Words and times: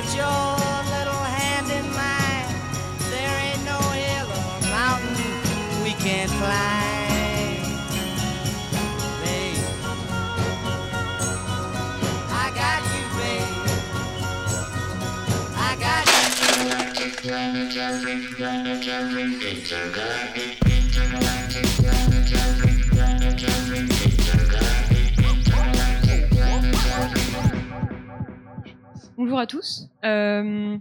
put 0.00 0.16
your 0.16 0.56
little 0.96 1.22
hand 1.36 1.70
in 1.70 1.84
mine. 1.92 2.48
There 3.10 3.36
ain't 3.44 3.64
no 3.64 3.78
hill 4.00 4.28
or 4.30 4.60
mountain 4.70 5.84
we 5.84 5.92
can't 5.92 6.30
climb. 6.40 7.60
Babe, 9.22 9.58
I 12.30 12.46
got 12.60 12.82
you, 12.94 13.04
babe. 13.18 13.50
I 15.56 15.76
got 15.78 16.06
you. 20.36 20.59
Bonjour 29.22 29.38
à 29.38 29.46
tous. 29.46 29.90
Euh, 30.02 30.78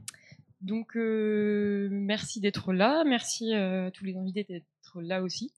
donc, 0.61 0.95
euh, 0.95 1.89
merci 1.91 2.39
d'être 2.39 2.71
là. 2.71 3.03
Merci 3.05 3.53
euh, 3.53 3.87
à 3.87 3.91
tous 3.91 4.05
les 4.05 4.15
invités 4.15 4.45
d'être 4.47 5.01
là 5.01 5.21
aussi. 5.21 5.51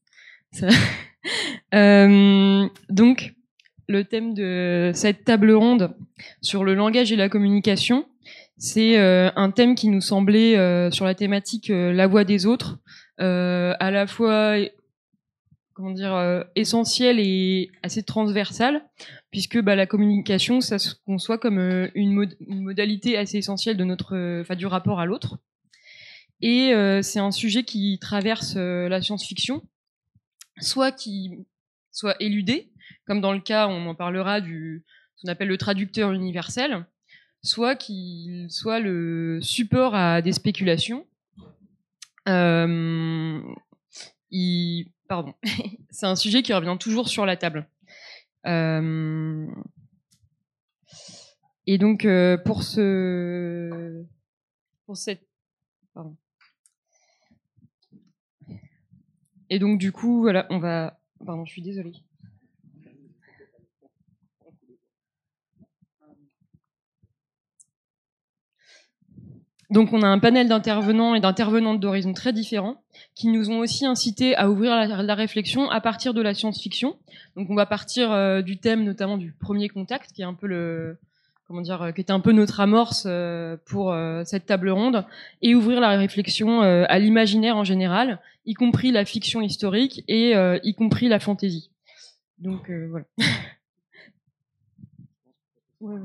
Donc, 2.89 3.35
le 3.87 4.03
thème 4.03 4.33
de 4.33 4.89
cette 4.95 5.25
table 5.25 5.51
ronde 5.51 5.93
sur 6.41 6.63
le 6.63 6.73
langage 6.73 7.11
et 7.11 7.15
la 7.15 7.29
communication, 7.29 8.07
c'est 8.57 8.97
un 8.97 9.51
thème 9.51 9.75
qui 9.75 9.87
nous 9.87 10.01
semblait 10.01 10.89
sur 10.89 11.05
la 11.05 11.13
thématique 11.13 11.67
la 11.69 12.07
voix 12.07 12.23
des 12.23 12.47
autres, 12.47 12.79
à 13.19 13.91
la 13.91 14.07
fois 14.07 14.57
comment 15.73 15.91
dire 15.91 16.13
euh, 16.13 16.43
essentiel 16.55 17.19
et 17.19 17.71
assez 17.83 18.03
transversal 18.03 18.83
puisque 19.31 19.59
bah, 19.61 19.75
la 19.75 19.85
communication, 19.87 20.59
ça 20.61 20.77
se 20.79 20.93
conçoit 21.05 21.37
comme 21.37 21.57
euh, 21.59 21.87
une, 21.95 22.13
mod- 22.13 22.35
une 22.47 22.61
modalité 22.61 23.17
assez 23.17 23.37
essentielle 23.37 23.77
de 23.77 23.83
notre, 23.85 24.15
euh, 24.15 24.55
du 24.55 24.65
rapport 24.65 24.99
à 24.99 25.05
l'autre. 25.05 25.37
Et 26.43 26.73
c'est 27.03 27.19
un 27.19 27.29
sujet 27.29 27.61
qui 27.63 27.99
traverse 28.01 28.55
la 28.55 28.99
science-fiction, 28.99 29.61
soit 30.59 30.91
qui 30.91 31.45
soit 31.91 32.15
éludé, 32.19 32.71
comme 33.05 33.21
dans 33.21 33.31
le 33.31 33.39
cas, 33.41 33.67
on 33.67 33.85
en 33.85 33.93
parlera 33.93 34.41
du 34.41 34.83
ce 35.17 35.21
qu'on 35.21 35.31
appelle 35.31 35.49
le 35.49 35.57
traducteur 35.59 36.11
universel, 36.13 36.87
soit 37.43 37.75
qu'il 37.75 38.49
soit 38.49 38.79
le 38.79 39.37
support 39.43 39.93
à 39.93 40.23
des 40.23 40.31
spéculations. 40.31 41.05
Il- 44.31 44.85
pardon, 45.11 45.33
c'est 45.89 46.05
un 46.05 46.15
sujet 46.15 46.41
qui 46.41 46.53
revient 46.53 46.77
toujours 46.79 47.09
sur 47.09 47.25
la 47.25 47.35
table. 47.35 47.67
Euh, 48.47 49.45
et 51.67 51.77
donc 51.77 52.05
euh, 52.05 52.37
pour 52.37 52.63
ce 52.63 54.05
pour 54.85 54.95
cette. 54.95 55.27
Et 59.49 59.59
donc 59.59 59.79
du 59.79 59.91
coup 59.91 60.21
voilà 60.21 60.47
on 60.49 60.59
va 60.59 60.97
pardon 61.25 61.43
je 61.43 61.51
suis 61.51 61.61
désolée. 61.61 61.91
Donc 69.71 69.91
on 69.91 70.03
a 70.03 70.07
un 70.07 70.19
panel 70.19 70.47
d'intervenants 70.47 71.15
et 71.15 71.19
d'intervenantes 71.19 71.81
d'horizons 71.81 72.13
très 72.13 72.31
différents 72.31 72.81
qui 73.21 73.27
nous 73.27 73.51
ont 73.51 73.59
aussi 73.59 73.85
incité 73.85 74.35
à 74.35 74.49
ouvrir 74.49 74.71
la, 74.73 75.13
réflexion 75.13 75.69
à 75.69 75.79
partir 75.79 76.15
de 76.15 76.23
la 76.23 76.33
science-fiction. 76.33 76.97
Donc 77.35 77.51
on 77.51 77.55
va 77.55 77.67
partir 77.67 78.11
euh, 78.11 78.41
du 78.41 78.57
thème 78.57 78.83
notamment 78.83 79.19
du 79.19 79.31
premier 79.31 79.69
contact, 79.69 80.11
qui 80.11 80.23
est 80.23 80.25
un 80.25 80.33
peu 80.33 80.47
le 80.47 80.97
comment 81.47 81.61
dire, 81.61 81.83
euh, 81.83 81.91
qui 81.91 82.01
était 82.01 82.13
un 82.13 82.19
peu 82.19 82.31
notre 82.31 82.59
amorce 82.61 83.03
euh, 83.05 83.57
pour 83.67 83.95
cette 84.25 84.47
table 84.47 84.71
ronde, 84.71 85.05
et 85.43 85.53
ouvrir 85.53 85.79
la 85.81 85.89
réflexion 85.89 86.61
à 86.61 86.97
l'imaginaire 86.97 87.57
en 87.57 87.63
général, 87.63 88.19
y 88.47 88.55
compris 88.55 88.91
la 88.91 89.05
fiction 89.05 89.39
historique 89.41 90.03
et 90.07 90.33
y 90.63 90.73
compris 90.73 91.07
la 91.07 91.19
fantaisie. 91.19 91.69
Donc 92.39 92.71
voilà. 92.71 93.05
Ouais. 95.79 95.99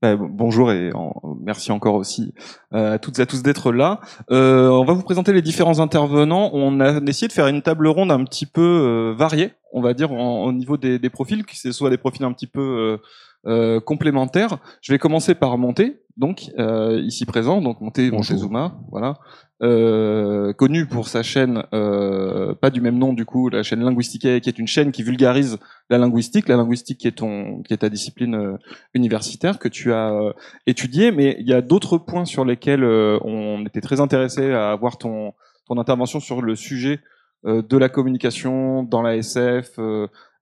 Bah, 0.00 0.14
bon- 0.14 0.28
bonjour 0.30 0.70
et 0.70 0.92
merci 1.40 1.72
encore 1.72 1.94
aussi 1.94 2.32
euh, 2.72 2.94
à 2.94 2.98
toutes 2.98 3.18
et 3.18 3.22
à 3.22 3.26
tous 3.26 3.42
d'être 3.42 3.72
là. 3.72 4.00
Euh, 4.30 4.68
on 4.68 4.84
va 4.84 4.92
vous 4.92 5.02
présenter 5.02 5.32
les 5.32 5.42
différents 5.42 5.80
intervenants. 5.80 6.50
On 6.52 6.78
a 6.80 7.00
essayé 7.06 7.26
de 7.26 7.32
faire 7.32 7.48
une 7.48 7.62
table 7.62 7.88
ronde 7.88 8.12
un 8.12 8.22
petit 8.24 8.46
peu 8.46 8.60
euh, 8.62 9.14
variée, 9.16 9.54
on 9.72 9.80
va 9.80 9.94
dire, 9.94 10.12
au 10.12 10.52
niveau 10.52 10.76
des, 10.76 11.10
profils, 11.10 11.44
que 11.44 11.56
ce 11.56 11.72
soit 11.72 11.90
des 11.90 11.98
profils 11.98 12.24
un 12.24 12.32
petit 12.32 12.46
peu 12.46 12.98
complémentaires. 13.84 14.58
Je 14.82 14.92
vais 14.92 14.98
commencer 14.98 15.34
par 15.34 15.58
Monté, 15.58 16.02
donc 16.18 16.50
euh, 16.58 17.00
ici 17.00 17.24
présent, 17.24 17.62
donc 17.62 17.80
Monté. 17.80 18.10
Montezuma, 18.10 18.76
voilà. 18.90 19.14
Euh, 19.60 20.52
connu 20.52 20.86
pour 20.86 21.08
sa 21.08 21.22
chaîne, 21.22 21.64
euh, 21.72 22.54
pas 22.54 22.70
du 22.70 22.80
même 22.80 22.96
nom 22.96 23.12
du 23.12 23.24
coup, 23.24 23.48
la 23.48 23.62
chaîne 23.62 23.82
Linguistica, 23.82 24.38
qui 24.38 24.48
est 24.48 24.58
une 24.58 24.66
chaîne 24.68 24.92
qui 24.92 25.02
vulgarise 25.02 25.58
la 25.90 25.98
linguistique, 25.98 26.48
la 26.48 26.56
linguistique 26.56 26.98
qui 26.98 27.08
est 27.08 27.18
ton, 27.18 27.62
qui 27.62 27.72
est 27.72 27.78
ta 27.78 27.88
discipline 27.88 28.34
euh, 28.34 28.56
universitaire 28.94 29.58
que 29.58 29.68
tu 29.68 29.92
as 29.92 30.12
euh, 30.12 30.32
étudié, 30.66 31.10
mais 31.10 31.36
il 31.40 31.48
y 31.48 31.54
a 31.54 31.60
d'autres 31.60 31.98
points 31.98 32.24
sur 32.24 32.44
lesquels 32.44 32.84
euh, 32.84 33.18
on 33.22 33.64
était 33.64 33.80
très 33.80 34.00
intéressé 34.00 34.52
à 34.52 34.70
avoir 34.70 34.98
ton, 34.98 35.34
ton 35.66 35.78
intervention 35.78 36.20
sur 36.20 36.42
le 36.42 36.54
sujet 36.54 37.00
euh, 37.44 37.62
de 37.62 37.76
la 37.76 37.88
communication 37.88 38.82
dans 38.82 39.02
la 39.02 39.16
SF, 39.16 39.78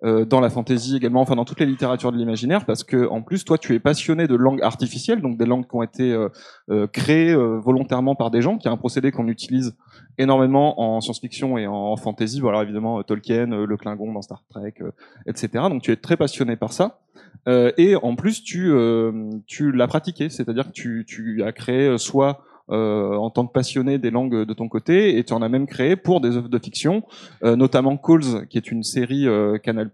dans 0.03 0.41
la 0.41 0.51
fantasy 0.51 0.97
également, 0.97 1.23
enfin 1.23 1.37
dans 1.37 1.45
toutes 1.45 1.61
les 1.61 1.67
littératures 1.67 2.12
de 2.12 2.19
l'imaginaire, 2.19 2.67
parce 2.67 2.84
que 2.84 3.09
en 3.09 3.23
plus 3.23 3.45
toi 3.45 3.57
tu 3.59 3.75
es 3.75 3.81
passionné 3.81 4.27
de 4.27 4.34
langues 4.34 4.62
artificielles, 4.62 5.23
donc 5.23 5.39
des 5.39 5.47
langues 5.47 5.67
qui 5.67 5.75
ont 5.75 5.83
été 5.83 6.12
euh, 6.12 6.29
euh, 6.71 6.87
créées 6.87 7.33
euh, 7.33 7.59
volontairement 7.59 8.15
par 8.15 8.31
des 8.31 8.43
gens, 8.43 8.59
qui 8.59 8.69
est 8.69 8.71
un 8.71 8.77
procédé 8.77 9.11
qu'on 9.11 9.29
utilise 9.29 9.75
énormément 10.19 10.81
en 10.81 11.01
science-fiction 11.01 11.59
et 11.59 11.67
en 11.67 11.97
fantasy. 11.97 12.41
Alors 12.41 12.62
évidemment 12.62 12.99
euh, 12.99 13.03
Tolkien, 13.03 13.53
euh, 13.53 13.67
le 13.67 13.77
Klingon 13.77 14.12
dans 14.12 14.23
Star 14.23 14.43
Trek, 14.51 14.75
euh, 14.81 14.91
etc. 15.27 15.49
Donc 15.71 15.83
tu 15.83 15.93
es 15.93 15.97
très 15.97 16.17
passionné 16.17 16.56
par 16.56 16.73
ça. 16.73 17.01
Euh, 17.49 17.73
et 17.77 17.97
en 17.97 18.17
plus, 18.17 18.43
tu, 18.43 18.71
euh, 18.71 19.31
tu 19.47 19.73
l'as 19.73 19.87
pratiqué, 19.87 20.29
c'est-à-dire 20.29 20.67
que 20.67 20.73
tu, 20.73 21.05
tu 21.06 21.43
as 21.43 21.53
créé 21.53 21.87
euh, 21.87 21.99
soit 21.99 22.31
euh, 22.31 22.56
en 22.69 23.31
tant 23.31 23.47
que 23.47 23.53
passionné 23.53 23.99
des 23.99 24.10
langues 24.10 24.44
de 24.44 24.54
ton 24.54 24.69
côté, 24.69 25.19
et 25.19 25.25
tu 25.25 25.32
en 25.32 25.43
as 25.43 25.49
même 25.49 25.66
créé 25.66 25.97
pour 25.97 26.21
des 26.21 26.37
œuvres 26.37 26.49
de 26.49 26.59
fiction, 26.59 27.04
euh, 27.44 27.56
notamment 27.56 27.97
Calls, 27.97 28.47
qui 28.49 28.59
est 28.59 28.71
une 28.71 28.82
série 28.82 29.27
euh, 29.28 29.59
Canal+, 29.59 29.91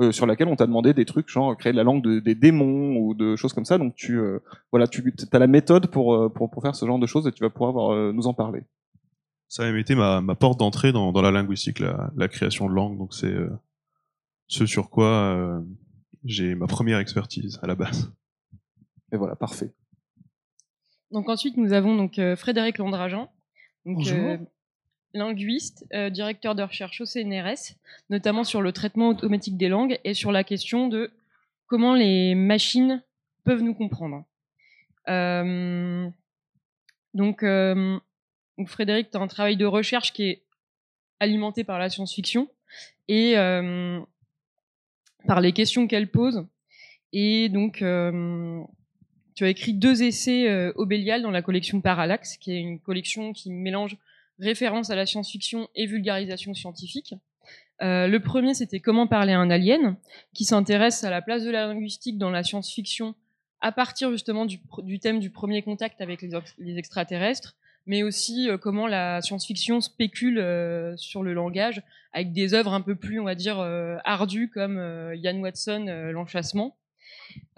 euh, 0.00 0.10
sur 0.12 0.26
laquelle 0.26 0.48
on 0.48 0.56
t'a 0.56 0.66
demandé 0.66 0.92
des 0.92 1.04
trucs, 1.04 1.28
genre 1.28 1.56
créer 1.56 1.72
la 1.72 1.84
langue 1.84 2.02
de- 2.02 2.18
des 2.18 2.34
démons 2.34 2.96
ou 2.96 3.14
de 3.14 3.36
choses 3.36 3.52
comme 3.52 3.64
ça. 3.64 3.78
Donc 3.78 3.94
tu, 3.94 4.18
euh, 4.18 4.40
voilà, 4.72 4.86
tu 4.88 5.02
as 5.32 5.38
la 5.38 5.46
méthode 5.46 5.86
pour, 5.86 6.14
euh, 6.14 6.28
pour, 6.28 6.50
pour 6.50 6.62
faire 6.62 6.74
ce 6.74 6.84
genre 6.84 6.98
de 6.98 7.06
choses, 7.06 7.26
et 7.26 7.32
tu 7.32 7.42
vas 7.44 7.50
pouvoir 7.50 7.92
euh, 7.94 8.12
nous 8.12 8.26
en 8.26 8.34
parler. 8.34 8.62
Ça 9.48 9.62
a 9.62 9.66
même 9.66 9.76
été 9.76 9.94
ma, 9.94 10.20
ma 10.20 10.34
porte 10.34 10.58
d'entrée 10.58 10.90
dans, 10.92 11.12
dans 11.12 11.22
la 11.22 11.30
linguistique, 11.30 11.78
la, 11.78 12.10
la 12.16 12.28
création 12.28 12.68
de 12.68 12.74
langue. 12.74 12.98
Donc 12.98 13.14
c'est 13.14 13.26
euh, 13.32 13.50
ce 14.48 14.66
sur 14.66 14.90
quoi 14.90 15.06
euh, 15.06 15.60
j'ai 16.24 16.54
ma 16.54 16.66
première 16.66 16.98
expertise 16.98 17.60
à 17.62 17.66
la 17.68 17.76
base. 17.76 18.12
Et 19.12 19.16
voilà, 19.16 19.36
parfait. 19.36 19.72
Donc 21.14 21.28
ensuite, 21.28 21.56
nous 21.56 21.72
avons 21.72 21.94
donc 21.94 22.18
euh, 22.18 22.34
Frédéric 22.34 22.78
Landragent, 22.78 23.30
donc, 23.86 24.04
euh, 24.08 24.36
linguiste, 25.12 25.86
euh, 25.94 26.10
directeur 26.10 26.56
de 26.56 26.62
recherche 26.64 27.00
au 27.00 27.04
CNRS, 27.04 27.76
notamment 28.10 28.42
sur 28.42 28.60
le 28.60 28.72
traitement 28.72 29.10
automatique 29.10 29.56
des 29.56 29.68
langues 29.68 30.00
et 30.02 30.12
sur 30.12 30.32
la 30.32 30.42
question 30.42 30.88
de 30.88 31.12
comment 31.66 31.94
les 31.94 32.34
machines 32.34 33.00
peuvent 33.44 33.62
nous 33.62 33.74
comprendre. 33.74 34.24
Euh, 35.08 36.10
donc, 37.14 37.44
euh, 37.44 37.96
donc 38.58 38.68
Frédéric, 38.68 39.12
tu 39.12 39.16
as 39.16 39.20
un 39.20 39.28
travail 39.28 39.56
de 39.56 39.66
recherche 39.66 40.12
qui 40.12 40.24
est 40.24 40.42
alimenté 41.20 41.62
par 41.62 41.78
la 41.78 41.90
science-fiction 41.90 42.48
et 43.06 43.38
euh, 43.38 44.00
par 45.28 45.40
les 45.40 45.52
questions 45.52 45.86
qu'elle 45.86 46.10
pose. 46.10 46.44
Et 47.12 47.48
donc, 47.50 47.84
tu 49.34 49.44
as 49.44 49.48
écrit 49.48 49.74
deux 49.74 50.02
essais 50.02 50.48
euh, 50.48 50.72
au 50.76 50.86
Bélial 50.86 51.22
dans 51.22 51.30
la 51.30 51.42
collection 51.42 51.80
Parallax, 51.80 52.36
qui 52.36 52.52
est 52.52 52.60
une 52.60 52.78
collection 52.78 53.32
qui 53.32 53.50
mélange 53.50 53.96
référence 54.38 54.90
à 54.90 54.96
la 54.96 55.06
science-fiction 55.06 55.68
et 55.74 55.86
vulgarisation 55.86 56.54
scientifique. 56.54 57.14
Euh, 57.82 58.06
le 58.06 58.20
premier, 58.20 58.54
c'était 58.54 58.80
Comment 58.80 59.06
parler 59.06 59.32
à 59.32 59.40
un 59.40 59.50
alien, 59.50 59.96
qui 60.32 60.44
s'intéresse 60.44 61.04
à 61.04 61.10
la 61.10 61.22
place 61.22 61.44
de 61.44 61.50
la 61.50 61.66
linguistique 61.66 62.18
dans 62.18 62.30
la 62.30 62.42
science-fiction 62.42 63.14
à 63.60 63.72
partir 63.72 64.10
justement 64.10 64.44
du, 64.44 64.60
du 64.82 64.98
thème 64.98 65.20
du 65.20 65.30
premier 65.30 65.62
contact 65.62 66.02
avec 66.02 66.20
les, 66.20 66.78
extraterrestres, 66.78 67.56
mais 67.86 68.02
aussi 68.02 68.50
euh, 68.50 68.58
comment 68.58 68.86
la 68.86 69.22
science-fiction 69.22 69.80
spécule 69.80 70.38
euh, 70.38 70.94
sur 70.98 71.22
le 71.22 71.32
langage 71.32 71.82
avec 72.12 72.32
des 72.32 72.52
œuvres 72.52 72.74
un 72.74 72.82
peu 72.82 72.94
plus, 72.94 73.20
on 73.20 73.24
va 73.24 73.34
dire, 73.34 73.58
euh, 73.58 73.96
ardues 74.04 74.50
comme 74.50 74.76
euh, 74.76 75.16
Ian 75.16 75.38
Watson, 75.40 75.86
L'Enchâssement. 76.12 76.76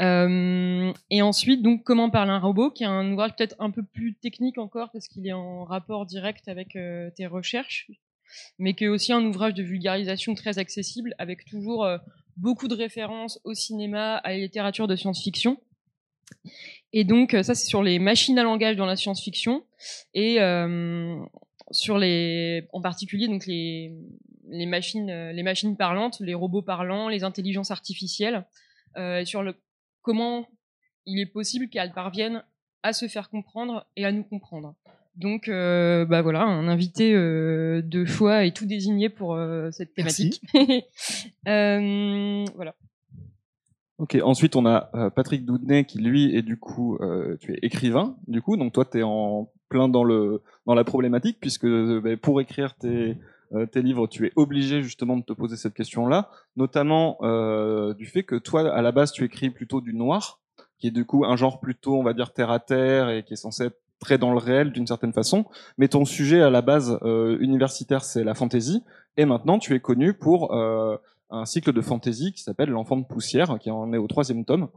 Euh, 0.00 0.92
et 1.10 1.22
ensuite, 1.22 1.62
donc, 1.62 1.82
Comment 1.84 2.10
parler 2.10 2.32
un 2.32 2.38
robot, 2.38 2.70
qui 2.70 2.82
est 2.82 2.86
un 2.86 3.12
ouvrage 3.12 3.34
peut-être 3.36 3.56
un 3.58 3.70
peu 3.70 3.82
plus 3.82 4.14
technique 4.14 4.58
encore 4.58 4.90
parce 4.92 5.08
qu'il 5.08 5.26
est 5.26 5.32
en 5.32 5.64
rapport 5.64 6.06
direct 6.06 6.48
avec 6.48 6.74
euh, 6.76 7.10
tes 7.14 7.26
recherches, 7.26 7.90
mais 8.58 8.74
qui 8.74 8.84
est 8.84 8.88
aussi 8.88 9.12
un 9.12 9.24
ouvrage 9.24 9.54
de 9.54 9.62
vulgarisation 9.62 10.34
très 10.34 10.58
accessible 10.58 11.14
avec 11.18 11.44
toujours 11.44 11.84
euh, 11.84 11.98
beaucoup 12.36 12.68
de 12.68 12.74
références 12.74 13.40
au 13.44 13.54
cinéma, 13.54 14.16
à 14.16 14.30
la 14.30 14.38
littérature 14.38 14.88
de 14.88 14.96
science-fiction. 14.96 15.58
Et 16.92 17.04
donc 17.04 17.36
ça 17.42 17.54
c'est 17.54 17.66
sur 17.66 17.84
les 17.84 18.00
machines 18.00 18.36
à 18.38 18.42
langage 18.42 18.74
dans 18.74 18.86
la 18.86 18.96
science-fiction 18.96 19.64
et 20.12 20.38
sur 21.70 21.98
les, 21.98 22.66
en 22.72 22.80
particulier 22.80 23.28
donc 23.28 23.46
les 23.46 23.92
les 24.48 24.66
machines, 24.66 25.30
les 25.30 25.42
machines 25.44 25.76
parlantes, 25.76 26.18
les 26.20 26.34
robots 26.34 26.62
parlants, 26.62 27.08
les 27.08 27.22
intelligences 27.22 27.70
artificielles, 27.70 28.44
sur 29.24 29.44
le 29.44 29.54
comment 30.06 30.46
il 31.04 31.18
est 31.18 31.26
possible 31.26 31.68
qu'elles 31.68 31.92
parviennent 31.92 32.44
à 32.84 32.92
se 32.92 33.08
faire 33.08 33.28
comprendre 33.28 33.84
et 33.96 34.04
à 34.04 34.12
nous 34.12 34.22
comprendre. 34.22 34.76
Donc, 35.16 35.48
euh, 35.48 36.04
bah 36.04 36.22
voilà, 36.22 36.44
un 36.44 36.68
invité 36.68 37.12
euh, 37.12 37.82
de 37.82 38.04
choix 38.04 38.46
est 38.46 38.54
tout 38.56 38.66
désigné 38.66 39.08
pour 39.08 39.34
euh, 39.34 39.72
cette 39.72 39.94
thématique. 39.94 40.40
voilà. 41.44 42.76
Ok, 43.98 44.16
ensuite 44.22 44.54
on 44.54 44.66
a 44.66 45.10
Patrick 45.16 45.44
Doudnay 45.44 45.86
qui 45.86 45.98
lui 45.98 46.36
est 46.36 46.42
du 46.42 46.58
coup, 46.58 46.98
tu 47.40 47.54
es 47.54 47.58
écrivain, 47.62 48.16
du 48.28 48.42
coup, 48.42 48.58
donc 48.58 48.74
toi 48.74 48.84
tu 48.84 48.98
es 48.98 49.02
en 49.02 49.50
plein 49.70 49.88
dans, 49.88 50.04
le, 50.04 50.42
dans 50.66 50.74
la 50.74 50.84
problématique 50.84 51.38
puisque 51.40 51.66
bah, 51.66 52.16
pour 52.18 52.42
écrire 52.42 52.74
tes, 52.74 53.16
tes 53.70 53.82
livres, 53.82 54.06
tu 54.06 54.26
es 54.26 54.32
obligé 54.36 54.82
justement 54.82 55.16
de 55.16 55.22
te 55.22 55.32
poser 55.32 55.56
cette 55.56 55.74
question-là, 55.74 56.30
notamment 56.56 57.18
du 57.96 58.06
fait 58.06 58.22
que 58.22 58.36
toi 58.36 58.70
à 58.72 58.82
la 58.82 58.92
base 58.92 59.12
tu 59.12 59.24
écris 59.24 59.50
plutôt 59.50 59.80
du 59.80 59.94
noir, 59.94 60.40
qui 60.78 60.88
est 60.88 60.90
du 60.90 61.04
coup 61.04 61.24
un 61.24 61.36
genre 61.36 61.60
plutôt, 61.60 61.96
on 61.96 62.02
va 62.02 62.12
dire, 62.12 62.32
terre 62.32 62.50
à 62.50 62.60
terre 62.60 63.10
et 63.10 63.22
qui 63.22 63.34
est 63.34 63.36
censé 63.36 63.64
être 63.64 63.80
très 63.98 64.18
dans 64.18 64.30
le 64.30 64.38
réel 64.38 64.72
d'une 64.72 64.86
certaine 64.86 65.12
façon. 65.12 65.46
Mais 65.78 65.88
ton 65.88 66.04
sujet 66.04 66.42
à 66.42 66.50
la 66.50 66.62
base 66.62 66.98
euh, 67.02 67.38
universitaire, 67.40 68.04
c'est 68.04 68.24
la 68.24 68.34
fantaisie. 68.34 68.82
Et 69.16 69.24
maintenant, 69.24 69.58
tu 69.58 69.74
es 69.74 69.80
connu 69.80 70.12
pour 70.12 70.54
euh, 70.54 70.96
un 71.30 71.44
cycle 71.44 71.72
de 71.72 71.80
fantaisie 71.80 72.32
qui 72.32 72.42
s'appelle 72.42 72.70
L'enfant 72.70 72.96
de 72.96 73.04
poussière, 73.04 73.58
qui 73.58 73.70
en 73.70 73.92
est 73.92 73.98
au 73.98 74.06
troisième 74.06 74.44
tome, 74.44 74.68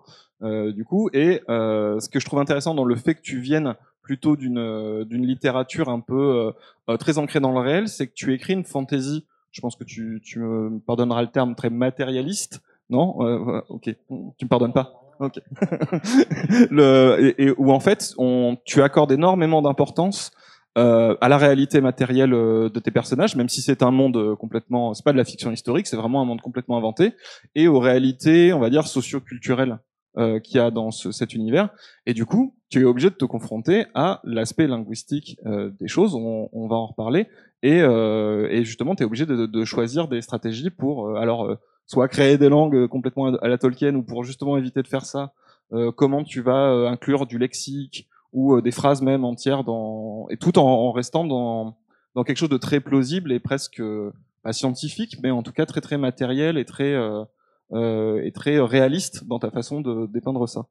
euh, 0.41 0.71
du 0.71 0.85
coup. 0.85 1.09
Et 1.13 1.41
euh, 1.49 1.99
ce 1.99 2.09
que 2.09 2.19
je 2.19 2.25
trouve 2.25 2.39
intéressant 2.39 2.73
dans 2.73 2.85
le 2.85 2.95
fait 2.95 3.15
que 3.15 3.21
tu 3.21 3.39
viennes 3.39 3.75
plutôt 4.01 4.35
d'une 4.35 5.03
d'une 5.03 5.25
littérature 5.25 5.89
un 5.89 5.99
peu 5.99 6.53
euh, 6.89 6.97
très 6.97 7.17
ancrée 7.17 7.39
dans 7.39 7.51
le 7.51 7.59
réel, 7.59 7.87
c'est 7.87 8.07
que 8.07 8.13
tu 8.13 8.33
écris 8.33 8.53
une 8.53 8.65
fantaisie. 8.65 9.25
Je 9.51 9.61
pense 9.61 9.75
que 9.75 9.83
tu, 9.83 10.21
tu 10.23 10.39
me 10.39 10.79
pardonneras 10.79 11.21
le 11.21 11.29
terme 11.29 11.55
très 11.55 11.69
matérialiste, 11.69 12.61
non? 12.89 13.17
Ok, 13.69 13.83
tu 13.83 14.45
me 14.45 14.47
pardonnes 14.47 14.73
pas? 14.73 14.93
Ok. 15.19 15.39
le, 16.71 17.33
et, 17.37 17.51
où 17.57 17.71
en 17.71 17.79
fait, 17.79 18.13
on, 18.17 18.57
tu 18.63 18.81
accordes 18.81 19.11
énormément 19.11 19.61
d'importance 19.61 20.31
euh, 20.77 21.17
à 21.19 21.29
la 21.29 21.37
réalité 21.37 21.81
matérielle 21.81 22.33
euh, 22.33 22.69
de 22.69 22.79
tes 22.79 22.91
personnages, 22.91 23.35
même 23.35 23.49
si 23.49 23.61
c'est 23.61 23.81
un 23.81 23.91
monde 23.91 24.17
euh, 24.17 24.35
complètement, 24.35 24.93
c'est 24.93 25.03
pas 25.03 25.11
de 25.11 25.17
la 25.17 25.25
fiction 25.25 25.51
historique, 25.51 25.87
c'est 25.87 25.97
vraiment 25.97 26.21
un 26.21 26.25
monde 26.25 26.41
complètement 26.41 26.77
inventé, 26.77 27.13
et 27.55 27.67
aux 27.67 27.79
réalités, 27.79 28.53
on 28.53 28.59
va 28.59 28.69
dire, 28.69 28.87
socio-culturelles 28.87 29.79
euh, 30.19 30.39
qu'il 30.39 30.57
y 30.57 30.59
a 30.59 30.69
dans 30.69 30.91
ce, 30.91 31.11
cet 31.11 31.33
univers. 31.33 31.69
Et 32.05 32.13
du 32.13 32.25
coup, 32.25 32.55
tu 32.69 32.81
es 32.81 32.83
obligé 32.83 33.09
de 33.09 33.15
te 33.15 33.25
confronter 33.25 33.85
à 33.95 34.21
l'aspect 34.23 34.67
linguistique 34.67 35.39
euh, 35.45 35.71
des 35.79 35.87
choses, 35.87 36.13
on, 36.13 36.67
va 36.67 36.75
en 36.75 36.85
reparler, 36.85 37.27
et, 37.63 37.81
euh, 37.81 38.47
et 38.51 38.63
justement, 38.63 38.95
tu 38.95 39.03
es 39.03 39.05
obligé 39.05 39.25
de, 39.25 39.65
choisir 39.65 40.07
des 40.07 40.21
stratégies 40.21 40.69
pour, 40.69 41.17
alors, 41.17 41.57
soit 41.89 42.07
créer 42.07 42.37
des 42.37 42.49
langues 42.49 42.75
euh, 42.75 42.87
complètement 42.87 43.33
à 43.33 43.47
la 43.47 43.57
Tolkien 43.57 43.95
ou 43.95 44.03
pour 44.03 44.23
justement 44.23 44.57
éviter 44.57 44.83
de 44.83 44.87
faire 44.87 45.05
ça, 45.05 45.33
euh, 45.73 45.91
comment 45.91 46.23
tu 46.23 46.41
vas 46.41 46.71
euh, 46.71 46.87
inclure 46.87 47.25
du 47.25 47.39
lexique 47.39 48.07
ou 48.31 48.61
des 48.61 48.69
phrases 48.69 49.01
même 49.01 49.25
entières 49.25 49.63
dans 49.63 50.27
et 50.29 50.37
tout 50.37 50.59
en, 50.59 50.91
restant 50.91 51.25
dans 51.25 51.77
dans 52.13 52.23
quelque 52.23 52.37
chose 52.37 52.49
de 52.49 52.57
très 52.57 52.79
plausible 52.79 53.31
et 53.31 53.39
presque 53.39 53.81
pas 54.43 54.53
scientifique, 54.53 55.17
mais 55.23 55.31
en 55.31 55.41
tout 55.41 55.51
cas 55.51 55.65
très 55.65 55.81
très 55.81 55.97
matériel 55.97 56.59
et 56.59 56.65
très 56.65 56.93
euh, 56.93 57.23
et 57.73 58.31
très 58.33 58.59
réaliste 58.59 59.25
dans 59.25 59.39
ta 59.39 59.51
façon 59.51 59.81
de 59.81 60.07
dépeindre 60.07 60.47
ça. 60.47 60.67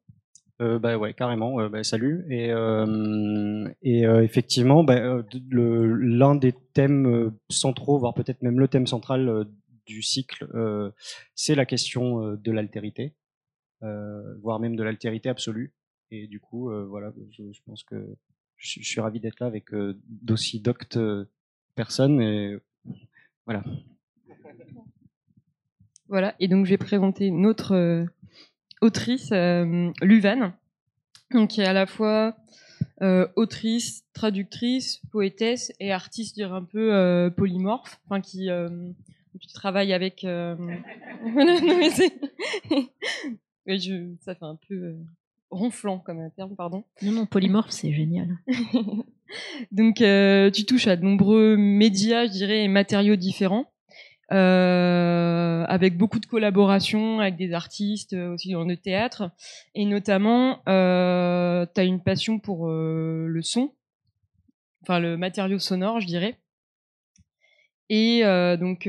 Euh, 0.61 0.81
bah 0.81 0.99
ouais, 0.99 1.15
carrément. 1.15 1.61
Euh, 1.61 1.69
bah, 1.69 1.85
salut. 1.85 2.25
Et, 2.31 2.51
euh, 2.51 3.69
et 3.83 4.03
effectivement, 4.03 4.83
bah, 4.83 5.23
l'un 5.51 6.35
des 6.35 6.53
thèmes 6.73 7.33
centraux, 7.49 7.99
voire 7.99 8.15
peut-être 8.15 8.43
même 8.43 8.59
le 8.59 8.67
thème 8.67 8.87
central 8.87 9.47
du 9.89 10.03
cycle, 10.03 10.47
euh, 10.55 10.93
c'est 11.35 11.55
la 11.55 11.67
question 11.67 12.23
euh, 12.23 12.37
de 12.37 12.53
l'altérité, 12.53 13.15
euh, 13.83 14.37
voire 14.43 14.61
même 14.61 14.77
de 14.77 14.83
l'altérité 14.83 15.29
absolue. 15.29 15.73
Et 16.11 16.27
du 16.27 16.41
coup, 16.41 16.71
voilà, 16.89 17.13
je, 17.33 17.61
pense 17.67 17.83
que 17.83 18.17
je, 18.57 18.81
suis 18.83 19.01
ravi 19.01 19.21
d'être 19.21 19.41
là 19.41 19.47
avec 19.47 19.67
d'aussi 20.07 20.59
doctes 20.59 20.99
personnes. 21.75 22.23
Et 22.23 22.57
voilà. 23.45 23.63
Voilà, 26.09 26.35
et 26.41 26.49
donc 26.49 26.65
je 26.65 26.71
vais 26.71 26.79
présenter 26.79 27.31
notre 27.31 28.07
autrice, 28.81 29.31
Luvan, 29.31 30.53
donc, 31.33 31.51
qui 31.51 31.61
est 31.61 31.67
à 31.67 31.73
la 31.73 31.87
fois 31.87 32.37
autrice, 33.37 34.05
traductrice, 34.15 35.01
poétesse 35.13 35.73
et 35.81 35.93
artiste, 35.93 36.35
dire 36.35 36.55
un 36.55 36.65
peu 36.65 37.31
polymorphe, 37.37 38.01
enfin 38.07 38.21
qui 38.21 38.49
tu 39.39 39.49
travailles 39.49 39.93
avec. 39.93 40.25
Euh... 40.25 40.57
je... 43.67 44.15
ça 44.21 44.35
fait 44.35 44.45
un 44.45 44.59
peu 44.69 44.75
euh, 44.75 44.95
ronflant 45.51 45.99
comme 45.99 46.21
un 46.21 46.31
terme, 46.31 46.55
pardon. 46.57 46.85
Non, 47.03 47.13
non, 47.13 47.27
polymorphe, 47.27 47.71
c'est 47.71 47.93
génial. 47.93 48.39
Donc, 49.73 50.01
euh, 50.01 50.51
tu 50.51 50.65
touches 50.65 50.87
à 50.87 50.97
de 50.97 51.05
nombreux 51.05 51.57
médias, 51.57 52.27
je 52.27 52.33
dirais, 52.33 52.65
et 52.65 52.69
matériaux 52.69 53.17
différents. 53.17 53.71
Euh, 54.31 55.65
avec 55.69 55.97
beaucoup 55.97 56.19
de 56.19 56.27
collaborations 56.27 57.19
avec 57.19 57.37
des 57.37 57.55
artistes 57.55 58.13
euh, 58.13 58.35
aussi 58.35 58.53
dans 58.53 58.65
le 58.65 58.77
théâtre. 58.77 59.31
Et 59.75 59.87
notamment 59.87 60.61
euh, 60.69 61.65
tu 61.75 61.81
as 61.81 61.85
une 61.85 62.03
passion 62.03 62.39
pour 62.39 62.69
le 62.69 63.41
son. 63.43 63.73
Enfin 64.83 64.99
le 64.99 65.17
matériau 65.17 65.59
sonore 65.59 66.01
je 66.01 66.07
dirais. 66.07 66.39
Et 67.91 68.21
donc, 68.61 68.87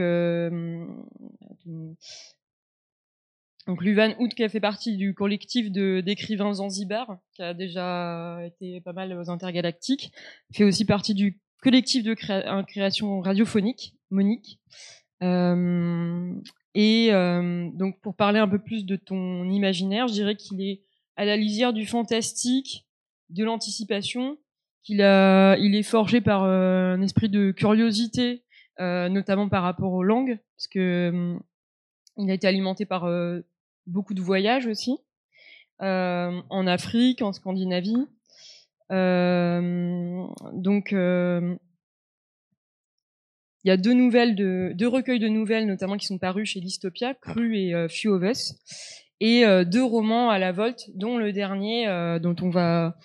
donc 3.65 3.81
Luvan 3.81 4.13
Hout 4.19 4.27
qui 4.35 4.43
a 4.43 4.49
fait 4.49 4.59
partie 4.59 4.97
du 4.97 5.13
collectif 5.13 5.71
d'écrivains 5.71 6.55
Zanzibar, 6.55 7.17
qui 7.31 7.41
a 7.41 7.53
déjà 7.53 8.41
été 8.45 8.81
pas 8.81 8.91
mal 8.91 9.17
aux 9.17 9.29
intergalactiques, 9.29 10.11
fait 10.53 10.65
aussi 10.65 10.83
partie 10.83 11.13
du 11.13 11.39
collectif 11.61 12.03
de 12.03 12.13
création 12.13 13.21
radiophonique, 13.21 13.95
Monique. 14.11 14.59
Euh, 15.21 16.33
et 16.75 17.09
euh, 17.11 17.69
donc 17.73 17.99
pour 18.01 18.15
parler 18.15 18.39
un 18.39 18.47
peu 18.47 18.59
plus 18.59 18.85
de 18.85 18.95
ton 18.95 19.49
imaginaire, 19.49 20.07
je 20.07 20.13
dirais 20.13 20.35
qu'il 20.35 20.61
est 20.61 20.81
à 21.15 21.25
la 21.25 21.35
lisière 21.35 21.73
du 21.73 21.85
fantastique, 21.85 22.85
de 23.29 23.43
l'anticipation, 23.43 24.37
qu'il 24.83 25.01
a, 25.01 25.57
il 25.57 25.75
est 25.75 25.83
forgé 25.83 26.21
par 26.21 26.43
euh, 26.43 26.95
un 26.95 27.01
esprit 27.01 27.29
de 27.29 27.51
curiosité 27.51 28.43
euh, 28.79 29.09
notamment 29.09 29.49
par 29.49 29.63
rapport 29.63 29.91
aux 29.91 30.03
langues, 30.03 30.39
parce 30.55 30.67
que 30.67 31.37
il 32.15 32.31
a 32.31 32.33
été 32.33 32.47
alimenté 32.47 32.85
par 32.85 33.03
euh, 33.03 33.41
beaucoup 33.87 34.13
de 34.13 34.21
voyages 34.21 34.67
aussi, 34.67 34.97
euh, 35.81 36.41
en 36.49 36.65
Afrique, 36.65 37.21
en 37.21 37.33
Scandinavie. 37.33 38.07
donc, 38.89 40.95
il 43.63 43.69
y 43.69 43.71
a 43.71 43.77
deux 43.77 43.93
nouvelles, 43.93 44.35
de, 44.35 44.71
deux 44.75 44.87
recueils 44.87 45.19
de 45.19 45.27
nouvelles, 45.27 45.65
notamment 45.65 45.97
qui 45.97 46.05
sont 46.05 46.17
parus 46.17 46.49
chez 46.49 46.59
Listopia, 46.59 47.13
Cru 47.13 47.57
et 47.57 47.73
euh, 47.73 47.87
Few 47.87 48.11
of 48.11 48.23
Us, 48.23 48.53
et 49.19 49.43
deux 49.65 49.83
romans 49.83 50.29
à 50.29 50.39
la 50.39 50.53
volte, 50.53 50.89
dont 50.95 51.17
le 51.17 51.33
dernier, 51.33 51.87
dont 52.21 52.37
on 52.41 52.49
va, 52.49 52.95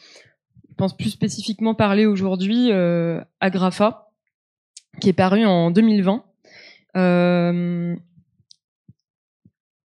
je 0.71 0.75
pense 0.77 0.97
plus 0.97 1.11
spécifiquement 1.11 1.75
parler 1.75 2.07
aujourd'hui, 2.07 2.71
Agrafa, 3.41 4.13
qui 5.01 5.09
est 5.09 5.13
paru 5.15 5.45
en 5.45 5.73
2020. 5.73 6.25
Euh, 6.97 7.97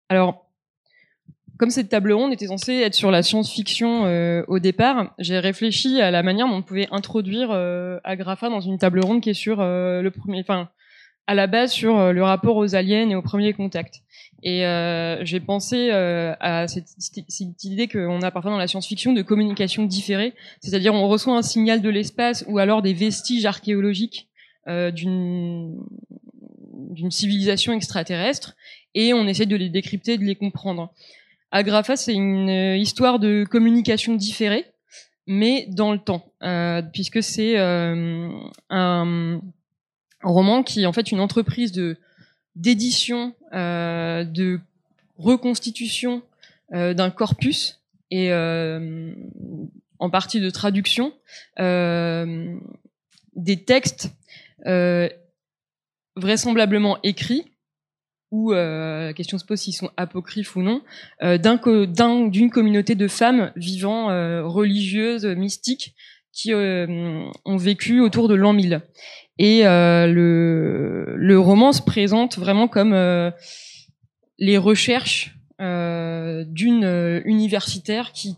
alors, 0.09 0.48
comme 1.59 1.71
cette 1.71 1.89
table 1.89 2.13
ronde 2.13 2.33
était 2.33 2.47
censée 2.47 2.75
être 2.75 2.95
sur 2.95 3.11
la 3.11 3.23
science-fiction 3.23 4.07
euh, 4.07 4.45
au 4.49 4.59
départ, 4.59 5.15
j'ai 5.19 5.39
réfléchi 5.39 6.01
à 6.01 6.11
la 6.11 6.23
manière 6.23 6.47
dont 6.47 6.55
on 6.55 6.63
pouvait 6.63 6.89
introduire 6.91 7.51
euh, 7.51 7.99
Agrafa 8.05 8.49
dans 8.49 8.61
une 8.61 8.79
table 8.79 9.01
ronde 9.01 9.21
qui 9.21 9.31
est 9.31 9.35
sur 9.35 9.61
euh, 9.61 10.01
le 10.01 10.11
premier, 10.11 10.41
enfin, 10.41 10.71
à 11.27 11.35
la 11.35 11.47
base 11.47 11.73
sur 11.73 12.13
le 12.13 12.23
rapport 12.23 12.57
aux 12.57 12.75
aliens 12.75 13.11
et 13.11 13.15
au 13.15 13.21
premier 13.21 13.53
contact. 13.53 13.97
Et 14.43 14.63
j'ai 15.25 15.41
pensé 15.41 15.91
à 15.91 16.67
cette, 16.69 16.89
cette 16.97 17.65
idée 17.65 17.87
qu'on 17.87 18.23
a 18.23 18.31
parfois 18.31 18.51
dans 18.51 18.57
la 18.57 18.67
science-fiction 18.67 19.13
de 19.13 19.21
communication 19.21 19.85
différée, 19.85 20.33
c'est-à-dire 20.63 20.95
on 20.95 21.07
reçoit 21.07 21.37
un 21.37 21.43
signal 21.43 21.83
de 21.83 21.91
l'espace 21.91 22.47
ou 22.49 22.57
alors 22.59 22.81
des 22.81 22.95
vestiges 22.95 23.45
archéologiques 23.45 24.29
euh, 24.69 24.91
d'une 24.91 25.83
d'une 26.91 27.11
civilisation 27.11 27.73
extraterrestre 27.73 28.55
et 28.95 29.15
on 29.15 29.27
essaie 29.27 29.47
de 29.47 29.57
les 29.57 29.69
décrypter, 29.69 30.19
de 30.19 30.25
les 30.25 30.35
comprendre. 30.35 30.93
Agrafa, 31.51 31.97
c'est 31.97 32.15
une 32.15 32.51
euh, 32.51 32.77
histoire 32.77 33.19
de 33.19 33.45
communication 33.49 34.15
différée, 34.15 34.67
mais 35.27 35.67
dans 35.71 35.93
le 35.93 35.99
temps, 35.99 36.31
euh, 36.43 36.83
puisque 36.83 37.23
c'est 37.23 37.59
euh, 37.59 38.31
un 38.69 39.41
roman 40.23 40.63
qui 40.63 40.83
est 40.83 40.87
en 40.87 40.93
fait 40.93 41.11
une 41.11 41.21
entreprise 41.21 41.73
d'édition, 42.57 43.35
de 43.53 44.61
reconstitution 45.17 46.23
d'un 46.73 47.11
corpus 47.11 47.81
et 48.11 48.33
en 48.33 50.11
partie 50.11 50.41
de 50.41 50.51
traduction 50.51 51.13
des 53.37 53.65
textes 53.65 54.11
vraisemblablement 56.17 56.99
écrits 57.05 57.45
euh, 58.33 59.07
la 59.07 59.13
question 59.15 59.39
se 59.39 59.45
pose 59.45 59.61
s'ils 59.61 59.75
sont 59.75 59.91
apocryphes 59.97 60.57
ou 60.57 60.63
non, 60.63 60.83
euh, 61.23 61.39
d'un 61.39 62.29
d'une 62.29 62.51
communauté 62.51 62.95
de 62.95 63.09
femmes 63.09 63.53
vivant 63.57 64.11
euh, 64.11 64.47
religieuses, 64.47 65.25
mystiques, 65.25 65.95
qui 66.33 66.53
euh, 66.53 67.25
ont 67.45 67.57
vécu 67.57 68.01
autour 68.01 68.29
de 68.29 68.35
l'an 68.35 68.53
1000. 68.53 68.83
Et 69.39 69.67
euh, 69.67 70.07
le, 70.07 71.15
le 71.17 71.39
roman 71.39 71.73
se 71.73 71.83
présente 71.83 72.39
vraiment 72.39 72.69
comme 72.69 72.93
euh, 72.93 73.31
les 74.39 74.59
recherches 74.59 75.37
euh, 75.61 76.45
d'une 76.47 76.85
euh, 76.85 77.21
universitaire 77.25 78.13
qui 78.13 78.37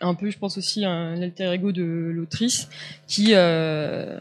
un 0.00 0.14
peu, 0.14 0.30
je 0.30 0.38
pense 0.38 0.58
aussi, 0.58 0.84
un 0.84 1.20
alter 1.20 1.52
ego 1.52 1.72
de 1.72 1.82
l'autrice, 1.82 2.68
qui 3.06 3.34
euh, 3.34 4.20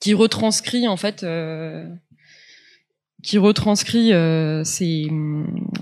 qui 0.00 0.14
retranscrit 0.14 0.88
en 0.88 0.96
fait, 0.96 1.22
euh, 1.22 1.86
qui 3.26 3.38
retranscrit 3.38 4.12
euh, 4.12 4.62
ses, 4.64 5.10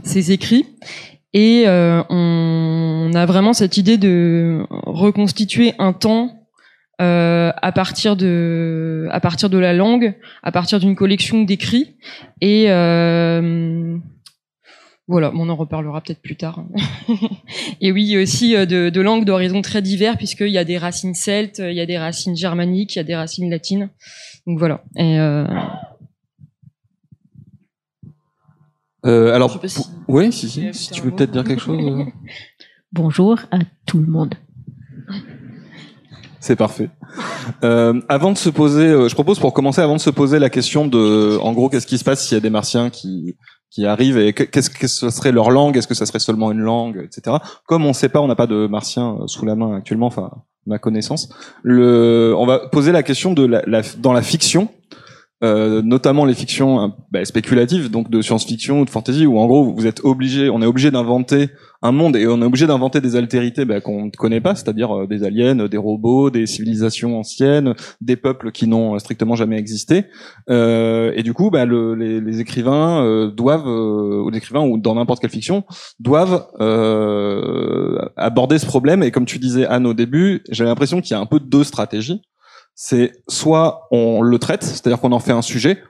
ses 0.02 0.32
écrits. 0.32 0.66
Et 1.34 1.64
euh, 1.66 2.02
on 2.08 3.12
a 3.14 3.26
vraiment 3.26 3.52
cette 3.52 3.76
idée 3.76 3.98
de 3.98 4.64
reconstituer 4.70 5.74
un 5.78 5.92
temps 5.92 6.44
euh, 7.02 7.52
à 7.60 7.72
partir 7.72 8.16
de 8.16 9.08
à 9.10 9.20
partir 9.20 9.50
de 9.50 9.58
la 9.58 9.74
langue, 9.74 10.14
à 10.42 10.52
partir 10.52 10.78
d'une 10.78 10.94
collection 10.94 11.42
d'écrits. 11.42 11.96
Et 12.40 12.70
euh, 12.70 13.98
voilà, 15.06 15.32
on 15.34 15.48
en 15.48 15.56
reparlera 15.56 16.00
peut-être 16.00 16.22
plus 16.22 16.36
tard. 16.36 16.64
et 17.80 17.92
oui, 17.92 18.16
aussi 18.16 18.56
euh, 18.56 18.64
de, 18.64 18.88
de 18.90 19.00
langues 19.00 19.24
d'horizons 19.24 19.60
très 19.60 19.82
divers, 19.82 20.16
puisqu'il 20.16 20.48
y 20.48 20.58
a 20.58 20.64
des 20.64 20.78
racines 20.78 21.14
celtes, 21.14 21.58
il 21.58 21.74
y 21.74 21.80
a 21.80 21.86
des 21.86 21.98
racines 21.98 22.36
germaniques, 22.36 22.94
il 22.94 22.98
y 22.98 23.00
a 23.00 23.04
des 23.04 23.16
racines 23.16 23.50
latines. 23.50 23.90
Donc 24.46 24.58
voilà. 24.58 24.84
Et 24.96 25.18
euh, 29.04 29.34
alors, 29.34 29.60
si- 29.62 30.32
si, 30.32 30.48
si, 30.48 30.60
tu 30.60 30.66
veux 30.66 30.72
si 30.72 30.90
tu 30.90 31.00
veux 31.02 31.10
peut-être 31.10 31.30
dire 31.30 31.44
quelque 31.44 31.60
chose. 31.62 31.78
euh, 31.80 32.04
Bonjour 32.92 33.38
à 33.50 33.58
tout 33.86 33.98
le 33.98 34.06
monde. 34.06 34.34
C'est 36.40 36.56
parfait. 36.56 36.90
Euh, 37.62 38.00
avant 38.08 38.30
de 38.32 38.36
se 38.36 38.50
poser, 38.50 38.86
euh, 38.86 39.08
je 39.08 39.14
propose 39.14 39.38
pour 39.38 39.54
commencer, 39.54 39.80
avant 39.80 39.96
de 39.96 40.00
se 40.00 40.10
poser 40.10 40.38
la 40.38 40.50
question 40.50 40.86
de, 40.86 41.38
en 41.40 41.52
gros, 41.54 41.70
qu'est-ce 41.70 41.86
qui 41.86 41.96
se 41.96 42.04
passe 42.04 42.22
s'il 42.26 42.34
y 42.36 42.38
a 42.38 42.40
des 42.40 42.50
martiens 42.50 42.90
qui 42.90 43.36
qui 43.70 43.86
arrivent 43.86 44.18
et 44.18 44.32
que- 44.32 44.44
qu'est-ce 44.44 44.70
que 44.70 44.86
ce 44.86 45.10
serait 45.10 45.32
leur 45.32 45.50
langue, 45.50 45.76
est-ce 45.76 45.88
que 45.88 45.94
ça 45.94 46.06
serait 46.06 46.20
seulement 46.20 46.52
une 46.52 46.60
langue, 46.60 47.02
etc. 47.04 47.38
Comme 47.66 47.84
on 47.84 47.92
sait 47.92 48.08
pas, 48.08 48.20
on 48.20 48.28
n'a 48.28 48.36
pas 48.36 48.46
de 48.46 48.68
martiens 48.68 49.16
euh, 49.22 49.26
sous 49.26 49.44
la 49.46 49.56
main 49.56 49.74
actuellement, 49.78 50.06
enfin, 50.06 50.30
ma 50.66 50.78
connaissance. 50.78 51.28
Le, 51.64 52.32
on 52.38 52.46
va 52.46 52.68
poser 52.68 52.92
la 52.92 53.02
question 53.02 53.32
de 53.32 53.44
la, 53.44 53.62
la- 53.66 53.82
dans 53.98 54.12
la 54.12 54.22
fiction. 54.22 54.68
Euh, 55.42 55.82
notamment 55.82 56.24
les 56.24 56.32
fictions 56.32 56.80
euh, 56.80 56.88
bah, 57.10 57.24
spéculatives, 57.24 57.90
donc 57.90 58.08
de 58.08 58.22
science-fiction 58.22 58.80
ou 58.80 58.84
de 58.84 58.90
fantasy, 58.90 59.26
où 59.26 59.38
en 59.38 59.46
gros 59.46 59.74
vous 59.74 59.86
êtes 59.86 60.00
obligé, 60.04 60.48
on 60.48 60.62
est 60.62 60.66
obligé 60.66 60.90
d'inventer 60.90 61.50
un 61.82 61.92
monde 61.92 62.16
et 62.16 62.26
on 62.26 62.40
est 62.40 62.44
obligé 62.44 62.66
d'inventer 62.66 63.00
des 63.02 63.14
altérités 63.16 63.66
bah, 63.66 63.80
qu'on 63.82 64.06
ne 64.06 64.10
connaît 64.10 64.40
pas, 64.40 64.54
c'est-à-dire 64.54 64.96
euh, 64.96 65.06
des 65.06 65.22
aliens, 65.24 65.66
des 65.66 65.76
robots, 65.76 66.30
des 66.30 66.46
civilisations 66.46 67.18
anciennes, 67.18 67.74
des 68.00 68.16
peuples 68.16 68.52
qui 68.52 68.68
n'ont 68.68 68.98
strictement 68.98 69.34
jamais 69.34 69.58
existé. 69.58 70.04
Euh, 70.48 71.12
et 71.14 71.22
du 71.22 71.34
coup, 71.34 71.50
bah, 71.50 71.66
le- 71.66 71.94
les, 71.94 72.20
les 72.20 72.40
écrivains 72.40 73.04
euh, 73.04 73.30
doivent, 73.30 73.66
ou 73.66 74.30
les 74.30 74.38
écrivains 74.38 74.62
ou 74.64 74.78
dans 74.78 74.94
n'importe 74.94 75.20
quelle 75.20 75.30
fiction, 75.30 75.64
doivent 75.98 76.46
aborder 78.16 78.58
ce 78.58 78.66
problème. 78.66 79.02
Et 79.02 79.10
comme 79.10 79.26
tu 79.26 79.38
disais 79.38 79.66
Anne 79.66 79.86
au 79.86 79.94
début, 79.94 80.42
j'ai 80.48 80.64
l'impression 80.64 81.00
qu'il 81.02 81.10
y 81.10 81.14
a 81.14 81.20
un 81.20 81.26
peu 81.26 81.40
deux 81.40 81.64
stratégies. 81.64 82.22
C'est 82.74 83.12
soit 83.28 83.86
on 83.90 84.22
le 84.22 84.38
traite, 84.38 84.64
c'est-à-dire 84.64 85.00
qu'on 85.00 85.12
en 85.12 85.20
fait 85.20 85.32
un 85.32 85.42
sujet, 85.42 85.82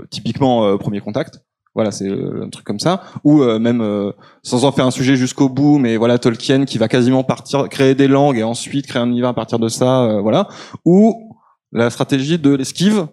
euh, 0.00 0.04
typiquement 0.10 0.64
euh, 0.64 0.76
premier 0.76 1.00
contact. 1.00 1.40
Voilà, 1.74 1.92
c'est 1.92 2.08
euh, 2.08 2.44
un 2.44 2.48
truc 2.48 2.64
comme 2.64 2.80
ça, 2.80 3.02
ou 3.22 3.42
euh, 3.42 3.60
même 3.60 3.80
euh, 3.80 4.10
sans 4.42 4.64
en 4.64 4.72
faire 4.72 4.84
un 4.84 4.90
sujet 4.90 5.14
jusqu'au 5.14 5.48
bout, 5.48 5.78
mais 5.78 5.96
voilà 5.96 6.18
Tolkien 6.18 6.64
qui 6.64 6.76
va 6.76 6.88
quasiment 6.88 7.22
partir 7.22 7.68
créer 7.68 7.94
des 7.94 8.08
langues 8.08 8.36
et 8.38 8.42
ensuite 8.42 8.88
créer 8.88 9.00
un 9.00 9.06
univers 9.06 9.28
à 9.28 9.34
partir 9.34 9.60
de 9.60 9.68
ça, 9.68 10.18
voilà. 10.20 10.48
Ou 10.84 11.36
la 11.70 11.90
stratégie 11.90 12.38
de 12.38 12.50
l'esquive, 12.50 13.06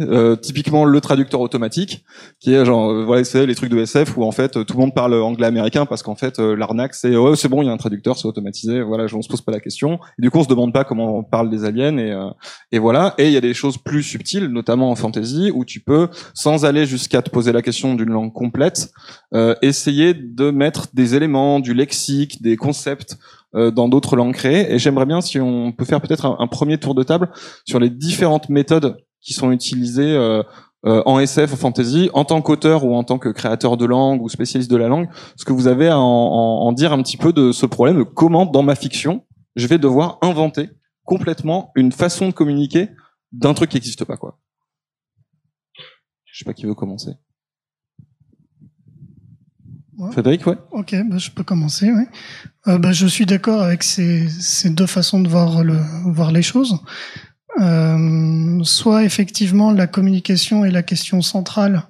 euh, 0.00 0.36
typiquement 0.36 0.84
le 0.84 1.00
traducteur 1.00 1.40
automatique, 1.40 2.04
qui 2.40 2.54
est 2.54 2.64
genre 2.64 2.90
euh, 2.90 3.04
voilà 3.04 3.24
c'est 3.24 3.46
les 3.46 3.54
trucs 3.54 3.70
de 3.70 3.78
SF 3.78 4.16
où 4.16 4.24
en 4.24 4.32
fait 4.32 4.56
euh, 4.56 4.64
tout 4.64 4.74
le 4.74 4.80
monde 4.80 4.94
parle 4.94 5.14
anglais 5.14 5.46
américain 5.46 5.86
parce 5.86 6.02
qu'en 6.02 6.14
fait 6.14 6.38
euh, 6.38 6.54
l'arnaque 6.54 6.94
c'est 6.94 7.16
ouais 7.16 7.36
c'est 7.36 7.48
bon 7.48 7.62
il 7.62 7.66
y 7.66 7.68
a 7.68 7.72
un 7.72 7.76
traducteur 7.76 8.16
c'est 8.16 8.26
automatisé 8.26 8.82
voilà 8.82 9.06
on 9.12 9.22
se 9.22 9.28
pose 9.28 9.42
pas 9.42 9.52
la 9.52 9.60
question. 9.60 9.98
Du 10.18 10.30
coup 10.30 10.38
on 10.38 10.44
se 10.44 10.48
demande 10.48 10.72
pas 10.72 10.84
comment 10.84 11.18
on 11.18 11.24
parle 11.24 11.50
des 11.50 11.64
aliens 11.64 11.96
et 11.98 12.12
euh, 12.12 12.30
et 12.72 12.78
voilà. 12.78 13.14
Et 13.18 13.26
il 13.26 13.32
y 13.32 13.36
a 13.36 13.40
des 13.40 13.54
choses 13.54 13.78
plus 13.78 14.02
subtiles 14.02 14.46
notamment 14.46 14.90
en 14.90 14.96
fantasy 14.96 15.50
où 15.54 15.64
tu 15.64 15.80
peux 15.80 16.08
sans 16.34 16.64
aller 16.64 16.86
jusqu'à 16.86 17.22
te 17.22 17.30
poser 17.30 17.52
la 17.52 17.62
question 17.62 17.94
d'une 17.94 18.10
langue 18.10 18.32
complète 18.32 18.90
euh, 19.34 19.54
essayer 19.62 20.14
de 20.14 20.50
mettre 20.50 20.86
des 20.94 21.14
éléments 21.14 21.60
du 21.60 21.74
lexique 21.74 22.42
des 22.42 22.56
concepts 22.56 23.18
euh, 23.54 23.70
dans 23.70 23.88
d'autres 23.88 24.16
langues 24.16 24.34
créées. 24.34 24.72
Et 24.72 24.78
j'aimerais 24.78 25.06
bien 25.06 25.20
si 25.20 25.40
on 25.40 25.72
peut 25.72 25.84
faire 25.84 26.00
peut-être 26.00 26.36
un 26.38 26.46
premier 26.46 26.78
tour 26.78 26.94
de 26.94 27.02
table 27.02 27.30
sur 27.64 27.78
les 27.78 27.90
différentes 27.90 28.48
méthodes 28.48 28.96
qui 29.20 29.32
sont 29.32 29.50
utilisées 29.52 30.14
euh, 30.14 30.42
euh, 30.86 31.02
en 31.06 31.18
SF, 31.18 31.52
en 31.54 31.56
fantasy, 31.56 32.08
en 32.14 32.24
tant 32.24 32.40
qu'auteur 32.40 32.84
ou 32.84 32.94
en 32.94 33.02
tant 33.04 33.18
que 33.18 33.28
créateur 33.28 33.76
de 33.76 33.84
langue 33.84 34.22
ou 34.22 34.28
spécialiste 34.28 34.70
de 34.70 34.76
la 34.76 34.88
langue, 34.88 35.08
ce 35.36 35.44
que 35.44 35.52
vous 35.52 35.66
avez 35.66 35.88
à 35.88 35.98
en, 35.98 36.02
en- 36.02 36.66
en 36.66 36.72
dire 36.72 36.92
un 36.92 37.02
petit 37.02 37.16
peu 37.16 37.32
de 37.32 37.50
ce 37.52 37.66
problème, 37.66 37.98
de 37.98 38.02
comment 38.04 38.46
dans 38.46 38.62
ma 38.62 38.74
fiction, 38.76 39.24
je 39.56 39.66
vais 39.66 39.78
devoir 39.78 40.18
inventer 40.22 40.70
complètement 41.04 41.72
une 41.74 41.90
façon 41.90 42.28
de 42.28 42.32
communiquer 42.32 42.90
d'un 43.32 43.54
truc 43.54 43.70
qui 43.70 43.76
n'existe 43.76 44.04
pas, 44.04 44.16
quoi? 44.16 44.38
Je 46.26 46.38
sais 46.38 46.44
pas 46.44 46.54
qui 46.54 46.64
veut 46.66 46.74
commencer. 46.74 47.12
Frédéric, 50.12 50.46
ouais. 50.46 50.56
Ok, 50.70 50.94
bah, 51.10 51.18
je 51.18 51.30
peux 51.32 51.42
commencer. 51.42 51.90
Oui. 51.90 52.04
Euh, 52.68 52.78
bah, 52.78 52.92
je 52.92 53.04
suis 53.08 53.26
d'accord 53.26 53.62
avec 53.62 53.82
ces, 53.82 54.28
ces 54.28 54.70
deux 54.70 54.86
façons 54.86 55.18
de 55.20 55.28
voir, 55.28 55.64
le, 55.64 55.76
voir 56.04 56.30
les 56.30 56.42
choses. 56.42 56.78
Euh, 57.60 58.62
soit 58.62 59.04
effectivement 59.04 59.72
la 59.72 59.86
communication 59.86 60.64
est 60.64 60.70
la 60.70 60.82
question 60.82 61.22
centrale 61.22 61.82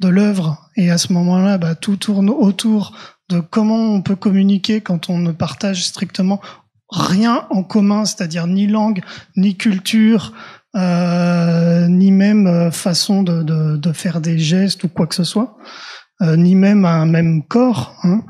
de 0.00 0.08
l'œuvre, 0.08 0.68
et 0.76 0.90
à 0.90 0.98
ce 0.98 1.12
moment-là, 1.12 1.58
bah, 1.58 1.74
tout 1.74 1.96
tourne 1.96 2.30
autour 2.30 2.96
de 3.28 3.40
comment 3.40 3.94
on 3.94 4.00
peut 4.00 4.16
communiquer 4.16 4.80
quand 4.80 5.10
on 5.10 5.18
ne 5.18 5.32
partage 5.32 5.84
strictement 5.84 6.40
rien 6.90 7.46
en 7.50 7.62
commun, 7.62 8.04
c'est-à-dire 8.04 8.46
ni 8.46 8.66
langue, 8.66 9.02
ni 9.36 9.56
culture, 9.56 10.32
euh, 10.76 11.88
ni 11.88 12.12
même 12.12 12.46
euh, 12.46 12.70
façon 12.70 13.22
de, 13.22 13.92
faire 13.92 14.20
des 14.20 14.38
gestes 14.38 14.84
ou 14.84 14.88
quoi 14.88 15.06
que 15.06 15.14
ce 15.14 15.24
soit, 15.24 15.56
ni 16.20 16.54
même 16.54 16.84
un 16.84 17.06
même 17.06 17.42
corps. 17.42 17.96
hein. 18.04 18.22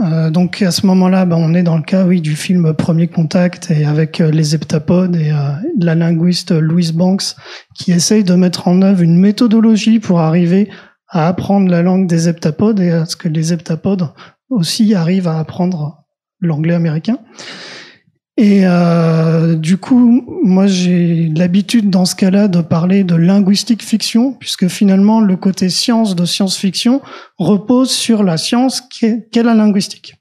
Euh, 0.00 0.30
donc 0.30 0.60
à 0.62 0.70
ce 0.70 0.86
moment-là, 0.86 1.24
ben, 1.24 1.36
on 1.36 1.54
est 1.54 1.62
dans 1.62 1.76
le 1.76 1.82
cas, 1.82 2.04
oui, 2.04 2.20
du 2.20 2.34
film 2.34 2.74
Premier 2.74 3.06
Contact 3.06 3.70
et 3.70 3.84
avec 3.84 4.20
euh, 4.20 4.30
les 4.30 4.54
heptapodes 4.54 5.14
et 5.14 5.30
euh, 5.30 5.52
la 5.78 5.94
linguiste 5.94 6.50
Louise 6.50 6.92
Banks 6.92 7.36
qui 7.74 7.92
essaye 7.92 8.24
de 8.24 8.34
mettre 8.34 8.66
en 8.66 8.82
œuvre 8.82 9.02
une 9.02 9.18
méthodologie 9.18 10.00
pour 10.00 10.20
arriver 10.20 10.68
à 11.08 11.28
apprendre 11.28 11.70
la 11.70 11.82
langue 11.82 12.08
des 12.08 12.28
heptapodes 12.28 12.80
et 12.80 12.90
à 12.90 13.06
ce 13.06 13.14
que 13.14 13.28
les 13.28 13.52
heptapodes 13.52 14.08
aussi 14.50 14.94
arrivent 14.94 15.28
à 15.28 15.38
apprendre 15.38 16.04
l'anglais 16.40 16.74
américain. 16.74 17.18
Et 18.36 18.62
euh, 18.64 19.54
du 19.54 19.76
coup, 19.76 20.24
moi 20.42 20.66
j'ai 20.66 21.28
l'habitude 21.36 21.88
dans 21.88 22.04
ce 22.04 22.16
cas-là 22.16 22.48
de 22.48 22.60
parler 22.62 23.04
de 23.04 23.14
linguistique 23.14 23.82
fiction, 23.82 24.32
puisque 24.32 24.66
finalement 24.66 25.20
le 25.20 25.36
côté 25.36 25.68
science 25.68 26.16
de 26.16 26.24
science-fiction 26.24 27.00
repose 27.38 27.90
sur 27.90 28.24
la 28.24 28.36
science 28.36 28.80
qu'est 28.80 29.42
la 29.42 29.54
linguistique. 29.54 30.16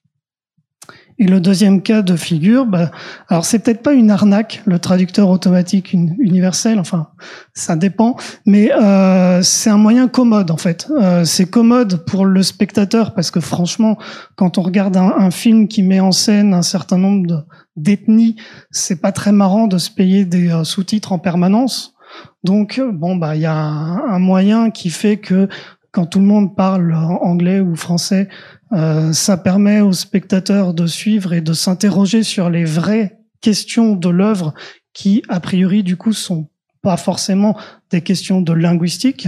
Et 1.19 1.25
le 1.25 1.39
deuxième 1.39 1.81
cas 1.83 2.01
de 2.01 2.15
figure, 2.15 2.65
bah, 2.65 2.91
alors 3.29 3.45
c'est 3.45 3.59
peut-être 3.59 3.83
pas 3.83 3.93
une 3.93 4.09
arnaque, 4.09 4.61
le 4.65 4.79
traducteur 4.79 5.29
automatique 5.29 5.93
uni- 5.93 6.15
universel, 6.19 6.79
enfin 6.79 7.07
ça 7.53 7.75
dépend, 7.75 8.15
mais 8.45 8.71
euh, 8.73 9.41
c'est 9.43 9.69
un 9.69 9.77
moyen 9.77 10.07
commode 10.07 10.49
en 10.51 10.57
fait. 10.57 10.87
Euh, 11.01 11.23
c'est 11.23 11.45
commode 11.47 12.03
pour 12.05 12.25
le 12.25 12.41
spectateur 12.43 13.13
parce 13.13 13.29
que 13.31 13.39
franchement, 13.39 13.97
quand 14.35 14.57
on 14.57 14.63
regarde 14.63 14.97
un 14.97 15.31
film 15.31 15.67
qui 15.67 15.81
met 15.83 15.99
en 15.99 16.11
scène 16.11 16.53
un 16.53 16.63
certain 16.63 16.97
nombre 16.97 17.27
de- 17.27 17.43
d'ethnies, 17.75 18.35
c'est 18.71 19.01
pas 19.01 19.11
très 19.11 19.31
marrant 19.31 19.67
de 19.67 19.77
se 19.77 19.89
payer 19.89 20.25
des 20.25 20.49
euh, 20.49 20.63
sous-titres 20.63 21.11
en 21.11 21.19
permanence. 21.19 21.95
Donc 22.43 22.79
euh, 22.79 22.91
bon 22.91 23.15
bah 23.15 23.35
il 23.35 23.41
y 23.41 23.45
a 23.45 23.55
un, 23.55 24.19
moyen 24.19 24.69
qui 24.69 24.89
fait 24.89 25.17
que 25.17 25.47
quand 25.91 26.05
tout 26.05 26.19
le 26.19 26.25
monde 26.25 26.55
parle 26.55 26.93
anglais 26.93 27.59
ou 27.59 27.75
français, 27.75 28.27
euh, 28.71 29.13
ça 29.13 29.37
permet 29.37 29.81
aux 29.81 29.93
spectateurs 29.93 30.73
de 30.73 30.87
suivre 30.87 31.33
et 31.33 31.41
de 31.41 31.53
s'interroger 31.53 32.23
sur 32.23 32.49
les 32.49 32.65
vraies 32.65 33.19
questions 33.41 33.95
de 33.95 34.09
l'œuvre 34.09 34.53
qui, 34.93 35.23
a 35.29 35.39
priori, 35.39 35.83
du 35.83 35.95
coup, 35.97 36.13
sont 36.13 36.49
pas 36.81 36.97
forcément 36.97 37.55
des 37.91 38.01
questions 38.01 38.41
de 38.41 38.53
linguistique. 38.53 39.27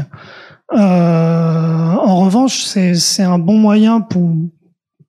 Euh, 0.74 0.78
en 0.78 2.22
revanche, 2.22 2.64
c'est 2.64 3.24
un 3.24 3.38
bon 3.38 3.58
moyen 3.58 4.02
pour 4.02 4.32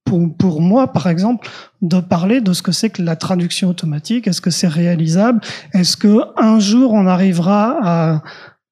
pour, 0.06 0.34
pour 0.34 0.62
moi, 0.62 0.92
par 0.92 1.08
exemple, 1.08 1.46
de 1.82 2.00
parler 2.00 2.40
de 2.40 2.52
ce 2.54 2.62
que 2.62 2.72
c'est 2.72 2.88
que 2.88 3.02
la 3.02 3.16
traduction 3.16 3.68
automatique. 3.68 4.26
Est-ce 4.26 4.40
que 4.40 4.50
c'est 4.50 4.72
réalisable? 4.82 5.40
Est-ce 5.74 5.96
que 5.98 6.14
un 6.40 6.58
jour 6.58 6.94
on 6.94 7.06
arrivera 7.06 7.62
à, 7.82 8.22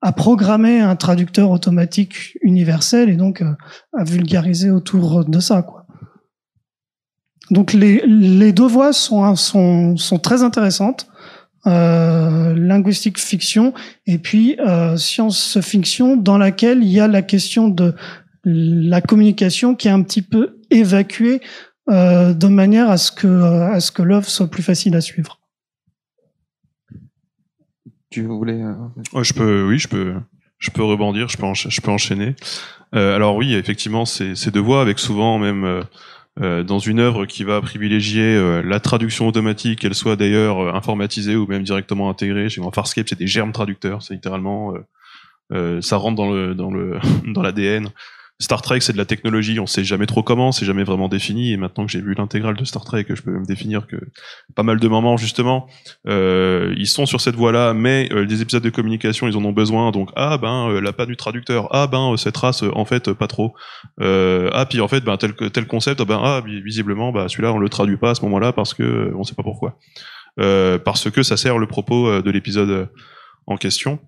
à 0.00 0.12
programmer 0.12 0.80
un 0.80 0.96
traducteur 0.96 1.50
automatique 1.50 2.38
universel 2.40 3.10
et 3.10 3.16
donc 3.16 3.42
euh, 3.42 3.52
à 3.98 4.04
vulgariser 4.04 4.70
autour 4.70 5.26
de 5.26 5.40
ça, 5.40 5.62
quoi? 5.62 5.84
Donc 7.50 7.74
les, 7.74 8.02
les 8.06 8.52
deux 8.54 8.66
voies 8.66 8.94
sont, 8.94 9.36
sont, 9.36 9.98
sont 9.98 10.18
très 10.18 10.42
intéressantes. 10.42 11.06
Euh, 11.66 12.54
linguistique 12.54 13.18
fiction 13.18 13.72
et 14.06 14.18
puis 14.18 14.54
euh, 14.60 14.98
science-fiction 14.98 16.14
dans 16.18 16.36
laquelle 16.36 16.82
il 16.82 16.92
y 16.92 17.00
a 17.00 17.08
la 17.08 17.22
question 17.22 17.68
de 17.68 17.94
la 18.44 19.00
communication 19.00 19.74
qui 19.74 19.88
est 19.88 19.90
un 19.90 20.02
petit 20.02 20.20
peu 20.20 20.58
évacuée 20.74 21.40
euh, 21.90 22.32
de 22.34 22.46
manière 22.48 22.88
à 22.90 22.96
ce 22.96 23.12
que 23.12 23.26
à 23.72 23.80
ce 23.80 23.90
que 23.92 24.02
l'œuvre 24.02 24.28
soit 24.28 24.48
plus 24.50 24.62
facile 24.62 24.94
à 24.96 25.00
suivre. 25.00 25.38
Tu 28.10 28.22
voulais 28.26 28.62
euh, 28.62 28.74
Ouais, 29.12 29.24
je 29.24 29.34
peux, 29.34 29.66
oui, 29.66 29.78
je 29.78 29.88
peux, 29.88 30.14
je 30.58 30.70
peux 30.70 30.82
rebondir, 30.84 31.28
je 31.28 31.36
peux, 31.36 31.44
encha- 31.46 31.70
je 31.70 31.80
peux 31.80 31.90
enchaîner. 31.90 32.34
Euh, 32.94 33.14
alors 33.16 33.34
oui, 33.36 33.54
effectivement, 33.54 34.04
c'est 34.04 34.34
c'est 34.36 34.52
deux 34.52 34.60
voies 34.60 34.80
avec 34.82 34.98
souvent 34.98 35.38
même 35.38 35.64
euh, 35.64 35.82
euh, 36.40 36.62
dans 36.62 36.78
une 36.78 37.00
œuvre 37.00 37.26
qui 37.26 37.42
va 37.44 37.60
privilégier 37.60 38.36
euh, 38.36 38.62
la 38.62 38.78
traduction 38.80 39.26
automatique, 39.26 39.80
qu'elle 39.80 39.94
soit 39.94 40.16
d'ailleurs 40.16 40.60
euh, 40.60 40.72
informatisée 40.72 41.34
ou 41.36 41.46
même 41.46 41.64
directement 41.64 42.08
intégrée. 42.08 42.48
Chez 42.48 42.60
moi, 42.60 42.70
Farscape, 42.72 43.08
c'est 43.08 43.18
des 43.18 43.26
germes 43.26 43.52
traducteurs, 43.52 44.02
c'est 44.02 44.14
littéralement, 44.14 44.74
euh, 44.74 44.78
euh, 45.52 45.80
ça 45.80 45.96
rentre 45.96 46.16
dans 46.16 46.30
le 46.30 46.54
dans 46.54 46.70
le 46.70 46.98
dans 47.34 47.42
l'ADN. 47.42 47.88
Star 48.40 48.62
Trek, 48.62 48.80
c'est 48.80 48.92
de 48.92 48.98
la 48.98 49.04
technologie, 49.04 49.60
on 49.60 49.66
sait 49.66 49.84
jamais 49.84 50.06
trop 50.06 50.24
comment, 50.24 50.50
c'est 50.50 50.66
jamais 50.66 50.82
vraiment 50.82 51.08
défini. 51.08 51.52
Et 51.52 51.56
maintenant 51.56 51.86
que 51.86 51.92
j'ai 51.92 52.00
vu 52.00 52.14
l'intégrale 52.14 52.56
de 52.56 52.64
Star 52.64 52.84
Trek, 52.84 53.06
je 53.08 53.22
peux 53.22 53.30
me 53.30 53.44
définir 53.44 53.86
que 53.86 53.96
pas 54.56 54.64
mal 54.64 54.80
de 54.80 54.88
moments 54.88 55.16
justement, 55.16 55.68
euh, 56.08 56.74
ils 56.76 56.88
sont 56.88 57.06
sur 57.06 57.20
cette 57.20 57.36
voie-là, 57.36 57.74
mais 57.74 58.08
euh, 58.12 58.26
des 58.26 58.42
épisodes 58.42 58.62
de 58.62 58.70
communication, 58.70 59.28
ils 59.28 59.36
en 59.36 59.44
ont 59.44 59.52
besoin. 59.52 59.92
Donc 59.92 60.10
ah 60.16 60.36
ben 60.36 60.68
euh, 60.68 60.80
la 60.80 60.92
panne 60.92 61.08
du 61.08 61.16
traducteur, 61.16 61.68
ah 61.70 61.86
ben 61.86 62.12
euh, 62.12 62.16
cette 62.16 62.36
race, 62.36 62.64
euh, 62.64 62.70
en 62.74 62.84
fait 62.84 63.06
euh, 63.08 63.14
pas 63.14 63.28
trop. 63.28 63.54
Ah 64.00 64.66
puis 64.68 64.80
en 64.80 64.88
fait 64.88 65.00
ben 65.00 65.16
tel 65.16 65.34
tel 65.34 65.66
concept, 65.68 66.00
ah 66.00 66.04
ben 66.04 66.20
ah 66.22 66.42
vi- 66.44 66.60
visiblement 66.60 67.12
bah 67.12 67.28
celui-là 67.28 67.52
on 67.52 67.58
le 67.58 67.68
traduit 67.68 67.96
pas 67.96 68.10
à 68.10 68.14
ce 68.16 68.22
moment-là 68.22 68.52
parce 68.52 68.74
que 68.74 69.12
on 69.14 69.22
sait 69.22 69.36
pas 69.36 69.44
pourquoi. 69.44 69.78
Parce 70.36 71.08
que 71.10 71.22
ça 71.22 71.36
sert 71.36 71.58
le 71.58 71.68
propos 71.68 72.20
de 72.20 72.30
l'épisode 72.32 72.88
en 73.46 73.56
question. 73.56 74.00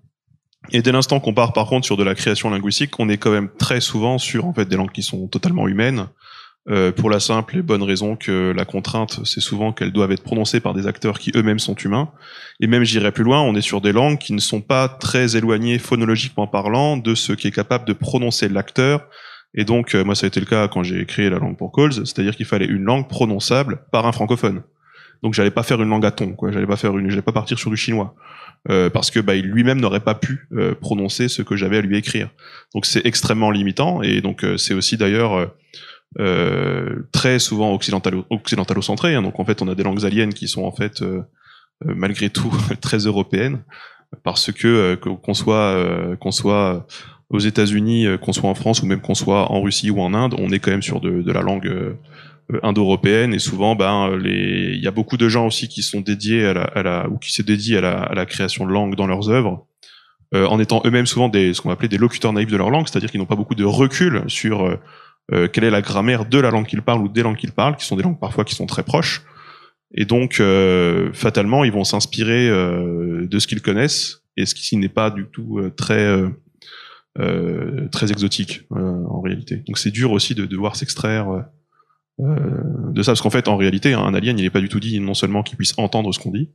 Et 0.71 0.81
dès 0.81 0.91
l'instant 0.91 1.19
qu'on 1.19 1.33
part 1.33 1.53
par 1.53 1.67
contre 1.67 1.85
sur 1.85 1.97
de 1.97 2.03
la 2.03 2.15
création 2.15 2.49
linguistique, 2.49 2.99
on 2.99 3.09
est 3.09 3.17
quand 3.17 3.31
même 3.31 3.49
très 3.57 3.79
souvent 3.79 4.17
sur 4.17 4.45
en 4.45 4.53
fait 4.53 4.65
des 4.65 4.75
langues 4.75 4.91
qui 4.91 5.03
sont 5.03 5.27
totalement 5.27 5.67
humaines, 5.67 6.07
euh, 6.69 6.91
pour 6.91 7.09
la 7.09 7.21
simple 7.21 7.57
et 7.57 7.61
bonne 7.61 7.83
raison 7.83 8.17
que 8.17 8.51
la 8.51 8.65
contrainte, 8.65 9.21
c'est 9.23 9.39
souvent 9.39 9.71
qu'elles 9.71 9.93
doivent 9.93 10.11
être 10.11 10.23
prononcées 10.23 10.59
par 10.59 10.73
des 10.73 10.85
acteurs 10.85 11.17
qui 11.17 11.31
eux-mêmes 11.33 11.59
sont 11.59 11.75
humains. 11.75 12.11
Et 12.59 12.67
même 12.67 12.83
j'irai 12.83 13.13
plus 13.13 13.23
loin, 13.23 13.41
on 13.41 13.55
est 13.55 13.61
sur 13.61 13.79
des 13.79 13.93
langues 13.93 14.17
qui 14.17 14.33
ne 14.33 14.39
sont 14.39 14.59
pas 14.59 14.89
très 14.89 15.37
éloignées 15.37 15.79
phonologiquement 15.79 16.45
parlant 16.45 16.97
de 16.97 17.15
ce 17.15 17.31
qui 17.31 17.47
est 17.47 17.51
capable 17.51 17.85
de 17.85 17.93
prononcer 17.93 18.49
l'acteur. 18.49 19.07
Et 19.53 19.63
donc, 19.63 19.95
euh, 19.95 20.03
moi, 20.03 20.13
ça 20.13 20.25
a 20.25 20.27
été 20.27 20.41
le 20.41 20.45
cas 20.45 20.67
quand 20.67 20.83
j'ai 20.83 21.05
créé 21.05 21.29
la 21.29 21.39
langue 21.39 21.57
pour 21.57 21.71
calls, 21.71 21.93
c'est-à-dire 21.93 22.35
qu'il 22.35 22.45
fallait 22.45 22.65
une 22.65 22.83
langue 22.83 23.07
prononçable 23.07 23.79
par 23.93 24.05
un 24.05 24.11
francophone. 24.11 24.63
Donc, 25.23 25.33
j'allais 25.33 25.51
pas 25.51 25.63
faire 25.63 25.81
une 25.81 25.89
langue 25.89 26.05
à 26.05 26.11
ton, 26.11 26.33
quoi. 26.33 26.51
J'allais 26.51 26.67
pas 26.67 26.75
faire 26.75 26.97
une, 26.97 27.09
j'allais 27.09 27.21
pas 27.21 27.31
partir 27.31 27.57
sur 27.57 27.71
du 27.71 27.77
chinois. 27.77 28.13
Euh, 28.69 28.89
parce 28.89 29.11
que 29.11 29.21
bah, 29.21 29.33
lui-même 29.35 29.79
n'aurait 29.79 30.01
pas 30.01 30.15
pu 30.15 30.49
euh, 30.51 30.75
prononcer 30.75 31.29
ce 31.29 31.41
que 31.41 31.55
j'avais 31.55 31.77
à 31.77 31.81
lui 31.81 31.97
écrire. 31.97 32.29
Donc 32.73 32.85
c'est 32.85 33.05
extrêmement 33.05 33.49
limitant 33.49 34.01
et 34.01 34.19
donc 34.19 34.43
euh, 34.43 34.57
c'est 34.57 34.73
aussi 34.73 34.97
d'ailleurs 34.97 35.35
euh, 35.35 35.45
euh, 36.19 36.95
très 37.13 37.39
souvent 37.39 37.73
occidentalo- 37.73 38.25
occidentalo-centré. 38.29 39.15
hein. 39.15 39.21
Donc 39.21 39.39
en 39.39 39.45
fait 39.45 39.61
on 39.61 39.69
a 39.69 39.75
des 39.75 39.83
langues 39.83 40.05
aliens 40.05 40.31
qui 40.31 40.49
sont 40.49 40.63
en 40.63 40.73
fait 40.73 41.01
malgré 41.85 42.29
tout 42.29 42.51
très 42.81 42.97
européennes 42.97 43.63
parce 44.23 44.51
que 44.51 44.95
qu'on 44.95 45.33
soit 45.33 46.17
qu'on 46.19 46.31
soit 46.31 46.85
aux 47.29 47.39
États-Unis, 47.39 48.05
qu'on 48.21 48.33
soit 48.33 48.49
en 48.49 48.55
France 48.55 48.81
ou 48.81 48.85
même 48.85 49.01
qu'on 49.01 49.15
soit 49.15 49.49
en 49.51 49.61
Russie 49.61 49.91
ou 49.91 50.01
en 50.01 50.13
Inde, 50.13 50.35
on 50.37 50.49
est 50.49 50.59
quand 50.59 50.71
même 50.71 50.81
sur 50.81 50.99
de, 50.99 51.21
de 51.21 51.31
la 51.31 51.41
langue 51.41 51.95
indo-européenne 52.63 53.33
et 53.33 53.39
souvent 53.39 53.75
ben 53.75 54.15
les 54.17 54.73
il 54.75 54.81
y 54.83 54.87
a 54.87 54.91
beaucoup 54.91 55.17
de 55.17 55.27
gens 55.27 55.47
aussi 55.47 55.67
qui 55.67 55.81
sont 55.81 56.01
dédiés 56.01 56.45
à 56.45 56.53
la, 56.53 56.63
à 56.63 56.83
la 56.83 57.09
ou 57.09 57.17
qui 57.17 57.33
se 57.33 57.41
dédient 57.41 57.79
à 57.79 57.81
la, 57.81 58.03
à 58.03 58.13
la 58.13 58.25
création 58.25 58.65
de 58.65 58.71
langues 58.71 58.95
dans 58.95 59.07
leurs 59.07 59.29
œuvres 59.29 59.67
euh, 60.33 60.45
en 60.47 60.59
étant 60.59 60.81
eux-mêmes 60.85 61.05
souvent 61.05 61.29
des 61.29 61.53
ce 61.53 61.61
qu'on 61.61 61.71
appelait 61.71 61.89
des 61.89 61.97
locuteurs 61.97 62.31
naïfs 62.31 62.49
de 62.49 62.57
leur 62.57 62.69
langue 62.69 62.87
c'est-à-dire 62.87 63.11
qu'ils 63.11 63.19
n'ont 63.19 63.25
pas 63.25 63.35
beaucoup 63.35 63.55
de 63.55 63.65
recul 63.65 64.23
sur 64.27 64.65
euh, 64.65 64.79
euh, 65.33 65.47
quelle 65.49 65.65
est 65.65 65.69
la 65.69 65.81
grammaire 65.81 66.25
de 66.25 66.39
la 66.39 66.51
langue 66.51 66.67
qu'ils 66.67 66.81
parlent 66.81 67.01
ou 67.01 67.09
des 67.09 67.21
langues 67.21 67.35
qu'ils 67.35 67.51
parlent 67.51 67.75
qui 67.75 67.85
sont 67.85 67.97
des 67.97 68.03
langues 68.03 68.19
parfois 68.19 68.45
qui 68.45 68.55
sont 68.55 68.65
très 68.65 68.83
proches. 68.83 69.23
Et 69.93 70.05
donc 70.05 70.39
euh, 70.39 71.11
fatalement 71.13 71.63
ils 71.63 71.71
vont 71.71 71.83
s'inspirer 71.83 72.49
euh, 72.49 73.27
de 73.27 73.39
ce 73.39 73.47
qu'ils 73.47 73.61
connaissent 73.61 74.23
et 74.37 74.45
ce 74.45 74.55
qui 74.55 74.77
n'est 74.77 74.89
pas 74.89 75.09
du 75.09 75.25
tout 75.25 75.59
euh, 75.59 75.69
très 75.69 76.05
euh, 76.05 76.29
euh, 77.19 77.87
très 77.89 78.11
exotique 78.11 78.63
euh, 78.73 79.03
en 79.09 79.21
réalité. 79.21 79.63
Donc 79.67 79.77
c'est 79.77 79.91
dur 79.91 80.11
aussi 80.11 80.35
de 80.35 80.45
devoir 80.45 80.75
s'extraire 80.75 81.29
euh, 81.29 81.41
euh, 81.41 81.41
de 82.19 83.03
ça, 83.03 83.11
parce 83.11 83.21
qu'en 83.21 83.29
fait, 83.29 83.47
en 83.47 83.57
réalité, 83.57 83.93
un 83.93 84.13
alien, 84.13 84.39
il 84.39 84.43
n'est 84.43 84.49
pas 84.49 84.61
du 84.61 84.69
tout 84.69 84.79
dit 84.79 84.99
non 84.99 85.13
seulement 85.13 85.43
qu'il 85.43 85.57
puisse 85.57 85.73
entendre 85.77 86.13
ce 86.13 86.19
qu'on 86.19 86.31
dit, 86.31 86.51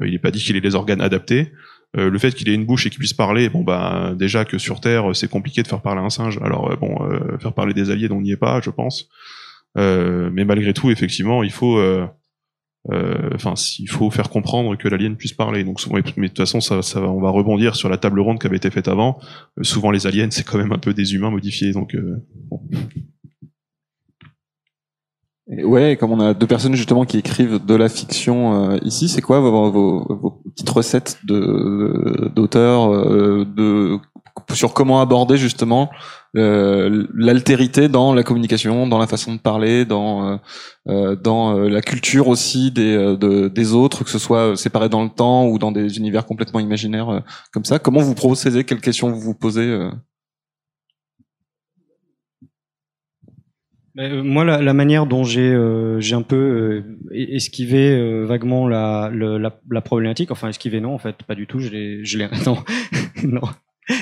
euh, 0.00 0.06
il 0.06 0.12
n'est 0.12 0.18
pas 0.18 0.30
dit 0.30 0.38
qu'il 0.38 0.56
ait 0.56 0.60
les 0.60 0.74
organes 0.74 1.00
adaptés. 1.00 1.52
Euh, 1.98 2.08
le 2.08 2.18
fait 2.18 2.34
qu'il 2.34 2.48
ait 2.48 2.54
une 2.54 2.64
bouche 2.64 2.86
et 2.86 2.90
qu'il 2.90 3.00
puisse 3.00 3.12
parler, 3.12 3.50
bon 3.50 3.62
bah 3.62 4.14
déjà 4.16 4.46
que 4.46 4.56
sur 4.56 4.80
Terre, 4.80 5.14
c'est 5.14 5.28
compliqué 5.28 5.62
de 5.62 5.68
faire 5.68 5.82
parler 5.82 6.00
un 6.00 6.08
singe. 6.08 6.38
Alors 6.42 6.70
euh, 6.70 6.76
bon, 6.76 6.96
euh, 7.04 7.36
faire 7.38 7.52
parler 7.52 7.74
des 7.74 7.90
aliens, 7.90 8.08
on 8.12 8.22
n'y 8.22 8.32
est 8.32 8.36
pas, 8.36 8.60
je 8.62 8.70
pense. 8.70 9.08
Euh, 9.76 10.30
mais 10.32 10.44
malgré 10.44 10.72
tout, 10.72 10.90
effectivement, 10.90 11.42
il 11.42 11.50
faut, 11.50 11.76
euh, 11.78 12.06
euh, 12.90 13.30
enfin, 13.34 13.54
il 13.78 13.88
faut 13.88 14.10
faire 14.10 14.30
comprendre 14.30 14.76
que 14.76 14.88
l'alien 14.88 15.16
puisse 15.16 15.32
parler. 15.32 15.64
Donc, 15.64 15.80
souvent, 15.80 15.96
mais 15.96 16.02
de 16.02 16.28
toute 16.28 16.38
façon, 16.38 16.60
ça, 16.60 16.82
ça, 16.82 17.00
on 17.02 17.20
va 17.20 17.30
rebondir 17.30 17.76
sur 17.76 17.88
la 17.88 17.98
table 17.98 18.20
ronde 18.20 18.38
qui 18.38 18.46
avait 18.46 18.56
été 18.56 18.70
faite 18.70 18.88
avant. 18.88 19.18
Euh, 19.58 19.62
souvent, 19.62 19.90
les 19.90 20.06
aliens, 20.06 20.30
c'est 20.30 20.44
quand 20.44 20.58
même 20.58 20.72
un 20.72 20.78
peu 20.78 20.94
des 20.94 21.14
humains 21.14 21.30
modifiés. 21.30 21.72
Donc, 21.72 21.94
euh, 21.94 22.24
bon. 22.50 22.60
Ouais, 25.58 25.96
comme 26.00 26.12
on 26.12 26.20
a 26.20 26.32
deux 26.32 26.46
personnes 26.46 26.74
justement 26.74 27.04
qui 27.04 27.18
écrivent 27.18 27.62
de 27.64 27.74
la 27.74 27.90
fiction 27.90 28.70
euh, 28.72 28.78
ici, 28.82 29.08
c'est 29.08 29.20
quoi 29.20 29.38
vos, 29.40 29.70
vos, 29.70 30.06
vos 30.08 30.30
petites 30.30 30.70
recettes 30.70 31.18
de 31.24 32.30
d'auteurs 32.34 32.90
euh, 32.94 33.98
sur 34.54 34.72
comment 34.72 35.02
aborder 35.02 35.36
justement 35.36 35.90
euh, 36.38 37.06
l'altérité 37.14 37.88
dans 37.88 38.14
la 38.14 38.22
communication, 38.22 38.86
dans 38.86 38.96
la 38.98 39.06
façon 39.06 39.34
de 39.34 39.40
parler, 39.40 39.84
dans 39.84 40.26
euh, 40.26 40.36
euh, 40.88 41.16
dans 41.16 41.58
euh, 41.58 41.68
la 41.68 41.82
culture 41.82 42.28
aussi 42.28 42.70
des 42.70 43.16
de- 43.18 43.48
des 43.48 43.74
autres, 43.74 44.04
que 44.04 44.10
ce 44.10 44.18
soit 44.18 44.56
séparé 44.56 44.88
dans 44.88 45.02
le 45.04 45.10
temps 45.10 45.46
ou 45.46 45.58
dans 45.58 45.72
des 45.72 45.98
univers 45.98 46.24
complètement 46.24 46.60
imaginaires 46.60 47.22
comme 47.52 47.64
ça. 47.66 47.78
Comment 47.78 48.00
vous 48.00 48.14
procédez? 48.14 48.64
Quelles 48.64 48.80
questions 48.80 49.10
vous 49.10 49.20
vous 49.20 49.34
posez 49.34 49.68
euh 49.68 49.90
Mais, 52.40 52.48
euh, 53.62 53.81
moi, 53.96 54.44
la, 54.44 54.62
la 54.62 54.72
manière 54.74 55.06
dont 55.06 55.24
j'ai 55.24 55.52
euh, 55.52 56.00
un 56.12 56.22
peu 56.22 56.36
euh, 56.36 56.98
es- 57.14 57.36
esquivé 57.36 57.90
euh, 57.90 58.24
vaguement 58.24 58.66
la, 58.66 59.10
la, 59.14 59.52
la 59.70 59.80
problématique, 59.80 60.30
enfin 60.30 60.48
esquivé 60.48 60.80
non, 60.80 60.94
en 60.94 60.98
fait, 60.98 61.16
pas 61.26 61.34
du 61.34 61.46
tout. 61.46 61.58
Je 61.60 61.70
l'ai, 61.70 62.28
non, 62.46 62.58
non. 63.24 63.42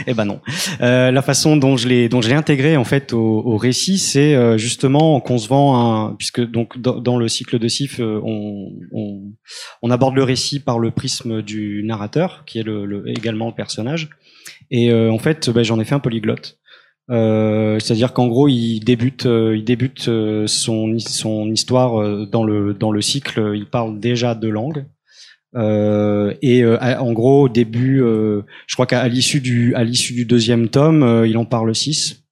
Eh 0.06 0.12
ben 0.12 0.26
non. 0.26 0.40
Euh, 0.82 1.10
la 1.10 1.22
façon 1.22 1.56
dont 1.56 1.78
je 1.78 1.88
l'ai 1.88 2.10
dont 2.10 2.20
je 2.20 2.28
l'ai 2.28 2.34
intégré 2.34 2.76
en 2.76 2.84
fait 2.84 3.14
au, 3.14 3.38
au 3.46 3.56
récit, 3.56 3.96
c'est 3.96 4.34
euh, 4.34 4.58
justement 4.58 5.20
qu'on 5.20 5.38
se 5.38 5.48
vend 5.48 5.74
un 6.10 6.14
puisque 6.16 6.42
donc 6.48 6.78
dans, 6.78 7.00
le 7.16 7.28
cycle 7.28 7.58
de 7.58 7.66
Sif, 7.66 7.98
euh, 7.98 8.20
on, 8.22 8.72
on 8.92 9.22
on 9.80 9.90
aborde 9.90 10.14
le 10.16 10.22
récit 10.22 10.60
par 10.60 10.78
le 10.78 10.90
prisme 10.90 11.40
du 11.40 11.82
narrateur, 11.82 12.44
qui 12.46 12.58
est 12.58 12.62
le, 12.62 12.84
le- 12.84 13.08
également 13.08 13.46
le 13.48 13.54
personnage. 13.54 14.10
Et 14.70 14.90
euh, 14.92 15.10
en 15.10 15.18
fait, 15.18 15.48
ben, 15.50 15.64
j'en 15.64 15.80
ai 15.80 15.84
fait 15.84 15.94
un 15.94 15.98
polyglotte. 16.00 16.59
Euh, 17.10 17.78
C'est-à-dire 17.80 18.12
qu'en 18.12 18.28
gros, 18.28 18.48
il 18.48 18.80
débute, 18.80 19.26
euh, 19.26 19.56
il 19.56 19.64
débute 19.64 20.08
euh, 20.08 20.46
son, 20.46 20.94
histoire 20.94 22.26
dans 22.26 22.44
le 22.44 22.74
dans 22.74 22.92
le 22.92 23.00
cycle. 23.00 23.52
Il 23.54 23.66
parle 23.66 23.98
déjà 23.98 24.34
deux 24.34 24.50
langues. 24.50 24.86
Euh, 25.56 26.34
et 26.42 26.64
en 26.64 27.12
gros, 27.12 27.44
au 27.44 27.48
début, 27.48 27.98
je 27.98 28.74
crois 28.74 28.86
qu'à 28.86 29.06
l'issue 29.08 29.40
du 29.40 29.74
à 29.74 29.84
l'issue 29.84 30.14
du 30.14 30.24
deuxième 30.24 30.68
tome, 30.68 31.24
il 31.26 31.36
en 31.36 31.44
parle 31.44 31.74
six. 31.74 32.24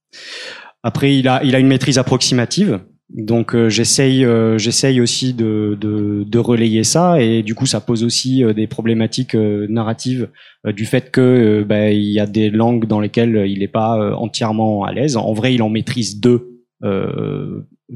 Après, 0.83 1.17
il 1.17 1.29
a 1.29 1.43
il 1.43 1.55
a 1.55 1.59
une 1.59 1.67
maîtrise 1.67 1.99
approximative. 1.99 2.81
Donc 3.11 3.55
euh, 3.55 3.71
j'essaye 3.71 4.23
euh, 4.23 4.59
j'essaye 4.59 5.01
aussi 5.01 5.33
de, 5.33 5.79
de 5.81 6.25
de 6.25 6.39
relayer 6.39 6.85
ça 6.85 7.23
et 7.23 7.43
du 7.43 7.55
coup 7.55 7.65
ça 7.65 7.81
pose 7.81 8.05
aussi 8.05 8.45
euh, 8.45 8.53
des 8.53 8.67
problématiques 8.67 9.35
euh, 9.35 9.67
narratives 9.71 10.29
euh, 10.67 10.73
du 10.73 10.85
fait 10.85 11.11
que 11.11 11.65
bah, 11.67 11.91
il 11.91 12.11
y 12.11 12.21
a 12.21 12.27
des 12.27 12.51
langues 12.51 12.87
dans 12.87 13.01
lesquelles 13.01 13.47
il 13.49 13.61
n'est 13.61 13.69
pas 13.69 14.15
entièrement 14.15 14.85
à 14.85 14.93
l'aise. 14.93 15.17
En 15.17 15.33
vrai, 15.33 15.55
il 15.55 15.63
en 15.63 15.71
maîtrise 15.71 16.21
deux, 16.21 16.61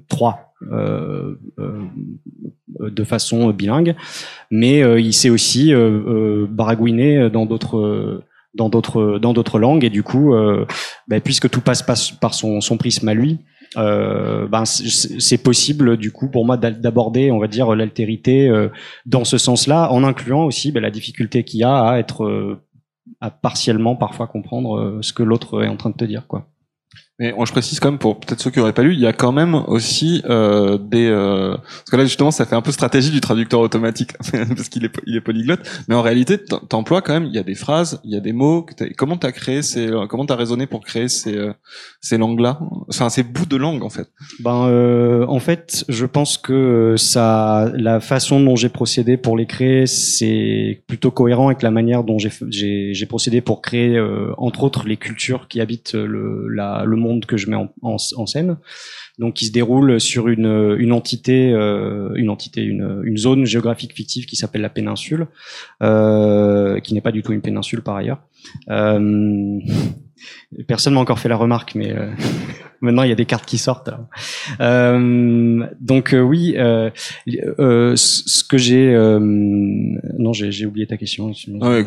trois 0.09 0.55
de 2.81 3.05
façon 3.05 3.51
bilingue, 3.51 3.95
mais 4.51 4.81
il 5.01 5.13
sait 5.13 5.31
aussi 5.31 5.73
baragouiner 6.49 7.29
dans 7.31 7.45
d'autres. 7.45 8.23
dans 8.55 8.69
d'autres 8.69 9.19
dans 9.19 9.33
d'autres 9.35 9.59
langues 9.59 9.85
et 9.85 9.91
du 9.91 10.03
coup 10.03 10.35
bah, 11.09 11.21
puisque 11.21 11.51
tout 11.51 11.61
passe 11.61 11.83
pas 11.83 11.95
par 12.21 12.33
son 12.35 12.77
prisme 12.79 13.09
à 13.09 13.15
lui 13.15 13.41
euh, 13.77 14.47
ben 14.49 14.65
c'est 14.65 15.39
possible 15.43 15.97
du 15.97 16.13
coup 16.13 16.29
pour 16.29 16.45
moi 16.47 16.57
d'a- 16.57 16.71
d'aborder, 16.71 17.31
on 17.31 17.39
va 17.39 17.49
dire, 17.49 17.75
l'altérité 17.75 18.49
euh, 18.49 18.69
dans 19.07 19.25
ce 19.25 19.39
sens-là, 19.39 19.91
en 19.93 20.05
incluant 20.05 20.45
aussi 20.45 20.73
ben, 20.73 20.81
la 20.83 20.91
difficulté 20.91 21.45
qu'il 21.45 21.61
y 21.61 21.65
a 21.65 21.75
à 21.85 21.99
être 21.99 22.25
euh, 22.25 22.61
à 23.21 23.31
partiellement 23.31 23.97
parfois 23.97 24.27
comprendre 24.29 24.79
euh, 24.79 24.99
ce 25.03 25.13
que 25.13 25.23
l'autre 25.23 25.65
est 25.65 25.69
en 25.69 25.77
train 25.77 25.91
de 25.91 25.97
te 25.97 26.05
dire, 26.05 26.27
quoi. 26.27 26.52
Mais 27.19 27.35
je 27.45 27.53
précise 27.53 27.79
quand 27.79 27.91
même 27.91 27.99
pour 27.99 28.21
peut-être 28.21 28.41
ceux 28.41 28.51
qui 28.51 28.59
auraient 28.59 28.73
pas 28.73 28.83
lu, 28.83 28.95
il 28.95 29.01
y 29.01 29.07
a 29.07 29.13
quand 29.13 29.33
même 29.33 29.55
aussi 29.55 30.23
euh, 30.25 30.79
des 30.79 31.07
euh, 31.07 31.57
parce 31.57 31.91
que 31.91 31.97
là 31.97 32.05
justement 32.05 32.31
ça 32.31 32.47
fait 32.47 32.57
un 32.57 32.63
peu 32.63 32.73
stratégie 32.73 33.11
du 33.11 33.21
traducteur 33.21 33.61
automatique 33.61 34.13
parce 34.33 34.69
qu'il 34.69 34.85
est 34.85 34.93
il 35.07 35.17
est 35.17 35.21
polyglotte, 35.21 35.61
mais 35.89 35.95
en 35.95 36.03
réalité 36.03 36.39
t'emploies 36.39 37.03
quand 37.03 37.13
même 37.13 37.27
il 37.27 37.35
y 37.35 37.39
a 37.39 37.43
des 37.43 37.55
phrases, 37.55 38.01
il 38.05 38.13
y 38.13 38.17
a 38.17 38.21
des 38.21 38.33
mots. 38.33 38.67
Comment 38.97 39.19
t'as 39.19 39.33
créé 39.33 39.63
ces 39.63 39.89
euh, 39.89 40.07
comment 40.07 40.25
t'as 40.25 40.37
raisonné 40.37 40.67
pour 40.67 40.83
créer 40.83 41.09
ces 41.09 41.37
euh, 41.37 41.53
ces 42.01 42.19
langues 42.19 42.41
là, 42.41 42.59
enfin 42.89 43.09
ces 43.09 43.23
bouts 43.23 43.47
de 43.47 43.57
langue 43.57 43.85
en 43.85 43.91
fait. 43.91 44.09
Ben, 44.41 44.67
euh, 44.69 45.25
en 45.29 45.39
fait, 45.39 45.85
je 45.89 46.07
pense 46.07 46.39
que 46.39 46.53
euh, 46.53 46.97
ça, 46.97 47.71
la 47.75 48.01
façon 48.01 48.41
dont 48.41 48.57
j'ai 48.57 48.69
procédé 48.69 49.17
pour 49.17 49.37
les 49.37 49.47
créer, 49.47 49.87
c'est 49.87 50.83
plutôt 50.87 51.11
cohérent 51.11 51.47
avec 51.47 51.63
la 51.63 51.71
manière 51.71 52.05
dont 52.05 52.19
j'ai 52.19 52.31
j'ai 52.93 53.07
procédé 53.07 53.41
pour 53.41 53.63
créer, 53.63 54.01
entre 54.37 54.65
autres, 54.65 54.87
les 54.87 54.97
cultures 54.97 55.49
qui 55.49 55.61
habitent 55.61 55.95
le, 55.95 56.49
la, 56.49 56.85
le 56.85 56.97
monde 57.03 57.27
que 57.27 57.37
je 57.37 57.51
mets 57.51 57.57
en, 57.83 57.99
scène. 58.27 58.57
Donc, 59.19 59.35
qui 59.35 59.47
se 59.47 59.53
déroule 59.53 60.01
sur 60.01 60.29
une, 60.29 60.77
une 60.79 60.93
entité, 60.93 61.53
euh, 61.53 62.11
une 62.15 62.31
entité, 62.31 62.63
une, 62.63 63.17
zone 63.17 63.45
géographique 63.45 63.95
fictive 63.95 64.27
qui 64.27 64.37
s'appelle 64.37 64.63
la 64.63 64.71
péninsule, 64.71 65.27
euh, 65.83 66.81
qui 66.81 66.95
n'est 66.95 67.01
pas 67.01 67.13
du 67.13 67.23
tout 67.23 67.33
une 67.33 67.43
péninsule 67.43 67.83
par 67.83 67.97
ailleurs. 67.97 68.23
Personne 70.67 70.95
m'a 70.95 71.01
encore 71.01 71.19
fait 71.19 71.29
la 71.29 71.37
remarque, 71.37 71.75
mais 71.75 71.91
euh, 71.93 72.11
maintenant 72.81 73.03
il 73.05 73.09
y 73.09 73.13
a 73.13 73.17
des 73.17 73.25
cartes 73.27 73.47
qui 73.47 73.59
sortent. 73.59 73.91
Euh, 74.61 75.67
donc 75.81 76.15
euh, 76.15 76.21
oui, 76.21 76.55
ce 76.57 78.45
que 78.45 78.59
j'ai, 78.59 78.93
non, 80.19 80.33
j'ai 80.33 80.67
oublié 80.67 80.87
ta 80.87 80.97
question. 80.97 81.33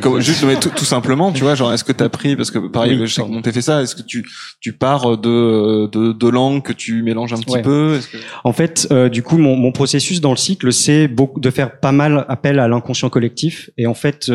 Comme- 0.02 0.19
juste 0.21 0.43
mais 0.45 0.56
tout, 0.60 0.69
tout 0.76 0.86
simplement, 0.86 1.32
tu 1.32 1.43
vois, 1.43 1.56
genre 1.56 1.74
est-ce 1.74 1.84
que 1.84 1.91
t'as 1.91 2.10
pris 2.10 2.36
parce 2.36 2.52
que 2.52 2.60
pareil, 2.60 2.98
Oui, 3.00 3.08
je 3.08 3.13
sais 3.13 3.52
fait 3.52 3.62
ça, 3.62 3.82
est-ce 3.82 3.95
que 3.95 4.02
tu 4.02 4.26
tu 4.60 4.74
pars 4.74 5.17
de 5.17 5.88
de, 5.88 6.12
de 6.13 6.28
langues 6.30 6.63
que 6.63 6.74
tu 6.74 7.04
mélanges 7.04 7.34
un 7.34 7.38
petit 7.38 7.56
Ouais. 7.56 7.62
peu, 7.62 8.00
que 8.12 8.17
En 8.43 8.52
fait, 8.54 8.91
du 9.12 9.21
coup, 9.24 9.38
mon, 9.38 9.56
mon 9.56 9.71
processus 9.71 10.19
dans 10.21 10.32
le 10.32 10.38
cycle, 10.38 10.71
c'est 10.74 11.08
beaucoup 11.08 11.39
de 11.39 11.50
faire 11.50 11.80
pas 11.80 11.91
mal 11.91 12.26
appel 12.28 12.60
à 12.60 12.67
l'inconscient 12.67 13.10
collectif 13.10 13.69
et 13.78 13.86
en 13.88 13.93
fait, 13.93 14.32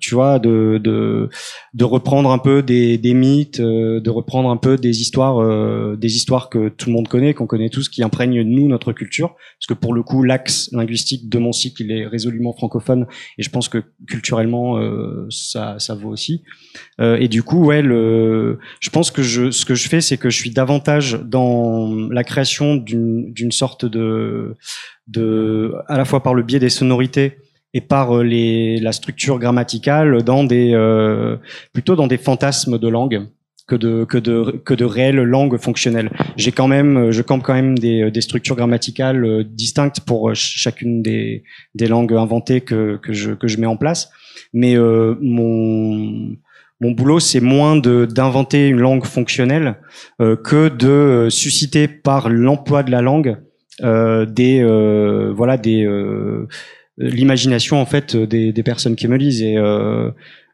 tu 0.00 0.14
vois, 0.14 0.38
de, 0.38 0.78
de 0.82 1.28
de 1.74 1.84
reprendre 1.84 2.30
un 2.30 2.38
peu 2.38 2.62
des, 2.62 2.98
des 2.98 3.14
mythes, 3.14 3.31
euh, 3.60 4.00
de 4.00 4.10
reprendre 4.10 4.50
un 4.50 4.56
peu 4.56 4.76
des 4.76 5.00
histoires, 5.00 5.38
euh, 5.38 5.96
des 5.96 6.16
histoires 6.16 6.48
que 6.50 6.68
tout 6.68 6.88
le 6.88 6.94
monde 6.94 7.08
connaît, 7.08 7.34
qu'on 7.34 7.46
connaît 7.46 7.70
tous, 7.70 7.88
qui 7.88 8.02
imprègnent 8.02 8.42
nous 8.42 8.68
notre 8.68 8.92
culture. 8.92 9.34
Parce 9.58 9.66
que 9.68 9.74
pour 9.74 9.94
le 9.94 10.02
coup, 10.02 10.22
l'axe 10.22 10.70
linguistique 10.72 11.28
de 11.28 11.38
mon 11.38 11.52
cycle, 11.52 11.82
il 11.82 11.92
est 11.92 12.06
résolument 12.06 12.52
francophone 12.52 13.06
et 13.38 13.42
je 13.42 13.50
pense 13.50 13.68
que 13.68 13.82
culturellement, 14.06 14.78
euh, 14.78 15.26
ça 15.30 15.76
ça 15.78 15.94
vaut 15.94 16.10
aussi. 16.10 16.42
Et 17.00 17.28
du 17.28 17.42
coup, 17.42 17.64
ouais, 17.66 17.82
je 17.82 18.90
pense 18.90 19.10
que 19.10 19.22
ce 19.22 19.64
que 19.64 19.74
je 19.74 19.88
fais, 19.88 20.00
c'est 20.00 20.16
que 20.16 20.30
je 20.30 20.36
suis 20.36 20.50
davantage 20.50 21.20
dans 21.24 21.92
la 22.10 22.24
création 22.24 22.76
d'une 22.76 23.52
sorte 23.52 23.84
de, 23.84 24.54
à 25.88 25.98
la 25.98 26.04
fois 26.04 26.22
par 26.22 26.34
le 26.34 26.42
biais 26.42 26.60
des 26.60 26.70
sonorités 26.70 27.38
et 27.74 27.80
par 27.80 28.16
euh, 28.18 28.22
les, 28.22 28.78
la 28.80 28.92
structure 28.92 29.38
grammaticale, 29.38 30.22
dans 30.22 30.44
des, 30.44 30.72
euh, 30.74 31.36
plutôt 31.72 31.96
dans 31.96 32.06
des 32.06 32.18
fantasmes 32.18 32.78
de 32.78 32.88
langue 32.88 33.26
que 33.68 33.76
de 33.76 34.04
que 34.04 34.18
de 34.18 34.60
que 34.64 34.74
de 34.74 34.84
réelles 34.84 35.22
langues 35.22 35.56
fonctionnelles. 35.56 36.10
J'ai 36.36 36.50
quand 36.50 36.66
même, 36.66 37.12
je 37.12 37.22
campe 37.22 37.42
quand 37.44 37.54
même 37.54 37.78
des, 37.78 38.10
des 38.10 38.20
structures 38.20 38.56
grammaticales 38.56 39.24
euh, 39.24 39.44
distinctes 39.44 40.00
pour 40.00 40.28
euh, 40.28 40.34
ch- 40.34 40.54
chacune 40.56 41.00
des 41.00 41.44
des 41.74 41.86
langues 41.86 42.12
inventées 42.12 42.60
que 42.60 42.98
que 43.00 43.12
je 43.12 43.30
que 43.30 43.46
je 43.46 43.58
mets 43.58 43.66
en 43.66 43.76
place. 43.76 44.10
Mais 44.52 44.76
euh, 44.76 45.14
mon 45.20 46.36
mon 46.80 46.90
boulot, 46.90 47.20
c'est 47.20 47.40
moins 47.40 47.76
d'inventer 47.76 48.66
une 48.66 48.80
langue 48.80 49.04
fonctionnelle 49.04 49.76
euh, 50.20 50.34
que 50.34 50.68
de 50.68 50.88
euh, 50.88 51.30
susciter 51.30 51.86
par 51.86 52.28
l'emploi 52.28 52.82
de 52.82 52.90
la 52.90 53.00
langue 53.00 53.36
euh, 53.84 54.26
des 54.26 54.60
euh, 54.60 55.32
voilà 55.32 55.56
des 55.56 55.86
euh, 55.86 56.48
l'imagination 56.98 57.80
en 57.80 57.86
fait 57.86 58.16
des, 58.16 58.52
des 58.52 58.62
personnes 58.62 58.96
qui 58.96 59.08
me 59.08 59.16
lisent 59.16 59.42
et 59.42 59.56
euh, 59.56 60.10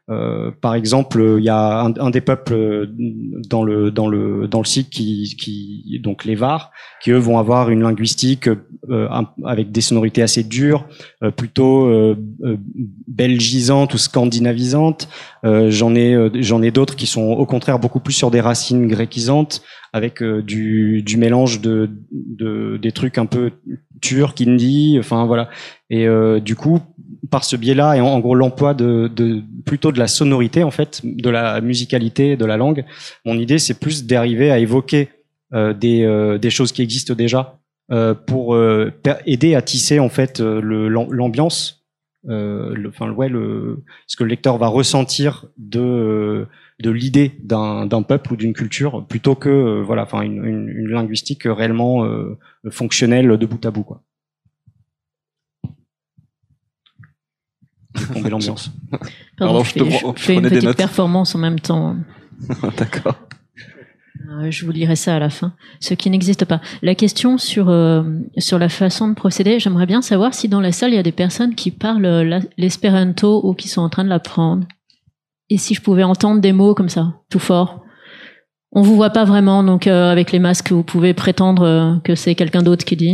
euh, 0.09 0.49
par 0.61 0.73
exemple, 0.73 1.35
il 1.37 1.43
y 1.43 1.49
a 1.49 1.81
un, 1.81 1.93
un 1.97 2.09
des 2.09 2.21
peuples 2.21 2.53
euh, 2.53 2.87
dans 3.47 3.63
le 3.63 3.91
dans 3.91 4.07
le 4.07 4.47
dans 4.47 4.59
le 4.59 4.65
site 4.65 4.89
qui 4.89 5.35
qui 5.39 5.99
donc 6.03 6.25
les 6.25 6.33
Var 6.33 6.71
qui 7.03 7.11
eux 7.11 7.17
vont 7.17 7.37
avoir 7.37 7.69
une 7.69 7.83
linguistique 7.83 8.49
euh, 8.89 9.07
avec 9.45 9.71
des 9.71 9.81
sonorités 9.81 10.23
assez 10.23 10.43
dures, 10.43 10.87
euh, 11.23 11.29
plutôt 11.29 11.85
euh, 11.85 12.15
belgisantes 13.07 13.93
ou 13.93 13.97
scandinavisantes. 13.99 15.09
Euh, 15.45 15.69
j'en 15.69 15.93
ai 15.93 16.17
j'en 16.41 16.63
ai 16.63 16.71
d'autres 16.71 16.95
qui 16.95 17.05
sont 17.05 17.27
au 17.27 17.45
contraire 17.45 17.77
beaucoup 17.77 17.99
plus 17.99 18.13
sur 18.13 18.31
des 18.31 18.41
racines 18.41 18.87
gréquisantes 18.87 19.61
avec 19.93 20.23
du 20.23 21.03
du 21.03 21.17
mélange 21.17 21.61
de 21.61 21.89
de 22.11 22.77
des 22.81 22.91
trucs 22.91 23.19
un 23.19 23.25
peu 23.27 23.51
turcs, 24.01 24.41
hindi, 24.41 24.97
enfin 24.99 25.25
voilà. 25.25 25.49
Et 25.89 26.07
euh, 26.07 26.39
du 26.39 26.55
coup, 26.55 26.79
par 27.31 27.43
ce 27.43 27.55
biais-là, 27.55 27.95
et 27.95 28.01
en, 28.01 28.19
gros 28.19 28.35
l'emploi 28.35 28.73
de, 28.73 29.09
de 29.13 29.41
plutôt 29.65 29.91
de 29.91 29.99
la 29.99 30.07
sonorité 30.07 30.63
en 30.63 30.71
fait, 30.71 31.01
de 31.03 31.29
la 31.29 31.61
musicalité 31.61 32.37
de 32.37 32.45
la 32.45 32.57
langue, 32.57 32.85
mon 33.25 33.37
idée 33.37 33.59
c'est 33.59 33.79
plus 33.79 34.05
d'arriver 34.05 34.51
à 34.51 34.59
évoquer 34.59 35.09
euh, 35.53 35.73
des, 35.73 36.03
euh, 36.03 36.37
des 36.37 36.49
choses 36.49 36.71
qui 36.71 36.81
existent 36.81 37.13
déjà 37.13 37.59
euh, 37.91 38.13
pour 38.13 38.53
euh, 38.53 38.91
aider 39.25 39.55
à 39.55 39.63
tisser 39.63 39.97
en 39.99 40.09
fait 40.09 40.41
euh, 40.41 40.61
l'ambiance, 41.09 41.87
enfin 42.27 43.11
ouais, 43.11 43.29
le, 43.29 43.83
ce 44.05 44.15
que 44.15 44.23
le 44.23 44.29
lecteur 44.29 44.59
va 44.59 44.67
ressentir 44.67 45.45
de 45.57 46.45
de 46.79 46.91
l'idée 46.91 47.33
d'un 47.41 48.03
peuple 48.03 48.33
ou 48.33 48.35
d'une 48.37 48.53
culture, 48.53 49.05
plutôt 49.07 49.35
que 49.35 49.81
voilà, 49.81 50.03
enfin 50.03 50.21
une, 50.21 50.45
une, 50.45 50.69
une 50.69 50.87
linguistique 50.87 51.43
réellement 51.45 52.05
fonctionnelle 52.69 53.37
de 53.37 53.45
bout 53.45 53.65
à 53.65 53.71
bout 53.71 53.83
quoi. 53.83 54.03
Tomber 58.13 58.29
l'ambiance. 58.29 58.71
Pardon, 58.91 59.03
Pardon, 59.37 59.63
je 59.63 59.69
je 59.69 59.73
te 59.73 59.83
fais, 59.85 59.99
prends- 59.99 60.13
je 60.15 60.19
je 60.21 60.25
fais 60.25 60.33
une 60.35 60.41
des 60.43 60.49
petite 60.49 60.63
notes. 60.63 60.77
performance 60.77 61.35
en 61.35 61.39
même 61.39 61.59
temps. 61.59 61.95
D'accord. 62.77 63.15
Euh, 64.31 64.51
Je 64.51 64.65
vous 64.65 64.71
lirai 64.71 64.95
ça 64.95 65.15
à 65.15 65.19
la 65.19 65.29
fin, 65.29 65.53
ce 65.79 65.93
qui 65.93 66.09
n'existe 66.09 66.45
pas. 66.45 66.61
La 66.81 66.93
question 66.93 67.37
sur 67.37 67.69
euh, 67.69 68.03
sur 68.37 68.59
la 68.59 68.69
façon 68.69 69.07
de 69.07 69.13
procéder, 69.15 69.59
j'aimerais 69.59 69.85
bien 69.85 70.01
savoir 70.01 70.33
si 70.33 70.47
dans 70.49 70.61
la 70.61 70.71
salle 70.71 70.91
il 70.91 70.95
y 70.95 70.99
a 70.99 71.03
des 71.03 71.11
personnes 71.11 71.55
qui 71.55 71.71
parlent 71.71 72.05
euh, 72.05 72.39
l'espéranto 72.57 73.41
ou 73.43 73.53
qui 73.53 73.67
sont 73.69 73.81
en 73.81 73.89
train 73.89 74.03
de 74.03 74.09
l'apprendre. 74.09 74.67
Et 75.49 75.57
si 75.57 75.73
je 75.73 75.81
pouvais 75.81 76.03
entendre 76.03 76.41
des 76.41 76.53
mots 76.53 76.75
comme 76.75 76.89
ça, 76.89 77.13
tout 77.29 77.39
fort. 77.39 77.83
On 78.71 78.83
vous 78.83 78.95
voit 78.95 79.09
pas 79.09 79.25
vraiment, 79.25 79.63
donc 79.63 79.87
euh, 79.87 80.11
avec 80.11 80.31
les 80.31 80.37
masques, 80.37 80.71
vous 80.71 80.83
pouvez 80.83 81.15
prétendre 81.15 81.63
euh, 81.63 81.95
que 82.03 82.13
c'est 82.13 82.35
quelqu'un 82.35 82.61
d'autre 82.61 82.85
qui 82.85 82.95
dit. 82.95 83.13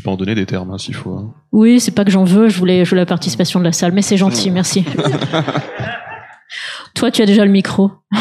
Je 0.00 0.04
peux 0.04 0.10
en 0.10 0.16
donner 0.16 0.34
des 0.34 0.46
termes 0.46 0.70
hein, 0.70 0.78
s'il 0.78 0.94
faut. 0.94 1.12
hein. 1.12 1.34
Oui, 1.52 1.78
c'est 1.78 1.90
pas 1.90 2.06
que 2.06 2.10
j'en 2.10 2.24
veux, 2.24 2.48
je 2.48 2.56
voulais, 2.58 2.86
je 2.86 2.88
voulais 2.88 3.02
la 3.02 3.06
participation 3.06 3.60
de 3.60 3.66
la 3.66 3.72
salle, 3.72 3.92
mais 3.92 4.00
c'est 4.00 4.16
gentil, 4.16 4.50
merci. 4.50 4.82
Toi, 6.94 7.10
tu 7.10 7.20
as 7.20 7.26
déjà 7.26 7.44
le 7.44 7.50
micro. 7.50 7.90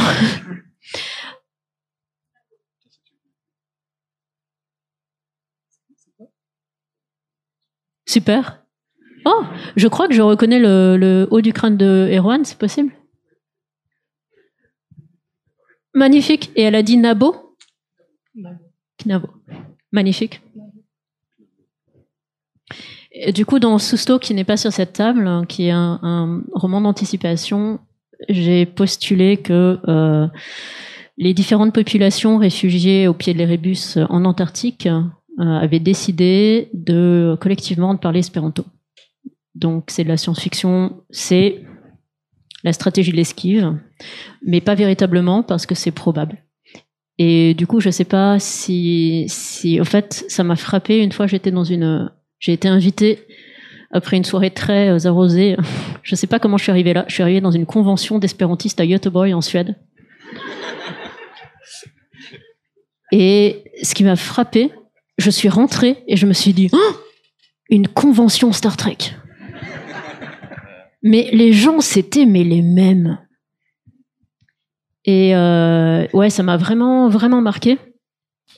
Super. 8.06 8.64
Oh, 9.26 9.44
je 9.76 9.88
crois 9.88 10.08
que 10.08 10.14
je 10.14 10.22
reconnais 10.22 10.60
le, 10.60 10.98
le 10.98 11.28
haut 11.32 11.42
du 11.42 11.54
crâne 11.54 11.78
de 11.78 12.10
Erwan, 12.12 12.46
c'est 12.46 12.58
possible? 12.58 12.92
Magnifique. 15.94 16.52
Et 16.56 16.64
elle 16.64 16.76
a 16.76 16.84
dit 16.84 16.98
Nabo 16.98 17.56
Nabo. 19.06 19.28
Magnifique. 19.92 20.42
Du 23.34 23.46
coup, 23.46 23.60
dans 23.60 23.80
Sousto, 23.80 24.20
qui 24.20 24.36
n'est 24.36 24.44
pas 24.44 24.58
sur 24.58 24.72
cette 24.72 24.94
table, 24.94 25.28
hein, 25.28 25.46
qui 25.48 25.68
est 25.68 25.72
un, 25.72 26.44
roman 26.54 26.82
d'anticipation, 26.82 27.80
j'ai 28.28 28.66
postulé 28.66 29.38
que 29.38 29.80
euh, 29.88 30.28
les 31.18 31.34
différentes 31.34 31.74
populations 31.74 32.38
réfugiées 32.38 33.08
au 33.08 33.14
pied 33.14 33.34
de 33.34 33.40
l'Erebus 33.40 33.98
euh, 33.98 34.06
en 34.10 34.26
Antarctique 34.26 34.88
euh, 34.88 35.02
avaient 35.40 35.80
décidé 35.80 36.70
de 36.74 37.36
collectivement 37.40 37.94
de 37.94 38.00
parler 38.00 38.20
espéranto. 38.20 38.66
Donc 39.56 39.86
c'est 39.88 40.04
de 40.04 40.10
la 40.10 40.18
science-fiction, 40.18 41.02
c'est 41.10 41.64
la 42.64 42.74
stratégie 42.74 43.12
de 43.12 43.18
l'esquive, 43.18 43.76
mais 44.46 44.62
pas 44.62 44.76
véritablement 44.76 45.42
parce 45.42 45.66
que 45.66 45.76
c'est 45.76 45.92
probable. 45.92 46.44
Et 47.18 47.54
du 47.54 47.68
coup, 47.68 47.80
je 47.80 47.90
sais 47.90 48.06
pas 48.06 48.40
si, 48.40 49.26
si, 49.28 49.82
en 49.82 49.86
fait, 49.86 50.26
ça 50.30 50.44
m'a 50.44 50.56
frappé 50.56 51.00
une 51.04 51.12
fois. 51.12 51.28
J'étais 51.28 51.52
dans 51.52 51.66
une, 51.66 52.10
j'ai 52.40 52.54
été 52.54 52.68
invitée 52.68 53.26
après 53.92 54.18
une 54.18 54.24
soirée 54.24 54.52
très 54.52 54.90
euh, 54.90 55.08
arrosée. 55.08 55.58
Je 56.04 56.16
sais 56.16 56.28
pas 56.28 56.40
comment 56.40 56.58
je 56.58 56.64
suis 56.64 56.72
arrivée 56.72 56.94
là. 56.94 57.06
Je 57.08 57.14
suis 57.14 57.24
arrivée 57.24 57.42
dans 57.42 57.52
une 57.52 57.66
convention 57.66 58.18
d'espérantistes 58.18 58.80
à 58.80 58.88
Göteborg 58.88 59.32
en 59.34 59.42
Suède. 59.42 59.76
Et 63.12 63.64
ce 63.84 63.94
qui 63.94 64.04
m'a 64.04 64.16
frappé, 64.16 64.72
je 65.18 65.30
suis 65.30 65.50
rentrée 65.50 66.04
et 66.08 66.16
je 66.16 66.26
me 66.26 66.34
suis 66.34 66.54
dit, 66.54 66.70
Oh 66.72 66.96
une 67.70 67.88
convention 67.88 68.52
Star 68.52 68.78
Trek. 68.78 68.98
Mais 71.04 71.30
les 71.32 71.54
gens, 71.54 71.80
c'était 71.82 72.26
mais 72.26 72.44
les 72.44 72.62
mêmes. 72.62 73.20
Et 75.06 75.36
euh, 75.36 76.06
ouais, 76.14 76.30
ça 76.30 76.44
m'a 76.44 76.58
vraiment, 76.58 77.10
vraiment 77.10 77.42
marqué. 77.42 77.78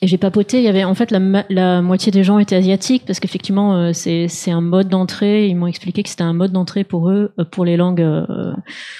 Et 0.04 0.08
j'ai 0.08 0.18
papoté, 0.18 0.58
il 0.58 0.64
y 0.64 0.68
avait 0.68 0.82
en 0.82 0.96
fait 0.96 1.12
la, 1.12 1.80
moitié 1.80 2.10
des 2.10 2.24
gens 2.24 2.40
étaient 2.40 2.56
asiatiques 2.56 3.04
parce 3.06 3.20
qu'effectivement 3.20 3.76
euh, 3.76 3.92
c'est 3.92 4.50
un 4.50 4.60
mode 4.60 4.88
d'entrée. 4.88 5.46
Ils 5.46 5.54
m'ont 5.54 5.68
expliqué 5.68 6.02
que 6.02 6.08
c'était 6.08 6.24
un 6.24 6.32
mode 6.32 6.50
d'entrée 6.50 6.82
pour 6.82 7.08
eux, 7.08 7.32
euh, 7.38 7.44
pour 7.44 7.64
les 7.64 7.76
langues, 7.76 8.00
euh, 8.00 8.52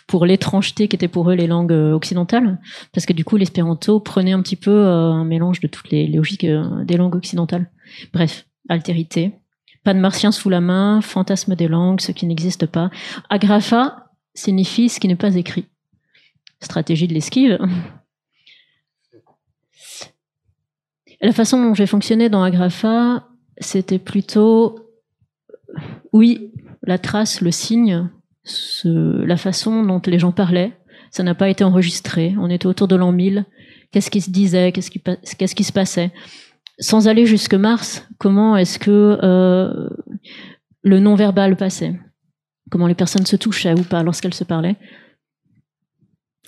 pour 0.06 0.26
l'étrangeté 0.26 0.86
qui 0.86 0.94
était 0.94 1.08
pour 1.08 1.28
eux 1.28 1.34
les 1.34 1.48
langues 1.48 1.72
occidentales, 1.72 2.60
parce 2.92 3.04
que 3.04 3.12
du 3.12 3.24
coup 3.24 3.36
l'espéranto 3.36 3.98
prenait 3.98 4.30
un 4.30 4.40
petit 4.42 4.54
peu 4.54 4.86
un 4.86 5.24
mélange 5.24 5.58
de 5.58 5.66
toutes 5.66 5.90
les 5.90 6.06
logiques 6.06 6.46
des 6.46 6.96
langues 6.96 7.16
occidentales. 7.16 7.68
Bref, 8.12 8.46
altérité, 8.68 9.32
pas 9.82 9.94
de 9.94 9.98
martien 9.98 10.30
sous 10.30 10.50
la 10.50 10.60
main, 10.60 11.00
fantasme 11.00 11.56
des 11.56 11.66
langues, 11.66 12.00
ce 12.00 12.12
qui 12.12 12.26
n'existe 12.26 12.66
pas. 12.66 12.90
Agrapha 13.28 14.06
signifie 14.34 14.88
ce 14.88 15.00
qui 15.00 15.08
n'est 15.08 15.16
pas 15.16 15.34
écrit. 15.34 15.66
Stratégie 16.60 17.08
de 17.08 17.14
l'esquive. 17.14 17.58
La 21.22 21.32
façon 21.32 21.62
dont 21.62 21.74
j'ai 21.74 21.86
fonctionné 21.86 22.28
dans 22.28 22.42
Agrapha, 22.42 23.28
c'était 23.58 23.98
plutôt, 24.00 24.76
oui, 26.12 26.52
la 26.82 26.98
trace, 26.98 27.40
le 27.40 27.50
signe, 27.52 28.08
la 28.84 29.36
façon 29.36 29.84
dont 29.84 30.02
les 30.06 30.18
gens 30.18 30.32
parlaient. 30.32 30.72
Ça 31.10 31.22
n'a 31.22 31.34
pas 31.34 31.48
été 31.48 31.62
enregistré. 31.62 32.34
On 32.40 32.50
était 32.50 32.66
autour 32.66 32.88
de 32.88 32.96
l'an 32.96 33.12
1000. 33.12 33.44
Qu'est-ce 33.92 34.10
qui 34.10 34.20
se 34.20 34.30
disait? 34.30 34.72
Qu'est-ce 34.72 34.90
qui, 34.90 34.98
pa- 34.98 35.16
qu'est-ce 35.38 35.54
qui 35.54 35.64
se 35.64 35.72
passait? 35.72 36.10
Sans 36.78 37.06
aller 37.06 37.26
jusque 37.26 37.54
Mars, 37.54 38.08
comment 38.18 38.56
est-ce 38.56 38.78
que 38.78 39.18
euh, 39.22 39.90
le 40.82 40.98
non-verbal 41.00 41.56
passait? 41.56 42.00
Comment 42.70 42.86
les 42.86 42.94
personnes 42.94 43.26
se 43.26 43.36
touchaient 43.36 43.78
ou 43.78 43.82
pas 43.84 44.02
lorsqu'elles 44.02 44.34
se 44.34 44.44
parlaient? 44.44 44.76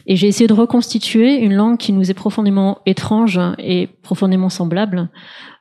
Et 0.07 0.17
j'ai 0.17 0.29
essayé 0.29 0.47
de 0.47 0.53
reconstituer 0.53 1.37
une 1.37 1.55
langue 1.55 1.79
qui 1.79 1.93
nous 1.93 2.11
est 2.11 2.15
profondément 2.15 2.79
étrange 2.85 3.41
et 3.59 3.89
profondément 4.03 4.51
semblable. 4.51 5.09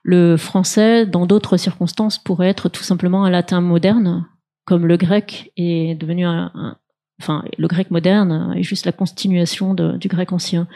Le 0.04 0.36
français, 0.38 1.06
dans 1.06 1.26
d'autres 1.26 1.58
circonstances, 1.58 2.18
pourrait 2.18 2.50
être 2.50 2.68
tout 2.68 2.84
simplement 2.84 3.24
un 3.24 3.30
latin 3.30 3.62
moderne, 3.62 4.28
comme 4.66 4.86
le 4.86 4.98
grec 4.98 5.52
est 5.56 5.96
devenu 5.96 6.26
un, 6.26 6.78
enfin, 7.22 7.44
le 7.58 7.68
grec 7.68 7.90
moderne 7.90 8.54
est 8.58 8.64
juste 8.64 8.86
la 8.86 8.92
continuation 8.92 9.74
du 9.74 10.08
grec 10.08 10.34
ancien. 10.34 10.68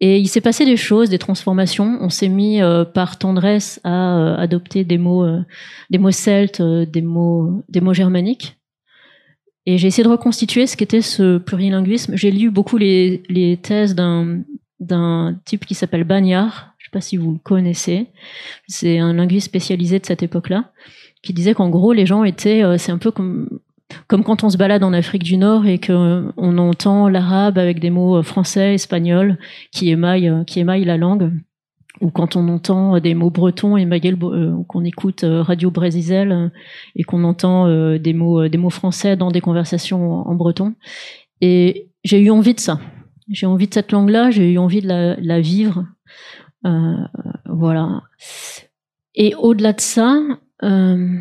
Et 0.00 0.18
il 0.18 0.28
s'est 0.28 0.42
passé 0.42 0.66
des 0.66 0.76
choses, 0.76 1.08
des 1.08 1.18
transformations. 1.18 1.96
On 2.02 2.10
s'est 2.10 2.28
mis 2.28 2.60
euh, 2.60 2.84
par 2.84 3.18
tendresse 3.18 3.80
à 3.82 4.18
euh, 4.18 4.36
adopter 4.36 4.84
des 4.84 4.98
mots, 4.98 5.24
euh, 5.24 5.40
des 5.88 5.96
mots 5.96 6.10
celtes, 6.10 6.60
des 6.60 7.00
mots, 7.00 7.62
des 7.70 7.80
mots 7.80 7.94
germaniques. 7.94 8.55
Et 9.66 9.78
j'ai 9.78 9.88
essayé 9.88 10.04
de 10.04 10.08
reconstituer 10.08 10.66
ce 10.66 10.76
qu'était 10.76 11.02
ce 11.02 11.38
plurilinguisme. 11.38 12.16
J'ai 12.16 12.30
lu 12.30 12.50
beaucoup 12.50 12.78
les, 12.78 13.22
les 13.28 13.56
thèses 13.56 13.94
d'un 13.94 14.42
d'un 14.78 15.38
type 15.44 15.64
qui 15.64 15.74
s'appelle 15.74 16.04
Bagnard. 16.04 16.74
Je 16.78 16.86
sais 16.86 16.90
pas 16.90 17.00
si 17.00 17.16
vous 17.16 17.32
le 17.32 17.38
connaissez. 17.38 18.06
C'est 18.68 18.98
un 18.98 19.14
linguiste 19.14 19.46
spécialisé 19.46 19.98
de 19.98 20.06
cette 20.06 20.22
époque-là 20.22 20.70
qui 21.22 21.32
disait 21.32 21.54
qu'en 21.54 21.70
gros 21.70 21.92
les 21.92 22.06
gens 22.06 22.24
étaient, 22.24 22.62
euh, 22.62 22.78
c'est 22.78 22.92
un 22.92 22.98
peu 22.98 23.10
comme 23.10 23.60
comme 24.08 24.24
quand 24.24 24.42
on 24.42 24.50
se 24.50 24.56
balade 24.56 24.82
en 24.82 24.92
Afrique 24.92 25.22
du 25.22 25.36
Nord 25.36 25.66
et 25.66 25.78
que 25.78 25.92
euh, 25.92 26.32
entend 26.36 27.08
l'arabe 27.08 27.56
avec 27.56 27.78
des 27.78 27.90
mots 27.90 28.16
euh, 28.16 28.22
français, 28.22 28.74
espagnols 28.74 29.38
qui 29.72 29.90
émaillent 29.90 30.44
qui 30.46 30.60
émaillent 30.60 30.84
la 30.84 30.96
langue 30.96 31.32
ou 32.00 32.10
quand 32.10 32.36
on 32.36 32.48
entend 32.48 32.98
des 33.00 33.14
mots 33.14 33.30
bretons 33.30 33.76
émaillés, 33.76 34.10
le- 34.10 34.26
euh, 34.26 34.62
qu'on 34.68 34.84
écoute 34.84 35.24
euh, 35.24 35.42
Radio 35.42 35.70
Brésisel 35.70 36.32
euh, 36.32 36.48
et 36.94 37.04
qu'on 37.04 37.24
entend 37.24 37.66
euh, 37.66 37.98
des 37.98 38.12
mots 38.12 38.42
euh, 38.42 38.48
des 38.48 38.58
mots 38.58 38.70
français 38.70 39.16
dans 39.16 39.30
des 39.30 39.40
conversations 39.40 40.12
en, 40.28 40.34
breton. 40.34 40.74
Et 41.40 41.88
j'ai 42.04 42.20
eu 42.20 42.30
envie 42.30 42.54
de 42.54 42.60
ça. 42.60 42.80
J'ai 43.30 43.46
envie 43.46 43.66
de 43.66 43.74
cette 43.74 43.92
langue-là. 43.92 44.30
J'ai 44.30 44.52
eu 44.52 44.58
envie 44.58 44.82
de 44.82 44.88
la, 45.18 45.40
vivre. 45.40 45.86
Euh, 46.64 46.96
voilà. 47.46 48.02
Et 49.14 49.34
au-delà 49.34 49.72
de 49.72 49.80
ça, 49.80 50.20
euh, 50.62 51.18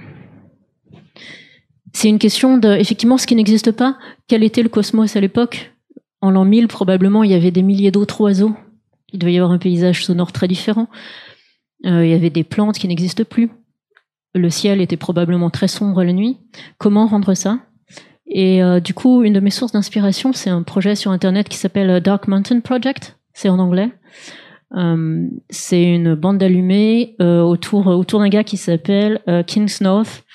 c'est 1.93 2.09
une 2.09 2.19
question 2.19 2.57
de, 2.57 2.69
effectivement, 2.75 3.17
ce 3.17 3.25
qui 3.25 3.35
n'existe 3.35 3.71
pas. 3.71 3.97
Quel 4.27 4.43
était 4.43 4.63
le 4.63 4.69
cosmos 4.69 5.15
à 5.15 5.21
l'époque? 5.21 5.73
En 6.21 6.31
l'an 6.31 6.45
1000, 6.45 6.67
probablement, 6.67 7.23
il 7.23 7.31
y 7.31 7.35
avait 7.35 7.51
des 7.51 7.63
milliers 7.63 7.91
d'autres 7.91 8.21
oiseaux. 8.21 8.53
Il 9.15 9.19
devait 9.19 9.33
y 9.33 9.37
avoir 9.37 9.51
un 9.51 9.57
paysage 9.57 10.05
sonore 10.05 10.31
très 10.31 10.47
différent. 10.47 10.87
Euh, 11.85 12.05
il 12.05 12.11
y 12.11 12.13
avait 12.13 12.29
des 12.29 12.43
plantes 12.43 12.77
qui 12.77 12.87
n'existent 12.87 13.23
plus. 13.23 13.49
Le 14.33 14.49
ciel 14.49 14.81
était 14.81 14.97
probablement 14.97 15.49
très 15.49 15.69
sombre 15.69 16.03
la 16.03 16.11
nuit. 16.11 16.37
Comment 16.77 17.07
rendre 17.07 17.33
ça? 17.33 17.59
Et 18.27 18.61
euh, 18.61 18.79
du 18.79 18.93
coup, 18.93 19.23
une 19.23 19.33
de 19.33 19.39
mes 19.39 19.51
sources 19.51 19.71
d'inspiration, 19.71 20.33
c'est 20.33 20.49
un 20.49 20.63
projet 20.63 20.95
sur 20.95 21.11
Internet 21.11 21.47
qui 21.47 21.57
s'appelle 21.57 22.01
Dark 22.01 22.27
Mountain 22.27 22.59
Project. 22.59 23.17
C'est 23.33 23.49
en 23.49 23.59
anglais. 23.59 23.91
Euh, 24.75 25.27
c'est 25.49 25.83
une 25.83 26.15
bande 26.15 26.39
d'allumés 26.39 27.15
euh, 27.21 27.41
autour, 27.41 27.87
autour 27.87 28.19
d'un 28.19 28.29
gars 28.29 28.43
qui 28.43 28.57
s'appelle 28.57 29.21
euh, 29.29 29.43
Kings 29.43 29.77
North. 29.81 30.25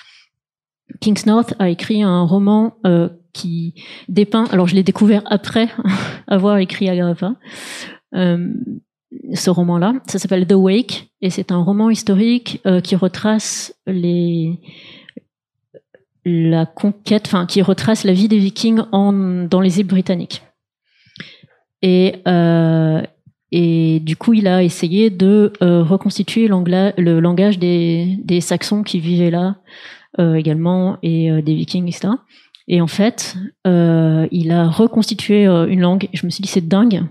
Kings 0.99 1.25
North 1.25 1.53
a 1.59 1.69
écrit 1.69 2.01
un 2.01 2.23
roman 2.23 2.75
euh, 2.85 3.09
qui 3.33 3.75
dépeint. 4.09 4.45
Alors, 4.51 4.67
je 4.67 4.75
l'ai 4.75 4.83
découvert 4.83 5.21
après 5.25 5.69
avoir 6.27 6.57
écrit 6.57 6.89
Agrapha. 6.89 7.35
Euh, 8.15 8.53
ce 9.33 9.49
roman-là, 9.49 9.95
ça 10.07 10.19
s'appelle 10.19 10.47
The 10.47 10.53
Wake 10.53 11.11
et 11.21 11.29
c'est 11.29 11.51
un 11.51 11.61
roman 11.61 11.89
historique 11.89 12.61
euh, 12.65 12.79
qui 12.79 12.95
retrace 12.95 13.75
la 16.25 16.65
conquête, 16.65 17.23
enfin 17.25 17.45
qui 17.45 17.61
retrace 17.61 18.05
la 18.05 18.13
vie 18.13 18.29
des 18.29 18.37
Vikings 18.37 18.81
dans 18.91 19.61
les 19.61 19.79
îles 19.79 19.87
britanniques. 19.87 20.43
Et 21.81 22.15
euh, 22.27 23.01
et 23.53 23.99
du 23.99 24.15
coup, 24.15 24.33
il 24.33 24.47
a 24.47 24.63
essayé 24.63 25.09
de 25.09 25.51
reconstituer 25.59 26.47
le 26.47 27.19
langage 27.19 27.59
des, 27.59 28.39
Saxons 28.39 28.81
qui 28.81 29.01
vivaient 29.01 29.29
là 29.29 29.57
également 30.17 30.97
et 31.03 31.29
des 31.41 31.55
Vikings, 31.55 31.85
etc. 31.85 32.13
Et 32.69 32.79
en 32.79 32.87
fait, 32.87 33.35
il 33.65 34.51
a 34.53 34.69
reconstitué 34.69 35.47
une 35.47 35.81
langue. 35.81 36.07
Je 36.13 36.25
me 36.25 36.31
suis 36.31 36.41
dit, 36.41 36.47
c'est 36.47 36.65
dingue 36.65 37.03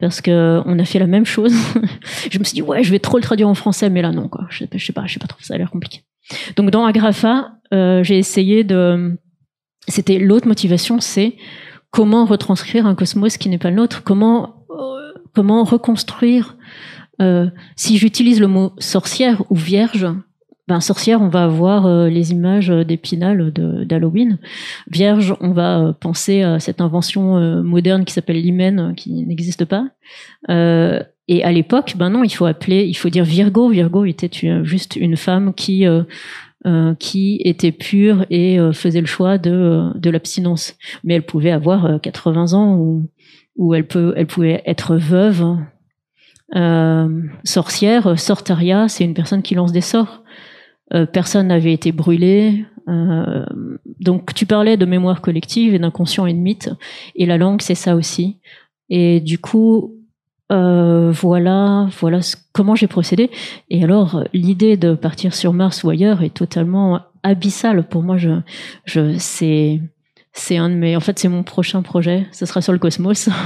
parce 0.00 0.20
que 0.20 0.60
on 0.64 0.78
a 0.78 0.84
fait 0.84 0.98
la 0.98 1.06
même 1.06 1.26
chose. 1.26 1.52
je 2.30 2.38
me 2.38 2.44
suis 2.44 2.54
dit, 2.54 2.62
ouais, 2.62 2.82
je 2.82 2.90
vais 2.90 2.98
trop 2.98 3.16
le 3.18 3.22
traduire 3.22 3.48
en 3.48 3.54
français, 3.54 3.90
mais 3.90 4.02
là 4.02 4.10
non, 4.12 4.28
quoi. 4.28 4.46
Je, 4.50 4.58
sais 4.58 4.66
pas- 4.66 4.78
je 5.06 5.12
sais 5.14 5.18
pas, 5.20 5.26
trop. 5.26 5.38
Ça 5.40 5.54
a 5.54 5.58
l'air 5.58 5.70
compliqué. 5.70 6.02
Donc 6.56 6.70
dans 6.70 6.84
Agrapha, 6.86 7.52
euh, 7.72 8.02
j'ai 8.02 8.18
essayé 8.18 8.64
de. 8.64 9.18
C'était 9.88 10.18
l'autre 10.18 10.46
motivation, 10.46 11.00
c'est 11.00 11.34
comment 11.90 12.24
retranscrire 12.24 12.86
un 12.86 12.94
cosmos 12.94 13.36
qui 13.36 13.48
n'est 13.48 13.58
pas 13.58 13.70
le 13.70 13.76
nôtre. 13.76 14.02
Comment 14.04 14.64
euh, 14.70 15.12
comment 15.34 15.64
reconstruire. 15.64 16.56
euh, 17.20 17.48
si 17.76 17.98
j'utilise 17.98 18.40
le 18.40 18.46
mot 18.48 18.72
sorcière 18.78 19.42
ou 19.50 19.56
vierge, 19.56 20.06
ben 20.70 20.80
sorcière, 20.80 21.20
on 21.20 21.28
va 21.28 21.42
avoir 21.42 21.86
euh, 21.86 22.08
les 22.08 22.30
images 22.30 22.68
d'épinal 22.68 23.52
de- 23.52 23.82
d'Halloween. 23.82 24.38
Vierge, 24.88 25.34
on 25.40 25.50
va 25.50 25.80
euh, 25.80 25.92
penser 25.92 26.42
à 26.42 26.60
cette 26.60 26.80
invention 26.80 27.36
euh, 27.38 27.60
moderne 27.62 28.04
qui 28.04 28.14
s'appelle 28.14 28.40
l'hymen, 28.40 28.78
euh, 28.78 28.94
qui 28.94 29.26
n'existe 29.26 29.64
pas. 29.64 29.88
Euh, 30.48 31.02
et 31.26 31.42
à 31.42 31.50
l'époque, 31.50 31.94
ben 31.98 32.08
non, 32.10 32.22
il 32.22 32.30
faut 32.30 32.46
appeler, 32.46 32.84
il 32.86 32.94
faut 32.94 33.08
dire 33.08 33.24
Virgo. 33.24 33.68
Virgo 33.68 34.04
était 34.04 34.30
juste 34.62 34.94
une 34.94 35.16
femme 35.16 35.54
qui 35.54 35.86
euh, 35.86 36.04
euh, 36.66 36.94
qui 36.94 37.40
était 37.44 37.72
pure 37.72 38.24
et 38.30 38.60
euh, 38.60 38.72
faisait 38.72 39.00
le 39.00 39.08
choix 39.08 39.38
de 39.38 39.50
euh, 39.50 39.90
de 39.96 40.08
l'abstinence. 40.08 40.76
Mais 41.02 41.14
elle 41.14 41.26
pouvait 41.26 41.50
avoir 41.50 41.84
euh, 41.84 41.98
80 41.98 42.52
ans 42.52 42.76
ou 42.76 43.08
ou 43.56 43.74
elle 43.74 43.88
peut, 43.88 44.14
elle 44.16 44.28
pouvait 44.28 44.62
être 44.66 44.96
veuve. 44.96 45.44
Euh, 46.54 47.22
sorcière, 47.44 48.18
sortaria, 48.18 48.88
c'est 48.88 49.04
une 49.04 49.14
personne 49.14 49.42
qui 49.42 49.54
lance 49.56 49.72
des 49.72 49.80
sorts. 49.80 50.22
Euh, 50.92 51.06
personne 51.06 51.48
n'avait 51.48 51.72
été 51.72 51.92
brûlé. 51.92 52.64
Euh, 52.88 53.44
donc 54.00 54.34
tu 54.34 54.46
parlais 54.46 54.76
de 54.76 54.84
mémoire 54.86 55.20
collective 55.20 55.74
et 55.74 55.78
d'inconscient 55.78 56.26
et 56.26 56.32
de 56.32 56.38
mythe, 56.38 56.70
et 57.14 57.26
la 57.26 57.38
langue 57.38 57.60
c'est 57.62 57.74
ça 57.76 57.94
aussi. 57.94 58.38
Et 58.88 59.20
du 59.20 59.38
coup, 59.38 59.94
euh, 60.50 61.12
voilà, 61.12 61.88
voilà 62.00 62.22
ce- 62.22 62.36
comment 62.52 62.74
j'ai 62.74 62.88
procédé. 62.88 63.30
Et 63.68 63.84
alors 63.84 64.24
l'idée 64.32 64.76
de 64.76 64.94
partir 64.94 65.32
sur 65.34 65.52
Mars 65.52 65.84
ou 65.84 65.90
ailleurs 65.90 66.22
est 66.24 66.34
totalement 66.34 67.00
abyssale 67.22 67.86
pour 67.86 68.02
moi. 68.02 68.16
Je, 68.16 68.30
je, 68.84 69.16
c'est, 69.18 69.80
c'est 70.32 70.56
un 70.56 70.70
de 70.70 70.74
mes, 70.74 70.96
en 70.96 71.00
fait 71.00 71.18
c'est 71.20 71.28
mon 71.28 71.44
prochain 71.44 71.82
projet. 71.82 72.26
Ce 72.32 72.46
sera 72.46 72.60
sur 72.62 72.72
le 72.72 72.80
cosmos. 72.80 73.28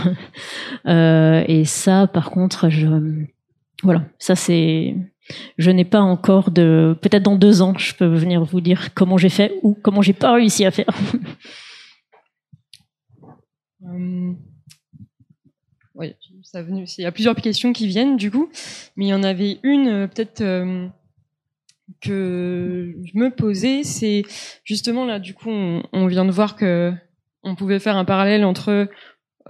Euh, 0.87 1.43
et 1.49 1.65
ça, 1.65 2.07
par 2.07 2.31
contre, 2.31 2.69
je, 2.69 2.87
voilà, 3.83 4.03
ça 4.19 4.35
c'est 4.37 4.95
Je 5.59 5.71
n'ai 5.71 5.85
pas 5.85 6.01
encore 6.01 6.51
de. 6.51 6.97
Peut-être 7.01 7.23
dans 7.23 7.37
deux 7.37 7.63
ans, 7.63 7.77
je 7.79 7.95
peux 7.95 8.07
venir 8.07 8.45
vous 8.45 8.61
dire 8.61 8.95
comment 8.95 9.17
j'ai 9.17 9.29
fait 9.29 9.53
ou 9.63 9.75
comment 9.75 10.03
j'ai 10.03 10.13
pas 10.13 10.33
réussi 10.33 10.65
à 10.65 10.71
faire. 10.71 10.87
Euh, 13.87 14.33
oui, 15.95 16.15
ça 16.43 16.63
venu. 16.63 16.87
Il 16.97 17.03
y 17.03 17.07
a 17.07 17.13
plusieurs 17.13 17.37
questions 17.37 17.75
qui 17.75 17.87
viennent 17.87 18.17
du 18.17 18.31
coup, 18.31 18.49
mais 18.97 19.05
il 19.05 19.09
y 19.09 19.15
en 19.15 19.23
avait 19.23 19.59
une 19.63 19.89
euh, 19.89 20.07
peut-être 20.07 20.41
euh, 20.41 20.89
que 22.01 22.97
je 23.05 23.19
me 23.19 23.29
posais, 23.29 23.85
c'est 23.85 24.23
justement 24.65 25.05
là 25.05 25.19
du 25.19 25.35
coup 25.35 25.51
on, 25.51 25.83
on 25.93 26.07
vient 26.07 26.25
de 26.25 26.31
voir 26.31 26.57
que 26.57 26.95
on 27.43 27.55
pouvait 27.55 27.79
faire 27.79 27.97
un 27.97 28.07
parallèle 28.07 28.45
entre 28.45 28.89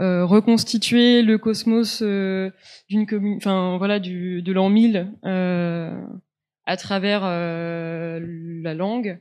euh, 0.01 0.25
reconstituer 0.25 1.23
le 1.23 1.39
cosmos 1.39 2.03
euh, 2.03 2.51
d'une 2.89 3.07
commune, 3.07 3.37
enfin 3.37 3.77
voilà, 3.79 4.01
du, 4.01 4.43
de 4.43 4.53
l'an 4.53 4.69
1000 4.69 5.13
euh, 5.25 5.95
à 6.67 6.77
travers 6.77 7.23
euh, 7.25 8.21
la 8.63 8.75
langue, 8.75 9.21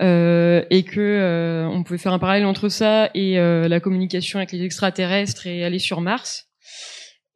euh, 0.00 0.64
et 0.70 0.84
que 0.84 1.00
euh, 1.00 1.66
on 1.68 1.82
pouvait 1.82 1.98
faire 1.98 2.12
un 2.12 2.18
parallèle 2.18 2.46
entre 2.46 2.68
ça 2.68 3.10
et 3.14 3.36
la 3.36 3.80
communication 3.80 4.38
avec 4.38 4.52
les 4.52 4.62
extraterrestres 4.62 5.46
et 5.46 5.64
aller 5.64 5.78
sur 5.78 6.00
Mars. 6.00 6.48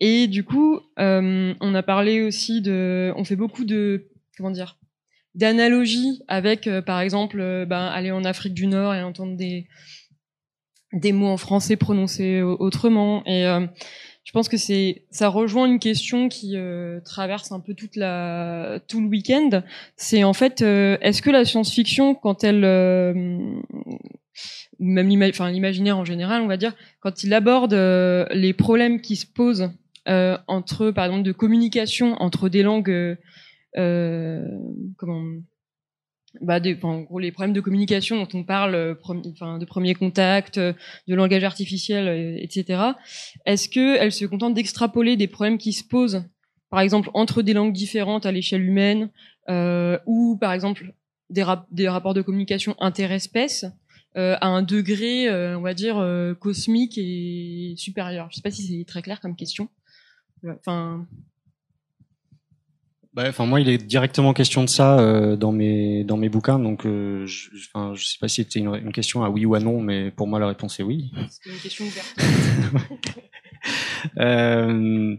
Et 0.01 0.29
du 0.29 0.45
coup, 0.45 0.81
on 0.97 1.75
a 1.75 1.83
parlé 1.83 2.23
aussi 2.23 2.63
de, 2.63 3.13
on 3.17 3.25
fait 3.25 3.37
beaucoup 3.37 3.65
de, 3.65 4.09
comment 4.37 4.51
dire, 4.51 4.79
d'analogies 5.35 6.23
avec, 6.29 6.69
par 6.87 7.01
exemple, 7.01 7.39
ben, 7.67 7.87
aller 7.87 8.13
en 8.13 8.25
Afrique 8.25 8.55
du 8.55 8.69
Nord 8.69 8.95
et 8.95 9.03
entendre 9.03 9.37
des 9.37 9.67
des 10.93 11.13
mots 11.13 11.29
en 11.29 11.37
français 11.37 11.77
prononcés 11.77 12.43
autrement. 12.43 13.23
Et 13.27 13.47
euh, 13.47 13.67
je 14.25 14.33
pense 14.33 14.49
que 14.49 14.57
c'est 14.57 15.05
ça 15.11 15.29
rejoint 15.29 15.67
une 15.67 15.79
question 15.79 16.29
qui 16.29 16.57
euh, 16.57 17.01
traverse 17.01 17.53
un 17.53 17.61
peu 17.61 17.75
toute 17.75 17.97
la 17.97 18.81
tout 18.89 19.01
le 19.01 19.09
week-end. 19.09 19.63
C'est 19.97 20.25
en 20.25 20.33
fait, 20.33 20.63
euh, 20.63 20.99
est-ce 21.01 21.23
que 21.23 21.31
la 21.31 21.45
science-fiction, 21.45 22.15
quand 22.15 22.45
elle 22.45 22.65
ou 24.79 24.85
même 24.85 25.09
l'imaginaire 25.09 25.99
en 25.99 26.05
général, 26.05 26.43
on 26.43 26.47
va 26.47 26.57
dire, 26.57 26.75
quand 27.01 27.25
il 27.25 27.35
aborde 27.35 27.75
les 27.75 28.53
problèmes 28.53 29.01
qui 29.01 29.17
se 29.17 29.27
posent 29.27 29.71
entre, 30.07 30.91
par 30.91 31.05
exemple, 31.07 31.25
de 31.25 31.33
communication 31.33 32.15
entre 32.23 32.49
des 32.49 32.63
langues, 32.63 33.19
comment 33.75 35.25
bah, 36.41 36.61
des, 36.61 36.79
en 36.83 37.01
gros, 37.01 37.19
les 37.19 37.33
problèmes 37.33 37.53
de 37.53 37.61
communication 37.61 38.17
dont 38.17 38.29
on 38.35 38.45
parle, 38.45 38.75
euh, 38.75 38.95
de 38.95 39.65
premier 39.65 39.95
contact, 39.95 40.59
euh, 40.59 40.73
de 41.07 41.15
langage 41.15 41.45
artificiel, 41.45 42.09
euh, 42.09 42.37
etc. 42.39 42.83
Est-ce 43.47 43.69
qu'elle 43.69 44.13
se 44.13 44.25
contente 44.25 44.55
d'extrapoler 44.55 45.17
des 45.17 45.27
problèmes 45.27 45.59
qui 45.59 45.73
se 45.73 45.85
posent, 45.85 46.25
par 46.71 46.81
exemple, 46.81 47.11
entre 47.15 47.43
des 47.43 47.53
langues 47.53 47.73
différentes 47.73 48.27
à 48.27 48.33
l'échelle 48.33 48.63
humaine, 48.63 49.11
euh, 49.49 49.99
ou 50.07 50.37
par 50.37 50.53
exemple 50.53 50.93
des, 51.31 51.43
rapports 51.43 52.15
de 52.15 52.23
communication 52.23 52.75
interespèces, 52.79 53.65
euh, 54.17 54.37
à 54.41 54.49
un 54.49 54.63
degré, 54.63 55.31
on 55.55 55.61
va 55.61 55.75
dire, 55.75 56.05
cosmique 56.41 56.99
et 56.99 57.75
supérieur? 57.77 58.29
Je 58.31 58.37
sais 58.37 58.43
pas 58.43 58.51
si 58.51 58.63
c'est 58.63 58.85
très 58.85 59.03
clair 59.03 59.21
comme 59.21 59.37
question. 59.37 59.69
Enfin, 60.47 61.07
bah, 63.19 63.25
enfin 63.29 63.47
moi, 63.47 63.61
il 63.61 63.69
est 63.69 63.79
directement 63.79 64.33
question 64.33 64.63
de 64.63 64.69
ça 64.69 65.01
euh, 65.01 65.35
dans 65.35 65.51
mes 65.51 66.05
dans 66.05 66.17
mes 66.17 66.29
bouquins, 66.29 66.61
donc 66.61 66.87
euh, 66.87 67.27
je, 67.27 67.49
enfin, 67.75 67.93
je 67.97 68.05
sais 68.05 68.19
pas 68.21 68.29
si 68.29 68.45
c'était 68.45 68.61
une, 68.61 68.73
une, 68.77 68.93
question 68.93 69.25
à 69.25 69.29
oui 69.29 69.45
ou 69.45 69.57
à 69.57 69.59
non, 69.59 69.81
mais 69.81 70.13
pour 70.13 70.29
moi 70.29 70.39
la 70.39 70.47
réponse 70.47 70.79
est 70.79 70.85
oui. 70.85 71.11
C'était 71.29 71.51
une 71.51 71.61
question 71.61 71.85
ouverte. 71.85 72.17
euh, 74.19 75.17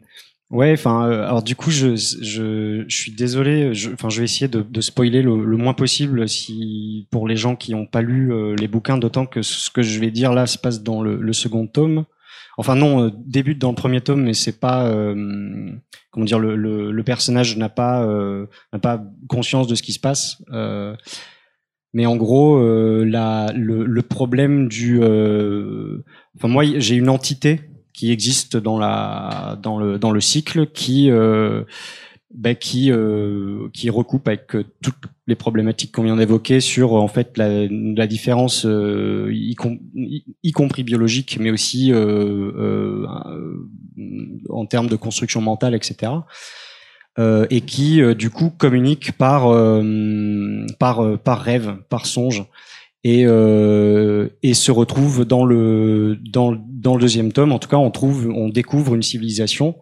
ouais, 0.49 0.71
enfin, 0.71 1.09
euh, 1.09 1.25
alors 1.25 1.43
du 1.43 1.57
coup, 1.57 1.71
je, 1.71 1.97
je, 1.97 2.85
je 2.87 2.95
suis 2.95 3.11
désolé, 3.11 3.73
enfin, 3.91 4.07
je, 4.07 4.19
vais 4.19 4.23
essayer 4.23 4.47
de, 4.47 4.61
de 4.61 4.79
spoiler 4.79 5.21
le, 5.21 5.43
le, 5.43 5.57
moins 5.57 5.73
possible 5.73 6.29
si 6.29 7.05
pour 7.11 7.27
les 7.27 7.35
gens 7.35 7.57
qui 7.57 7.73
n'ont 7.73 7.85
pas 7.85 8.01
lu 8.01 8.31
euh, 8.31 8.55
les 8.55 8.69
bouquins, 8.69 8.97
d'autant 8.97 9.25
que 9.25 9.41
ce 9.41 9.69
que 9.69 9.81
je 9.81 9.99
vais 9.99 10.09
dire 10.09 10.31
là 10.31 10.47
se 10.47 10.57
passe 10.57 10.83
dans 10.83 11.01
le, 11.01 11.17
le 11.17 11.33
second 11.33 11.67
tome. 11.67 12.05
Enfin 12.59 12.75
non, 12.75 13.05
euh, 13.05 13.11
débute 13.25 13.57
dans 13.57 13.69
le 13.69 13.75
premier 13.75 14.01
tome, 14.01 14.23
mais 14.23 14.33
c'est 14.33 14.59
pas 14.59 14.85
euh, 14.85 15.71
comment 16.11 16.25
dire 16.25 16.39
le, 16.39 17.01
personnage 17.03 17.55
n'a 17.55 17.69
pas 17.69 18.03
euh, 18.03 18.47
n'a 18.73 18.79
pas 18.79 19.01
conscience 19.29 19.65
de 19.65 19.75
ce 19.75 19.81
qui 19.81 19.93
se 19.93 19.99
passe. 19.99 20.43
Mais 21.93 22.05
en 22.05 22.17
gros, 22.17 22.59
le, 22.59 24.01
problème 24.01 24.67
du, 24.67 24.97
enfin 24.97 26.47
moi 26.49 26.65
j'ai 26.79 26.95
une 26.95 27.07
entité 27.07 27.61
qui 27.93 28.11
existe 28.11 28.57
dans 28.57 28.77
la 28.77 29.57
dans 29.63 29.79
le 29.79 29.97
dans 29.97 30.11
le 30.11 30.19
cycle 30.19 30.67
qui 30.67 31.09
bah, 32.31 32.53
qui 32.53 32.91
euh, 32.91 33.69
qui 33.73 33.89
recoupe 33.89 34.27
avec 34.27 34.55
euh, 34.55 34.63
toutes 34.83 35.01
les 35.25 35.35
problématiques 35.35 35.91
qu'on 35.91 36.03
vient 36.03 36.15
d'évoquer 36.15 36.59
sur 36.59 36.93
en 36.93 37.07
fait 37.07 37.37
la, 37.39 37.65
la 37.67 38.05
différence 38.05 38.67
euh, 38.67 39.29
y, 39.31 39.55
y, 40.43 40.51
compris 40.51 40.83
biologique 40.83 41.37
mais 41.39 41.49
aussi 41.49 41.91
euh, 41.91 43.03
en 44.49 44.65
termes 44.67 44.87
de 44.87 44.95
construction 44.95 45.41
mentale 45.41 45.73
etc 45.73 46.11
et 47.49 47.61
qui 47.61 48.01
du 48.15 48.29
coup 48.29 48.49
communique 48.49 49.11
par 49.17 49.49
par 50.79 51.19
par 51.19 51.41
rêve 51.41 51.75
par 51.89 52.05
songe. 52.05 52.45
Et 53.03 53.23
et 53.23 54.53
se 54.53 54.71
retrouve 54.71 55.25
dans 55.25 55.43
le 55.43 56.17
dans 56.31 56.55
dans 56.55 56.95
le 56.95 57.01
deuxième 57.01 57.33
tome. 57.33 57.51
En 57.51 57.59
tout 57.59 57.67
cas 57.67 57.75
on 57.75 57.91
trouve 57.91 58.29
on 58.33 58.47
découvre 58.47 58.95
une 58.95 59.01
civilisation 59.01 59.75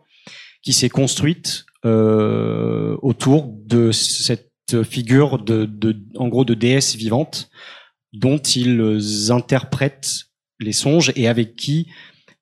qui 0.64 0.74
s'est 0.74 0.90
construite 0.90 1.68
euh, 1.88 2.98
autour 3.02 3.48
de 3.48 3.92
cette 3.92 4.52
figure 4.84 5.40
de, 5.40 5.96
en 6.16 6.28
gros, 6.28 6.44
de 6.44 6.54
déesse 6.54 6.96
vivante 6.96 7.50
dont 8.14 8.38
ils 8.38 9.32
interprètent 9.32 10.26
les 10.60 10.74
songes 10.74 11.12
et 11.16 11.28
avec 11.28 11.56
qui 11.56 11.88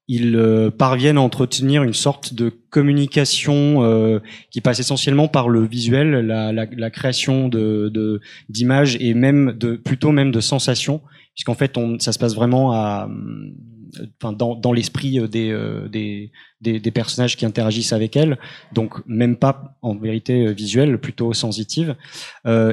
ils 0.07 0.35
euh, 0.35 0.69
parviennent 0.69 1.17
à 1.17 1.21
entretenir 1.21 1.83
une 1.83 1.93
sorte 1.93 2.33
de 2.33 2.49
communication 2.69 3.83
euh, 3.83 4.19
qui 4.51 4.61
passe 4.61 4.79
essentiellement 4.79 5.27
par 5.27 5.49
le 5.49 5.65
visuel, 5.65 6.11
la, 6.25 6.89
création 6.89 7.47
de 7.47 8.21
d'images 8.49 8.97
et 8.99 9.13
même 9.13 9.53
de 9.53 9.75
plutôt 9.75 10.11
même 10.11 10.31
de 10.31 10.39
sensations, 10.39 11.01
puisqu'en 11.33 11.55
fait 11.55 11.77
ça 11.99 12.11
se 12.11 12.19
passe 12.19 12.35
vraiment 12.35 12.71
à 12.73 13.07
enfin 13.07 13.74
dans, 14.21 14.55
dans 14.55 14.73
l'esprit 14.73 15.19
euh, 15.19 15.27
des, 15.27 15.51
euh, 15.51 15.87
des, 15.87 16.31
des, 16.61 16.79
des, 16.79 16.91
personnages 16.91 17.35
qui 17.37 17.45
interagissent 17.45 17.93
avec 17.93 18.15
elle, 18.15 18.37
donc 18.73 19.05
même 19.07 19.35
pas 19.37 19.77
en 19.81 19.95
vérité 19.95 20.47
euh, 20.47 20.51
visuelle, 20.51 20.97
plutôt 20.99 21.33
sensitive, 21.33 21.95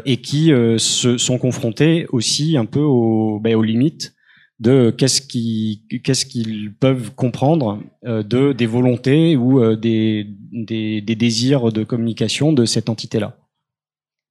et 0.05 0.17
qui 0.19 0.53
se 0.79 1.19
sont 1.19 1.39
confrontés 1.39 2.07
aussi 2.11 2.57
un 2.57 2.67
peu 2.67 2.81
aux, 2.81 3.41
ben, 3.41 3.61
limites 3.63 4.15
de 4.61 4.95
qu'est-ce 4.97 5.21
qui 5.21 5.83
qu'est-ce 6.05 6.25
qu'ils 6.25 6.73
peuvent 6.75 7.13
comprendre 7.15 7.83
de 8.05 8.53
des 8.53 8.67
volontés 8.67 9.37
ou 9.37 9.75
des, 9.77 10.27
des, 10.53 11.01
désirs 11.01 11.73
de 11.73 11.85
communication 11.85 12.53
de 12.53 12.65
cette 12.65 12.89
entité 12.89 13.19
là. 13.19 13.37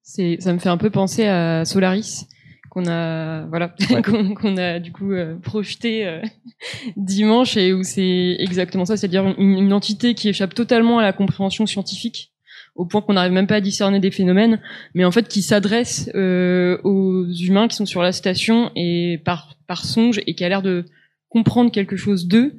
Ça 0.04 0.54
me 0.54 0.60
fait 0.60 0.70
un 0.70 0.78
peu 0.78 0.90
penser 0.90 1.26
à 1.26 1.66
Solaris 1.66 2.28
qu'on 2.72 2.88
a 2.88 3.46
voilà 3.48 3.76
ouais. 3.92 4.02
qu'on 4.02 4.58
a 4.58 4.80
du 4.80 4.92
coup 4.92 5.12
euh, 5.12 5.36
projeté 5.38 6.08
euh, 6.08 6.22
dimanche 6.98 7.58
et 7.58 7.74
où 7.74 7.84
c'est 7.84 8.38
exactement 8.40 8.86
ça, 8.86 8.98
c'est-à-dire 8.98 9.36
une, 9.38 9.60
une, 9.60 9.74
entité 9.74 10.16
qui 10.16 10.30
échappe 10.30 10.56
totalement 10.56 10.98
à 10.98 11.04
la 11.04 11.14
compréhension 11.14 11.68
scientifique 11.68 12.32
au 12.74 12.86
point 12.86 13.02
qu'on 13.02 13.14
n'arrive 13.14 13.34
même 13.34 13.48
pas 13.48 13.58
à 13.58 13.62
discerner 13.62 14.00
des 14.00 14.12
phénomènes, 14.12 14.62
mais 14.96 15.04
en 15.04 15.12
fait 15.12 15.28
qui 15.28 15.42
s'adresse 15.42 16.10
euh, 16.16 16.78
aux 16.84 17.28
humains 17.30 17.68
qui 17.68 17.76
sont 17.76 17.86
sur 17.86 18.02
la 18.02 18.14
station 18.14 18.72
et 18.76 19.22
par 19.26 19.58
par 19.68 19.86
songe 19.86 20.22
et 20.26 20.34
qui 20.34 20.44
a 20.44 20.50
l'air 20.50 20.62
de 20.62 20.86
comprendre 21.30 21.72
quelque 21.72 21.98
chose 21.98 22.28
d'eux 22.28 22.56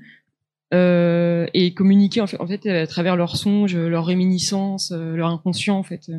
euh, 0.72 1.46
et 1.52 1.74
communiquer 1.74 2.22
en 2.22 2.26
fait, 2.26 2.40
en 2.40 2.46
fait 2.46 2.66
à 2.66 2.86
travers 2.86 3.14
leurs 3.14 3.36
songes, 3.36 3.76
leurs 3.76 4.06
réminiscences, 4.06 4.90
euh, 4.92 5.14
leur 5.16 5.28
inconscient 5.28 5.76
en 5.76 5.82
fait. 5.82 6.10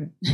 Euh, 0.00 0.06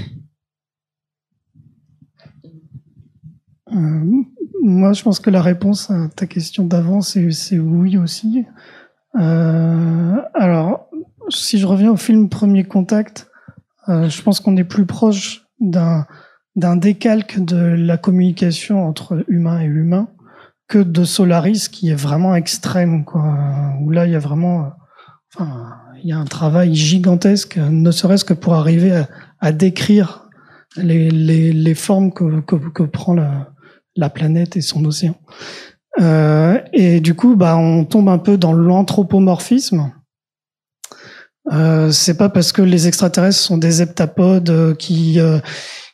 moi, 4.62 4.92
je 4.92 5.02
pense 5.02 5.20
que 5.20 5.30
la 5.30 5.42
réponse 5.42 5.90
à 5.90 6.08
ta 6.14 6.26
question 6.26 6.64
d'avant, 6.64 7.00
c'est 7.00 7.58
oui 7.58 7.96
aussi. 7.96 8.44
Euh, 9.18 10.16
alors, 10.34 10.88
si 11.28 11.58
je 11.58 11.66
reviens 11.66 11.90
au 11.90 11.96
film 11.96 12.28
Premier 12.28 12.64
Contact, 12.64 13.30
euh, 13.88 14.08
je 14.08 14.22
pense 14.22 14.40
qu'on 14.40 14.56
est 14.56 14.64
plus 14.64 14.86
proche 14.86 15.46
d'un 15.60 16.06
d'un 16.56 16.76
décalque 16.76 17.38
de 17.38 17.56
la 17.56 17.96
communication 17.96 18.84
entre 18.86 19.24
humain 19.28 19.60
et 19.60 19.66
humain 19.66 20.08
que 20.68 20.78
de 20.78 21.04
Solaris 21.04 21.68
qui 21.70 21.90
est 21.90 21.94
vraiment 21.94 22.34
extrême 22.34 23.04
quoi 23.04 23.36
où 23.80 23.90
là 23.90 24.06
il 24.06 24.12
y 24.12 24.16
a 24.16 24.18
vraiment 24.18 24.72
enfin 25.32 25.68
il 26.02 26.08
y 26.10 26.12
a 26.12 26.18
un 26.18 26.24
travail 26.24 26.74
gigantesque 26.74 27.56
ne 27.56 27.90
serait-ce 27.92 28.24
que 28.24 28.34
pour 28.34 28.54
arriver 28.54 28.96
à, 28.96 29.08
à 29.38 29.52
décrire 29.52 30.28
les, 30.76 31.08
les, 31.08 31.52
les 31.52 31.74
formes 31.76 32.12
que, 32.12 32.40
que, 32.40 32.56
que 32.56 32.82
prend 32.82 33.14
la, 33.14 33.52
la 34.00 34.10
planète 34.10 34.56
et 34.56 34.62
son 34.62 34.84
océan. 34.84 35.14
Euh, 36.00 36.58
et 36.72 37.00
du 37.00 37.14
coup, 37.14 37.36
bah, 37.36 37.56
on 37.56 37.84
tombe 37.84 38.08
un 38.08 38.18
peu 38.18 38.36
dans 38.36 38.52
l'anthropomorphisme. 38.52 39.92
Euh, 41.52 41.90
c'est 41.90 42.16
pas 42.16 42.28
parce 42.28 42.52
que 42.52 42.62
les 42.62 42.88
extraterrestres 42.88 43.38
sont 43.38 43.58
des 43.58 43.82
heptapodes 43.82 44.50
euh, 44.50 44.74
qui 44.74 45.18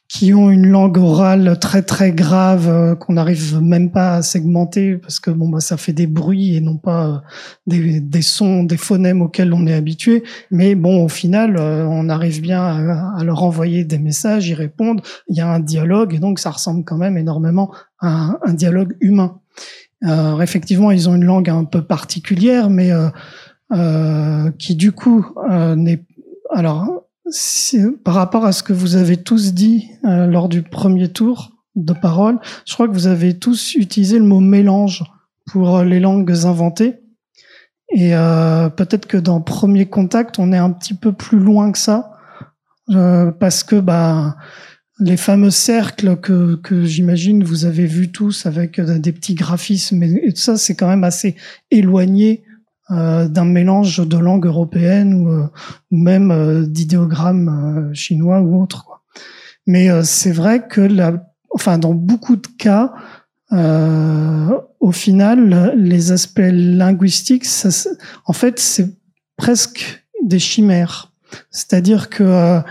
qui 0.09 0.33
ont 0.33 0.51
une 0.51 0.69
langue 0.69 0.99
orale 0.99 1.59
très 1.59 1.83
très 1.83 2.13
grave 2.13 2.69
euh, 2.69 2.95
qu'on 2.95 3.15
n'arrive 3.15 3.61
même 3.61 3.91
pas 3.91 4.17
à 4.17 4.23
segmenter 4.23 4.97
parce 4.97 5.19
que 5.19 5.31
bon 5.31 5.49
bah 5.49 5.61
ça 5.61 5.77
fait 5.77 5.93
des 5.93 6.07
bruits 6.07 6.55
et 6.55 6.61
non 6.61 6.77
pas 6.77 7.25
euh, 7.73 8.01
des, 8.01 8.23
sons, 8.23 8.63
des 8.63 8.77
phonèmes 8.77 9.21
auxquels 9.21 9.53
on 9.53 9.67
est 9.67 9.75
habitué. 9.75 10.23
Mais 10.51 10.75
bon 10.75 11.05
au 11.05 11.09
final 11.09 11.57
euh, 11.59 11.85
on 11.87 12.09
arrive 12.09 12.41
bien 12.41 12.63
à, 12.63 13.25
leur 13.25 13.43
envoyer 13.43 13.85
des 13.85 13.99
messages, 13.99 14.49
ils 14.49 14.55
répondent, 14.55 15.01
il 15.29 15.37
y 15.37 15.41
a 15.41 15.49
un 15.49 15.61
dialogue 15.61 16.15
et 16.15 16.19
donc 16.19 16.39
ça 16.39 16.51
ressemble 16.51 16.85
quand 16.85 16.99
même 16.99 17.19
énormément 17.19 17.73
à 17.99 18.09
un, 18.09 18.39
un 18.45 18.55
dialogue 18.55 18.97
humain. 19.01 19.41
Effectivement 20.41 20.93
ils 20.93 21.09
ont 21.09 21.17
une 21.17 21.25
langue 21.25 21.51
un 21.51 21.65
peu 21.65 21.83
particulière 21.83 22.71
mais 22.71 22.93
qui 24.59 24.77
du 24.77 24.93
coup 24.93 25.27
n'est 25.75 26.05
alors 26.51 27.06
par 28.05 28.15
rapport 28.15 28.45
à 28.45 28.53
ce 28.53 28.63
que 28.63 28.73
vous 28.73 28.97
avez 28.97 29.17
tous 29.17 29.53
dit 29.53 29.91
euh, 30.05 30.27
lors 30.27 30.49
du 30.49 30.63
premier 30.63 31.09
tour 31.09 31.53
de 31.75 31.93
parole, 31.93 32.39
je 32.65 32.75
crois 32.75 32.89
que 32.89 32.93
vous 32.93 33.09
avez 33.09 33.39
tous 33.39 33.75
utilisé 33.75 34.19
le 34.19 34.25
mot 34.25 34.41
mélange 34.41 35.05
pour 35.47 35.77
euh, 35.77 35.85
les 35.85 36.01
langues 36.01 36.33
inventées. 36.45 36.95
Et 37.91 38.15
euh, 38.15 38.69
peut-être 38.69 39.07
que 39.07 39.17
dans 39.17 39.41
Premier 39.41 39.87
Contact, 39.87 40.39
on 40.39 40.53
est 40.53 40.59
un 40.59 40.71
petit 40.71 40.95
peu 40.95 41.13
plus 41.13 41.39
loin 41.39 41.71
que 41.71 41.79
ça, 41.79 42.17
euh, 42.91 43.31
parce 43.31 43.63
que 43.63 43.77
bah, 43.77 44.37
les 44.99 45.17
fameux 45.17 45.51
cercles 45.51 46.17
que, 46.17 46.57
que 46.57 46.85
j'imagine 46.85 47.45
vous 47.45 47.65
avez 47.65 47.87
vus 47.87 48.11
tous 48.11 48.47
avec 48.47 48.79
euh, 48.79 48.99
des 48.99 49.13
petits 49.13 49.35
graphismes 49.35 50.03
et 50.03 50.33
tout 50.33 50.41
ça, 50.41 50.57
c'est 50.57 50.75
quand 50.75 50.89
même 50.89 51.05
assez 51.05 51.37
éloigné 51.71 52.45
euh, 52.91 53.29
d'un 53.29 53.45
mélange 53.45 54.07
de 54.07 54.17
langues 54.17 54.47
européennes 54.47 55.15
ou, 55.15 55.29
euh, 55.29 55.47
ou 55.91 55.97
même 55.97 56.31
euh, 56.31 56.67
d'idéogrammes 56.67 57.91
chinois 57.95 58.41
ou 58.41 58.63
autres. 58.63 58.85
Quoi. 58.85 59.03
Mais 59.67 59.89
c'est 60.05 60.31
vrai 60.31 60.69
que, 60.69 60.81
la, 60.81 61.25
enfin, 61.51 61.79
dans 61.79 61.95
beaucoup 61.95 62.37
de 62.37 62.47
cas, 62.47 62.93
au 64.79 64.93
final, 64.93 65.75
les 65.77 66.13
aspects 66.13 66.39
linguistiques, 66.53 67.45
ça, 67.45 67.71
en 68.27 68.33
fait, 68.33 68.61
c'est 68.61 68.95
presque 69.37 70.05
des 70.23 70.39
chimères. 70.39 71.13
C'est-à-dire 71.51 72.09
que 72.11 72.63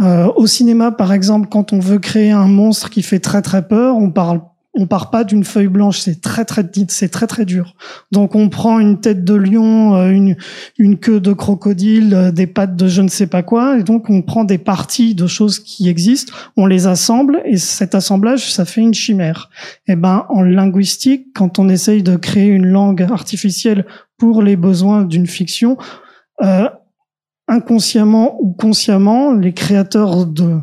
euh, 0.00 0.30
au 0.36 0.46
cinéma, 0.46 0.92
par 0.92 1.12
exemple, 1.12 1.48
quand 1.48 1.72
on 1.72 1.80
veut 1.80 1.98
créer 1.98 2.30
un 2.30 2.46
monstre 2.46 2.90
qui 2.90 3.02
fait 3.02 3.18
très 3.18 3.42
très 3.42 3.66
peur, 3.66 3.96
on 3.96 4.10
parle, 4.10 4.40
on 4.78 4.86
part 4.86 5.10
pas 5.10 5.24
d'une 5.24 5.42
feuille 5.42 5.66
blanche, 5.66 5.98
c'est 5.98 6.20
très 6.20 6.44
très 6.44 6.62
c'est 6.88 7.08
très 7.08 7.26
très 7.26 7.44
dur. 7.44 7.74
Donc 8.12 8.36
on 8.36 8.48
prend 8.48 8.78
une 8.78 9.00
tête 9.00 9.24
de 9.24 9.34
lion, 9.34 9.96
euh, 9.96 10.10
une 10.10 10.36
une 10.78 10.98
queue 10.98 11.18
de 11.18 11.32
crocodile, 11.32 12.14
euh, 12.14 12.30
des 12.30 12.46
pattes 12.46 12.76
de 12.76 12.86
je 12.86 13.02
ne 13.02 13.08
sais 13.08 13.26
pas 13.26 13.42
quoi, 13.42 13.78
et 13.78 13.82
donc 13.82 14.08
on 14.08 14.22
prend 14.22 14.44
des 14.44 14.58
parties 14.58 15.16
de 15.16 15.26
choses 15.26 15.58
qui 15.58 15.88
existent, 15.88 16.32
on 16.56 16.66
les 16.66 16.86
assemble 16.86 17.42
et 17.44 17.56
cet 17.56 17.96
assemblage, 17.96 18.52
ça 18.52 18.64
fait 18.64 18.80
une 18.80 18.94
chimère. 18.94 19.50
Et 19.88 19.96
ben 19.96 20.26
en 20.28 20.42
linguistique, 20.42 21.26
quand 21.34 21.58
on 21.58 21.68
essaye 21.68 22.04
de 22.04 22.14
créer 22.14 22.46
une 22.46 22.66
langue 22.66 23.02
artificielle 23.02 23.84
pour 24.16 24.42
les 24.42 24.54
besoins 24.56 25.02
d'une 25.04 25.26
fiction, 25.26 25.76
euh, 26.42 26.68
inconsciemment 27.48 28.36
ou 28.40 28.52
consciemment, 28.52 29.32
les 29.32 29.54
créateurs 29.54 30.26
de, 30.26 30.58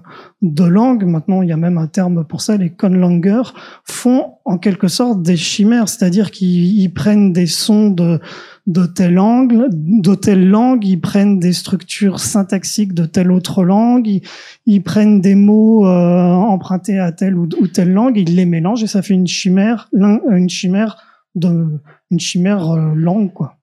de 0.54 0.64
langues, 0.64 1.06
maintenant 1.06 1.42
il 1.42 1.50
y 1.50 1.52
a 1.52 1.58
même 1.58 1.78
un 1.78 1.88
terme 1.88 2.24
pour 2.24 2.42
ça, 2.42 2.58
les 2.58 2.70
conlangers, 2.70 3.54
font 3.84 4.34
en 4.46 4.58
quelque 4.58 4.88
sorte 4.88 5.22
des 5.24 5.38
chimères, 5.38 5.90
c'est-à-dire 5.90 6.32
qu'ils 6.32 6.80
ils 6.80 6.94
prennent 6.94 7.34
des 7.34 7.48
sons 7.48 7.90
de, 7.90 8.20
de 8.68 8.86
telle 8.86 9.16
langue, 9.16 9.68
de 9.72 10.16
telle 10.16 10.48
langue, 10.48 10.86
ils 10.86 11.00
prennent 11.00 11.40
des 11.40 11.54
structures 11.54 12.20
syntaxiques 12.20 12.94
de 12.94 13.06
telle 13.06 13.32
autre 13.32 13.64
langue, 13.64 14.22
ils, 14.66 14.84
prennent 14.84 15.22
des 15.22 15.36
mots 15.36 15.88
euh, 15.88 16.32
empruntés 16.32 17.00
à 17.00 17.12
telle 17.12 17.38
ou, 17.38 17.48
telle 17.68 17.92
langue, 17.92 18.18
ils 18.18 18.36
les 18.36 18.46
mélangent 18.46 18.84
et 18.84 18.88
ça 18.88 19.02
fait 19.02 19.14
une 19.14 19.28
chimère, 19.28 19.90
une 19.94 20.50
chimère 20.50 20.98
de, 21.36 21.80
une 22.12 22.20
chimère 22.20 22.72
euh, 22.72 22.94
langue 22.96 23.34
quoi. 23.34 23.58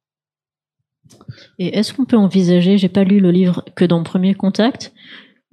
Et 1.58 1.78
est-ce 1.78 1.92
qu'on 1.92 2.04
peut 2.04 2.16
envisager, 2.16 2.78
j'ai 2.78 2.88
pas 2.88 3.04
lu 3.04 3.20
le 3.20 3.30
livre, 3.30 3.64
que 3.76 3.84
dans 3.84 4.02
Premier 4.02 4.34
Contact, 4.34 4.92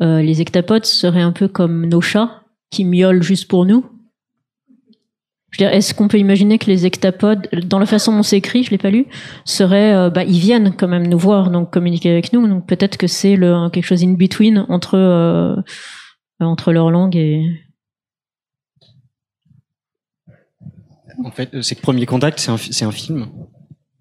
euh, 0.02 0.22
les 0.22 0.41
ectapodes 0.41 0.86
seraient 0.86 1.22
un 1.22 1.32
peu 1.32 1.47
comme 1.47 1.86
nos 1.86 2.02
chats 2.02 2.43
qui 2.72 2.86
miaulent 2.86 3.24
juste 3.24 3.47
pour 3.47 3.66
nous 3.66 3.86
Je 5.52 5.58
veux 5.58 5.68
dire, 5.68 5.76
est-ce 5.76 5.93
qu'on 5.93 6.08
peut 6.08 6.20
imaginer 6.20 6.58
que 6.58 6.68
les 6.68 6.86
ectapodes, 6.86 7.47
dans 7.66 7.80
la 7.80 7.86
façon 7.86 8.16
dont 8.16 8.24
c'est 8.24 8.38
écrit, 8.38 8.64
je 8.64 8.72
l'ai 8.72 8.78
pas 8.78 8.91
lu, 8.91 9.08
seraient, 9.45 9.93
euh, 9.93 10.10
bah, 10.10 10.24
ils 10.24 10.39
viennent 10.39 10.74
quand 10.76 10.88
même 10.88 11.08
nous 11.08 11.18
voir, 11.18 11.52
donc 11.52 11.72
communiquer 11.72 12.12
avec 12.12 12.34
nous, 12.34 12.47
donc 12.47 12.66
peut-être 12.68 12.97
que 12.97 13.08
c'est 13.08 13.36
le 13.36 13.70
quelque 13.70 13.86
chose 13.86 14.04
in 14.04 14.14
between 14.14 14.66
entre 14.70 14.95
euh, 14.95 15.56
entre 16.39 16.72
leur 16.72 16.91
langue 16.91 17.18
et 17.18 17.43
En 21.24 21.32
fait, 21.32 21.54
euh, 21.54 21.62
c'est 21.62 21.76
que 21.76 21.82
Premier 21.82 22.06
Contact, 22.06 22.39
c'est 22.39 22.52
un, 22.52 22.58
c'est 22.58 22.86
un 22.86 22.91
film. 22.91 23.28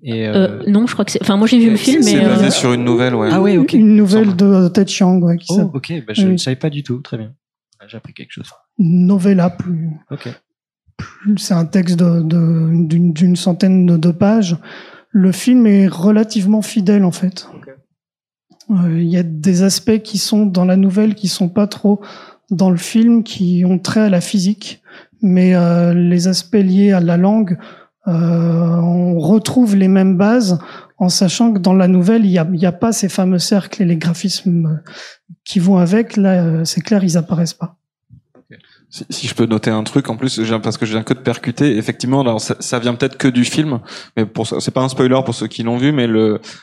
Et, 0.03 0.29
euh, 0.29 0.63
non, 0.69 0.87
je 0.87 0.93
crois 0.93 1.05
que 1.05 1.11
c'est. 1.11 1.21
Enfin, 1.23 1.37
moi 1.37 1.47
j'ai 1.49 1.59
vu 1.59 1.71
le 1.71 1.77
film, 1.77 1.99
mais 2.05 2.11
C'est 2.13 2.21
basé 2.25 2.47
euh, 2.47 2.51
sur 2.51 2.73
une 2.73 2.85
nouvelle, 2.85 3.15
ouais. 3.17 3.29
Ah 3.33 3.41
ouais, 3.43 3.57
ok. 3.57 3.73
Une 3.73 3.97
nouvelle 3.97 4.37
de 4.37 4.69
Ted 4.69 4.89
Chiang 4.91 5.19
ouais, 5.21 5.37
qui 5.39 5.47
Oh, 5.59 5.71
ok, 5.75 5.93
bah, 6.07 6.13
je 6.15 6.25
Oui. 6.27 6.33
ne 6.33 6.37
savais 6.37 6.57
pas 6.57 6.71
du 6.71 6.83
tout. 6.85 6.99
Très 7.01 7.19
bien. 7.19 7.33
J'ai 7.89 7.97
appris 7.97 8.13
quelque 8.13 8.33
chose. 8.33 8.49
Novella 8.79 9.51
plus 9.51 9.91
Ok. 10.11 10.29
c'est 11.37 11.55
un 11.55 11.65
texte 11.65 11.97
de- 11.99 12.23
de- 12.23 12.87
d'une 12.87 13.13
d'une 13.13 13.37
centaine 13.37 13.87
de, 13.87 13.97
de 13.97 14.11
pages. 14.11 14.57
Le 15.11 15.33
film 15.33 15.67
est 15.67 15.89
relativement 15.89 16.63
fidèle 16.63 17.05
en 17.05 17.13
fait. 17.13 17.49
Euh, 18.71 19.01
Il 19.01 19.09
y 19.09 19.17
a 19.17 19.23
des 19.23 19.63
aspects 19.63 19.99
qui 20.03 20.19
sont 20.19 20.45
dans 20.47 20.65
la 20.65 20.77
nouvelle 20.77 21.15
qui 21.15 21.29
sont 21.29 21.49
pas 21.49 21.67
trop 21.67 22.01
dans 22.51 22.71
le 22.71 22.77
film, 22.77 23.23
qui 23.25 23.65
ont 23.67 23.79
trait 23.79 24.01
à 24.01 24.09
la 24.11 24.21
physique, 24.21 24.83
mais 25.23 25.55
euh, 25.55 25.93
les 25.95 26.29
aspects 26.29 26.55
liés 26.57 26.93
à 26.93 27.01
la 27.01 27.17
langue, 27.17 27.59
euh, 27.61 27.65
on 28.09 29.19
retrouve 29.19 29.77
les 29.77 29.89
mêmes 29.89 30.17
bases 30.17 30.59
en 30.99 31.09
sachant 31.09 31.53
que 31.53 31.59
dans 31.59 31.75
la 31.75 31.89
nouvelle, 31.89 32.27
il 32.27 32.43
n'y 32.51 32.67
a, 32.67 32.73
pas 32.73 32.93
ces 32.93 33.09
fameux 33.09 33.39
cercles 33.39 33.83
et 33.83 33.85
les 33.85 33.97
graphismes 33.97 34.83
qui 35.45 35.61
vont 35.61 35.79
avec. 35.79 36.17
Là, 36.17 36.45
euh, 36.45 36.65
c'est 36.65 36.81
clair, 36.81 37.05
ils 37.05 37.17
apparaissent 37.17 37.55
pas. 37.55 37.77
Si, 38.91 39.27
je 39.27 39.35
peux 39.35 39.45
noter 39.45 39.71
un 39.71 39.85
truc 39.85 40.09
en 40.09 40.17
plus, 40.17 40.43
j'ai- 40.43 40.59
parce 40.61 40.79
que 40.79 40.87
je 40.87 40.93
viens 40.93 41.03
que 41.03 41.13
de 41.13 41.19
percuter, 41.19 41.77
effectivement, 41.77 42.23
alors 42.23 42.41
ça, 42.41 42.79
vient 42.79 42.95
peut-être 42.95 43.19
que 43.19 43.29
du 43.29 43.45
film, 43.45 43.81
mais 44.17 44.25
pour 44.25 44.47
c'est 44.47 44.71
pas 44.71 44.81
un 44.81 44.89
spoiler 44.89 45.21
pour 45.27 45.35
ceux 45.35 45.47
qui 45.47 45.63
l'ont 45.63 45.77
vu, 45.77 45.93
mais 45.93 46.09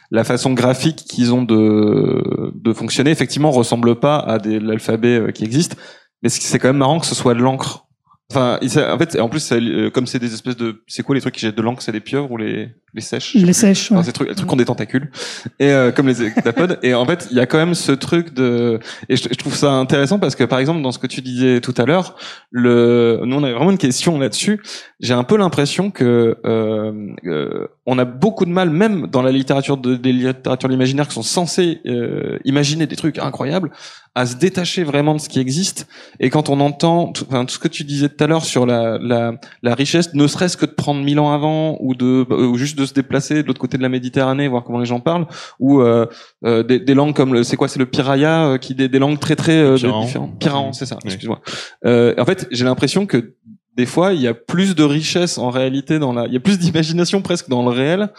la 0.10 0.24
façon 0.24 0.54
graphique 0.54 1.04
qu'ils 1.08 1.34
ont 1.34 1.43
de 1.43 2.52
de 2.56 2.74
fonctionner, 2.74 3.12
effectivement, 3.12 3.52
ressemble 3.52 4.00
pas 4.00 4.18
à 4.18 4.39
l'alphabet 4.39 5.20
euh, 5.20 5.32
qui 5.32 5.43
existe, 5.43 5.78
mais 6.24 6.30
c'est 6.30 6.58
quand 6.58 6.70
même 6.70 6.78
marrant 6.78 7.00
que 7.00 7.06
ce 7.06 7.14
soit 7.14 7.36
de 7.36 7.41
l'encre. 7.41 7.85
Enfin, 8.32 8.59
en 8.61 8.97
fait, 8.97 9.19
en 9.19 9.30
plus, 9.30 9.51
euh, 9.51 9.89
comme 9.91 10.07
c'est 10.07 10.19
des 10.19 10.34
espèces 10.34 10.57
de, 10.57 10.84
c'est 10.88 11.03
quoi 11.03 11.15
les 11.15 11.21
trucs 11.21 11.36
qui 11.36 11.41
jettent 11.41 11.55
de 11.55 11.61
l'encre, 11.61 11.82
c'est 11.82 11.91
des 11.91 11.99
pieuvres 11.99 12.32
ou 12.32 12.38
les 12.38 12.69
les 12.96 13.02
sèches 13.02 13.34
Les 13.36 13.54
sèches. 13.54 13.91
Enfin, 13.91 14.00
ouais. 14.00 14.06
ces 14.06 14.14
trucs, 14.14 14.30
les 14.30 14.36
trucs 14.36 14.48
qui 14.48 14.54
ont 14.54 14.58
des 14.58 14.66
tentacules 14.66 15.12
et 15.60 15.70
euh, 15.70 15.91
comme 15.91 16.08
les 16.08 16.24
hectapodes 16.26 16.80
et 16.82 16.93
en 16.93 17.06
fait 17.06 17.28
il 17.30 17.38
y 17.38 17.39
a 17.39 17.46
quand 17.46 17.58
même 17.58 17.76
ce 17.76 17.91
truc 17.91 18.34
de 18.34 18.80
et 19.10 19.18
je, 19.18 19.24
je 19.30 19.36
trouve 19.36 19.56
ça 19.56 19.72
intéressant 19.72 20.18
parce 20.18 20.36
que 20.36 20.46
par 20.46 20.60
exemple 20.60 20.82
dans 20.82 20.91
ce 20.91 21.00
que 21.00 21.08
tu 21.08 21.22
disais 21.22 21.60
tout 21.60 21.74
à 21.78 21.86
l'heure 21.86 22.16
le 22.52 23.22
nous 23.26 23.36
on 23.36 23.43
avait 23.43 23.54
vraiment 23.54 23.72
une 23.72 23.78
question 23.78 24.18
là-dessus. 24.18 24.62
J'ai 25.02 25.14
un 25.14 25.24
peu 25.24 25.38
l'impression 25.38 25.91
que 25.91 26.38
euh, 26.46 27.16
euh, 27.26 27.68
on 27.86 28.00
a 28.00 28.06
beaucoup 28.06 28.46
de 28.46 28.50
mal 28.50 28.70
même 28.70 29.08
dans 29.08 29.22
la 29.22 29.32
littérature 29.32 29.78
de 29.78 29.96
des 29.96 30.14
littératures 30.14 30.70
de 30.70 30.74
l'imaginaire 30.74 31.08
qui 31.08 31.16
sont 31.16 31.24
censées 31.24 31.82
euh, 31.86 32.39
imaginer 32.46 32.88
des 32.88 32.96
trucs 32.96 33.20
incroyables 33.20 33.72
à 34.18 34.26
se 34.26 34.38
détacher 34.38 34.86
vraiment 34.86 35.14
de 35.14 35.20
ce 35.20 35.28
qui 35.28 35.39
existe. 35.39 35.88
Et 36.22 36.30
quand 36.30 36.48
on 36.48 36.62
entend 36.62 37.12
tout, 37.12 37.26
enfin, 37.28 37.43
tout 37.43 37.56
ce 37.56 37.60
que 37.60 37.68
tu 37.68 37.84
disais 37.84 38.08
tout 38.08 38.24
à 38.24 38.28
l'heure 38.28 38.46
sur 38.46 38.66
la, 38.66 38.98
la 38.98 39.34
la 39.62 39.76
richesse 39.76 40.14
ne 40.14 40.26
serait-ce 40.28 40.56
que 40.56 40.66
de 40.66 40.72
prendre 40.72 41.04
mille 41.04 41.20
ans 41.20 41.34
avant 41.34 41.78
ou 41.82 41.96
de 41.96 42.26
ou 42.32 42.58
juste 42.58 42.78
de 42.78 42.85
se 42.86 42.94
déplacer 42.94 43.42
de 43.44 43.48
l'autre 43.48 43.60
côté 43.60 43.78
de 43.78 43.84
la 43.84 43.90
Méditerranée 43.90 44.48
voir 44.48 44.64
comment 44.64 44.80
les 44.80 44.86
gens 44.86 45.00
parlent 45.00 45.28
ou 45.60 45.82
euh, 45.82 46.06
euh, 46.46 46.64
des, 46.64 46.80
des 46.80 46.94
langues 46.94 47.16
comme 47.16 47.34
le 47.34 47.44
c'est 47.44 47.58
quoi 47.58 47.68
c'est 47.68 47.80
le 47.80 47.86
piraya 47.86 48.46
euh, 48.46 48.58
qui 48.58 48.76
des, 48.76 48.88
des 48.88 49.00
langues 49.00 49.20
très 49.20 49.36
très 49.36 49.58
euh, 49.58 49.76
différentes 49.76 50.40
Piran 50.40 50.74
c'est 50.74 50.86
ça 50.86 50.96
Oui. 51.04 51.08
excuse-moi. 51.12 51.42
Euh, 51.86 52.14
en 52.18 52.26
fait 52.26 52.48
j'ai 52.52 52.66
l'impression 52.66 53.06
que 53.06 53.34
des 53.76 53.86
fois 53.86 54.14
il 54.14 54.22
y 54.22 54.28
a 54.28 54.34
plus 54.34 54.76
de 54.76 54.84
richesse 54.84 55.38
en 55.38 55.50
réalité 55.50 56.00
dans 56.00 56.14
la 56.14 56.26
il 56.28 56.34
y 56.34 56.38
a 56.38 56.40
plus 56.40 56.60
d'imagination 56.60 57.22
presque 57.22 57.50
dans 57.50 57.64
le 57.64 57.70
réel 57.70 58.10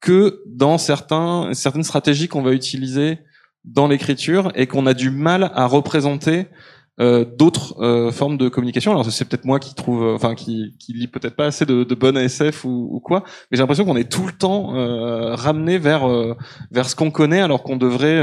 que 0.00 0.42
dans 0.46 0.78
certains 0.78 1.50
certaines 1.52 1.84
stratégies 1.84 2.28
qu'on 2.28 2.42
va 2.42 2.52
utiliser 2.52 3.18
dans 3.64 3.86
l'écriture 3.86 4.50
et 4.54 4.66
qu'on 4.66 4.86
a 4.86 4.94
du 4.94 5.10
mal 5.10 5.52
à 5.54 5.66
représenter 5.66 6.46
euh, 7.02 7.24
d'autres 7.24 7.74
euh, 7.82 8.12
formes 8.12 8.38
de 8.38 8.48
communication. 8.48 8.92
Alors 8.92 9.04
c'est 9.04 9.24
peut-être 9.24 9.44
moi 9.44 9.58
qui 9.58 9.74
trouve, 9.74 10.04
euh, 10.04 10.14
enfin 10.14 10.36
qui, 10.36 10.76
qui 10.78 10.92
lit 10.92 11.08
peut-être 11.08 11.34
pas 11.34 11.46
assez 11.46 11.66
de, 11.66 11.82
de 11.82 11.94
bonnes 11.96 12.16
SF 12.16 12.64
ou, 12.64 12.88
ou 12.92 13.00
quoi, 13.00 13.24
mais 13.50 13.56
j'ai 13.56 13.62
l'impression 13.62 13.84
qu'on 13.84 13.96
est 13.96 14.10
tout 14.10 14.26
le 14.26 14.32
temps 14.32 14.76
euh, 14.76 15.34
ramené 15.34 15.78
vers 15.78 16.08
euh, 16.08 16.36
vers 16.70 16.88
ce 16.88 16.94
qu'on 16.94 17.10
connaît, 17.10 17.40
alors 17.40 17.64
qu'on 17.64 17.76
devrait 17.76 18.22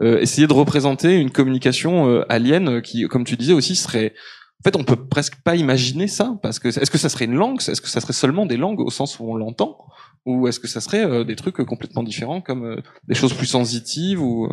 essayer 0.00 0.46
de 0.46 0.52
représenter 0.52 1.16
une 1.16 1.30
communication 1.30 2.22
alien 2.28 2.80
qui, 2.80 3.06
comme 3.08 3.24
tu 3.24 3.36
disais 3.36 3.52
aussi, 3.52 3.76
serait 3.76 4.14
En 4.60 4.62
fait, 4.64 4.76
on 4.76 4.84
peut 4.84 4.96
presque 4.96 5.42
pas 5.42 5.56
imaginer 5.56 6.08
ça, 6.08 6.36
parce 6.42 6.58
que 6.58 6.68
est-ce 6.68 6.90
que 6.90 6.98
ça 6.98 7.08
serait 7.08 7.26
une 7.26 7.34
langue? 7.34 7.60
Est-ce 7.60 7.80
que 7.80 7.88
ça 7.88 8.00
serait 8.00 8.12
seulement 8.12 8.46
des 8.46 8.56
langues 8.56 8.80
au 8.80 8.90
sens 8.90 9.18
où 9.18 9.24
on 9.30 9.34
l'entend? 9.34 9.76
Ou 10.24 10.46
est-ce 10.48 10.60
que 10.60 10.68
ça 10.68 10.80
serait 10.80 11.24
des 11.24 11.36
trucs 11.36 11.56
complètement 11.56 12.02
différents, 12.02 12.40
comme 12.40 12.80
des 13.08 13.14
choses 13.14 13.34
plus 13.34 13.46
sensitives 13.46 14.22
ou 14.22 14.48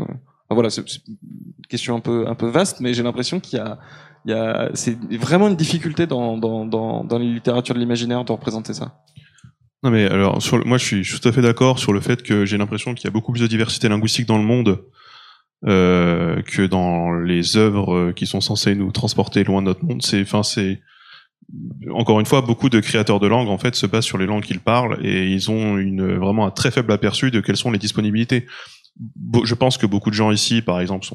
voilà, 0.50 0.70
c'est 0.70 0.82
une 0.82 1.16
question 1.70 1.96
un 1.96 2.00
peu 2.00 2.28
un 2.28 2.36
peu 2.36 2.48
vaste, 2.48 2.80
mais 2.80 2.94
j'ai 2.94 3.04
l'impression 3.04 3.40
qu'il 3.40 3.58
y 3.58 3.62
a, 3.62 3.80
il 4.26 4.32
y 4.32 4.34
a, 4.34 4.70
c'est 4.74 4.98
vraiment 5.16 5.48
une 5.48 5.56
difficulté 5.56 6.06
dans 6.06 6.38
dans 6.38 6.66
dans, 6.66 7.04
dans 7.04 7.18
les 7.18 7.32
littératures 7.32 7.74
de 7.76 7.80
l'imaginaire 7.80 8.24
de 8.24 8.32
représenter 8.32 8.74
ça. 8.74 9.02
Non 9.84 9.92
mais 9.92 10.06
alors, 10.06 10.42
sur 10.42 10.58
le- 10.58 10.64
moi 10.64 10.78
je 10.78 10.86
suis, 10.86 11.20
tout 11.20 11.28
à 11.28 11.32
fait 11.32 11.42
d'accord 11.42 11.80
sur 11.80 11.94
le 11.94 12.02
fait 12.02 12.24
que 12.24 12.46
j'ai 12.46 12.58
l'impression 12.58 12.94
qu'il 12.94 13.06
y 13.06 13.08
a 13.08 13.12
beaucoup 13.12 13.32
plus 13.32 13.42
de 13.42 13.48
diversité 13.48 13.88
linguistique 13.90 14.26
dans 14.28 14.38
le 14.38 14.44
monde 14.44 14.84
euh, 15.68 16.42
que 16.44 16.66
dans 16.66 17.12
les 17.14 17.58
œuvres 17.58 18.12
qui 18.12 18.26
sont 18.26 18.42
censées 18.42 18.76
nous 18.76 18.92
transporter 18.92 19.44
loin 19.44 19.62
de 19.62 19.68
notre 19.68 19.84
monde. 19.84 20.02
C'est, 20.02 20.22
enfin 20.22 20.44
c'est 20.44 20.82
encore 21.94 22.20
une 22.20 22.26
fois 22.26 22.42
beaucoup 22.42 22.70
de 22.70 22.80
créateurs 22.80 23.20
de 23.20 23.28
langues 23.28 23.50
en 23.50 23.58
fait 23.60 23.76
se 23.76 23.86
basent 23.86 24.06
sur 24.06 24.18
les 24.18 24.26
langues 24.26 24.44
qu'ils 24.44 24.60
parlent 24.60 24.98
et 25.06 25.28
ils 25.28 25.52
ont 25.52 25.78
une 25.78 26.16
vraiment 26.16 26.48
un 26.48 26.52
très 26.52 26.72
faible 26.72 26.92
aperçu 26.92 27.30
de 27.30 27.40
quelles 27.40 27.58
sont 27.58 27.72
les 27.72 27.78
disponibilités. 27.78 28.48
Je 29.44 29.54
pense 29.56 29.78
que 29.78 29.86
beaucoup 29.86 30.10
de 30.10 30.16
gens 30.16 30.32
ici, 30.32 30.62
par 30.62 30.80
exemple, 30.80 31.08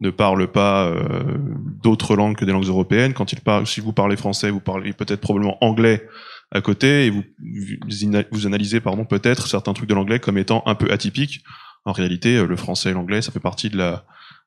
ne 0.00 0.10
parlent 0.10 0.50
pas 0.50 0.86
euh, 0.86 1.38
d'autres 1.82 2.16
langues 2.16 2.36
que 2.36 2.44
des 2.44 2.52
langues 2.52 2.66
européennes. 2.66 3.14
Quand 3.14 3.32
ils 3.32 3.40
parlent, 3.40 3.66
si 3.66 3.80
vous 3.80 3.92
parlez 3.92 4.16
français, 4.16 4.50
vous 4.50 4.60
parlez 4.60 4.92
peut-être 4.92 5.20
probablement 5.20 5.56
anglais 5.64 6.06
à 6.52 6.60
côté 6.60 7.06
et 7.06 7.10
vous, 7.10 8.46
analysez 8.46 8.80
pardon 8.80 9.04
peut-être 9.04 9.48
certains 9.48 9.72
trucs 9.72 9.88
de 9.88 9.94
l'anglais 9.94 10.20
comme 10.20 10.38
étant 10.38 10.62
un 10.66 10.74
peu 10.74 10.90
atypiques. 10.92 11.42
En 11.84 11.92
réalité, 11.92 12.36
euh, 12.36 12.46
le 12.46 12.56
français 12.56 12.90
et 12.90 12.92
l'anglais, 12.92 13.22
ça 13.22 13.32
fait 13.32 13.40
partie 13.40 13.70
de 13.70 13.76
la 13.76 14.04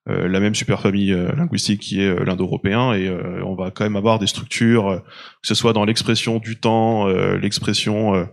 euh, 0.10 0.40
même 0.40 0.56
superfamille 0.56 1.14
euh, 1.14 1.32
linguistique 1.36 1.82
qui 1.82 2.02
est 2.02 2.26
l'indo-européen 2.26 2.94
et 2.94 3.10
on 3.44 3.56
va 3.56 3.72
quand 3.72 3.84
même 3.84 3.96
avoir 3.96 4.20
des 4.20 4.28
structures, 4.28 5.02
que 5.42 5.48
ce 5.48 5.56
soit 5.56 5.74
dans 5.74 5.86
l'expression 5.86 6.40
du 6.40 6.60
temps, 6.60 7.08
l'expression, 7.08 8.28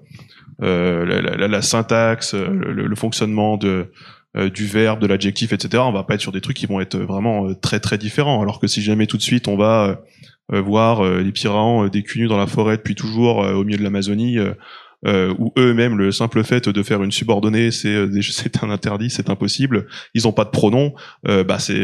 la, 0.61 1.21
la- 1.21 1.37
la- 1.37 1.49
la 1.49 1.63
syntaxe, 1.63 2.35
euh, 2.35 2.49
le, 2.49 2.87
le 2.87 2.97
fonctionnement 2.97 3.57
de 3.57 3.91
euh, 4.37 4.51
du 4.51 4.67
verbe, 4.67 5.01
de 5.01 5.07
l'adjectif, 5.07 5.53
etc. 5.53 5.83
On 5.87 5.93
va 5.93 6.03
pas 6.03 6.15
être 6.15 6.21
sur 6.21 6.33
des 6.33 6.41
trucs 6.43 6.57
qui 6.57 6.67
vont 6.67 6.81
être 6.81 6.97
vraiment 6.99 7.49
euh, 7.49 7.55
très 7.55 7.81
très 7.81 7.99
différents. 7.99 8.43
Alors 8.43 8.61
que 8.61 8.67
si 8.67 8.83
jamais 8.83 9.07
tout 9.07 9.17
de 9.17 9.23
suite 9.23 9.49
on 9.49 9.57
va 9.57 9.85
euh, 9.87 9.95
euh, 10.57 10.61
voir 10.61 11.05
euh, 11.05 11.21
les 11.23 11.33
piraons 11.33 11.85
euh, 11.85 11.91
des 11.91 12.03
dans 12.29 12.37
la 12.37 12.47
forêt 12.47 12.77
depuis 12.77 12.95
toujours 12.95 13.43
euh, 13.45 13.55
au 13.55 13.65
milieu 13.65 13.79
de 13.79 13.83
l'Amazonie, 13.83 14.39
euh, 15.07 15.35
eux-mêmes 15.59 15.99
le 15.99 16.11
simple 16.13 16.43
fait 16.43 16.69
de 16.69 16.83
faire 16.83 17.03
une 17.03 17.13
subordonnée, 17.13 17.71
c'est 17.71 17.95
euh, 17.95 18.21
c'est 18.31 18.63
un 18.63 18.71
interdit, 18.71 19.11
c'est 19.11 19.31
impossible. 19.31 19.87
Ils 20.15 20.27
ont 20.27 20.33
pas 20.33 20.45
de 20.45 20.51
pronoms, 20.51 20.95
euh, 21.29 21.45
bah 21.45 21.59
c'est 21.59 21.75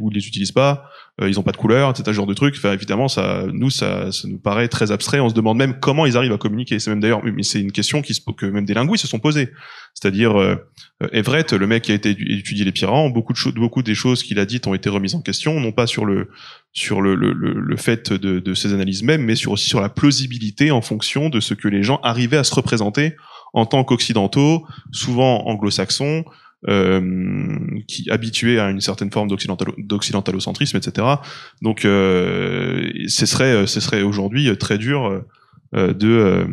ou 0.00 0.10
ils 0.10 0.14
les 0.14 0.26
utilisent 0.26 0.52
pas, 0.52 0.84
euh, 1.20 1.28
ils 1.28 1.38
ont 1.40 1.42
pas 1.42 1.52
de 1.52 1.56
couleur, 1.56 1.90
etc. 1.90 2.04
Ce 2.06 2.12
genre 2.12 2.26
de 2.26 2.34
trucs. 2.34 2.54
Enfin, 2.56 2.72
évidemment, 2.72 3.08
ça, 3.08 3.44
nous, 3.52 3.70
ça, 3.70 4.12
ça 4.12 4.28
nous 4.28 4.38
paraît 4.38 4.68
très 4.68 4.92
abstrait. 4.92 5.20
On 5.20 5.28
se 5.28 5.34
demande 5.34 5.58
même 5.58 5.80
comment 5.80 6.06
ils 6.06 6.16
arrivent 6.16 6.32
à 6.32 6.38
communiquer. 6.38 6.78
C'est 6.78 6.90
même 6.90 7.00
d'ailleurs, 7.00 7.24
mais 7.24 7.42
c'est 7.42 7.60
une 7.60 7.72
question 7.72 8.02
qui 8.02 8.14
se, 8.14 8.20
que 8.36 8.46
même 8.46 8.64
des 8.64 8.74
linguistes 8.74 9.02
se 9.02 9.08
sont 9.08 9.18
posées. 9.18 9.50
C'est-à-dire 9.94 10.38
euh, 10.38 10.54
euh, 11.02 11.08
Everett, 11.12 11.52
le 11.52 11.66
mec 11.66 11.84
qui 11.84 11.92
a 11.92 11.94
été 11.94 12.12
étu- 12.12 12.38
étudié 12.38 12.64
les 12.64 12.72
pirates, 12.72 13.12
beaucoup 13.12 13.32
de 13.32 13.38
choses, 13.38 13.54
beaucoup 13.54 13.82
des 13.82 13.94
choses 13.94 14.22
qu'il 14.22 14.38
a 14.38 14.44
dites 14.44 14.66
ont 14.66 14.74
été 14.74 14.88
remises 14.88 15.14
en 15.16 15.22
question, 15.22 15.58
non 15.60 15.72
pas 15.72 15.86
sur 15.86 16.04
le 16.04 16.28
sur 16.78 17.00
le, 17.02 17.14
le, 17.14 17.32
le, 17.32 17.76
fait 17.76 18.12
de, 18.12 18.38
de 18.38 18.54
ces 18.54 18.72
analyses 18.72 19.02
mêmes, 19.02 19.22
mais 19.22 19.34
sur 19.34 19.52
aussi 19.52 19.68
sur 19.68 19.80
la 19.80 19.88
plausibilité 19.88 20.70
en 20.70 20.80
fonction 20.80 21.28
de 21.28 21.40
ce 21.40 21.54
que 21.54 21.68
les 21.68 21.82
gens 21.82 21.98
arrivaient 22.02 22.36
à 22.36 22.44
se 22.44 22.54
représenter 22.54 23.16
en 23.52 23.66
tant 23.66 23.82
qu'occidentaux, 23.82 24.64
souvent 24.92 25.46
anglo-saxons, 25.46 26.24
euh, 26.68 27.56
qui 27.86 28.10
habitués 28.10 28.58
à 28.60 28.70
une 28.70 28.80
certaine 28.80 29.10
forme 29.10 29.28
d'occidentalo- 29.28 29.74
d'occidentalocentrisme, 29.78 30.76
etc. 30.76 31.06
Donc, 31.62 31.84
euh, 31.84 32.90
ce 33.06 33.26
serait, 33.26 33.66
ce 33.66 33.80
serait 33.80 34.02
aujourd'hui 34.02 34.56
très 34.58 34.78
dur 34.78 35.22
euh, 35.74 35.92
de 35.94 36.08
euh, 36.08 36.46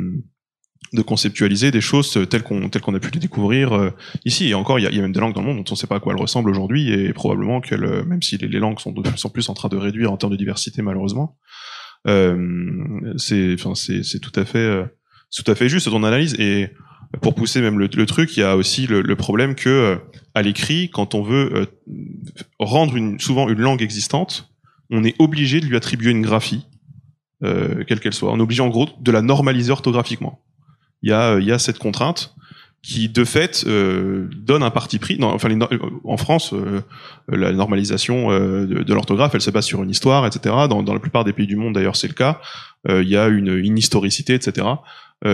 de 0.95 1.01
conceptualiser 1.01 1.71
des 1.71 1.81
choses 1.81 2.17
telles 2.29 2.43
qu'on 2.43 2.95
a 2.95 2.99
pu 2.99 3.11
les 3.11 3.19
découvrir 3.19 3.73
euh, 3.73 3.91
ici. 4.23 4.49
Et 4.49 4.53
encore, 4.53 4.79
il 4.79 4.83
y 4.83 4.87
a, 4.87 5.01
même 5.01 5.11
des 5.11 5.19
langues 5.19 5.33
dans 5.33 5.41
le 5.41 5.47
monde 5.47 5.57
dont 5.57 5.65
on 5.69 5.73
ne 5.73 5.77
sait 5.77 5.87
pas 5.87 5.97
à 5.97 5.99
quoi 5.99 6.13
elles 6.13 6.21
ressemblent 6.21 6.49
aujourd'hui, 6.49 6.91
et 6.91 7.13
probablement 7.13 7.61
qu'elles, 7.61 7.83
euh, 7.83 8.03
même 8.03 8.21
si 8.21 8.37
les, 8.37 8.59
langues 8.59 8.79
sont 8.79 8.91
de 8.91 9.01
plus 9.01 9.25
en 9.25 9.29
plus 9.29 9.49
en 9.49 9.53
train 9.53 9.69
de 9.69 9.77
réduire 9.77 10.11
en 10.11 10.17
termes 10.17 10.31
de 10.31 10.37
diversité, 10.37 10.81
malheureusement, 10.81 11.37
euh, 12.07 13.13
c'est, 13.17 13.55
tout 14.21 14.39
à 14.39 14.45
fait, 14.45 14.85
tout 15.35 15.51
à 15.51 15.55
fait 15.55 15.69
juste 15.69 15.89
ton 15.89 16.03
analyse. 16.03 16.35
Et 16.39 16.69
pour 17.21 17.35
pousser 17.35 17.61
même 17.61 17.77
le, 17.77 18.05
truc, 18.05 18.35
il 18.37 18.39
y 18.39 18.43
a 18.43 18.55
aussi 18.55 18.87
le, 18.87 19.15
problème 19.15 19.55
que 19.55 19.99
à 20.33 20.41
l'écrit, 20.41 20.89
quand 20.89 21.15
on 21.15 21.21
veut 21.21 21.67
rendre 22.59 22.97
souvent 23.19 23.49
une 23.49 23.59
langue 23.59 23.81
existante, 23.81 24.49
on 24.89 25.03
est 25.03 25.15
obligé 25.19 25.59
de 25.59 25.65
lui 25.65 25.75
attribuer 25.75 26.11
une 26.11 26.21
graphie, 26.21 26.65
quelle 27.41 27.99
qu'elle 27.99 28.13
soit. 28.13 28.35
Est 28.35 28.39
obligé 28.39 28.61
en 28.61 28.69
gros 28.69 28.87
de 28.99 29.11
la 29.11 29.21
normaliser 29.21 29.71
orthographiquement. 29.71 30.41
Il 31.05 31.09
y 31.09 31.13
a, 31.13 31.35
euh, 31.35 31.41
y 31.41 31.53
a 31.53 31.59
cette 31.59 31.79
contrainte 31.79 32.35
qui 32.85 33.09
de 33.09 33.23
fait 33.25 33.63
euh, 33.65 34.27
donne 34.35 34.61
un 34.61 34.69
parti 34.69 34.99
pris. 34.99 35.17
Enfin, 35.21 35.49
en 36.03 36.17
France, 36.17 36.53
euh, 36.53 36.81
la 37.27 37.51
normalisation 37.51 38.31
euh, 38.31 38.67
de, 38.67 38.93
l'orthographe, 38.93 39.33
elle 39.33 39.41
se 39.41 39.49
base 39.49 39.65
sur 39.65 39.81
une 39.81 39.89
histoire, 39.89 40.27
etc. 40.27 40.53
Dans, 40.69 40.93
la 40.93 40.99
plupart 40.99 41.23
des 41.23 41.33
pays 41.33 41.47
du 41.47 41.55
monde, 41.55 41.73
d'ailleurs, 41.73 41.95
c'est 41.95 42.07
le 42.07 42.13
cas. 42.13 42.39
Il 42.87 43.09
y 43.09 43.17
a 43.17 43.27
une, 43.27 43.47
une 43.57 43.79
historicité, 43.79 44.35
etc. 44.35 44.67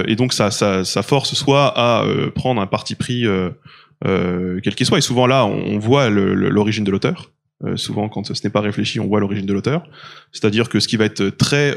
Et 0.08 0.16
donc, 0.16 0.32
ça, 0.32 0.52
ça, 0.52 0.86
ça 0.86 1.04
force 1.04 1.34
soit 1.34 1.74
à 1.76 2.06
prendre 2.34 2.62
un 2.62 2.68
parti 2.68 2.96
pris, 2.96 3.26
quel 4.02 4.76
qu'il 4.76 4.86
soit. 4.86 5.00
Et 5.00 5.02
souvent 5.02 5.28
là, 5.28 5.46
on, 5.46 5.74
on 5.74 5.78
voit 5.78 6.10
l'origine 6.10 6.86
de 6.86 6.92
l'auteur. 6.92 7.32
Souvent, 7.76 8.08
quand 8.08 8.34
ce 8.34 8.42
n'est 8.42 8.50
pas 8.50 8.62
réfléchi, 8.62 9.02
on 9.02 9.08
voit 9.08 9.20
l'origine 9.20 9.46
de 9.46 9.52
l'auteur. 9.52 9.84
C'est-à-dire 10.32 10.70
que 10.70 10.80
ce 10.80 10.88
qui 10.88 10.96
va 10.96 11.04
être 11.04 11.28
très 11.28 11.76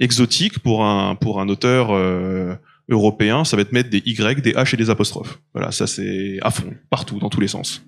exotique 0.00 0.58
pour 0.60 0.84
un 0.84 1.14
pour 1.14 1.40
un 1.40 1.48
auteur 1.48 1.88
euh, 1.90 2.54
européen, 2.90 3.44
ça 3.44 3.56
va 3.56 3.62
être 3.62 3.72
mettre 3.72 3.88
des 3.90 4.02
Y, 4.04 4.40
des 4.42 4.52
H 4.52 4.74
et 4.74 4.76
des 4.76 4.90
apostrophes. 4.90 5.40
Voilà, 5.54 5.70
ça 5.72 5.86
c'est 5.86 6.38
à 6.42 6.50
fond, 6.50 6.74
partout, 6.90 7.18
dans 7.18 7.30
tous 7.30 7.40
les 7.40 7.48
sens. 7.48 7.82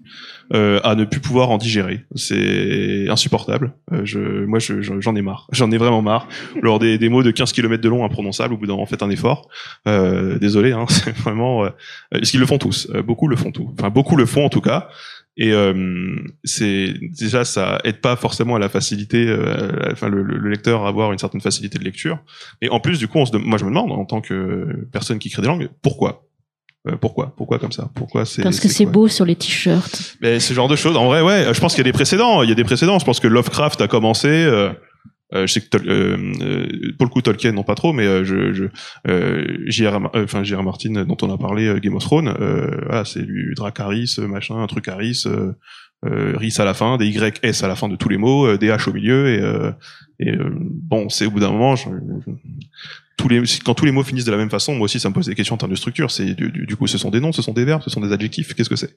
Euh, 0.55 0.81
à 0.85 0.95
ne 0.95 1.05
plus 1.05 1.19
pouvoir 1.21 1.51
en 1.51 1.59
digérer. 1.59 2.05
C'est 2.15 3.09
insupportable. 3.11 3.75
Euh, 3.93 4.03
je, 4.05 4.45
moi, 4.47 4.61
je- 4.61 4.81
je- 4.81 5.01
j'en 5.01 5.17
ai 5.17 5.21
marre. 5.21 5.49
J'en 5.53 5.71
ai 5.73 5.77
vraiment 5.77 6.03
marre. 6.03 6.29
Lors 6.63 6.79
des, 6.79 6.99
des 6.99 7.09
mots 7.09 7.25
de 7.25 7.33
15 7.33 7.53
km 7.53 7.83
de 7.83 7.89
long 7.89 8.05
imprononçables, 8.05 8.55
au 8.55 8.57
bout 8.57 8.67
d'un 8.67 8.75
moment, 8.75 8.87
faites 8.87 9.03
un 9.03 9.11
effort. 9.11 9.49
Euh, 9.89 10.39
désolé, 10.39 10.71
hein, 10.73 10.87
c'est 10.89 11.15
vraiment... 11.17 11.65
Euh, 11.65 11.71
parce 12.13 12.31
qu'ils 12.31 12.39
le 12.41 12.47
font 12.47 12.59
tous. 12.59 12.87
Euh, 12.95 13.03
beaucoup 13.03 13.27
le 13.27 13.35
font 13.37 13.51
tous. 13.51 13.69
Enfin, 13.77 13.91
beaucoup 13.91 14.15
le 14.17 14.25
font 14.25 14.45
en 14.45 14.49
tout 14.49 14.61
cas. 14.61 14.89
Et 15.39 15.53
euh, 15.53 16.17
c'est 16.45 16.95
déjà 17.21 17.45
ça 17.45 17.79
aide 17.85 18.01
pas 18.01 18.17
forcément 18.17 18.57
à 18.57 18.59
la 18.59 18.69
facilité, 18.71 19.27
euh, 19.29 19.91
enfin 19.93 20.09
le, 20.09 20.23
le 20.23 20.49
lecteur 20.49 20.85
à 20.85 20.89
avoir 20.89 21.13
une 21.13 21.19
certaine 21.19 21.43
facilité 21.43 21.79
de 21.79 21.85
lecture. 21.85 22.19
Et 22.63 22.71
en 22.71 22.81
plus, 22.81 22.99
du 22.99 23.07
coup, 23.07 23.19
on 23.19 23.27
se, 23.27 23.37
moi 23.37 23.59
je 23.59 23.65
me 23.65 23.69
demande 23.71 23.93
en 23.93 24.05
tant 24.07 24.21
que 24.23 24.87
personne 24.93 25.19
qui 25.19 25.29
crée 25.31 25.43
des 25.43 25.49
langues, 25.49 25.69
pourquoi? 25.83 26.23
Euh, 26.89 26.97
Pourquoi? 27.01 27.35
Pourquoi 27.37 27.59
comme 27.59 27.73
ça? 27.73 27.91
Pourquoi 27.95 28.25
c'est 28.25 28.43
Parce 28.43 28.61
que 28.61 28.69
c'est 28.69 28.87
beau 28.87 29.09
sur 29.09 29.25
les 29.25 29.35
t-shirts. 29.35 30.17
mais 30.21 30.39
ce 30.39 30.55
genre 30.55 30.69
de 30.69 30.77
choses, 30.77 30.97
en 30.97 31.07
vrai, 31.07 31.21
ouais, 31.21 31.53
je 31.53 31.61
pense 31.61 31.75
qu'il 31.75 31.81
y 31.85 31.89
a 31.89 31.91
des 31.91 31.93
précédents. 31.93 32.43
Il 32.45 32.49
y 32.49 32.53
a 32.53 32.55
des 32.55 32.63
précédents. 32.65 32.99
Je 33.01 33.05
pense 33.05 33.19
que 33.19 33.27
Lovecraft 33.27 33.81
a 33.81 33.89
commencé. 33.89 34.29
Euh, 34.29 34.71
je 35.33 35.47
sais 35.47 35.61
que 35.61 35.77
euh, 35.79 36.17
euh, 36.41 36.67
pour 36.99 37.07
le 37.07 37.11
coup 37.11 37.21
Tolkien 37.21 37.53
non 37.53 37.65
pas 37.65 37.75
trop, 37.75 37.93
mais 37.93 38.07
euh, 38.07 38.25
je, 38.25 38.53
je 38.53 38.65
euh, 39.09 39.45
euh, 39.81 40.25
enfin 40.25 40.45
J.R. 40.45 40.63
Martin 40.63 41.05
dont 41.05 41.17
on 41.23 41.33
a 41.35 41.39
parlé, 41.39 41.67
euh, 41.67 41.79
Game 41.81 41.95
of 41.97 42.03
Thrones, 42.05 42.29
euh, 42.29 42.71
voilà, 42.87 43.05
c'est 43.05 43.23
du 43.23 43.55
Dracarys, 43.57 44.15
euh, 44.19 44.29
machin, 44.29 44.57
un 44.63 44.67
truc 44.67 44.87
Harris, 44.89 45.25
euh, 45.27 45.53
euh, 46.05 46.35
Rhys 46.37 46.55
à 46.61 46.65
la 46.65 46.75
fin, 46.75 46.97
des 46.97 47.07
YS 47.09 47.65
à 47.65 47.69
la 47.69 47.75
fin 47.75 47.89
de 47.89 47.97
tous 47.97 48.09
les 48.09 48.19
mots, 48.19 48.47
euh, 48.47 48.57
des 48.59 48.69
H 48.69 48.89
au 48.89 48.93
milieu 48.93 49.29
et, 49.29 49.41
euh, 49.41 49.73
et 50.21 50.31
euh, 50.31 50.51
bon, 50.61 51.09
c'est 51.09 51.27
au 51.27 51.31
bout 51.33 51.41
d'un 51.41 51.51
moment. 51.51 51.75
je- 51.75 51.89
tous 53.19 53.29
les, 53.31 53.43
quand 53.65 53.73
tous 53.73 53.87
les 53.87 53.93
mots 53.93 54.03
finissent 54.03 54.27
de 54.27 54.31
la 54.31 54.37
même 54.37 54.51
façon, 54.51 54.75
moi 54.75 54.85
aussi 54.85 55.01
ça 55.01 55.09
me 55.09 55.15
pose 55.15 55.25
des 55.27 55.35
questions 55.35 55.55
en 55.55 55.59
termes 55.59 55.71
de 55.73 55.77
structure. 55.77 56.11
C'est 56.11 56.35
du, 56.35 56.51
du- 56.51 56.77
coup, 56.77 56.87
ce 56.87 56.99
sont 56.99 57.11
des 57.11 57.19
noms, 57.19 57.33
ce 57.33 57.41
sont 57.41 57.55
des 57.55 57.65
verbes, 57.65 57.81
ce 57.83 57.89
sont 57.89 58.01
des 58.03 58.13
adjectifs. 58.13 58.53
Qu'est-ce 58.55 58.69
que 58.69 58.77
c'est? 58.77 58.95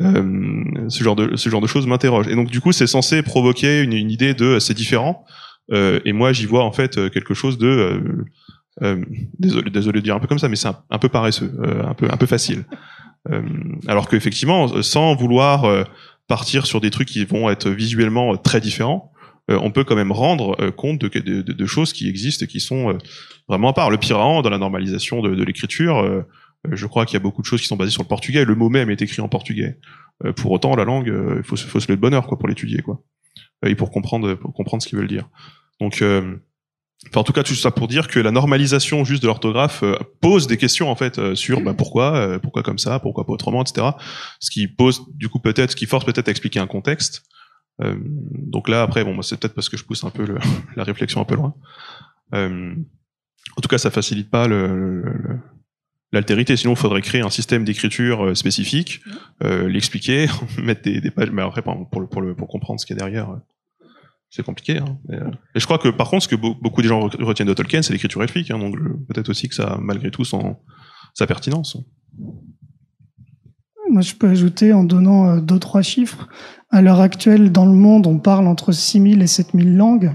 Euh, 0.00 0.64
Ce 0.88 1.04
genre 1.04 1.14
de 1.14 1.36
ce 1.36 1.50
genre 1.50 1.60
de 1.60 1.66
choses 1.66 1.86
m'interroge. 1.86 2.26
Et 2.28 2.34
donc 2.34 2.48
du 2.50 2.60
coup, 2.62 2.72
c'est 2.72 2.86
censé 2.86 3.22
provoquer 3.22 3.82
une, 3.82 3.92
une 3.92 4.10
idée 4.10 4.32
de 4.32 4.44
euh, 4.46 4.60
c'est 4.60 4.72
différent? 4.74 5.24
Euh, 5.72 6.00
et 6.04 6.12
moi, 6.12 6.32
j'y 6.32 6.46
vois 6.46 6.64
en 6.64 6.72
fait 6.72 6.98
euh, 6.98 7.08
quelque 7.10 7.34
chose 7.34 7.58
de 7.58 7.66
euh, 7.68 8.24
euh, 8.82 9.04
désolé, 9.38 9.70
désolé 9.70 10.00
de 10.00 10.04
dire 10.04 10.16
un 10.16 10.20
peu 10.20 10.26
comme 10.26 10.38
ça, 10.38 10.48
mais 10.48 10.56
c'est 10.56 10.68
un, 10.68 10.78
un 10.90 10.98
peu 10.98 11.08
paresseux, 11.08 11.52
euh, 11.62 11.84
un 11.86 11.94
peu 11.94 12.06
un 12.10 12.16
peu 12.16 12.26
facile. 12.26 12.64
Euh, 13.30 13.42
alors 13.86 14.08
qu'effectivement, 14.08 14.80
sans 14.82 15.14
vouloir 15.14 15.66
partir 16.26 16.64
sur 16.64 16.80
des 16.80 16.88
trucs 16.90 17.06
qui 17.08 17.22
vont 17.26 17.50
être 17.50 17.68
visuellement 17.68 18.34
très 18.38 18.62
différents, 18.62 19.12
euh, 19.50 19.58
on 19.60 19.70
peut 19.70 19.84
quand 19.84 19.94
même 19.94 20.10
rendre 20.10 20.70
compte 20.70 21.02
de, 21.02 21.08
de, 21.20 21.42
de- 21.42 21.52
de 21.52 21.66
choses 21.66 21.92
qui 21.92 22.08
existent 22.08 22.46
et 22.46 22.48
qui 22.48 22.60
sont 22.60 22.96
vraiment 23.46 23.68
à 23.68 23.72
part. 23.74 23.90
Le 23.90 23.98
Piran, 23.98 24.40
dans 24.40 24.48
la 24.48 24.56
normalisation 24.56 25.20
de, 25.20 25.34
de 25.34 25.44
l'écriture, 25.44 26.24
je 26.72 26.86
crois 26.86 27.04
qu'il 27.04 27.12
y 27.12 27.16
a 27.18 27.20
beaucoup 27.22 27.42
de 27.42 27.46
choses 27.46 27.60
qui 27.60 27.66
sont 27.66 27.76
basées 27.76 27.90
sur 27.90 28.02
le 28.02 28.08
portugais. 28.08 28.46
Le 28.46 28.54
mot 28.54 28.70
même 28.70 28.88
est 28.88 29.02
écrit 29.02 29.20
en 29.20 29.28
portugais. 29.28 29.76
Pour 30.36 30.50
autant, 30.52 30.74
la 30.74 30.84
langue, 30.86 31.12
il 31.36 31.42
faut, 31.42 31.56
se- 31.56 31.66
faut 31.66 31.78
se 31.78 31.88
de 31.92 31.96
bonheur 31.96 32.26
quoi, 32.26 32.38
pour 32.38 32.48
l'étudier 32.48 32.80
quoi. 32.80 33.02
Et 33.66 33.74
pour 33.74 33.90
comprendre, 33.90 34.32
pour 34.32 34.54
comprendre 34.54 34.82
ce 34.82 34.88
qu'ils 34.88 34.96
veulent 34.98 35.08
dire. 35.08 35.28
Donc, 35.80 36.02
euh, 36.02 36.36
enfin, 37.08 37.20
en 37.20 37.24
tout 37.24 37.32
cas, 37.32 37.42
tout 37.42 37.54
ça 37.54 37.70
pour 37.70 37.88
dire 37.88 38.08
que 38.08 38.18
la 38.20 38.30
normalisation 38.30 39.04
juste 39.04 39.22
de 39.22 39.26
l'orthographe 39.26 39.82
euh, 39.82 39.96
pose 40.20 40.46
des 40.46 40.56
questions 40.56 40.90
en 40.90 40.96
fait 40.96 41.18
euh, 41.18 41.34
sur 41.34 41.60
bah, 41.62 41.74
pourquoi, 41.74 42.16
euh, 42.16 42.38
pourquoi 42.38 42.62
comme 42.62 42.78
ça, 42.78 42.98
pourquoi 43.00 43.24
pas 43.26 43.32
autrement, 43.32 43.62
etc. 43.62 43.88
Ce 44.40 44.50
qui 44.50 44.68
pose 44.68 45.02
du 45.14 45.28
coup 45.28 45.38
peut-être, 45.40 45.70
ce 45.70 45.76
qui 45.76 45.86
force 45.86 46.04
peut-être 46.04 46.28
à 46.28 46.30
expliquer 46.30 46.60
un 46.60 46.66
contexte. 46.66 47.22
Euh, 47.82 47.96
donc 48.02 48.68
là, 48.68 48.82
après, 48.82 49.04
bon, 49.04 49.14
moi, 49.14 49.22
c'est 49.22 49.38
peut-être 49.40 49.54
parce 49.54 49.68
que 49.70 49.76
je 49.78 49.84
pousse 49.84 50.04
un 50.04 50.10
peu 50.10 50.26
le- 50.26 50.38
la 50.76 50.84
réflexion 50.84 51.20
un 51.20 51.24
peu 51.24 51.34
loin. 51.36 51.54
Euh, 52.34 52.74
en 53.56 53.60
tout 53.62 53.68
cas, 53.68 53.78
ça 53.78 53.90
facilite 53.90 54.28
pas 54.30 54.46
le- 54.48 55.02
le- 55.02 55.38
l'altérité. 56.12 56.56
Sinon, 56.56 56.74
il 56.74 56.78
faudrait 56.78 57.00
créer 57.00 57.22
un 57.22 57.30
système 57.30 57.64
d'écriture 57.64 58.36
spécifique, 58.36 59.00
euh, 59.42 59.66
l'expliquer, 59.68 60.26
mettre 60.62 60.82
des, 60.82 61.00
des 61.00 61.10
pages. 61.10 61.30
Mais 61.30 61.40
après, 61.40 61.62
pour, 61.62 62.00
le, 62.02 62.06
pour, 62.06 62.20
le, 62.20 62.34
pour 62.34 62.48
comprendre 62.48 62.78
ce 62.80 62.84
qu'il 62.84 62.96
y 62.96 62.98
a 63.00 63.02
derrière, 63.02 63.30
c'est 64.30 64.44
compliqué. 64.44 64.78
Hein. 64.78 64.96
Et, 65.10 65.16
euh, 65.16 65.30
et 65.54 65.60
je 65.60 65.64
crois 65.64 65.78
que, 65.78 65.88
par 65.88 66.08
contre, 66.08 66.22
ce 66.24 66.28
que 66.28 66.36
beau- 66.36 66.54
beaucoup 66.60 66.82
de 66.82 66.86
gens 66.88 67.06
re- 67.08 67.22
retiennent 67.22 67.48
de 67.48 67.54
Tolkien, 67.54 67.82
c'est 67.82 67.92
l'écriture 67.92 68.22
elfique. 68.22 68.50
Hein, 68.50 68.58
donc, 68.58 68.76
peut-être 69.08 69.28
aussi 69.28 69.48
que 69.48 69.54
ça, 69.54 69.78
malgré 69.80 70.10
tout, 70.10 70.24
son, 70.24 70.56
sa 71.14 71.26
pertinence. 71.26 71.76
Moi, 73.90 74.02
je 74.02 74.14
peux 74.14 74.28
ajouter 74.28 74.72
en 74.72 74.84
donnant 74.84 75.28
euh, 75.28 75.40
deux, 75.40 75.58
trois 75.58 75.82
chiffres. 75.82 76.28
À 76.70 76.80
l'heure 76.82 77.00
actuelle, 77.00 77.50
dans 77.50 77.66
le 77.66 77.72
monde, 77.74 78.06
on 78.06 78.18
parle 78.18 78.46
entre 78.46 78.72
6000 78.72 79.20
et 79.22 79.26
7000 79.26 79.76
langues. 79.76 80.12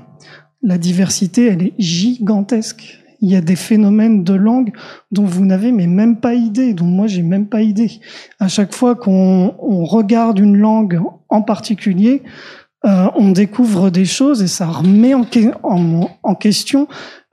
La 0.62 0.78
diversité, 0.78 1.48
elle 1.48 1.62
est 1.64 1.74
gigantesque. 1.78 3.02
Il 3.22 3.30
y 3.30 3.36
a 3.36 3.42
des 3.42 3.56
phénomènes 3.56 4.24
de 4.24 4.34
langue 4.34 4.72
dont 5.12 5.26
vous 5.26 5.46
n'avez 5.46 5.72
même 5.72 6.20
pas 6.20 6.34
idée, 6.36 6.74
dont 6.74 6.86
moi 6.86 7.08
j'ai 7.08 7.24
même 7.24 7.48
pas 7.48 7.62
idée. 7.62 7.92
À 8.40 8.48
chaque 8.48 8.74
fois 8.74 8.96
qu'on 8.96 9.56
on 9.60 9.84
regarde 9.86 10.38
une 10.40 10.58
langue 10.58 11.02
en 11.30 11.42
particulier, 11.42 12.24
euh, 12.86 13.08
on 13.16 13.32
découvre 13.32 13.90
des 13.90 14.06
choses 14.06 14.42
et 14.44 14.48
ça 14.48 14.68
remet 14.68 15.14
en, 15.14 15.24
que- 15.24 15.54
en- 15.64 16.10
en 16.22 16.36
question 16.36 16.88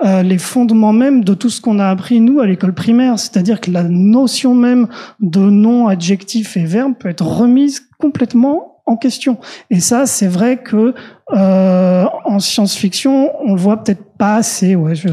euh, 0.05 0.22
les 0.22 0.38
fondements 0.38 0.93
même 0.93 1.24
de 1.24 1.34
tout 1.34 1.51
ce 1.51 1.61
qu'on 1.61 1.78
a 1.78 1.88
appris 1.88 2.20
nous 2.20 2.40
à 2.40 2.47
l'école 2.47 2.74
primaire. 2.74 3.18
C'est-à-dire 3.18 3.61
que 3.61 3.70
la 3.70 3.82
notion 3.84 4.55
même 4.55 4.88
de 5.20 5.40
nom, 5.40 5.88
adjectif 5.88 6.57
et 6.57 6.64
verbe 6.64 6.95
peut 6.99 7.09
être 7.11 7.24
remise 7.26 7.82
complètement 7.99 8.68
en 8.84 8.97
question. 8.97 9.38
Et 9.70 9.78
ça, 9.78 10.07
c'est 10.07 10.26
vrai 10.26 10.57
que 10.62 10.93
euh, 11.32 12.05
en 12.24 12.40
science-fiction, 12.40 13.30
on 13.47 13.55
le 13.55 13.61
voit 13.61 13.82
peut-être 13.82 14.03
pas 14.18 14.34
assez. 14.36 14.74
Ouais, 14.74 14.95
je, 14.97 15.07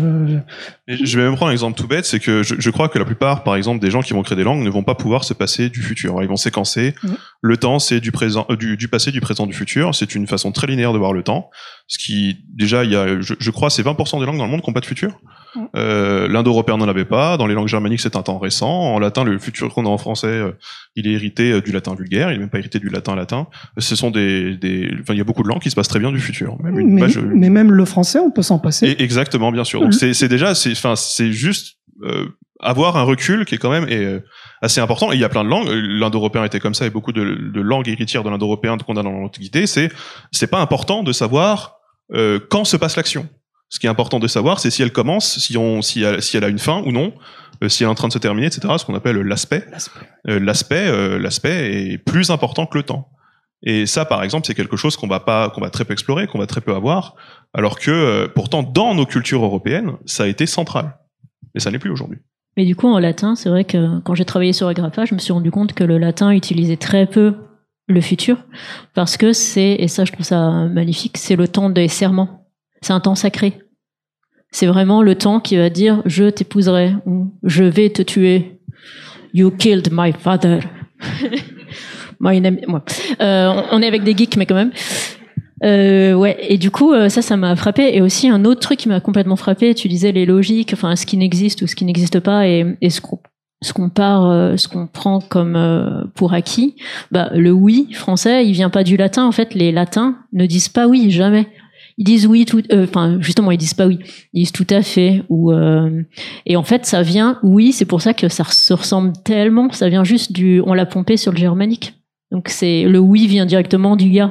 je- 0.88 1.17
vais 1.17 1.23
même 1.23 1.36
prendre 1.36 1.49
un 1.49 1.53
exemple 1.53 1.77
tout 1.77 1.88
bête, 1.88 2.03
c'est 2.05 2.19
que 2.19 2.41
je, 2.43 2.55
je 2.57 2.69
crois 2.71 2.89
que 2.89 2.97
la 2.97 3.05
plupart, 3.05 3.43
par 3.43 3.55
exemple, 3.55 3.80
des 3.80 3.91
gens 3.91 4.01
qui 4.01 4.13
vont 4.13 4.23
créer 4.23 4.36
des 4.36 4.43
langues 4.43 4.63
ne 4.63 4.69
vont 4.71 4.84
pas 4.84 4.95
pouvoir 4.95 5.23
se 5.23 5.34
passer 5.36 5.69
du 5.69 5.82
futur. 5.82 6.21
Ils 6.23 6.27
vont 6.27 6.36
séquencer. 6.36 6.95
Le 7.42 7.56
temps, 7.56 7.80
c'est 7.80 8.02
du 8.02 8.12
présent, 8.12 8.46
euh, 8.50 8.58
du, 8.58 8.76
du 8.76 8.90
passé, 8.90 9.12
du 9.12 9.22
présent, 9.22 9.46
du 9.48 9.54
futur. 9.54 9.96
C'est 9.96 10.14
une 10.14 10.28
façon 10.28 10.52
très 10.52 10.68
linéaire 10.68 10.92
de 10.92 10.98
voir 10.98 11.14
le 11.14 11.24
temps. 11.24 11.50
Ce 11.88 11.98
qui, 11.98 12.38
déjà, 12.54 12.84
il 12.84 12.92
y 12.92 12.96
a, 12.98 13.22
je, 13.22 13.34
je 13.40 13.52
crois, 13.52 13.70
c'est 13.70 13.82
20% 13.82 14.20
des 14.20 14.26
langues 14.26 14.38
dans 14.38 14.46
le 14.46 14.52
monde 14.52 14.62
qui 14.62 14.70
n'ont 14.70 14.74
pas 14.74 14.82
de 14.82 14.86
futur. 14.86 15.18
Euh, 15.76 16.28
L'indo-européen 16.28 16.78
n'en 16.78 16.88
avait 16.90 17.06
pas. 17.06 17.38
Dans 17.38 17.48
les 17.48 17.54
langues 17.54 17.68
germaniques, 17.70 18.02
c'est 18.02 18.16
un 18.18 18.22
temps 18.24 18.40
récent. 18.40 18.70
En 18.70 19.00
latin, 19.00 19.24
le 19.24 19.40
futur 19.40 19.74
qu'on 19.74 19.86
a 19.86 19.90
en 19.90 19.98
français, 19.98 20.28
euh, 20.28 20.52
il 20.96 21.08
est 21.08 21.14
hérité 21.14 21.54
euh, 21.54 21.62
du 21.62 21.72
latin 21.72 21.96
vulgaire. 21.96 22.30
Il 22.30 22.34
n'est 22.34 22.40
même 22.40 22.50
pas 22.50 22.60
hérité 22.60 22.78
du 22.80 22.90
latin 22.90 23.16
latin. 23.16 23.48
Ce 23.78 23.96
sont 23.96 24.12
des, 24.12 24.58
des, 24.58 24.92
enfin, 25.02 25.14
il 25.14 25.18
y 25.18 25.22
a 25.22 25.24
beaucoup 25.24 25.44
de 25.44 25.48
langues 25.48 25.62
qui 25.62 25.70
se 25.70 25.76
passent 25.76 25.88
très 25.88 26.00
bien 26.00 26.12
du 26.12 26.20
futur. 26.20 26.62
Même 26.62 26.78
une 26.78 26.94
mais, 26.94 27.02
page- 27.02 27.18
mais 27.20 27.50
même 27.50 27.72
le 27.72 27.86
français, 27.86 28.20
on 28.20 28.32
peut 28.32 28.42
s'en 28.44 28.60
passer. 28.60 28.88
et- 28.90 29.02
exactement, 29.02 29.52
bien 29.52 29.64
sûr. 29.64 29.80
Donc 29.80 29.94
Mhm. 30.02 30.14
c'est 30.14 30.28
déjà, 30.28 30.54
c'est 30.56 30.72
enfin 30.74 30.96
c'est 30.98 31.32
juste 31.32 31.78
avoir 32.60 32.97
un 32.97 33.04
recul 33.04 33.45
qui 33.45 33.56
est 33.56 33.58
quand 33.58 33.70
même 33.70 33.88
euh, 33.89 34.20
assez 34.62 34.82
important. 34.82 35.12
Et 35.12 35.16
il 35.16 35.22
y 35.22 35.24
a 35.24 35.30
plein 35.30 35.43
de 35.43 35.50
langues. 35.50 35.70
L'indo-européen 35.70 36.43
était 36.43 36.60
comme 36.60 36.74
ça, 36.74 36.86
et 36.86 36.89
beaucoup 36.89 37.12
de, 37.12 37.24
de 37.24 37.62
langues 37.62 37.88
héritières 37.88 38.24
de 38.24 38.30
l'indo-européen 38.30 38.78
qu'on 38.78 38.97
a 38.97 39.04
dans 39.04 39.12
l'Antiquité. 39.12 39.66
C'est 39.68 39.89
c'est 40.32 40.47
pas 40.47 40.60
important 40.60 41.04
de 41.04 41.12
savoir 41.12 41.78
euh, 42.14 42.39
quand 42.50 42.66
se 42.66 42.78
passe 42.78 42.95
l'action. 42.95 43.28
Ce 43.70 43.80
qui 43.80 43.86
est 43.86 43.89
important 43.89 44.20
de 44.20 44.28
savoir, 44.28 44.60
c'est 44.60 44.72
si 44.72 44.82
elle 44.82 44.91
commence, 44.91 45.39
si 45.39 45.58
on 45.58 45.82
si 45.82 46.04
elle, 46.04 46.22
si 46.22 46.38
elle 46.38 46.43
a 46.43 46.47
une 46.50 46.60
fin 46.60 46.82
ou 46.86 46.91
non, 46.91 47.14
euh, 47.64 47.70
si 47.70 47.84
elle 47.84 47.88
est 47.88 47.91
en 47.91 47.95
train 47.95 48.08
de 48.08 48.14
se 48.14 48.20
terminer, 48.20 48.47
etc. 48.47 48.74
Ce 48.78 48.86
qu'on 48.86 48.95
appelle 48.95 49.18
l'aspect. 49.18 49.64
Euh, 50.28 50.39
l'aspect 50.39 50.88
euh, 50.88 51.20
l'aspect 51.20 51.91
est 51.91 51.97
plus 51.97 52.32
important 52.32 52.66
que 52.66 52.78
le 52.78 52.84
temps. 52.84 53.10
Et 53.62 53.86
ça, 53.86 54.06
par 54.06 54.24
exemple, 54.24 54.47
c'est 54.47 54.56
quelque 54.56 54.78
chose 54.78 54.95
qu'on 54.95 55.08
va 55.08 55.20
pas, 55.20 55.50
qu'on 55.50 55.62
va 55.62 55.70
très 55.70 55.84
peu 55.84 55.93
explorer, 55.93 56.28
qu'on 56.28 56.39
va 56.39 56.47
très 56.47 56.62
peu 56.62 56.74
avoir, 56.74 57.16
alors 57.54 57.78
que 57.78 57.91
euh, 57.91 58.28
pourtant 58.34 58.64
dans 58.64 58.95
nos 58.95 59.06
cultures 59.06 59.43
européennes, 59.43 59.93
ça 60.06 60.24
a 60.24 60.28
été 60.28 60.45
central. 60.45 60.97
Mais 61.54 61.60
ça 61.60 61.72
n'est 61.72 61.80
plus 61.80 61.89
aujourd'hui. 61.89 62.20
Mais 62.58 62.66
du 62.66 62.76
coup, 62.76 62.88
en 62.88 63.00
latin, 63.00 63.36
c'est 63.36 63.50
vrai 63.50 63.64
que 63.64 64.00
quand 64.00 64.16
j'ai 64.16 64.26
travaillé 64.26 64.54
sur 64.54 64.68
Agrapha, 64.68 65.06
je 65.06 65.14
me 65.14 65.20
suis 65.20 65.32
rendu 65.32 65.52
compte 65.52 65.74
que 65.74 65.84
le 65.84 65.97
latin 65.97 66.32
utilisait 66.32 66.78
très 66.78 67.06
peu 67.06 67.36
le 67.88 68.02
futur, 68.02 68.38
parce 68.93 69.18
que 69.18 69.34
c'est, 69.34 69.72
et 69.80 69.88
ça 69.88 70.06
je 70.06 70.12
trouve 70.12 70.26
ça 70.26 70.68
magnifique, 70.68 71.18
c'est 71.18 71.36
le 71.36 71.47
temps 71.47 71.70
des 71.70 71.88
serments. 71.88 72.47
C'est 72.82 72.93
un 72.93 73.00
temps 73.00 73.16
sacré. 73.16 73.60
C'est 74.52 74.68
vraiment 74.68 75.02
le 75.02 75.16
temps 75.16 75.39
qui 75.39 75.58
va 75.58 75.70
dire 75.70 76.02
je 76.06 76.30
t'épouserai 76.30 76.93
ou 77.06 77.34
je 77.43 77.64
vais 77.64 77.89
te 77.89 78.02
tuer. 78.02 78.60
You 79.34 79.52
killed 79.52 79.89
my 79.91 80.12
father. 80.12 80.60
My 82.20 82.41
name-. 82.41 82.60
Euh, 83.22 83.62
on 83.72 83.82
est 83.82 83.88
avec 83.88 84.04
des 84.04 84.16
geeks, 84.16 84.36
mais 84.36 84.45
quand 84.45 84.56
même. 84.56 84.72
Euh, 85.64 86.14
ouais, 86.14 86.38
et 86.47 86.57
du 86.57 86.72
coup, 86.72 86.93
euh, 86.93 87.10
ça, 87.10 87.22
ça 87.22 87.38
m'a 87.38 87.55
frappé. 87.55 87.95
Et 87.95 88.01
aussi, 88.01 88.30
un 88.30 88.45
autre 88.45 88.62
truc 88.62 88.80
qui 88.80 88.89
m'a 88.89 88.99
complètement 88.99 89.36
frappé, 89.36 89.76
tu 89.76 89.88
disais 89.88 90.12
les 90.12 90.26
logiques, 90.26 90.72
enfin, 90.74 90.95
ce 90.95 91.05
qui 91.05 91.18
n'existe 91.18 91.62
ou 91.62 91.68
ce 91.68 91.76
qui 91.76 91.86
n'existe 91.86 92.20
pas, 92.20 92.47
et, 92.47 92.66
et 92.82 92.89
ce 92.89 93.01
qu'on 93.01 93.20
ce 93.62 93.74
qu'on 93.74 93.89
part, 93.89 94.26
euh, 94.26 94.55
ce 94.55 94.68
qu'on 94.68 94.88
prend 94.88 95.20
comme 95.20 95.55
euh, 95.55 96.03
pour 96.16 96.34
acquis. 96.34 96.76
Bah, 97.12 97.30
le 97.34 97.51
oui 97.51 97.91
français, 97.91 98.45
il 98.45 98.53
vient 98.53 98.70
pas 98.70 98.84
du 98.84 98.95
latin. 98.97 99.26
En 99.26 99.32
fait, 99.32 99.53
les 99.53 99.72
latins 99.72 100.18
ne 100.34 100.45
disent 100.45 100.70
pas 100.70 100.88
oui, 100.88 101.12
jamais. 101.12 101.47
Ils 101.97 102.05
disent 102.05 102.26
oui, 102.26 102.45
tout, 102.45 102.64
enfin, 102.74 103.18
justement, 103.20 103.51
ils 103.51 103.57
disent 103.57 103.74
pas 103.74 103.88
oui. 103.88 103.99
Ils 104.34 104.43
disent 104.43 104.53
tout 104.53 104.68
à 104.70 104.82
fait. 104.82 105.24
Ou, 105.28 105.51
euh, 105.51 106.03
et 106.45 106.55
en 106.55 106.64
fait, 106.64 106.86
ça 106.86 107.01
vient, 107.01 107.38
oui, 107.43 107.74
c'est 107.74 107.86
pour 107.86 108.01
ça 108.01 108.14
que 108.14 108.30
ça 108.30 108.45
se 108.45 108.74
ressemble 108.74 109.12
tellement. 109.26 109.70
Ça 109.72 109.89
vient 109.89 110.05
juste 110.05 110.32
du, 110.32 110.62
on 110.66 110.74
l'a 110.74 110.86
pompé 110.86 111.18
sur 111.18 111.34
le 111.34 111.38
germanique. 111.38 111.95
Donc, 112.32 112.47
c'est, 112.47 112.84
le 112.84 112.99
oui 112.99 113.28
vient 113.28 113.45
directement 113.45 113.97
du 113.97 114.10
euh, 114.22 114.28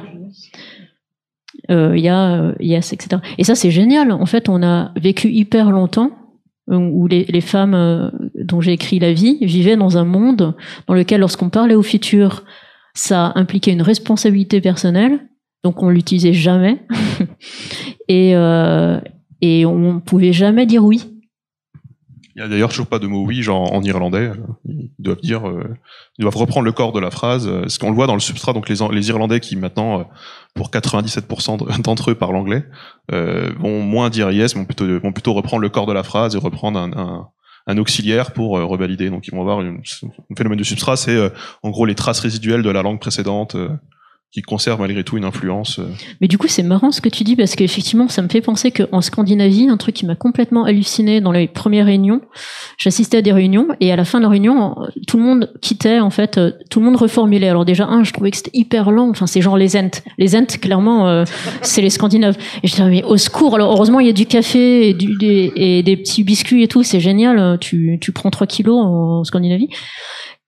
euh, 1.69 2.53
yes, 2.59 2.93
etc. 2.93 3.21
Et 3.37 3.43
ça, 3.43 3.55
c'est 3.55 3.71
génial. 3.71 4.11
En 4.11 4.25
fait, 4.25 4.49
on 4.49 4.63
a 4.63 4.91
vécu 4.95 5.29
hyper 5.29 5.71
longtemps 5.71 6.11
euh, 6.71 6.77
où 6.77 7.07
les, 7.07 7.25
les 7.25 7.41
femmes 7.41 7.73
euh, 7.73 8.11
dont 8.35 8.61
j'ai 8.61 8.73
écrit 8.73 8.99
la 8.99 9.11
vie 9.11 9.37
vivaient 9.41 9.77
dans 9.77 9.97
un 9.97 10.05
monde 10.05 10.53
dans 10.87 10.93
lequel, 10.93 11.21
lorsqu'on 11.21 11.49
parlait 11.49 11.73
au 11.73 11.81
futur, 11.81 12.43
ça 12.93 13.31
impliquait 13.35 13.71
une 13.71 13.81
responsabilité 13.81 14.61
personnelle, 14.61 15.19
donc 15.63 15.81
on 15.81 15.89
l'utilisait 15.89 16.33
jamais, 16.33 16.85
et 18.07 18.35
euh, 18.35 18.99
et 19.41 19.65
on 19.65 19.99
pouvait 19.99 20.33
jamais 20.33 20.67
dire 20.67 20.83
oui. 20.85 21.05
Il 22.39 22.43
y 22.43 22.45
a 22.45 22.47
d'ailleurs 22.47 22.69
toujours 22.69 22.87
pas 22.87 22.99
de 22.99 23.07
mot 23.07 23.25
oui, 23.25 23.41
genre 23.41 23.73
en 23.73 23.83
irlandais. 23.83 24.31
Ils 24.65 24.89
doivent 24.97 25.19
dire, 25.19 25.45
euh, 25.45 25.75
ils 26.17 26.21
doivent 26.21 26.37
reprendre 26.37 26.63
le 26.65 26.71
corps 26.71 26.93
de 26.93 26.99
la 27.01 27.11
phrase. 27.11 27.49
euh, 27.49 27.67
Ce 27.67 27.77
qu'on 27.79 27.89
le 27.89 27.95
voit 27.95 28.07
dans 28.07 28.13
le 28.13 28.21
substrat, 28.21 28.53
donc 28.53 28.69
les, 28.69 28.75
les 28.93 29.09
Irlandais 29.09 29.41
qui 29.41 29.57
maintenant, 29.57 29.99
euh, 29.99 30.03
pour 30.55 30.69
97% 30.71 31.57
de- 31.57 31.81
d'entre 31.83 32.11
eux 32.11 32.15
parlent 32.15 32.37
anglais, 32.37 32.63
euh, 33.11 33.49
vont 33.59 33.81
moins 33.81 34.09
dire 34.09 34.31
yes, 34.31 34.55
vont 34.55 34.63
plutôt, 34.63 34.85
vont 35.01 35.11
plutôt 35.11 35.33
reprendre 35.33 35.61
le 35.61 35.67
corps 35.67 35.85
de 35.85 35.91
la 35.91 36.03
phrase 36.03 36.33
et 36.33 36.37
reprendre 36.39 36.79
un, 36.79 36.93
un, 36.93 37.27
un 37.67 37.77
auxiliaire 37.77 38.31
pour 38.31 38.51
revalider. 38.51 39.09
Donc 39.09 39.27
ils 39.27 39.31
vont 39.31 39.41
avoir 39.41 39.59
un 39.59 39.75
phénomène 40.37 40.59
de 40.59 40.63
substrat, 40.63 40.95
c'est 40.95 41.17
en 41.61 41.69
gros 41.71 41.85
les 41.85 41.95
traces 41.95 42.21
résiduelles 42.21 42.63
de 42.63 42.69
la 42.69 42.83
langue 42.83 43.01
précédente 43.01 43.57
qui 44.31 44.41
conservent 44.43 44.79
malgré 44.79 45.03
tout 45.03 45.17
une 45.17 45.25
influence. 45.25 45.79
euh. 45.79 45.87
Mais 46.21 46.27
du 46.27 46.37
coup, 46.37 46.47
c'est 46.47 46.61
marrant 46.61 46.91
ce 46.91 47.01
que 47.01 47.09
tu 47.09 47.23
dis 47.23 47.35
parce 47.35 47.55
qu'effectivement, 47.55 48.07
ça 48.07 48.21
me 48.21 48.29
fait 48.29 48.41
penser 48.41 48.69
qu'en 48.71 49.01
Scandinavie, 49.01 49.67
un 49.69 49.77
truc 49.77 49.95
qui 49.95 50.05
m'a 50.05 50.15
complètement 50.15 50.65
halluciné 50.65 51.19
dans 51.19 51.31
les 51.31 51.47
premières 51.47 51.87
réunions, 51.87 52.21
j'assistais 52.77 53.17
à 53.17 53.21
des 53.23 53.31
réunions 53.31 53.67
et 53.79 53.91
à 53.91 53.95
la 53.95 54.05
fin 54.05 54.19
de 54.19 54.23
la 54.23 54.29
réunion, 54.29 54.75
tout 55.07 55.17
le 55.17 55.23
monde 55.23 55.51
quittait 55.61 55.99
en 55.99 56.11
fait, 56.11 56.37
euh, 56.37 56.51
tout 56.69 56.79
le 56.79 56.85
monde 56.85 56.97
reformulait. 56.97 57.49
Alors 57.49 57.65
déjà, 57.65 57.85
un, 57.87 58.03
je 58.03 58.13
trouvais 58.13 58.29
que 58.29 58.37
c'était 58.37 58.51
hyper 58.53 58.91
lent. 58.91 59.09
Enfin, 59.09 59.25
c'est 59.25 59.41
genre 59.41 59.57
les 59.57 59.75
Ents. 59.75 60.03
Les 60.19 60.35
Ents, 60.35 60.59
clairement, 60.61 61.07
euh, 61.07 61.23
c'est 61.63 61.81
les 61.81 61.89
Scandinaves. 61.89 62.37
Et 62.61 62.67
je 62.67 62.73
disais, 62.75 62.87
mais 62.87 63.03
au 63.03 63.17
secours. 63.17 63.55
Alors 63.55 63.71
heureusement, 63.71 63.99
il 63.99 64.05
y 64.05 64.11
a 64.11 64.13
du 64.13 64.27
café 64.27 64.89
et, 64.89 64.93
des, 64.93 65.51
et 65.55 65.81
des 65.81 65.97
petits 65.97 66.23
biscuits 66.23 66.61
et 66.61 66.67
tout. 66.67 66.83
C'est 66.83 66.99
génial. 66.99 67.57
Tu, 67.59 67.97
tu 67.99 68.11
prends 68.11 68.29
3 68.29 68.45
kilos 68.45 68.77
en 68.79 69.23
Scandinavie. 69.23 69.69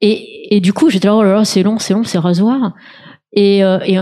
Et, 0.01 0.55
et 0.55 0.59
du 0.59 0.73
coup, 0.73 0.89
j'étais 0.89 1.07
là, 1.07 1.15
oh 1.15 1.23
là 1.23 1.34
là, 1.34 1.45
c'est 1.45 1.63
long, 1.63 1.77
c'est 1.79 1.93
long, 1.93 2.03
c'est 2.03 2.17
rasoir. 2.17 2.73
Et, 3.34 3.63
euh, 3.63 3.79
et 3.86 3.97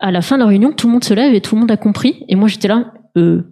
à 0.00 0.10
la 0.10 0.22
fin 0.22 0.36
de 0.36 0.42
la 0.42 0.48
réunion, 0.48 0.72
tout 0.72 0.86
le 0.86 0.92
monde 0.92 1.04
se 1.04 1.14
lève 1.14 1.34
et 1.34 1.40
tout 1.40 1.54
le 1.54 1.60
monde 1.60 1.70
a 1.70 1.76
compris. 1.76 2.24
Et 2.28 2.36
moi, 2.36 2.48
j'étais 2.48 2.68
là, 2.68 2.92
euh, 3.16 3.42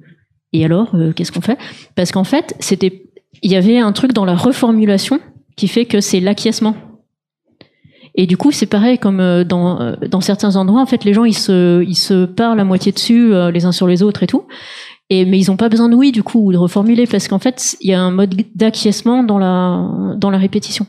et 0.52 0.64
alors, 0.64 0.94
euh, 0.94 1.12
qu'est-ce 1.12 1.32
qu'on 1.32 1.40
fait? 1.40 1.59
Parce 1.94 2.12
qu'en 2.12 2.24
fait, 2.24 2.54
c'était, 2.61 3.11
il 3.42 3.50
y 3.50 3.57
avait 3.57 3.78
un 3.78 3.92
truc 3.92 4.12
dans 4.12 4.24
la 4.24 4.34
reformulation 4.34 5.20
qui 5.57 5.68
fait 5.68 5.84
que 5.84 6.00
c'est 6.00 6.20
l'acquiescement. 6.20 6.76
Et 8.14 8.26
du 8.26 8.36
coup, 8.36 8.50
c'est 8.50 8.66
pareil 8.66 8.98
comme 8.98 9.20
euh, 9.20 9.44
dans, 9.44 9.80
euh, 9.80 9.94
dans 10.09 10.22
certains 10.22 10.57
endroits, 10.57 10.80
en 10.80 10.86
fait, 10.86 11.04
les 11.04 11.12
gens 11.12 11.24
ils 11.24 11.36
se, 11.36 11.82
ils 11.82 11.96
se 11.96 12.24
parlent 12.24 12.61
à 12.61 12.64
moitié 12.64 12.92
dessus, 12.92 13.34
euh, 13.34 13.50
les 13.50 13.66
uns 13.66 13.72
sur 13.72 13.86
les 13.86 14.02
autres 14.02 14.22
et 14.22 14.26
tout. 14.26 14.46
Et, 15.11 15.24
mais 15.24 15.38
ils 15.38 15.50
n'ont 15.50 15.57
pas 15.57 15.68
besoin 15.68 15.88
de 15.88 15.94
oui, 15.94 16.12
du 16.12 16.22
coup, 16.22 16.46
ou 16.46 16.52
de 16.52 16.57
reformuler, 16.57 17.07
parce 17.07 17.28
qu'en 17.28 17.38
fait, 17.38 17.76
il 17.80 17.90
y 17.90 17.94
a 17.94 18.00
un 18.00 18.11
mode 18.11 18.34
d'acquiescement 18.54 19.22
dans 19.22 19.38
la, 19.38 20.14
dans 20.16 20.30
la 20.30 20.38
répétition. 20.38 20.86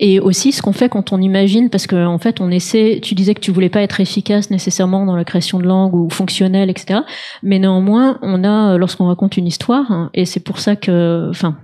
Et 0.00 0.18
aussi, 0.18 0.52
ce 0.52 0.62
qu'on 0.62 0.72
fait 0.72 0.88
quand 0.88 1.12
on 1.12 1.20
imagine, 1.20 1.70
parce 1.70 1.86
qu'en 1.86 2.12
en 2.12 2.18
fait, 2.18 2.40
on 2.40 2.50
essaie, 2.50 2.98
tu 3.02 3.14
disais 3.14 3.34
que 3.34 3.40
tu 3.40 3.52
voulais 3.52 3.68
pas 3.68 3.82
être 3.82 4.00
efficace 4.00 4.50
nécessairement 4.50 5.06
dans 5.06 5.16
la 5.16 5.24
création 5.24 5.58
de 5.58 5.64
langue 5.64 5.94
ou 5.94 6.10
fonctionnelle, 6.10 6.70
etc. 6.70 7.00
Mais 7.42 7.58
néanmoins, 7.58 8.18
on 8.22 8.42
a, 8.44 8.76
lorsqu'on 8.78 9.06
raconte 9.06 9.36
une 9.36 9.46
histoire, 9.46 9.90
hein, 9.90 10.10
et 10.12 10.24
c'est 10.24 10.40
pour 10.40 10.58
ça 10.58 10.76
que, 10.76 11.28
enfin, 11.30 11.56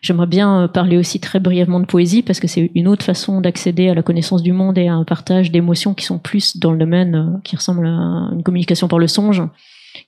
J'aimerais 0.00 0.26
bien 0.26 0.68
parler 0.68 0.96
aussi 0.96 1.20
très 1.20 1.38
brièvement 1.38 1.80
de 1.80 1.86
poésie 1.86 2.22
parce 2.22 2.40
que 2.40 2.48
c'est 2.48 2.70
une 2.74 2.88
autre 2.88 3.04
façon 3.04 3.40
d'accéder 3.40 3.88
à 3.88 3.94
la 3.94 4.02
connaissance 4.02 4.42
du 4.42 4.52
monde 4.52 4.76
et 4.76 4.88
à 4.88 4.94
un 4.94 5.04
partage 5.04 5.52
d'émotions 5.52 5.94
qui 5.94 6.04
sont 6.04 6.18
plus 6.18 6.56
dans 6.58 6.72
le 6.72 6.78
domaine 6.78 7.14
euh, 7.14 7.38
qui 7.44 7.56
ressemble 7.56 7.86
à 7.86 8.30
une 8.32 8.42
communication 8.42 8.88
par 8.88 8.98
le 8.98 9.06
songe, 9.06 9.42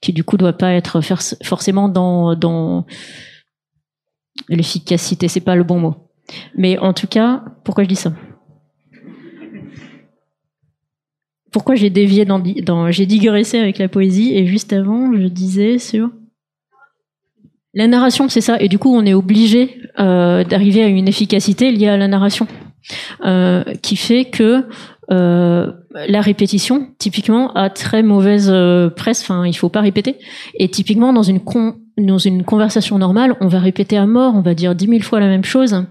qui 0.01 0.13
du 0.13 0.25
coup 0.25 0.37
doit 0.37 0.55
pas 0.55 0.73
être 0.73 1.01
forcément 1.45 1.89
dans, 1.89 2.35
dans 2.35 2.85
l'efficacité, 4.49 5.29
c'est 5.29 5.41
pas 5.41 5.55
le 5.55 5.65
bon 5.65 5.79
mot. 5.79 6.04
Mais 6.57 6.79
en 6.79 6.93
tout 6.93 7.07
cas, 7.07 7.45
pourquoi 7.65 7.85
je 7.85 7.89
dis 7.89 7.97
ça? 7.97 8.13
Pourquoi 11.53 11.77
j'ai 11.77 11.91
dévié 11.91 12.25
dans, 12.25 12.91
j'ai 12.91 13.07
digressé 13.07 13.59
avec 13.59 13.79
la 13.79 13.89
poésie 13.89 14.37
et 14.37 14.47
juste 14.47 14.73
avant 14.73 15.13
je 15.15 15.29
disais 15.29 15.79
sur 15.79 16.11
la 17.75 17.89
narration, 17.89 18.29
c'est 18.29 18.41
ça. 18.41 18.57
Et 18.61 18.69
du 18.69 18.79
coup, 18.79 18.95
on 18.95 19.05
est 19.05 19.15
obligé 19.15 19.81
euh, 19.99 20.45
d'arriver 20.45 20.83
à 20.85 20.87
une 20.87 21.09
efficacité 21.09 21.73
liée 21.73 21.89
à 21.89 21.97
la 21.97 22.07
narration, 22.07 22.47
euh, 23.25 23.65
qui 23.83 23.97
fait 23.97 24.27
que 24.27 24.65
euh, 25.11 25.73
la 25.95 26.21
répétition, 26.21 26.89
typiquement, 26.99 27.53
a 27.55 27.71
très 27.71 28.03
mauvaise 28.03 28.51
euh, 28.51 28.91
presse. 28.91 29.23
Enfin, 29.23 29.47
il 29.47 29.55
faut 29.55 29.69
pas 29.69 29.81
répéter. 29.81 30.17
Et 30.59 30.69
typiquement, 30.69 31.13
dans 31.13 31.23
une 31.23 31.41
dans 31.97 32.19
une 32.19 32.45
conversation 32.45 32.99
normale, 32.99 33.37
on 33.41 33.47
va 33.47 33.61
répéter 33.61 33.97
à 33.97 34.07
mort, 34.07 34.35
on 34.35 34.41
va 34.41 34.55
dire 34.55 34.75
dix 34.75 34.89
mille 34.89 35.05
fois 35.05 35.21
la 35.21 35.29
même 35.29 35.45
chose. 35.45 35.87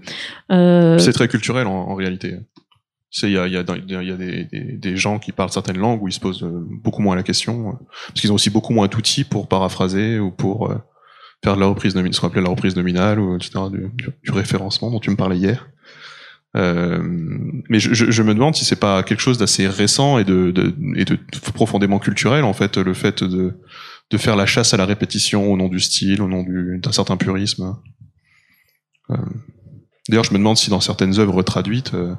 Euh, 0.52 0.98
C'est 0.98 1.14
très 1.14 1.30
culturel 1.30 1.68
en, 1.68 1.96
réalité. 1.96 2.36
Il 3.22 3.30
y 3.30 3.38
a, 3.38 3.48
y 3.48 3.56
a, 3.56 3.64
des, 3.64 4.98
gens 4.98 5.20
qui 5.20 5.32
parlent 5.32 5.52
certaines 5.52 5.78
langues 5.78 6.02
où 6.02 6.08
ils 6.08 6.14
se 6.14 6.20
posent 6.20 6.44
euh, 6.44 6.68
beaucoup 6.84 7.02
moins 7.02 7.16
la 7.16 7.24
question, 7.24 7.78
parce 8.08 8.20
qu'ils 8.20 8.32
ont 8.32 8.36
aussi 8.36 8.50
beaucoup 8.50 8.74
moins 8.74 8.88
d'outils 8.88 9.24
pour 9.24 9.48
paraphraser 9.48 10.20
ou 10.20 10.32
pour 10.32 10.74
faire 11.44 11.56
de 11.56 11.62
la 11.62 11.68
reprise 11.68 11.96
nominale, 11.96 12.14
ce 12.16 12.20
qu'on 12.20 12.28
appelait 12.28 12.42
la 12.42 12.50
reprise 12.50 12.76
nominale 12.76 13.20
ou 13.20 13.36
etc. 13.36 13.60
Du 14.24 14.32
référencement 14.32 14.92
dont 14.92 15.00
tu 15.00 15.12
me 15.12 15.16
parlais 15.16 15.38
hier. 15.38 15.70
Euh, 16.56 17.00
mais 17.70 17.80
je, 17.80 17.94
je, 17.94 18.12
je 18.12 18.22
me 18.24 18.34
demande 18.36 18.56
si 18.56 18.64
c'est 18.64 18.80
pas 18.80 19.02
quelque 19.04 19.22
chose 19.22 19.40
d'assez 19.40 19.68
récent 19.68 20.20
et 20.20 20.24
de, 20.24 20.52
de, 20.52 20.76
et 20.96 21.04
de 21.04 21.18
profondément 21.56 21.98
culturel 21.98 22.44
en 22.44 22.54
fait 22.54 22.78
le 22.78 22.94
fait 22.94 23.24
de, 23.24 23.54
de 24.12 24.18
faire 24.18 24.36
la 24.36 24.46
chasse 24.46 24.72
à 24.74 24.78
la 24.78 24.86
répétition 24.86 25.52
au 25.52 25.58
nom 25.58 25.68
du 25.68 25.80
style, 25.80 26.22
au 26.22 26.28
nom 26.28 26.44
du- 26.44 26.80
d'un 26.80 26.92
certain 26.92 27.18
purisme. 27.18 27.76
Euh, 29.10 29.16
D'ailleurs, 30.10 30.26
je 30.26 30.34
me 30.34 30.38
demande 30.38 30.58
si 30.58 30.70
dans 30.70 30.82
certaines 30.82 31.18
œuvres 31.20 31.42
traduites, 31.44 31.94
euh, 31.94 32.14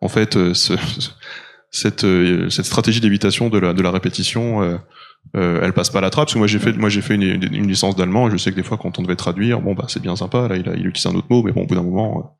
en 0.00 0.08
fait, 0.08 0.36
euh, 0.36 0.54
ce- 0.54 0.74
cette, 1.70 2.06
cette 2.50 2.64
stratégie 2.64 3.00
d'évitation 3.00 3.48
de 3.50 3.58
la, 3.58 3.72
de 3.74 3.82
la 3.82 3.90
répétition, 3.90 4.62
euh, 4.62 5.60
elle 5.62 5.72
passe 5.72 5.90
pas 5.90 5.98
à 5.98 6.02
la 6.02 6.10
trappe. 6.10 6.26
Parce 6.26 6.34
que 6.34 6.38
moi, 6.38 6.46
j'ai 6.46 6.60
fait, 6.60 6.72
moi, 6.74 6.88
j'ai 6.88 7.02
fait 7.02 7.16
une, 7.16 7.22
une 7.22 7.66
licence 7.66 7.96
d'allemand 7.96 8.28
et 8.28 8.30
je 8.30 8.36
sais 8.36 8.50
que 8.52 8.56
des 8.56 8.62
fois, 8.62 8.78
quand 8.78 8.98
on 8.98 9.02
devait 9.02 9.16
traduire, 9.16 9.60
bon, 9.60 9.74
bah, 9.74 9.86
c'est 9.88 10.00
bien 10.00 10.14
sympa. 10.14 10.46
Là, 10.46 10.56
il, 10.56 10.68
a, 10.68 10.74
il 10.76 10.86
utilise 10.86 11.06
un 11.12 11.16
autre 11.18 11.26
mot, 11.28 11.42
mais 11.42 11.50
bon, 11.50 11.62
au 11.62 11.66
bout 11.66 11.74
d'un 11.74 11.82
moment, 11.82 12.38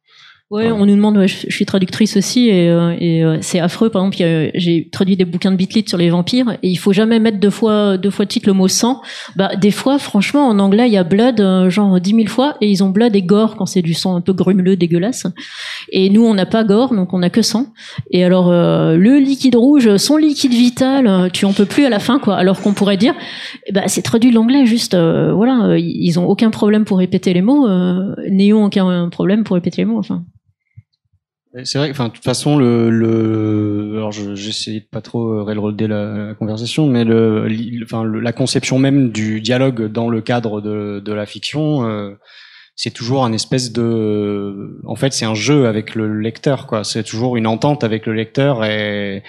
Ouais, 0.50 0.70
on 0.70 0.84
nous 0.84 0.94
demande, 0.94 1.16
ouais, 1.16 1.26
je, 1.26 1.50
suis 1.50 1.64
traductrice 1.64 2.18
aussi, 2.18 2.50
et, 2.50 2.68
euh, 2.68 2.94
et 3.00 3.24
euh, 3.24 3.38
c'est 3.40 3.60
affreux. 3.60 3.88
Par 3.88 4.02
exemple, 4.02 4.50
j'ai 4.54 4.88
traduit 4.92 5.16
des 5.16 5.24
bouquins 5.24 5.50
de 5.50 5.56
Bitlit 5.56 5.84
sur 5.88 5.96
les 5.96 6.10
vampires, 6.10 6.58
et 6.62 6.68
il 6.68 6.76
faut 6.76 6.92
jamais 6.92 7.18
mettre 7.18 7.40
deux 7.40 7.50
fois, 7.50 7.96
deux 7.96 8.10
fois 8.10 8.26
de 8.26 8.30
suite 8.30 8.46
le 8.46 8.52
mot 8.52 8.68
sang. 8.68 9.00
Bah, 9.36 9.56
des 9.56 9.70
fois, 9.70 9.98
franchement, 9.98 10.46
en 10.46 10.58
anglais, 10.58 10.86
il 10.86 10.92
y 10.92 10.98
a 10.98 11.02
blood, 11.02 11.40
euh, 11.40 11.70
genre 11.70 11.98
dix 11.98 12.12
mille 12.12 12.28
fois, 12.28 12.56
et 12.60 12.70
ils 12.70 12.84
ont 12.84 12.90
blood 12.90 13.16
et 13.16 13.22
gore 13.22 13.56
quand 13.56 13.64
c'est 13.64 13.80
du 13.80 13.94
sang 13.94 14.16
un 14.16 14.20
peu 14.20 14.34
grumeleux, 14.34 14.76
dégueulasse. 14.76 15.26
Et 15.90 16.10
nous, 16.10 16.24
on 16.24 16.34
n'a 16.34 16.46
pas 16.46 16.62
gore, 16.62 16.94
donc 16.94 17.14
on 17.14 17.20
n'a 17.20 17.30
que 17.30 17.42
sang. 17.42 17.72
Et 18.10 18.22
alors, 18.22 18.50
euh, 18.50 18.96
le 18.98 19.18
liquide 19.18 19.56
rouge, 19.56 19.96
son 19.96 20.18
liquide 20.18 20.52
vital, 20.52 21.06
euh, 21.06 21.28
tu 21.30 21.46
en 21.46 21.54
peux 21.54 21.64
plus 21.64 21.86
à 21.86 21.90
la 21.90 22.00
fin, 22.00 22.18
quoi. 22.18 22.36
Alors 22.36 22.60
qu'on 22.60 22.74
pourrait 22.74 22.98
dire, 22.98 23.14
eh 23.66 23.72
ben, 23.72 23.84
c'est 23.86 24.02
traduit 24.02 24.28
de 24.28 24.34
l'anglais, 24.34 24.66
juste, 24.66 24.94
voilà, 24.94 25.76
ils 25.78 26.18
ont 26.20 26.26
aucun 26.26 26.50
problème 26.50 26.84
pour 26.84 26.98
répéter 26.98 27.32
les 27.32 27.42
mots, 27.42 27.66
n'ayons 28.30 28.64
aucun 28.64 29.08
problème 29.08 29.42
pour 29.42 29.54
répéter 29.54 29.82
les 29.82 29.86
mots, 29.86 29.98
enfin. 29.98 30.22
C'est 31.62 31.78
vrai, 31.78 31.88
enfin, 31.90 32.08
de 32.08 32.12
toute 32.12 32.24
façon, 32.24 32.56
le, 32.58 32.90
le 32.90 33.92
alors 33.96 34.10
je- 34.10 34.34
j'essaie 34.34 34.80
de 34.80 34.84
pas 34.90 35.00
trop 35.00 35.34
euh, 35.34 35.42
railroader 35.44 35.86
la, 35.86 36.28
la 36.28 36.34
conversation, 36.34 36.88
mais 36.88 37.04
le, 37.04 37.46
enfin, 37.84 38.04
la 38.04 38.32
conception 38.32 38.76
même 38.80 39.12
du 39.12 39.40
dialogue 39.40 39.86
dans 39.86 40.08
le 40.08 40.20
cadre 40.20 40.60
de, 40.60 40.98
de 40.98 41.12
la 41.12 41.26
fiction, 41.26 41.86
euh, 41.88 42.10
c'est 42.74 42.90
toujours 42.92 43.24
un 43.24 43.32
espèce 43.32 43.72
de, 43.72 44.80
en 44.84 44.96
fait, 44.96 45.12
c'est 45.12 45.26
un 45.26 45.34
jeu 45.36 45.66
avec 45.68 45.94
le 45.94 46.18
lecteur, 46.18 46.66
quoi. 46.66 46.82
C'est 46.82 47.04
toujours 47.04 47.36
une 47.36 47.46
entente 47.46 47.84
avec 47.84 48.06
le 48.06 48.14
lecteur 48.14 48.64
et, 48.64 49.22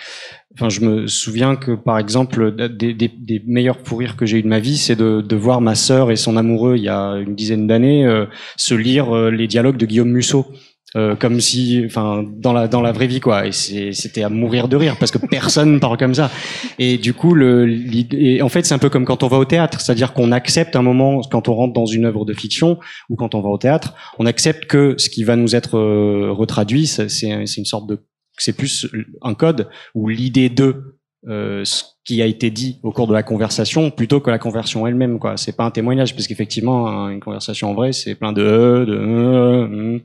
enfin, 0.56 0.70
je 0.70 0.82
me 0.82 1.06
souviens 1.06 1.56
que, 1.56 1.74
par 1.74 2.00
exemple, 2.00 2.56
des, 2.56 2.96
des, 2.96 3.08
des 3.08 3.44
meilleurs 3.46 3.78
fous 3.84 3.98
rires 3.98 4.16
que 4.18 4.26
j'ai 4.26 4.40
eu 4.40 4.44
de 4.44 4.48
ma 4.48 4.60
vie, 4.60 4.78
c'est 4.78 4.96
de, 4.96 5.22
de 5.22 5.36
voir 5.36 5.62
ma 5.62 5.76
sœur 5.76 6.10
et 6.10 6.16
son 6.16 6.38
amoureux 6.38 6.76
il 6.78 6.84
y 6.84 6.90
a 6.90 7.18
une 7.18 7.36
dizaine 7.36 7.68
d'années 7.68 8.04
euh, 8.08 8.26
se 8.58 8.74
lire 8.74 9.16
euh, 9.16 9.30
les 9.30 9.46
dialogues 9.48 9.78
de 9.78 9.86
Guillaume 9.86 10.10
Musso 10.12 10.48
euh, 10.96 11.16
comme 11.16 11.42
si, 11.42 11.84
enfin, 11.86 12.24
dans 12.38 12.54
la 12.54 12.68
dans 12.68 12.82
la 12.82 12.92
vraie 12.92 13.08
vie 13.08 13.20
quoi. 13.20 13.48
Et 13.48 13.52
c'était 13.52 14.24
à 14.24 14.30
mourir 14.30 14.68
de 14.68 14.76
rire 14.76 14.96
parce 15.00 15.12
que 15.12 15.18
personne 15.18 15.80
parle 15.82 15.98
comme 15.98 16.16
ça. 16.16 16.32
Et 16.80 16.98
du 16.98 17.14
coup, 17.14 17.34
le, 17.34 17.70
et 18.14 18.42
en 18.42 18.50
fait, 18.50 18.66
c'est 18.66 18.74
un 18.74 18.80
peu 18.80 18.90
comme 18.90 19.06
quand 19.06 19.24
on 19.24 19.28
va 19.28 19.38
au 19.38 19.46
théâtre, 19.46 19.82
c'est-à-dire 19.82 20.14
qu'on 20.14 20.32
accepte 20.32 20.76
un 20.76 20.82
moment 20.82 21.22
quand 21.30 21.50
on 21.50 21.56
rentre 21.56 21.74
dans 21.74 21.86
une 21.86 22.06
œuvre 22.06 22.26
de 22.26 22.34
fiction 22.34 22.80
ou 23.10 23.16
quand 23.16 23.36
on 23.36 23.42
va 23.42 23.50
au 23.50 23.58
théâtre, 23.58 23.94
on 24.20 24.26
accepte 24.26 24.66
que 24.66 24.96
ce 24.98 25.10
qui 25.10 25.24
va 25.24 25.36
nous 25.36 25.56
être 25.56 25.78
euh, 25.78 26.32
retraduit, 26.32 26.88
c'est 26.88 27.10
c'est 27.10 27.58
une 27.58 27.66
sorte 27.66 27.88
de, 27.88 28.00
c'est 28.38 28.56
plus 28.56 28.88
un 29.22 29.34
code 29.34 29.70
ou 29.94 30.10
l'idée 30.10 30.50
de 30.50 31.00
euh, 31.28 31.64
ce 31.66 31.84
qui 32.06 32.22
a 32.22 32.26
été 32.28 32.52
dit 32.52 32.78
au 32.84 32.92
cours 32.92 33.08
de 33.08 33.14
la 33.14 33.24
conversation 33.24 33.90
plutôt 33.90 34.20
que 34.20 34.30
la 34.30 34.38
conversion 34.38 34.86
elle-même 34.86 35.18
quoi 35.20 35.38
c'est 35.38 35.58
pas 35.58 35.66
un 35.66 35.72
témoignage 35.72 36.14
parce 36.16 36.28
qu'effectivement 36.28 37.10
une 37.10 37.20
conversation 37.20 37.72
en 37.72 37.74
vrai 37.74 37.94
c'est 37.94 38.14
plein 38.16 38.32
de 38.32 38.42
euh, 38.44 38.86
de 38.86 38.94
euh, 38.94 39.64
hum. 39.66 40.00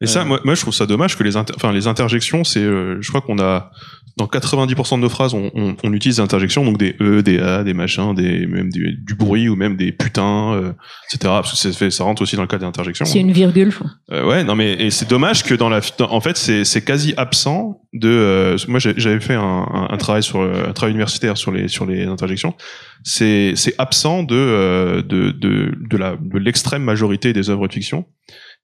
Et 0.00 0.06
ça, 0.06 0.22
Euh. 0.22 0.24
moi, 0.24 0.40
moi, 0.44 0.54
je 0.54 0.60
trouve 0.62 0.74
ça 0.74 0.86
dommage 0.86 1.16
que 1.16 1.22
les, 1.22 1.36
inter- 1.36 1.52
enfin, 1.56 1.72
les 1.72 1.86
interjections, 1.86 2.42
c'est, 2.42 2.58
euh, 2.60 2.96
je 3.00 3.08
crois 3.08 3.20
qu'on 3.20 3.38
a, 3.38 3.70
dans 4.16 4.26
90% 4.26 4.96
de 4.96 5.00
nos 5.02 5.08
phrases, 5.08 5.32
on, 5.34 5.50
on, 5.54 5.76
on 5.84 5.92
utilise 5.92 6.16
des 6.16 6.22
interjections, 6.22 6.64
donc 6.64 6.78
des 6.78 6.96
e, 7.00 7.22
des 7.22 7.38
a, 7.38 7.62
des 7.62 7.72
machins, 7.74 8.14
des, 8.14 8.46
même 8.46 8.70
du, 8.70 8.96
du 9.00 9.14
bruit 9.14 9.48
ou 9.48 9.54
même 9.56 9.76
des 9.76 9.92
putains, 9.92 10.54
euh, 10.54 10.72
etc. 11.12 11.18
Parce 11.24 11.52
que 11.52 11.56
ça, 11.56 11.72
fait, 11.72 11.90
ça 11.90 12.04
rentre 12.04 12.22
aussi 12.22 12.34
dans 12.36 12.42
le 12.42 12.48
cadre 12.48 12.62
des 12.62 12.68
interjections. 12.68 13.04
C'est 13.04 13.20
une 13.20 13.30
virgule. 13.32 13.72
Euh, 14.10 14.26
ouais, 14.26 14.42
non 14.44 14.54
mais 14.56 14.72
et 14.72 14.90
c'est 14.90 15.08
dommage 15.08 15.44
que 15.44 15.54
dans 15.54 15.68
la, 15.68 15.80
dans- 15.98 16.10
en 16.10 16.20
fait, 16.20 16.36
c'est 16.36 16.64
c'est 16.64 16.82
quasi 16.82 17.14
absent 17.16 17.81
de. 17.92 18.08
euh, 18.08 18.56
moi, 18.68 18.78
j'avais 18.78 19.20
fait 19.20 19.34
un, 19.34 19.40
un, 19.40 19.88
un 19.90 19.96
travail 19.96 20.22
sur 20.22 20.40
euh, 20.40 20.68
un 20.68 20.72
travail 20.72 20.92
universitaire 20.92 21.36
sur 21.36 21.52
les 21.52 21.68
sur 21.68 21.86
les 21.86 22.04
interjections. 22.06 22.54
C'est 23.04 23.52
c'est 23.56 23.74
absent 23.78 24.22
de 24.22 24.34
euh, 24.36 25.02
de 25.02 25.30
de 25.30 25.74
de 25.78 25.96
la 25.96 26.16
de 26.20 26.38
l'extrême 26.38 26.82
majorité 26.82 27.32
des 27.32 27.50
œuvres 27.50 27.68
de 27.68 27.72
fiction. 27.72 28.06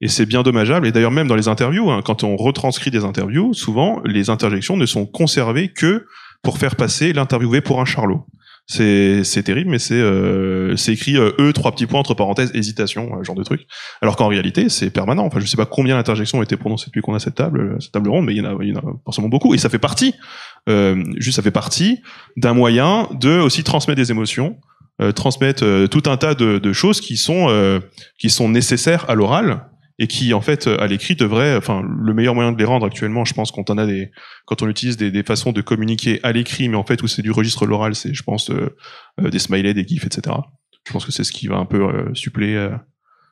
Et 0.01 0.09
c'est 0.09 0.27
bien 0.27 0.43
dommageable. 0.43 0.87
Et 0.87 0.93
d'ailleurs, 0.93 1.11
même 1.11 1.27
dans 1.27 1.35
les 1.35 1.49
interviews, 1.49 1.91
hein, 1.91 2.03
quand 2.05 2.23
on 2.23 2.37
retranscrit 2.37 2.91
des 2.91 3.05
interviews, 3.05 3.53
souvent 3.53 4.01
les 4.05 4.31
interjections 4.31 4.77
ne 4.77 4.87
sont 4.87 5.07
conservées 5.07 5.69
que 5.73 6.07
pour 6.43 6.59
faire 6.59 6.77
passer 6.77 7.13
l'interviewé 7.13 7.61
pour 7.61 7.81
un 7.81 7.85
charlot. 7.85 8.25
C'est 8.71 9.43
terrible, 9.45 9.71
mais 9.71 9.79
c'est 9.79 9.95
euh, 9.95 10.77
écrit 10.89 11.17
euh, 11.17 11.33
e 11.39 11.53
trois 11.53 11.73
petits 11.73 11.87
points 11.87 12.01
entre 12.01 12.13
parenthèses 12.13 12.51
hésitation, 12.53 13.19
euh, 13.19 13.25
genre 13.25 13.35
de 13.35 13.43
truc. 13.43 13.67
Alors 14.03 14.17
qu'en 14.17 14.29
réalité, 14.29 14.69
c'est 14.69 14.91
permanent. 14.91 15.25
Enfin, 15.25 15.41
je 15.41 15.47
sais 15.47 15.57
pas 15.57 15.65
combien 15.65 15.97
d'interjections 15.97 16.39
ont 16.39 16.43
été 16.43 16.59
prononcées 16.59 16.87
depuis 16.87 17.01
qu'on 17.01 17.15
a 17.15 17.19
cette 17.19 17.37
table, 17.37 17.61
euh, 17.61 17.81
cette 17.81 17.93
table 17.93 18.11
ronde, 18.11 18.27
mais 18.27 18.35
il 18.35 18.39
y 18.39 18.47
en 18.47 18.59
a, 18.59 18.63
il 18.63 18.69
y 18.69 18.77
en 18.77 18.81
a 18.81 18.83
forcément 19.05 19.29
beaucoup. 19.29 19.55
Et 19.55 19.59
ça 19.59 19.71
fait 19.71 19.79
partie, 19.79 20.15
euh, 20.69 21.03
juste 21.17 21.37
ça 21.37 21.43
fait 21.43 21.51
partie 21.51 22.03
d'un 22.37 22.53
moyen 22.53 23.09
de 23.19 23.39
aussi 23.39 23.65
transmettre 23.65 23.97
des 23.97 24.11
émotions, 24.11 24.59
euh, 25.01 25.13
transmettre 25.13 25.65
tout 25.89 26.03
un 26.05 26.19
tas 26.19 26.35
de, 26.35 26.59
de 26.59 26.73
choses 26.75 27.01
qui 27.01 27.17
sont 27.17 27.49
qui 28.19 28.29
sont 28.29 28.51
nécessaires 28.51 29.09
à 29.09 29.15
l'oral 29.15 29.63
et 29.99 30.07
qui 30.07 30.33
en 30.33 30.41
fait 30.41 30.67
à 30.69 30.87
l'écrit 30.87 31.17
devraient, 31.17 31.57
enfin 31.57 31.83
le 31.83 32.15
meilleur 32.15 32.35
moyen 32.35 32.53
de 32.53 32.59
les 32.59 32.65
rendre 32.65 32.87
actuellement, 32.87 33.25
je 33.25 33.35
pense 33.35 33.51
quand 33.51 33.69
on 33.71 33.79
a 33.79 33.87
des, 33.87 34.11
quand 34.47 34.63
on 34.63 34.69
utilise 34.69 34.97
des, 34.97 35.11
des 35.11 35.23
façons 35.23 35.53
de 35.53 35.61
communiquer 35.61 36.21
à 36.23 36.33
l'écrit, 36.33 36.69
mais 36.69 36.77
en 36.77 36.85
fait 36.85 37.03
où 37.03 37.07
c'est 37.09 37.23
du 37.23 37.31
registre 37.33 37.67
l'oral, 37.67 37.95
c'est 37.95 38.15
je 38.15 38.23
pense 38.23 38.51
euh, 38.51 38.77
euh, 39.21 39.31
des 39.31 39.39
smileys, 39.39 39.75
des 39.75 39.87
gifs, 39.87 40.05
etc. 40.07 40.37
Je 40.87 40.93
pense 40.93 41.05
que 41.05 41.13
c'est 41.13 41.25
ce 41.25 41.33
qui 41.33 41.49
va 41.49 41.57
un 41.57 41.65
peu 41.67 41.83
euh, 41.83 42.15
suppléer, 42.15 42.55
euh, 42.57 42.71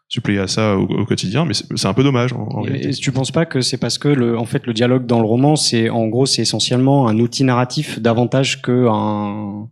suppléer 0.09 0.39
à 0.41 0.47
ça 0.49 0.77
au, 0.77 0.83
au 0.85 1.05
quotidien, 1.07 1.45
mais 1.45 1.55
c'est 1.55 1.87
un 1.87 1.95
peu 1.95 2.03
dommage 2.03 2.33
en, 2.33 2.43
en 2.49 2.64
Et- 2.64 2.69
réalité. 2.71 2.89
et 2.91 2.93
tu 2.95 3.12
penses 3.12 3.31
pas 3.31 3.47
que 3.47 3.61
c'est 3.61 3.79
parce 3.79 3.99
que 3.99 4.09
le, 4.09 4.37
en 4.39 4.45
fait, 4.45 4.67
le 4.67 4.73
dialogue 4.73 5.07
dans 5.07 5.21
le 5.21 5.27
roman, 5.27 5.55
c'est 5.57 5.89
en 5.89 6.07
gros, 6.09 6.27
c'est 6.27 6.43
essentiellement 6.43 7.09
un 7.09 7.19
outil 7.19 7.45
narratif 7.45 8.01
davantage 8.01 8.61
que 8.62 8.87
un, 8.89 9.69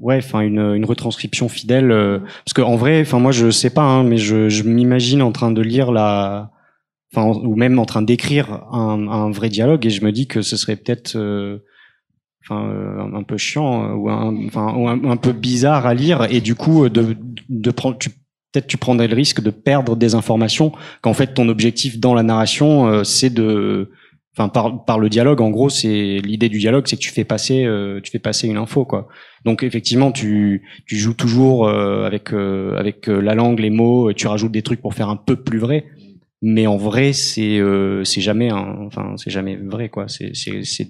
ouais, 0.00 0.18
enfin 0.18 0.40
une, 0.40 0.74
une 0.74 0.84
retranscription 0.84 1.48
fidèle. 1.48 1.90
euh, 1.90 2.18
parce 2.18 2.52
que 2.54 2.62
en 2.62 2.76
vrai, 2.76 3.00
enfin 3.00 3.18
moi 3.18 3.32
je 3.32 3.50
sais 3.50 3.70
pas, 3.70 3.82
hein, 3.82 4.04
mais 4.04 4.16
je, 4.16 4.48
je 4.48 4.62
m'imagine 4.62 5.22
en 5.22 5.32
train 5.32 5.50
de 5.50 5.62
lire 5.62 5.92
la, 5.92 6.50
enfin 7.14 7.28
ou 7.40 7.56
même 7.56 7.78
en 7.78 7.84
train 7.84 8.02
d'écrire 8.02 8.64
un, 8.72 9.08
un 9.08 9.30
vrai 9.30 9.48
dialogue 9.48 9.86
et 9.86 9.90
je 9.90 10.04
me 10.04 10.12
dis 10.12 10.26
que 10.26 10.42
ce 10.42 10.56
serait 10.56 10.76
peut-être 10.76 11.16
euh, 11.16 11.58
enfin 12.44 12.66
euh, 12.66 13.14
un 13.14 13.22
peu 13.22 13.36
chiant 13.36 13.92
ou 13.94 14.08
un, 14.08 14.34
enfin 14.46 14.74
un, 15.04 15.16
peu 15.16 15.32
bizarre 15.32 15.86
à 15.86 15.94
lire 15.94 16.26
et 16.30 16.40
du 16.40 16.54
coup 16.54 16.88
de 16.88 17.16
de 17.48 17.70
prendre 17.70 17.98
tu 17.98 18.10
peut-être 18.10 18.66
tu 18.66 18.76
prendrais 18.76 19.08
le 19.08 19.14
risque 19.14 19.40
de 19.40 19.50
perdre 19.50 19.96
des 19.96 20.14
informations 20.14 20.72
qu'en 21.00 21.14
fait 21.14 21.34
ton 21.34 21.48
objectif 21.48 22.00
dans 22.00 22.14
la 22.14 22.22
narration 22.22 23.04
c'est 23.04 23.32
de 23.32 23.90
enfin 24.34 24.48
par 24.48 24.84
par 24.84 24.98
le 24.98 25.08
dialogue 25.08 25.40
en 25.40 25.50
gros 25.50 25.68
c'est 25.68 26.18
l'idée 26.24 26.48
du 26.48 26.58
dialogue 26.58 26.84
c'est 26.86 26.96
que 26.96 27.02
tu 27.02 27.10
fais 27.10 27.24
passer 27.24 27.64
euh, 27.64 28.00
tu 28.02 28.10
fais 28.10 28.18
passer 28.18 28.48
une 28.48 28.56
info 28.56 28.84
quoi 28.84 29.08
donc 29.44 29.62
effectivement 29.62 30.10
tu 30.10 30.62
tu 30.86 30.96
joues 30.96 31.14
toujours 31.14 31.68
euh, 31.68 32.06
avec 32.06 32.32
euh, 32.32 32.76
avec 32.78 33.08
euh, 33.08 33.20
la 33.20 33.34
langue 33.34 33.60
les 33.60 33.70
mots 33.70 34.10
et 34.10 34.14
tu 34.14 34.26
rajoutes 34.26 34.52
des 34.52 34.62
trucs 34.62 34.80
pour 34.80 34.94
faire 34.94 35.10
un 35.10 35.16
peu 35.16 35.36
plus 35.36 35.58
vrai 35.58 35.84
mais 36.44 36.66
en 36.66 36.76
vrai, 36.76 37.12
c'est 37.12 37.60
euh, 37.60 38.02
c'est 38.02 38.20
jamais 38.20 38.50
un, 38.50 38.76
enfin 38.86 39.14
c'est 39.16 39.30
jamais 39.30 39.54
vrai 39.56 39.88
quoi. 39.88 40.08
C'est 40.08 40.32
c'est 40.34 40.64
c'est 40.64 40.88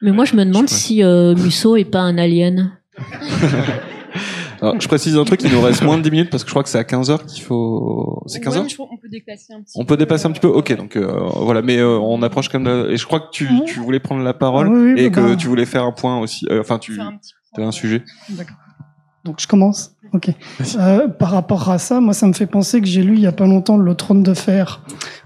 Mais 0.00 0.10
moi, 0.10 0.24
je 0.24 0.34
me 0.34 0.44
demande 0.44 0.70
Je 0.70 0.74
si 0.74 1.02
euh, 1.02 1.34
Musso 1.34 1.76
est 1.76 1.84
pas 1.84 2.00
un 2.00 2.16
alien. 2.16 2.72
Alors, 4.68 4.80
je 4.80 4.88
précise 4.88 5.16
un 5.16 5.24
truc, 5.24 5.42
il 5.44 5.52
nous 5.52 5.60
reste 5.60 5.82
moins 5.82 5.96
de 5.96 6.02
10 6.02 6.10
minutes 6.10 6.30
parce 6.30 6.42
que 6.42 6.48
je 6.48 6.52
crois 6.52 6.62
que 6.62 6.68
c'est 6.68 6.78
à 6.78 6.82
15h 6.82 7.24
qu'il 7.26 7.42
faut. 7.42 8.22
C'est 8.26 8.40
15h 8.42 8.62
Ouais, 8.62 8.74
qu'on 8.76 8.96
peut 8.96 9.08
déplacer 9.08 9.52
un 9.54 9.60
petit 9.62 9.72
On 9.76 9.84
peut 9.84 9.96
dépasser 9.96 10.26
un 10.26 10.32
petit 10.32 10.40
peu 10.40 10.48
Ok, 10.48 10.76
donc 10.76 10.96
euh, 10.96 11.06
voilà, 11.36 11.62
mais 11.62 11.78
euh, 11.78 11.98
on 11.98 12.22
approche 12.22 12.48
comme 12.48 12.66
Et 12.90 12.96
je 12.96 13.06
crois 13.06 13.20
que 13.20 13.30
tu, 13.30 13.46
Ouais. 13.46 13.64
tu 13.66 13.80
voulais 13.80 14.00
prendre 14.00 14.22
la 14.22 14.34
parole 14.34 14.68
Oui, 14.68 14.92
oui, 14.94 15.00
et 15.00 15.10
bah, 15.10 15.16
que 15.22 15.28
bah. 15.30 15.36
tu 15.36 15.46
voulais 15.46 15.66
faire 15.66 15.84
un 15.84 15.92
point 15.92 16.18
aussi. 16.20 16.46
euh, 16.50 16.60
Enfin, 16.60 16.78
tu 16.78 16.94
faire 16.94 17.06
un 17.06 17.16
petit 17.16 17.32
avais 17.56 17.66
un 17.66 17.72
sujet. 17.72 18.02
Donc 19.24 19.40
je 19.40 19.46
commence. 19.48 19.92
Euh, 20.78 21.08
par 21.08 21.30
rapport 21.30 21.70
à 21.70 21.78
ça, 21.78 22.00
moi, 22.00 22.14
ça 22.14 22.26
me 22.26 22.32
fait 22.32 22.46
penser 22.46 22.80
que 22.80 22.86
j'ai 22.86 23.02
lu 23.02 23.14
il 23.14 23.20
y 23.20 23.26
a 23.26 23.32
pas 23.32 23.46
longtemps 23.46 23.76
Le 23.76 23.94
Trône 23.94 24.22
de 24.22 24.34
Fer. 24.34 24.80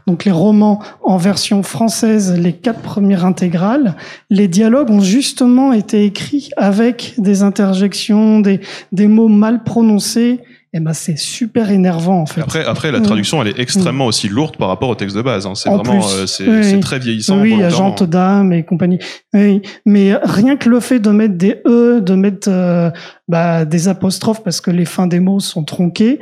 Donc 0.07 0.25
les 0.25 0.33
romans 0.33 0.83
en 1.03 1.17
version 1.17 1.63
française, 1.63 2.37
les 2.39 2.53
quatre 2.53 2.81
premières 2.81 3.25
intégrales. 3.25 3.97
Les 4.29 4.49
dialogues 4.49 4.91
ont 4.91 5.01
justement 5.01 5.73
été 5.73 6.05
écrits 6.05 6.51
avec 6.57 7.15
des 7.19 7.43
interjections, 7.43 8.41
des, 8.41 8.61
des 8.93 9.07
mots 9.07 9.29
mal 9.29 9.63
prononcés. 9.63 10.41
Et 10.73 10.79
ben 10.79 10.93
c'est 10.93 11.19
super 11.19 11.71
énervant 11.73 12.21
en 12.21 12.27
fait. 12.27 12.41
Après, 12.43 12.65
après, 12.65 12.93
la 12.93 13.01
Mm. 13.01 13.03
traduction, 13.03 13.43
elle 13.43 13.49
est 13.49 13.59
extrêmement 13.59 14.07
aussi 14.07 14.29
lourde 14.29 14.57
par 14.57 14.69
rapport 14.69 14.89
au 14.89 14.95
texte 14.95 15.17
de 15.17 15.23
base. 15.23 15.45
hein. 15.47 15.55
C'est 15.57 15.69
En 15.69 15.79
vraiment, 15.83 16.07
euh, 16.15 16.27
c'est 16.27 16.47
Oui, 16.49 16.79
très 16.79 17.01
vieillissant. 17.01 17.41
Oui, 17.41 17.61
agente 17.61 18.05
d'âme 18.05 18.53
et 18.53 18.63
compagnie. 18.63 19.01
Oui, 19.35 19.63
mais 19.85 20.15
rien 20.23 20.57
que 20.57 20.69
le 20.69 20.79
fait 20.79 21.01
de 21.01 21.11
mettre 21.11 21.35
des 21.35 21.61
e, 21.67 22.01
de 22.01 22.15
mettre 22.15 22.49
euh, 22.49 22.91
bah, 23.27 23.65
des 23.65 23.89
apostrophes 23.89 24.45
parce 24.45 24.61
que 24.61 24.71
les 24.71 24.85
fins 24.85 25.09
des 25.09 25.19
mots 25.19 25.41
sont 25.41 25.65
tronquées, 25.65 26.21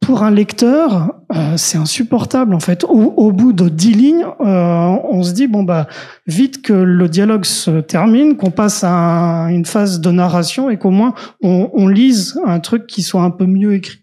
pour 0.00 0.22
un 0.22 0.30
lecteur, 0.30 1.14
euh, 1.34 1.56
c'est 1.56 1.76
insupportable 1.76 2.54
en 2.54 2.60
fait. 2.60 2.84
Au, 2.84 3.32
bout 3.32 3.52
de 3.52 3.68
dix 3.68 3.92
lignes, 3.92 4.24
euh, 4.40 4.96
on 5.04 5.22
se 5.22 5.32
dit 5.32 5.46
bon 5.48 5.64
bah 5.64 5.86
vite 6.26 6.62
que 6.62 6.72
le 6.72 7.08
dialogue 7.08 7.44
se 7.44 7.80
termine, 7.80 8.36
qu'on 8.36 8.50
passe 8.50 8.84
à 8.84 8.90
un- 8.90 9.48
une 9.48 9.66
phase 9.66 10.00
de 10.00 10.10
narration 10.10 10.70
et 10.70 10.78
qu'au 10.78 10.90
moins 10.90 11.14
on, 11.42 11.70
on 11.74 11.88
lise 11.88 12.40
un 12.46 12.60
truc 12.60 12.86
qui 12.86 13.02
soit 13.02 13.22
un 13.22 13.30
peu 13.30 13.44
mieux 13.46 13.74
écrit. 13.74 13.98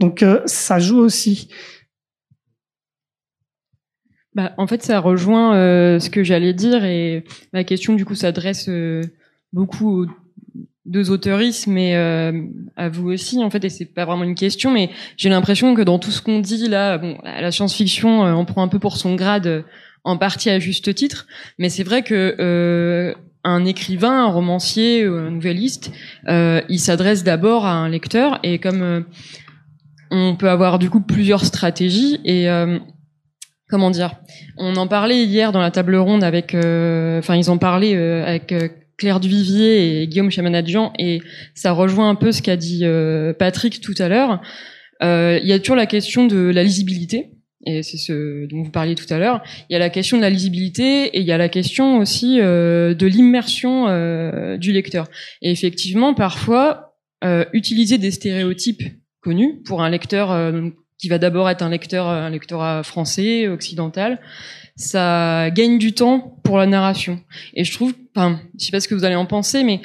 Donc 0.00 0.22
euh, 0.22 0.40
ça 0.46 0.78
joue 0.78 0.98
aussi. 0.98 1.48
Bah, 4.34 4.52
en 4.56 4.66
fait, 4.68 4.82
ça 4.84 5.00
rejoint 5.00 5.56
euh, 5.56 5.98
ce 5.98 6.10
que 6.10 6.22
j'allais 6.22 6.52
dire 6.54 6.84
et 6.84 7.24
ma 7.52 7.64
question 7.64 7.94
du 7.94 8.04
coup 8.04 8.14
s'adresse 8.14 8.68
euh, 8.68 9.02
beaucoup 9.52 10.02
aux 10.02 10.06
deux 10.88 11.10
autoristes, 11.10 11.66
mais 11.66 11.94
euh, 11.94 12.32
à 12.76 12.88
vous 12.88 13.10
aussi 13.10 13.42
en 13.42 13.50
fait. 13.50 13.64
Et 13.64 13.68
c'est 13.68 13.84
pas 13.84 14.04
vraiment 14.04 14.24
une 14.24 14.34
question, 14.34 14.70
mais 14.70 14.90
j'ai 15.16 15.28
l'impression 15.28 15.74
que 15.74 15.82
dans 15.82 15.98
tout 15.98 16.10
ce 16.10 16.22
qu'on 16.22 16.40
dit 16.40 16.68
là, 16.68 16.98
bon, 16.98 17.18
la 17.22 17.52
science-fiction, 17.52 18.26
euh, 18.26 18.32
on 18.32 18.44
prend 18.44 18.62
un 18.62 18.68
peu 18.68 18.78
pour 18.78 18.96
son 18.96 19.14
grade, 19.14 19.46
euh, 19.46 19.62
en 20.04 20.16
partie 20.16 20.48
à 20.48 20.58
juste 20.58 20.94
titre, 20.94 21.26
mais 21.58 21.68
c'est 21.68 21.82
vrai 21.82 22.02
que 22.02 22.36
euh, 22.38 23.14
un 23.44 23.64
écrivain, 23.64 24.24
un 24.24 24.30
romancier, 24.30 25.04
un 25.04 25.30
nouvelliste, 25.30 25.92
euh, 26.28 26.62
il 26.68 26.80
s'adresse 26.80 27.24
d'abord 27.24 27.66
à 27.66 27.72
un 27.72 27.88
lecteur 27.88 28.38
et 28.42 28.58
comme 28.58 28.82
euh, 28.82 29.00
on 30.10 30.36
peut 30.36 30.48
avoir 30.48 30.78
du 30.78 30.88
coup 30.90 31.00
plusieurs 31.00 31.44
stratégies 31.44 32.20
et 32.24 32.48
euh, 32.48 32.78
comment 33.68 33.90
dire 33.90 34.14
On 34.56 34.76
en 34.76 34.86
parlait 34.86 35.24
hier 35.24 35.52
dans 35.52 35.60
la 35.60 35.70
table 35.70 35.96
ronde 35.96 36.24
avec, 36.24 36.54
euh, 36.54 37.18
enfin 37.18 37.36
ils 37.36 37.50
en 37.50 37.58
parlaient 37.58 37.96
euh, 37.96 38.24
avec 38.24 38.52
euh, 38.52 38.68
Claire 38.98 39.20
Duvivier 39.20 40.02
et 40.02 40.08
Guillaume 40.08 40.30
Chamanadjian 40.30 40.92
et 40.98 41.22
ça 41.54 41.72
rejoint 41.72 42.10
un 42.10 42.14
peu 42.14 42.32
ce 42.32 42.42
qu'a 42.42 42.56
dit 42.56 42.80
euh, 42.82 43.32
Patrick 43.32 43.80
tout 43.80 43.94
à 43.98 44.08
l'heure. 44.08 44.42
Euh, 45.02 45.38
Il 45.42 45.48
y 45.48 45.52
a 45.52 45.58
toujours 45.58 45.76
la 45.76 45.86
question 45.86 46.26
de 46.26 46.36
la 46.36 46.62
lisibilité. 46.62 47.30
Et 47.66 47.82
c'est 47.82 47.96
ce 47.96 48.46
dont 48.46 48.62
vous 48.62 48.70
parliez 48.70 48.94
tout 48.94 49.12
à 49.12 49.18
l'heure. 49.18 49.42
Il 49.68 49.72
y 49.72 49.76
a 49.76 49.78
la 49.78 49.90
question 49.90 50.16
de 50.16 50.22
la 50.22 50.30
lisibilité 50.30 51.06
et 51.06 51.20
il 51.20 51.26
y 51.26 51.32
a 51.32 51.38
la 51.38 51.48
question 51.48 51.98
aussi 51.98 52.38
euh, 52.40 52.94
de 52.94 53.06
l'immersion 53.06 53.88
euh, 53.88 54.56
du 54.56 54.72
lecteur. 54.72 55.08
Et 55.42 55.50
effectivement, 55.50 56.14
parfois, 56.14 56.94
euh, 57.24 57.44
utiliser 57.52 57.98
des 57.98 58.12
stéréotypes 58.12 58.82
connus 59.20 59.60
pour 59.64 59.82
un 59.82 59.90
lecteur 59.90 60.30
euh, 60.30 60.70
qui 60.98 61.08
va 61.08 61.18
d'abord 61.18 61.50
être 61.50 61.62
un 61.62 61.68
lecteur, 61.68 62.06
un 62.06 62.30
lectorat 62.30 62.84
français, 62.84 63.48
occidental, 63.48 64.20
ça 64.78 65.50
gagne 65.50 65.76
du 65.78 65.92
temps 65.92 66.40
pour 66.44 66.56
la 66.56 66.64
narration. 66.66 67.20
Et 67.52 67.64
je 67.64 67.72
trouve, 67.74 67.92
enfin, 68.16 68.40
je 68.58 68.64
sais 68.64 68.70
pas 68.70 68.80
ce 68.80 68.88
que 68.88 68.94
vous 68.94 69.04
allez 69.04 69.16
en 69.16 69.26
penser, 69.26 69.64
mais 69.64 69.82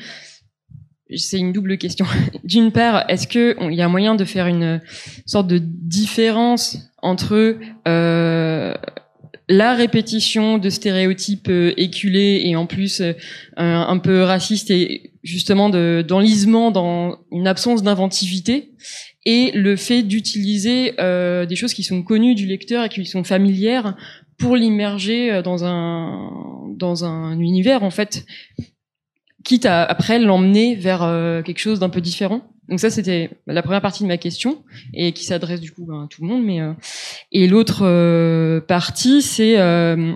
c'est 1.15 1.37
une 1.39 1.51
double 1.51 1.77
question. 1.77 2.05
D'une 2.43 2.71
part, 2.71 3.03
est-ce 3.09 3.27
que 3.27 3.55
on- 3.59 3.69
il 3.69 3.75
y 3.75 3.81
a 3.81 3.87
moyen 3.89 4.15
de 4.15 4.23
faire 4.23 4.47
une 4.47 4.81
sorte 5.25 5.47
de 5.47 5.59
différence 5.61 6.77
entre 7.01 7.57
euh, 7.87 8.73
la 9.49 9.73
répétition 9.75 10.57
de 10.57 10.69
stéréotypes 10.69 11.49
euh, 11.49 11.73
éculés 11.75 12.43
et 12.45 12.55
en 12.55 12.65
plus 12.65 13.01
euh, 13.01 13.13
un, 13.57 13.81
un 13.89 13.97
peu 13.97 14.21
racistes 14.23 14.71
et 14.71 15.11
justement 15.23 15.69
de- 15.69 16.03
d'enlisement 16.07 16.71
dans 16.71 17.17
une 17.31 17.47
absence 17.47 17.83
d'inventivité 17.83 18.71
et 19.25 19.51
le 19.53 19.75
fait 19.75 20.03
d'utiliser 20.03 20.93
euh, 20.99 21.45
des 21.45 21.55
choses 21.55 21.73
qui 21.73 21.83
sont 21.83 22.03
connues 22.03 22.35
du 22.35 22.45
lecteur 22.45 22.85
et 22.85 22.89
qui 22.89 22.99
lui 22.99 23.05
sont 23.07 23.23
familières 23.23 23.95
pour 24.37 24.55
l'immerger 24.55 25.31
euh, 25.31 25.41
dans 25.41 25.63
un 25.65 26.31
dans 26.75 27.05
un 27.05 27.39
univers 27.39 27.83
en 27.83 27.91
fait. 27.91 28.25
Quitte 29.43 29.65
à 29.65 29.83
après 29.83 30.19
l'emmener 30.19 30.75
vers 30.75 31.03
euh, 31.03 31.41
quelque 31.41 31.59
chose 31.59 31.79
d'un 31.79 31.89
peu 31.89 32.01
différent. 32.01 32.41
Donc 32.69 32.79
ça 32.79 32.89
c'était 32.89 33.29
la 33.45 33.61
première 33.61 33.81
partie 33.81 34.03
de 34.03 34.07
ma 34.07 34.17
question 34.17 34.63
et 34.93 35.11
qui 35.11 35.25
s'adresse 35.25 35.59
du 35.59 35.71
coup 35.71 35.85
ben, 35.85 36.05
à 36.05 36.07
tout 36.07 36.21
le 36.21 36.27
monde 36.27 36.43
mais 36.43 36.61
euh, 36.61 36.73
et 37.31 37.47
l'autre 37.47 37.81
euh, 37.83 38.61
partie 38.61 39.21
c'est 39.21 39.59
euh, 39.59 40.13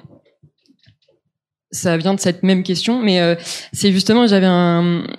ça 1.72 1.97
vient 1.97 2.13
de 2.13 2.20
cette 2.20 2.43
même 2.43 2.63
question, 2.63 3.03
mais 3.03 3.38
c'est 3.74 3.91
justement 3.91 4.26
j'avais 4.26 4.47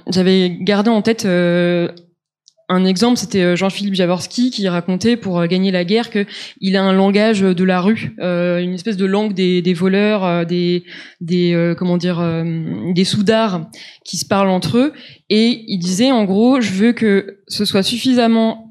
j'avais 0.08 0.56
gardé 0.58 0.88
en 0.88 1.02
tête 1.02 1.24
un 2.68 2.84
exemple, 2.84 3.16
c'était 3.16 3.42
euh, 3.42 3.56
Jean-Philippe 3.56 3.94
Javorski 3.94 4.50
qui 4.50 4.68
racontait 4.68 5.16
pour 5.16 5.38
euh, 5.38 5.46
gagner 5.46 5.70
la 5.70 5.84
guerre 5.84 6.10
que 6.10 6.26
il 6.60 6.76
a 6.76 6.82
un 6.82 6.92
langage 6.92 7.40
de 7.40 7.64
la 7.64 7.80
rue, 7.80 8.14
euh, 8.20 8.58
une 8.60 8.74
espèce 8.74 8.98
de 8.98 9.06
langue 9.06 9.32
des, 9.32 9.74
voleurs, 9.74 10.24
euh, 10.24 10.44
des 10.44 10.84
des 11.20 11.54
euh, 11.54 11.74
comment 11.74 11.96
dire 11.96 12.20
euh, 12.20 12.92
des 12.92 13.04
soudards 13.04 13.68
qui 14.04 14.18
se 14.18 14.26
parlent 14.26 14.50
entre 14.50 14.76
eux. 14.76 14.92
Et 15.30 15.64
il 15.66 15.78
disait 15.78 16.12
en 16.12 16.24
gros 16.24 16.60
je 16.60 16.72
veux 16.72 16.92
que 16.92 17.38
ce 17.48 17.64
soit 17.64 17.82
suffisamment 17.82 18.68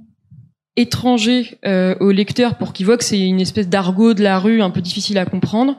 étranger 0.76 1.58
euh, 1.66 1.96
au 2.00 2.12
lecteur 2.12 2.56
pour 2.60 2.74
qu'il 2.74 2.86
voit 2.86 2.98
que 2.98 3.04
c'est 3.04 3.20
une 3.20 3.42
espèce 3.42 3.68
d'argot 3.68 4.14
de 4.14 4.22
la 4.22 4.38
rue 4.38 4.62
un 4.62 4.70
peu 4.70 4.82
difficile 4.82 5.18
à 5.18 5.26
comprendre 5.26 5.76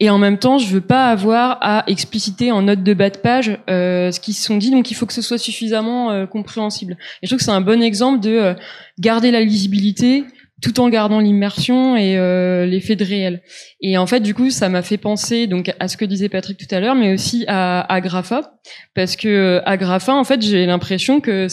et 0.00 0.08
en 0.10 0.18
même 0.18 0.38
temps, 0.38 0.58
je 0.58 0.66
veux 0.68 0.80
pas 0.80 1.10
avoir 1.10 1.58
à 1.60 1.84
expliciter 1.86 2.50
en 2.50 2.62
note 2.62 2.82
de 2.82 2.94
bas 2.94 3.10
de 3.10 3.18
page 3.18 3.58
euh, 3.68 4.10
ce 4.10 4.18
qui 4.18 4.32
se 4.32 4.42
sont 4.44 4.56
dit, 4.56 4.70
donc 4.70 4.90
il 4.90 4.94
faut 4.94 5.06
que 5.06 5.12
ce 5.12 5.22
soit 5.22 5.38
suffisamment 5.38 6.10
euh, 6.10 6.26
compréhensible. 6.26 6.96
Et 7.22 7.26
je 7.26 7.28
trouve 7.28 7.38
que 7.38 7.44
c'est 7.44 7.50
un 7.50 7.60
bon 7.60 7.82
exemple 7.82 8.20
de 8.20 8.30
euh, 8.30 8.54
garder 8.98 9.30
la 9.30 9.40
lisibilité 9.42 10.24
tout 10.62 10.78
en 10.80 10.90
gardant 10.90 11.20
l'immersion 11.20 11.96
et 11.96 12.18
euh, 12.18 12.66
l'effet 12.66 12.94
de 12.96 13.04
réel. 13.04 13.42
Et 13.80 13.96
en 13.96 14.06
fait, 14.06 14.20
du 14.20 14.34
coup, 14.34 14.50
ça 14.50 14.68
m'a 14.68 14.82
fait 14.82 14.98
penser 14.98 15.46
donc 15.46 15.72
à 15.80 15.88
ce 15.88 15.96
que 15.96 16.04
disait 16.04 16.28
Patrick 16.28 16.58
tout 16.58 16.74
à 16.74 16.80
l'heure, 16.80 16.94
mais 16.94 17.14
aussi 17.14 17.44
à 17.48 17.80
Agrafa, 17.92 18.52
parce 18.94 19.16
que 19.16 19.28
euh, 19.28 19.60
Agrafa, 19.64 20.14
en 20.14 20.24
fait, 20.24 20.42
j'ai 20.42 20.66
l'impression 20.66 21.20
que 21.20 21.46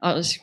alors, 0.00 0.24
c'est- 0.24 0.40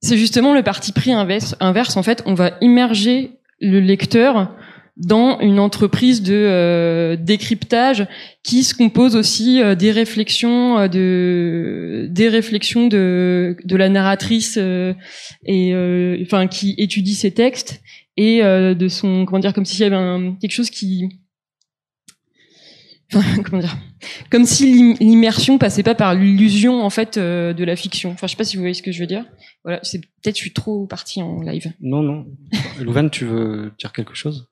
c'est 0.00 0.16
justement 0.16 0.54
le 0.54 0.62
parti 0.62 0.92
pris 0.92 1.12
inverse. 1.12 1.56
Inverse, 1.58 1.96
en 1.96 2.02
fait, 2.04 2.22
on 2.26 2.34
va 2.34 2.52
immerger 2.60 3.32
le 3.60 3.80
lecteur 3.80 4.54
dans 4.98 5.38
une 5.40 5.60
entreprise 5.60 6.22
de 6.22 6.34
euh, 6.34 7.16
décryptage 7.16 8.06
qui 8.42 8.64
se 8.64 8.74
compose 8.74 9.14
aussi 9.14 9.62
euh, 9.62 9.74
des 9.76 9.92
réflexions 9.92 10.78
euh, 10.78 10.88
de 10.88 12.08
des 12.10 12.28
réflexions 12.28 12.88
de 12.88 13.56
de 13.64 13.76
la 13.76 13.88
narratrice 13.88 14.56
euh, 14.60 14.92
et 15.46 15.72
euh, 15.72 16.18
enfin 16.22 16.48
qui 16.48 16.74
étudie 16.78 17.14
ses 17.14 17.30
textes 17.32 17.80
et 18.16 18.42
euh, 18.42 18.74
de 18.74 18.88
son 18.88 19.24
comment 19.24 19.38
dire 19.38 19.54
comme 19.54 19.64
s'il 19.64 19.80
y 19.80 19.84
avait 19.84 19.94
un, 19.94 20.34
quelque 20.40 20.50
chose 20.52 20.70
qui 20.70 21.08
enfin 23.14 23.42
comment 23.42 23.62
dire 23.62 23.76
comme 24.30 24.44
si 24.44 24.74
l'im- 24.74 24.96
l'immersion 25.00 25.58
passait 25.58 25.82
pas 25.84 25.94
par 25.94 26.14
l'illusion 26.14 26.82
en 26.82 26.90
fait 26.90 27.16
euh, 27.16 27.52
de 27.54 27.64
la 27.64 27.76
fiction. 27.76 28.10
Enfin 28.10 28.26
je 28.26 28.32
sais 28.32 28.36
pas 28.36 28.44
si 28.44 28.56
vous 28.56 28.62
voyez 28.62 28.74
ce 28.74 28.82
que 28.82 28.90
je 28.92 29.00
veux 29.00 29.06
dire. 29.06 29.24
Voilà 29.64 29.78
c'est 29.82 30.00
peut-être 30.00 30.36
je 30.36 30.40
suis 30.42 30.52
trop 30.52 30.86
partie 30.86 31.22
en 31.22 31.40
live. 31.40 31.72
Non, 31.80 32.02
non. 32.02 32.26
Louvain, 32.80 33.08
tu 33.08 33.24
veux 33.24 33.72
dire 33.78 33.92
quelque 33.92 34.14
chose? 34.14 34.48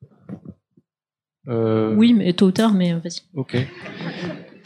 Euh, 1.48 1.94
Oui, 1.94 2.12
mais 2.12 2.32
tôt 2.32 2.46
ou 2.46 2.52
tard, 2.52 2.74
mais 2.74 2.92
euh, 2.92 2.98
vas-y. 2.98 3.20
Ok. 3.34 3.56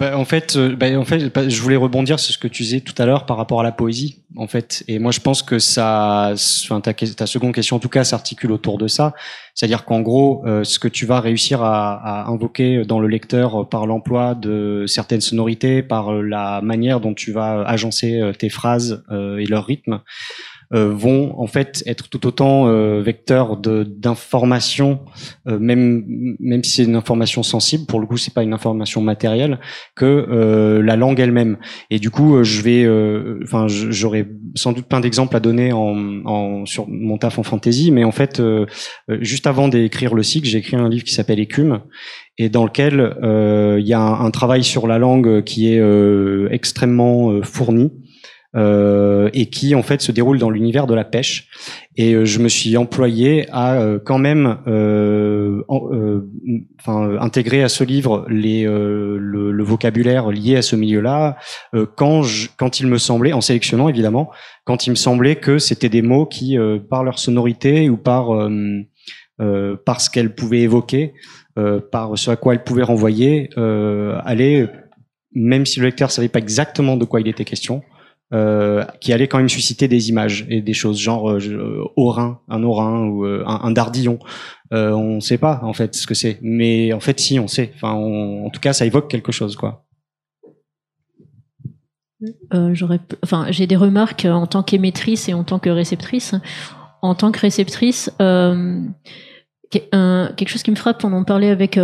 Bah, 0.01 0.17
en 0.17 0.25
fait, 0.25 0.57
euh, 0.57 0.75
bah, 0.75 0.99
en 0.99 1.05
fait, 1.05 1.33
bah, 1.33 1.47
je 1.47 1.61
voulais 1.61 1.77
rebondir 1.77 2.19
sur 2.19 2.33
ce 2.33 2.39
que 2.39 2.49
tu 2.49 2.63
disais 2.63 2.81
tout 2.81 2.95
à 2.97 3.05
l'heure 3.05 3.27
par 3.27 3.37
rapport 3.37 3.61
à 3.61 3.63
la 3.63 3.71
poésie, 3.71 4.23
en 4.35 4.47
fait. 4.47 4.83
Et 4.89 4.99
moi, 4.99 5.13
je 5.13 5.21
pense 5.21 5.43
que 5.43 5.59
ça, 5.59 6.33
enfin, 6.65 6.81
ta, 6.81 6.95
ta 6.95 7.27
seconde 7.27 7.53
question, 7.53 7.77
en 7.77 7.81
tout 7.81 7.91
cas, 7.91 8.03
s'articule 8.03 8.51
autour 8.51 8.79
de 8.79 8.89
ça. 8.89 9.13
C'est-à-dire 9.55 9.85
qu'en 9.85 10.01
gros, 10.01 10.43
euh, 10.47 10.65
ce 10.65 10.79
que 10.79 10.89
tu 10.89 11.05
vas 11.05 11.21
réussir 11.21 11.63
à, 11.63 11.97
à 11.97 12.31
invoquer 12.31 12.87
dans 12.87 12.99
le 12.99 13.09
lecteur 13.09 13.69
par 13.69 13.87
l'emploi 13.87 14.35
de 14.35 14.87
certaines 14.87 15.21
sonorités, 15.21 15.83
par 15.83 16.15
la 16.15 16.63
manière 16.63 17.01
dont 17.01 17.13
tu 17.13 17.31
vas 17.31 17.61
agencer 17.65 18.23
tes 18.39 18.49
phrases 18.49 19.05
et 19.11 19.45
leur 19.45 19.67
rythme, 19.67 20.01
vont 20.73 21.35
en 21.39 21.47
fait 21.47 21.83
être 21.87 22.09
tout 22.09 22.27
autant 22.27 22.69
euh, 22.69 23.03
vecteurs 23.03 23.57
d'informations, 23.57 25.01
euh, 25.49 25.59
même 25.59 26.05
même 26.39 26.63
si 26.63 26.73
c'est 26.73 26.85
une 26.85 26.95
information 26.95 27.43
sensible. 27.43 27.87
Pour 27.87 28.01
le 28.01 28.07
coup, 28.07 28.17
c'est 28.17 28.33
pas 28.33 28.43
une 28.43 28.53
information 28.53 29.01
matérielle 29.01 29.59
que 29.97 30.05
euh, 30.05 30.83
la 30.83 30.97
langue 30.97 31.19
elle-même. 31.19 31.59
Et 31.91 31.99
du 31.99 32.11
coup, 32.11 32.37
euh, 32.37 32.45
je 32.45 32.63
vais, 32.63 32.85
euh, 32.85 33.41
enfin, 33.43 33.67
j'aurais 33.69 34.29
sans 34.55 34.73
doute 34.73 34.87
plein 34.87 35.01
d'exemples 35.01 35.35
à 35.35 35.41
donner 35.41 35.73
en, 35.73 36.25
en 36.25 36.67
sur 36.67 36.89
mon 36.89 37.19
taf 37.19 37.39
en 37.39 37.43
fantasy, 37.43 37.91
mais 37.91 38.05
en 38.05 38.13
fait, 38.13 38.39
euh, 38.39 38.67
euh, 39.11 39.19
juste 39.21 39.47
avant 39.47 39.69
d'écrire 39.69 40.15
le 40.15 40.23
cycle, 40.23 40.47
j'ai 40.47 40.59
écrit 40.59 40.77
un 40.77 40.89
livre 40.89 41.05
qui 41.05 41.15
s'appelle 41.15 41.41
Écume 41.41 41.81
et 42.39 42.49
dans 42.49 42.65
lequel 42.65 43.01
euh, 43.01 43.79
il 43.81 43.87
y 43.87 43.93
a 43.93 44.01
un, 44.01 44.25
un 44.25 44.31
travail 44.31 44.63
sur 44.63 44.87
la 44.87 44.99
langue 44.99 45.43
qui 45.43 45.75
est 45.75 45.81
euh, 45.81 46.49
extrêmement 46.51 47.31
euh, 47.33 47.43
fourni 47.43 47.91
euh, 48.57 49.31
et 49.33 49.47
qui 49.47 49.75
en 49.75 49.83
fait 49.83 50.01
se 50.01 50.11
déroule 50.13 50.39
dans 50.39 50.51
l'univers 50.51 50.87
de 50.87 50.95
la 50.95 51.05
pêche. 51.05 51.47
Et 51.97 52.15
euh, 52.15 52.25
je 52.25 52.41
me 52.41 52.49
suis 52.49 52.77
employé 52.77 53.47
à 53.53 53.75
euh, 53.81 53.99
quand 54.05 54.19
même, 54.19 54.59
euh, 54.67 55.63
en- 55.69 55.89
euh, 55.93 56.29
intégrer 57.21 57.63
à 57.63 57.69
ce 57.69 57.85
livre 57.85 58.27
les, 58.29 58.65
le, 58.65 59.53
le 59.53 59.65
vocabulaire 59.65 60.31
lié 60.31 60.57
à 60.57 60.63
ce 60.63 60.75
milieu-là 60.77 61.37
quand, 61.97 62.23
quand 62.57 62.81
il 62.81 62.87
me 62.87 62.99
semblait, 62.99 63.33
en 63.33 63.41
sélectionnant 63.41 63.89
évidemment, 63.89 64.31
quand 64.65 64.87
il 64.87 64.91
me 64.91 64.95
semblait 64.97 65.37
que 65.37 65.59
c'était 65.59 65.89
des 65.89 66.03
mots 66.03 66.27
qui, 66.27 66.57
par 66.89 67.05
leur 67.05 67.19
sonorité 67.19 67.89
ou 67.91 67.97
par 67.97 68.31
par 69.87 70.01
ce 70.01 70.11
qu'elles 70.11 70.35
pouvaient 70.35 70.61
évoquer, 70.61 71.13
par 71.93 72.17
ce 72.19 72.31
à 72.31 72.37
quoi 72.37 72.55
elles 72.55 72.65
pouvaient 72.65 72.83
renvoyer, 72.83 73.51
allaient, 74.25 74.69
même 75.35 75.67
si 75.67 75.81
le 75.81 75.87
lecteur 75.87 76.11
savait 76.11 76.29
pas 76.29 76.39
exactement 76.41 76.97
de 76.97 77.05
quoi 77.05 77.21
il 77.21 77.29
était 77.29 77.45
question, 77.45 77.83
euh, 78.33 78.85
qui 79.01 79.13
allait 79.13 79.27
quand 79.27 79.39
même 79.39 79.49
susciter 79.49 79.89
des 79.89 80.09
images 80.09 80.47
et 80.49 80.63
des 80.63 80.73
choses 80.73 81.01
genre 81.01 81.29
euh, 81.31 81.41
je- 81.41 81.53
euh, 81.53 81.83
orin, 81.97 82.41
un 82.49 82.63
orin 82.63 83.07
ou 83.09 83.25
euh, 83.25 83.43
un, 83.45 83.73
dardillon. 83.73 84.21
On 84.71 85.17
ne 85.17 85.21
sait 85.21 85.39
pas 85.39 85.59
en 85.65 85.73
fait 85.73 85.97
ce 85.97 86.07
que 86.07 86.15
c'est, 86.15 86.39
mais 86.41 86.93
en 86.93 87.01
fait 87.01 87.19
si 87.19 87.41
on 87.41 87.49
sait. 87.49 87.73
Enfin, 87.75 87.91
en 87.91 88.49
tout 88.51 88.61
cas, 88.61 88.73
ça 88.73 88.87
évoque 88.87 89.11
quelque 89.11 89.33
chose 89.33 89.57
quoi. 89.57 89.85
J'aurais, 92.73 93.01
enfin, 93.25 93.47
j'ai 93.51 93.67
des 93.67 93.75
remarques 93.77 94.27
en 94.27 94.47
tant 94.47 94.63
qu'émettrice 94.63 95.29
et 95.29 95.35
en 95.35 95.43
tant 95.43 95.59
que 95.59 95.71
réceptrice. 95.71 96.37
En 97.03 97.17
tant 97.17 97.33
que 97.33 97.41
réceptrice, 97.41 98.13
quelque 99.71 100.47
chose 100.47 100.63
qui 100.63 100.71
me 100.71 100.77
frappe 100.77 101.03
on 101.03 101.25
parlait 101.25 101.51
avec 101.51 101.79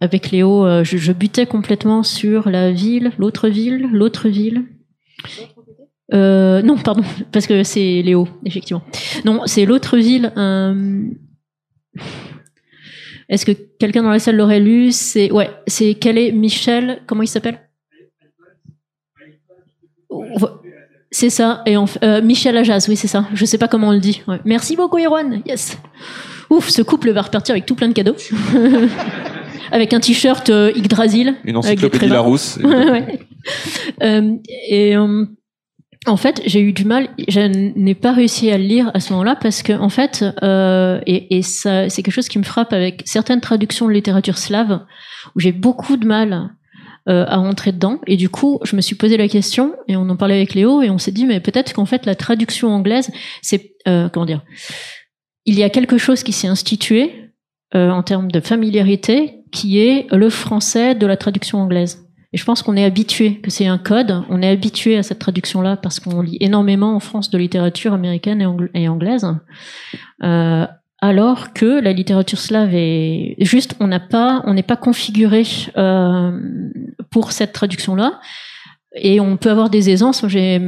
avec 0.00 0.32
Léo, 0.32 0.82
je 0.82 1.12
butais 1.12 1.46
complètement 1.46 2.02
sur 2.02 2.50
la 2.50 2.72
ville, 2.72 3.12
l'autre 3.18 3.48
ville, 3.48 3.86
l'autre 3.92 4.28
ville. 4.28 4.64
Euh, 6.12 6.60
non, 6.62 6.76
pardon, 6.76 7.02
parce 7.32 7.46
que 7.46 7.62
c'est 7.62 8.02
Léo, 8.02 8.28
effectivement. 8.44 8.82
Non, 9.24 9.42
c'est 9.46 9.64
l'autre 9.64 9.96
ville. 9.96 10.32
euh, 10.36 11.04
Est-ce 13.28 13.46
que 13.46 13.52
quelqu'un 13.78 14.02
dans 14.02 14.10
la 14.10 14.18
salle 14.18 14.36
l'aurait 14.36 14.58
lu? 14.60 14.90
C'est 14.90 15.30
ouais, 15.30 15.50
c'est 15.68 15.94
quel 15.94 16.18
est 16.18 16.32
Michel 16.32 17.00
Comment 17.06 17.22
il 17.22 17.28
s'appelle? 17.28 17.60
C'est 21.12 21.30
ça. 21.30 21.62
Et 21.66 21.76
en 21.76 21.86
f- 21.86 21.98
euh, 22.04 22.22
Michel 22.22 22.56
Ajaz, 22.56 22.86
oui, 22.88 22.96
c'est 22.96 23.08
ça. 23.08 23.26
Je 23.34 23.44
sais 23.44 23.58
pas 23.58 23.68
comment 23.68 23.88
on 23.88 23.92
le 23.92 23.98
dit. 24.00 24.22
Ouais. 24.28 24.38
Merci 24.44 24.76
beaucoup, 24.76 24.98
Erwan. 24.98 25.42
Yes. 25.46 25.76
Ouf, 26.50 26.68
ce 26.68 26.82
couple 26.82 27.10
va 27.10 27.22
repartir 27.22 27.52
avec 27.52 27.66
tout 27.66 27.74
plein 27.74 27.88
de 27.88 27.92
cadeaux. 27.92 28.14
avec 29.72 29.92
un 29.92 30.00
t-shirt 30.00 30.50
euh, 30.50 30.72
Yggdrasil. 30.74 31.34
Une 31.44 31.56
encyclopédie. 31.56 32.06
Larousse. 32.08 32.58
Ouais. 32.64 33.18
Euh, 34.02 34.34
et 34.68 34.96
euh, 34.96 35.24
en 36.06 36.16
fait, 36.16 36.40
j'ai 36.46 36.60
eu 36.60 36.72
du 36.72 36.84
mal. 36.84 37.10
Je 37.28 37.40
n'ai 37.40 37.94
pas 37.94 38.12
réussi 38.12 38.50
à 38.50 38.56
le 38.56 38.64
lire 38.64 38.90
à 38.94 39.00
ce 39.00 39.12
moment-là 39.12 39.36
parce 39.36 39.62
que, 39.62 39.72
en 39.74 39.90
fait, 39.90 40.24
euh, 40.42 41.00
et, 41.06 41.42
ça, 41.42 41.90
c'est 41.90 42.02
quelque 42.02 42.14
chose 42.14 42.28
qui 42.28 42.38
me 42.38 42.44
frappe 42.44 42.72
avec 42.72 43.02
certaines 43.04 43.40
traductions 43.40 43.86
de 43.86 43.92
littérature 43.92 44.38
slave 44.38 44.80
où 45.34 45.40
j'ai 45.40 45.52
beaucoup 45.52 45.98
de 45.98 46.06
mal 46.06 46.50
euh, 47.08 47.24
à 47.26 47.36
rentrer 47.36 47.72
dedans. 47.72 47.98
Et 48.06 48.16
du 48.16 48.28
coup, 48.28 48.60
je 48.62 48.76
me 48.76 48.80
suis 48.80 48.94
posé 48.94 49.16
la 49.16 49.28
question 49.28 49.74
et 49.88 49.96
on 49.96 50.08
en 50.08 50.16
parlait 50.16 50.36
avec 50.36 50.54
Léo 50.54 50.80
et 50.80 50.90
on 50.90 50.98
s'est 50.98 51.12
dit, 51.12 51.26
mais 51.26 51.40
peut-être 51.40 51.72
qu'en 51.72 51.86
fait, 51.86 52.06
la 52.06 52.14
traduction 52.14 52.68
anglaise, 52.68 53.10
c'est 53.42 53.74
euh, 53.88 54.08
comment 54.08 54.26
dire 54.26 54.42
Il 55.44 55.58
y 55.58 55.62
a 55.62 55.70
quelque 55.70 55.98
chose 55.98 56.22
qui 56.22 56.32
s'est 56.32 56.46
institué 56.46 57.32
euh, 57.74 57.90
en 57.90 58.02
termes 58.02 58.30
de 58.30 58.40
familiarité, 58.40 59.36
qui 59.50 59.80
est 59.80 60.06
le 60.12 60.28
français 60.28 60.94
de 60.94 61.06
la 61.06 61.16
traduction 61.16 61.58
anglaise. 61.58 62.06
Et 62.32 62.36
je 62.38 62.44
pense 62.44 62.62
qu'on 62.62 62.76
est 62.76 62.84
habitué, 62.84 63.40
que 63.40 63.50
c'est 63.50 63.66
un 63.66 63.78
code, 63.78 64.22
on 64.28 64.40
est 64.40 64.48
habitué 64.48 64.96
à 64.96 65.02
cette 65.02 65.18
traduction-là 65.18 65.76
parce 65.76 65.98
qu'on 65.98 66.22
lit 66.22 66.36
énormément 66.40 66.94
en 66.94 67.00
France 67.00 67.30
de 67.30 67.38
littérature 67.38 67.92
américaine 67.92 68.40
et, 68.40 68.46
angl- 68.46 68.70
et 68.74 68.88
anglaise. 68.88 69.26
Euh, 70.22 70.66
alors 71.02 71.52
que 71.52 71.80
la 71.80 71.92
littérature 71.92 72.38
slave 72.38 72.70
est 72.74 73.34
juste, 73.40 73.74
on 73.80 73.86
n'a 73.88 74.00
pas, 74.00 74.42
on 74.44 74.54
n'est 74.54 74.62
pas 74.62 74.76
configuré 74.76 75.44
euh, 75.76 76.38
pour 77.10 77.32
cette 77.32 77.52
traduction-là. 77.52 78.20
Et 78.96 79.20
on 79.20 79.36
peut 79.36 79.50
avoir 79.50 79.70
des 79.70 79.88
aisances. 79.90 80.24
J'ai 80.28 80.60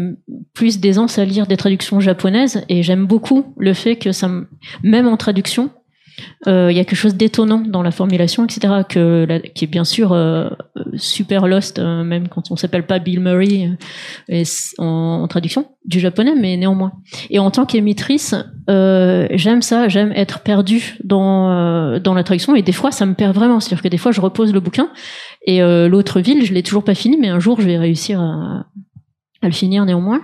plus 0.54 0.80
d'aisance 0.80 1.18
à 1.18 1.24
lire 1.24 1.46
des 1.46 1.56
traductions 1.56 2.00
japonaises 2.00 2.64
et 2.68 2.82
j'aime 2.82 3.06
beaucoup 3.06 3.52
le 3.58 3.74
fait 3.74 3.96
que 3.96 4.12
ça, 4.12 4.28
me- 4.28 4.48
même 4.82 5.06
en 5.08 5.16
traduction, 5.16 5.70
euh, 6.46 6.68
il 6.70 6.76
y 6.76 6.80
a 6.80 6.84
quelque 6.84 6.96
chose 6.96 7.14
d'étonnant 7.14 7.62
dans 7.66 7.82
la 7.82 7.90
formulation, 7.90 8.44
etc., 8.44 8.74
qui 8.88 9.64
est 9.64 9.68
bien 9.68 9.84
sûr 9.84 10.12
euh, 10.12 10.50
super 10.94 11.46
lost, 11.46 11.78
euh, 11.78 12.02
même 12.02 12.28
quand 12.28 12.50
on 12.50 12.56
s'appelle 12.56 12.86
pas 12.86 12.98
Bill 12.98 13.20
Murray 13.20 13.70
en, 14.78 15.26
traduction 15.28 15.68
du 15.84 16.00
japonais, 16.00 16.34
mais 16.34 16.56
néanmoins. 16.56 16.92
Et 17.30 17.38
en 17.38 17.50
tant 17.50 17.64
qu'émettrice, 17.64 18.34
j'aime 18.68 19.62
ça, 19.62 19.88
j'aime 19.88 20.12
être 20.12 20.40
perdue 20.40 20.98
dans 21.04 21.98
dans 22.00 22.14
la 22.14 22.24
traduction, 22.24 22.54
et 22.54 22.62
des 22.62 22.72
fois 22.72 22.90
ça 22.90 23.06
me 23.06 23.14
perd 23.14 23.34
vraiment. 23.34 23.60
C'est-à-dire 23.60 23.82
que 23.82 23.88
des 23.88 23.98
fois 23.98 24.12
je 24.12 24.20
repose 24.20 24.52
le 24.52 24.60
bouquin 24.60 24.90
et 25.46 25.60
l'autre 25.60 26.20
ville, 26.20 26.44
je 26.44 26.52
l'ai 26.52 26.62
toujours 26.62 26.84
pas 26.84 26.94
fini, 26.94 27.16
mais 27.16 27.28
un 27.28 27.40
jour 27.40 27.60
je 27.60 27.66
vais 27.66 27.78
réussir 27.78 28.20
à, 28.20 28.66
à 29.42 29.46
le 29.46 29.52
finir 29.52 29.84
néanmoins. 29.84 30.22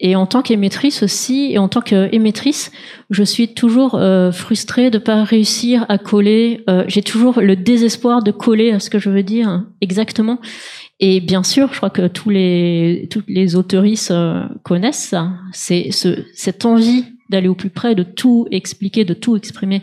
Et 0.00 0.16
en 0.16 0.26
tant 0.26 0.42
qu'émettrice 0.42 1.02
aussi, 1.02 1.52
et 1.52 1.58
en 1.58 1.68
tant 1.68 1.80
qu'émettrice, 1.80 2.72
je 3.10 3.22
suis 3.22 3.48
toujours 3.54 3.94
euh, 3.94 4.32
frustrée 4.32 4.90
de 4.90 4.98
pas 4.98 5.24
réussir 5.24 5.86
à 5.88 5.98
coller. 5.98 6.64
euh, 6.68 6.84
J'ai 6.88 7.02
toujours 7.02 7.40
le 7.40 7.56
désespoir 7.56 8.22
de 8.22 8.30
coller 8.30 8.72
à 8.72 8.80
ce 8.80 8.90
que 8.90 8.98
je 8.98 9.10
veux 9.10 9.22
dire 9.22 9.48
hein, 9.48 9.68
exactement. 9.80 10.38
Et 10.98 11.20
bien 11.20 11.42
sûr, 11.42 11.68
je 11.72 11.76
crois 11.76 11.90
que 11.90 12.06
tous 12.08 12.30
les 12.30 13.08
toutes 13.10 13.28
les 13.28 13.54
autoristes 13.54 14.10
euh, 14.10 14.44
connaissent 14.62 15.08
ça. 15.08 15.32
C'est 15.52 15.90
ce, 15.92 16.24
cette 16.34 16.64
envie 16.64 17.04
d'aller 17.30 17.48
au 17.48 17.54
plus 17.54 17.70
près, 17.70 17.94
de 17.94 18.02
tout 18.02 18.46
expliquer, 18.50 19.04
de 19.04 19.14
tout 19.14 19.36
exprimer, 19.36 19.82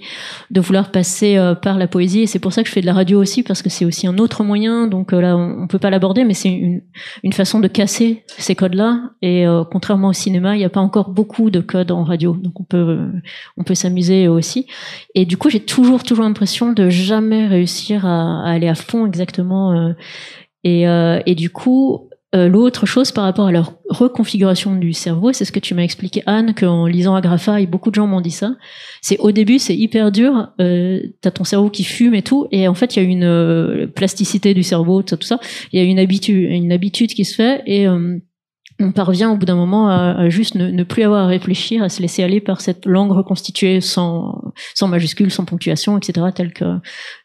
de 0.51 0.61
vouloir 0.61 0.91
passer 0.91 1.37
euh, 1.37 1.55
par 1.55 1.77
la 1.77 1.87
poésie. 1.87 2.21
Et 2.21 2.27
c'est 2.27 2.39
pour 2.39 2.53
ça 2.53 2.63
que 2.63 2.69
je 2.69 2.73
fais 2.73 2.81
de 2.81 2.85
la 2.85 2.93
radio 2.93 3.21
aussi, 3.21 3.43
parce 3.43 3.61
que 3.61 3.69
c'est 3.69 3.85
aussi 3.85 4.07
un 4.07 4.17
autre 4.17 4.43
moyen. 4.43 4.87
Donc 4.87 5.13
euh, 5.13 5.21
là, 5.21 5.37
on, 5.37 5.67
peut 5.67 5.79
pas 5.79 5.89
l'aborder, 5.89 6.23
mais 6.23 6.33
c'est 6.33 6.49
une, 6.49 6.81
une 7.23 7.33
façon 7.33 7.59
de 7.59 7.67
casser 7.67 8.23
ces 8.27 8.55
codes-là. 8.55 9.11
Et 9.21 9.45
euh, 9.45 9.63
contrairement 9.69 10.09
au 10.09 10.13
cinéma, 10.13 10.55
il 10.55 10.59
n'y 10.59 10.65
a 10.65 10.69
pas 10.69 10.79
encore 10.79 11.09
beaucoup 11.09 11.49
de 11.49 11.59
codes 11.59 11.91
en 11.91 12.03
radio, 12.03 12.33
donc 12.33 12.59
on 12.59 12.63
peut 12.63 12.77
euh, 12.77 13.11
on 13.57 13.63
peut 13.63 13.75
s'amuser 13.75 14.27
aussi. 14.27 14.67
Et 15.15 15.25
du 15.25 15.37
coup, 15.37 15.49
j'ai 15.49 15.59
toujours 15.59 16.03
toujours 16.03 16.25
l'impression 16.25 16.73
de 16.73 16.89
jamais 16.89 17.47
réussir 17.47 18.05
à, 18.05 18.43
à 18.43 18.51
aller 18.51 18.67
à 18.67 18.75
fond 18.75 19.05
exactement. 19.05 19.93
et, 20.63 20.87
euh, 20.87 21.21
et 21.25 21.35
du 21.35 21.49
coup, 21.49 22.09
euh, 22.35 22.47
l'autre 22.47 22.85
chose 22.85 23.11
par 23.11 23.25
rapport 23.25 23.47
à 23.47 23.51
la 23.51 23.63
reconfiguration 23.89 24.75
du 24.75 24.93
cerveau, 24.93 25.33
c'est 25.33 25.45
ce 25.45 25.51
que 25.51 25.59
tu 25.59 25.75
m'as 25.75 25.83
expliqué 25.83 26.23
Anne, 26.25 26.53
qu'en 26.55 26.87
lisant 26.87 27.15
Agrafa, 27.15 27.61
et 27.61 27.67
beaucoup 27.67 27.89
de 27.89 27.95
gens 27.95 28.07
m'ont 28.07 28.21
dit 28.21 28.31
ça. 28.31 28.55
C'est 29.01 29.19
au 29.19 29.31
début, 29.31 29.59
c'est 29.59 29.75
hyper 29.75 30.11
dur. 30.11 30.49
Euh, 30.59 31.01
T'as 31.21 31.31
ton 31.31 31.43
cerveau 31.43 31.69
qui 31.69 31.83
fume 31.83 32.15
et 32.15 32.23
tout, 32.23 32.47
et 32.51 32.67
en 32.67 32.73
fait, 32.73 32.95
il 32.95 33.03
y 33.03 33.05
a 33.05 33.09
une 33.09 33.23
euh, 33.23 33.87
plasticité 33.87 34.53
du 34.53 34.63
cerveau, 34.63 35.03
tout 35.03 35.09
ça, 35.09 35.17
tout 35.17 35.27
ça. 35.27 35.39
Il 35.71 35.79
y 35.79 35.81
a 35.81 35.85
une 35.85 35.99
habitude, 35.99 36.49
une 36.49 36.71
habitude 36.71 37.13
qui 37.13 37.23
se 37.23 37.35
fait, 37.35 37.61
et 37.65 37.87
euh, 37.87 38.17
on 38.79 38.91
parvient 38.91 39.31
au 39.31 39.37
bout 39.37 39.45
d'un 39.45 39.55
moment 39.55 39.89
à, 39.89 40.11
à 40.17 40.29
juste 40.29 40.55
ne, 40.55 40.69
ne 40.69 40.83
plus 40.83 41.03
avoir 41.03 41.25
à 41.25 41.27
réfléchir, 41.27 41.83
à 41.83 41.89
se 41.89 42.01
laisser 42.01 42.23
aller 42.23 42.41
par 42.41 42.61
cette 42.61 42.85
langue 42.85 43.11
reconstituée 43.11 43.81
sans, 43.81 44.41
sans 44.73 44.87
majuscules, 44.87 45.31
sans 45.31 45.45
ponctuation, 45.45 45.97
etc., 45.97 46.27
telle 46.33 46.53
que 46.53 46.65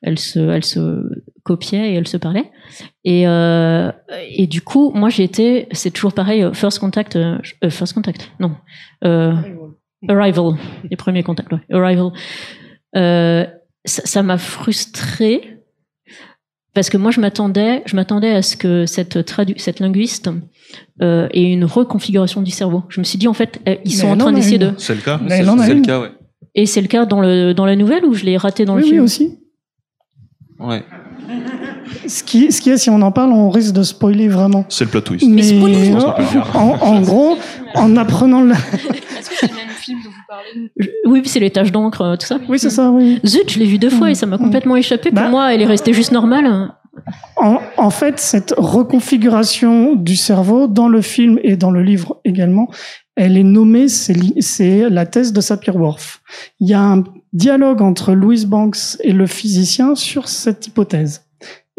elle 0.02 0.18
se, 0.18 0.38
elle 0.38 0.64
se 0.64 1.02
copiait 1.44 1.92
et 1.92 1.94
elle 1.94 2.08
se 2.08 2.16
parlait. 2.16 2.50
Et, 3.04 3.26
euh, 3.26 3.90
et 4.30 4.46
du 4.46 4.62
coup, 4.62 4.92
moi, 4.94 5.08
j'ai 5.08 5.24
été, 5.24 5.68
c'est 5.72 5.90
toujours 5.90 6.12
pareil, 6.12 6.46
first 6.52 6.78
contact, 6.78 7.16
euh, 7.16 7.38
euh, 7.64 7.70
first 7.70 7.94
contact, 7.94 8.30
non, 8.40 8.56
euh, 9.04 9.34
arrival, 10.08 10.54
les 10.90 10.96
premiers 10.96 11.22
contacts, 11.22 11.52
ouais, 11.52 11.60
arrival. 11.70 12.10
Ça 12.94 14.02
ça 14.04 14.22
m'a 14.22 14.36
frustrée 14.36 15.57
parce 16.74 16.90
que 16.90 16.96
moi, 16.96 17.10
je 17.10 17.20
m'attendais, 17.20 17.82
je 17.86 17.96
m'attendais 17.96 18.30
à 18.30 18.42
ce 18.42 18.56
que 18.56 18.86
cette 18.86 19.24
tradu 19.24 19.54
cette 19.58 19.80
linguiste 19.80 20.30
euh, 21.02 21.28
ait 21.32 21.42
une 21.50 21.64
reconfiguration 21.64 22.42
du 22.42 22.50
cerveau. 22.50 22.84
Je 22.88 23.00
me 23.00 23.04
suis 23.04 23.18
dit, 23.18 23.26
en 23.28 23.34
fait, 23.34 23.60
euh, 23.68 23.76
ils 23.84 23.90
Mais 23.92 23.96
sont 23.96 24.08
en 24.08 24.16
train 24.16 24.32
d'essayer 24.32 24.58
de. 24.58 24.72
C'est 24.78 24.94
le 24.94 25.00
cas 25.00 25.18
Mais 25.22 25.42
C'est 25.44 25.74
le 25.74 25.80
cas, 25.80 26.00
ouais. 26.00 26.10
Et 26.54 26.66
c'est 26.66 26.80
le 26.80 26.88
cas 26.88 27.04
dans 27.06 27.20
le 27.20 27.52
dans 27.52 27.66
la 27.66 27.76
nouvelle 27.76 28.04
ou 28.04 28.14
je 28.14 28.24
l'ai 28.24 28.36
raté 28.36 28.64
dans 28.64 28.74
Oui, 28.74 28.80
le 28.80 28.84
oui, 28.86 28.90
film. 28.92 29.04
aussi. 29.04 29.38
Ouais. 30.58 30.82
Ce 32.06 32.22
qui, 32.22 32.50
ce 32.52 32.60
qui 32.60 32.70
est, 32.70 32.78
si 32.78 32.90
on 32.90 33.00
en 33.02 33.12
parle, 33.12 33.32
on 33.32 33.48
risque 33.50 33.72
de 33.74 33.82
spoiler 33.82 34.28
vraiment. 34.28 34.64
C'est 34.68 34.84
le 34.84 34.90
plot 34.90 35.00
twist. 35.02 35.26
Mais 35.28 35.42
spoilez-nous. 35.42 36.00
en, 36.54 36.78
en 36.80 37.00
gros, 37.02 37.36
en 37.74 37.96
apprenant 37.96 38.42
le... 38.42 38.52
Est-ce 38.52 39.30
que 39.30 39.36
c'est 39.38 39.48
le 39.50 39.54
même 39.56 39.68
film 39.78 39.98
Oui, 41.06 41.22
c'est 41.24 41.40
les 41.40 41.50
taches 41.50 41.72
d'encre, 41.72 42.02
euh, 42.02 42.16
tout 42.16 42.26
ça. 42.26 42.38
Oui, 42.48 42.58
c'est 42.58 42.70
ça, 42.70 42.90
oui. 42.90 43.20
Zut, 43.26 43.50
je 43.50 43.58
l'ai 43.58 43.64
vu 43.66 43.78
deux 43.78 43.90
fois 43.90 44.10
et 44.10 44.14
ça 44.14 44.26
m'a 44.26 44.38
complètement 44.38 44.76
échappé. 44.76 45.10
Pour 45.10 45.22
Bah. 45.22 45.28
moi, 45.28 45.54
elle 45.54 45.62
est 45.62 45.66
restée 45.66 45.92
juste 45.92 46.12
normale. 46.12 46.70
En, 47.36 47.58
en 47.76 47.90
fait, 47.90 48.18
cette 48.18 48.54
reconfiguration 48.56 49.94
du 49.94 50.16
cerveau 50.16 50.66
dans 50.66 50.88
le 50.88 51.00
film 51.00 51.38
et 51.42 51.56
dans 51.56 51.70
le 51.70 51.82
livre 51.82 52.20
également, 52.24 52.68
elle 53.16 53.36
est 53.36 53.44
nommée, 53.44 53.88
c'est 53.88 54.88
la 54.90 55.06
thèse 55.06 55.32
de 55.32 55.40
Sapir-Whorf. 55.40 56.20
Il 56.60 56.68
y 56.68 56.74
a 56.74 56.80
un 56.82 57.04
dialogue 57.32 57.82
entre 57.82 58.12
Louis 58.14 58.46
Banks 58.46 58.96
et 59.02 59.12
le 59.12 59.26
physicien 59.26 59.94
sur 59.94 60.28
cette 60.28 60.66
hypothèse. 60.66 61.22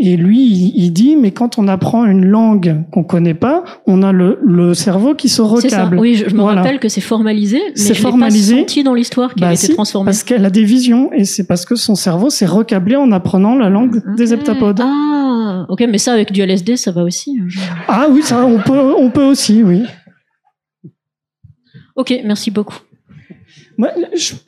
Et 0.01 0.15
lui, 0.15 0.71
il, 0.75 0.91
dit, 0.91 1.17
mais 1.17 1.31
quand 1.31 1.57
on 1.57 1.67
apprend 1.67 2.05
une 2.05 2.25
langue 2.25 2.83
qu'on 2.91 3.03
connaît 3.03 3.33
pas, 3.33 3.65
on 3.85 4.01
a 4.01 4.13
le, 4.13 4.39
le 4.45 4.73
cerveau 4.73 5.13
qui 5.13 5.27
se 5.27 5.43
C'est 5.59 5.69
ça. 5.69 5.83
recable. 5.83 5.99
Oui, 5.99 6.15
je, 6.15 6.29
je 6.29 6.35
me 6.35 6.39
Voilà. 6.41 6.61
rappelle 6.61 6.79
que 6.79 6.87
c'est 6.87 7.01
formalisé, 7.01 7.59
mais 7.67 7.75
C'est 7.75 7.93
formalisé. 7.95 8.53
pas 8.55 8.59
senti 8.61 8.83
dans 8.83 8.93
l'histoire 8.93 9.33
qui 9.35 9.41
Bah 9.41 9.49
a 9.49 9.53
été 9.53 9.65
si, 9.67 9.73
transformée. 9.73 10.05
Parce 10.05 10.23
qu'elle 10.23 10.45
a 10.45 10.49
des 10.49 10.63
visions 10.63 11.11
et 11.11 11.25
c'est 11.25 11.45
parce 11.45 11.65
que 11.65 11.75
son 11.75 11.95
cerveau 11.95 12.29
s'est 12.29 12.45
recablé 12.45 12.95
en 12.95 13.11
apprenant 13.11 13.55
la 13.55 13.69
langue 13.69 14.01
des 14.15 14.31
Ok. 14.31 14.39
heptapodes. 14.39 14.79
Ah, 14.81 15.65
ok, 15.67 15.83
mais 15.89 15.97
ça 15.97 16.13
avec 16.13 16.31
du 16.31 16.41
LSD, 16.41 16.77
ça 16.77 16.91
va 16.91 17.03
aussi. 17.03 17.37
hein, 17.41 17.47
Ah 17.89 18.07
oui, 18.09 18.21
ça, 18.23 18.45
on 18.45 18.59
peut, 18.59 18.93
on 18.97 19.09
peut 19.09 19.25
aussi, 19.25 19.63
oui. 19.63 19.83
Ok, 21.97 22.13
merci 22.23 22.51
beaucoup. 22.51 22.77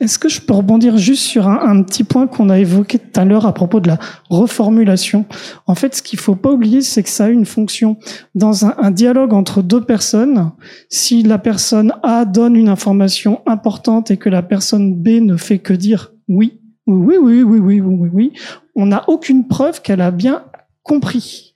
Est-ce 0.00 0.18
que 0.18 0.28
je 0.28 0.40
peux 0.40 0.52
rebondir 0.52 0.98
juste 0.98 1.22
sur 1.22 1.48
un, 1.48 1.82
petit 1.82 2.04
point 2.04 2.26
qu'on 2.26 2.50
a 2.50 2.58
évoqué 2.58 2.98
tout 2.98 3.20
à 3.20 3.24
l'heure 3.24 3.46
à 3.46 3.54
propos 3.54 3.80
de 3.80 3.88
la 3.88 3.98
reformulation? 4.28 5.24
En 5.66 5.74
fait, 5.74 5.94
ce 5.94 6.02
qu'il 6.02 6.18
faut 6.18 6.34
pas 6.34 6.50
oublier, 6.50 6.82
c'est 6.82 7.02
que 7.02 7.08
ça 7.08 7.24
a 7.24 7.28
une 7.28 7.46
fonction. 7.46 7.96
Dans 8.34 8.66
un, 8.66 8.90
dialogue 8.90 9.32
entre 9.32 9.62
deux 9.62 9.80
personnes, 9.80 10.52
si 10.90 11.22
la 11.22 11.38
personne 11.38 11.94
A 12.02 12.24
donne 12.24 12.56
une 12.56 12.68
information 12.68 13.40
importante 13.46 14.10
et 14.10 14.18
que 14.18 14.28
la 14.28 14.42
personne 14.42 14.94
B 14.94 15.20
ne 15.20 15.36
fait 15.36 15.58
que 15.58 15.72
dire 15.72 16.12
oui, 16.28 16.60
oui, 16.86 17.16
oui, 17.20 17.42
oui, 17.42 17.58
oui, 17.58 17.80
oui, 17.80 17.80
oui, 17.80 18.10
oui, 18.12 18.32
on 18.76 18.86
n'a 18.86 19.08
aucune 19.08 19.46
preuve 19.46 19.80
qu'elle 19.80 20.02
a 20.02 20.10
bien 20.10 20.44
compris. 20.82 21.51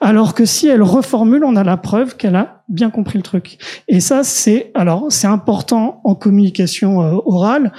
Alors 0.00 0.34
que 0.34 0.44
si 0.44 0.68
elle 0.68 0.82
reformule, 0.82 1.44
on 1.44 1.56
a 1.56 1.64
la 1.64 1.76
preuve 1.76 2.16
qu'elle 2.16 2.36
a 2.36 2.62
bien 2.68 2.90
compris 2.90 3.18
le 3.18 3.22
truc. 3.22 3.58
Et 3.88 4.00
ça, 4.00 4.24
c'est 4.24 4.70
alors 4.74 5.06
c'est 5.10 5.26
important 5.26 6.00
en 6.04 6.14
communication 6.14 7.02
euh, 7.02 7.16
orale. 7.26 7.72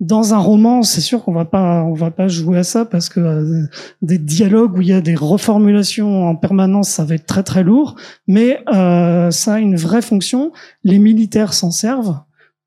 Dans 0.00 0.34
un 0.34 0.38
roman, 0.38 0.82
c'est 0.82 1.00
sûr 1.00 1.22
qu'on 1.22 1.32
va 1.32 1.44
pas 1.44 1.82
on 1.84 1.94
va 1.94 2.10
pas 2.10 2.28
jouer 2.28 2.58
à 2.58 2.64
ça 2.64 2.84
parce 2.84 3.08
que 3.08 3.20
euh, 3.20 3.66
des 4.02 4.18
dialogues 4.18 4.76
où 4.76 4.80
il 4.82 4.88
y 4.88 4.92
a 4.92 5.00
des 5.00 5.14
reformulations 5.14 6.28
en 6.28 6.36
permanence, 6.36 6.88
ça 6.88 7.04
va 7.04 7.14
être 7.14 7.26
très 7.26 7.42
très 7.42 7.62
lourd. 7.62 7.96
Mais 8.26 8.60
euh, 8.72 9.30
ça 9.30 9.54
a 9.54 9.58
une 9.60 9.76
vraie 9.76 10.02
fonction. 10.02 10.52
Les 10.82 10.98
militaires 10.98 11.54
s'en 11.54 11.70
servent. 11.70 12.18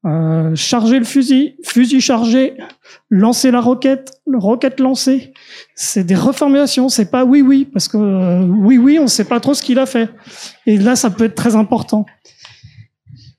Euh, 0.08 0.56
charger 0.56 1.00
le 1.00 1.06
fusil, 1.06 1.56
fusil 1.66 2.00
chargé, 2.00 2.54
lancer 3.10 3.52
la 3.52 3.60
roquette, 3.60 4.12
roquette 4.34 4.80
lancée. 4.80 5.34
C'est 5.76 6.04
des 6.06 6.16
reformulations, 6.16 6.88
c'est 6.88 7.12
pas 7.12 7.26
oui 7.26 7.42
oui 7.42 7.66
parce 7.66 7.88
que 7.90 7.98
euh, 7.98 8.46
oui 8.46 8.78
oui, 8.78 9.00
on 9.00 9.08
sait 9.08 9.26
pas 9.26 9.40
trop 9.40 9.54
ce 9.54 9.62
qu'il 9.62 9.80
a 9.80 9.86
fait. 9.86 10.10
Et 10.66 10.78
là, 10.78 10.96
ça 10.96 11.10
peut 11.10 11.26
être 11.26 11.36
très 11.36 11.56
important. 11.56 12.06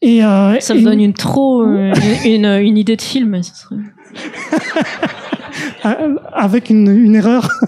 Et 0.02 0.22
euh, 0.24 0.58
Ça 0.60 0.74
et- 0.74 0.78
me 0.80 0.84
donne 0.84 1.00
une 1.00 1.14
trop 1.14 1.64
une, 1.64 2.44
une 2.44 2.76
idée 2.76 2.96
de 2.96 3.02
film. 3.02 3.42
ça 3.42 3.54
serait- 3.54 3.76
avec 6.34 6.70
une, 6.70 6.88
une 6.88 7.14
erreur. 7.16 7.48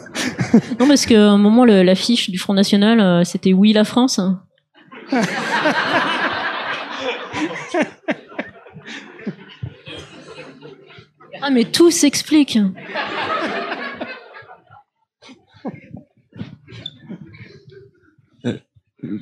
Non, 0.81 0.89
parce 0.89 1.07
qu'à 1.07 1.29
un 1.31 1.39
moment, 1.39 1.65
l'affiche 1.65 2.29
du 2.29 2.37
Front 2.39 2.55
National, 2.55 3.25
c'était 3.25 3.53
Oui 3.53 3.73
la 3.73 3.85
France. 3.85 4.19
hein. 4.19 4.43
Ah, 11.43 11.51
mais 11.51 11.65
tout 11.65 11.91
s'explique. 11.91 12.59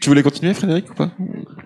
Tu 0.01 0.09
voulais 0.09 0.25
continuer, 0.25 0.55
Frédéric, 0.55 0.91
ou 0.91 0.95
pas? 0.95 1.11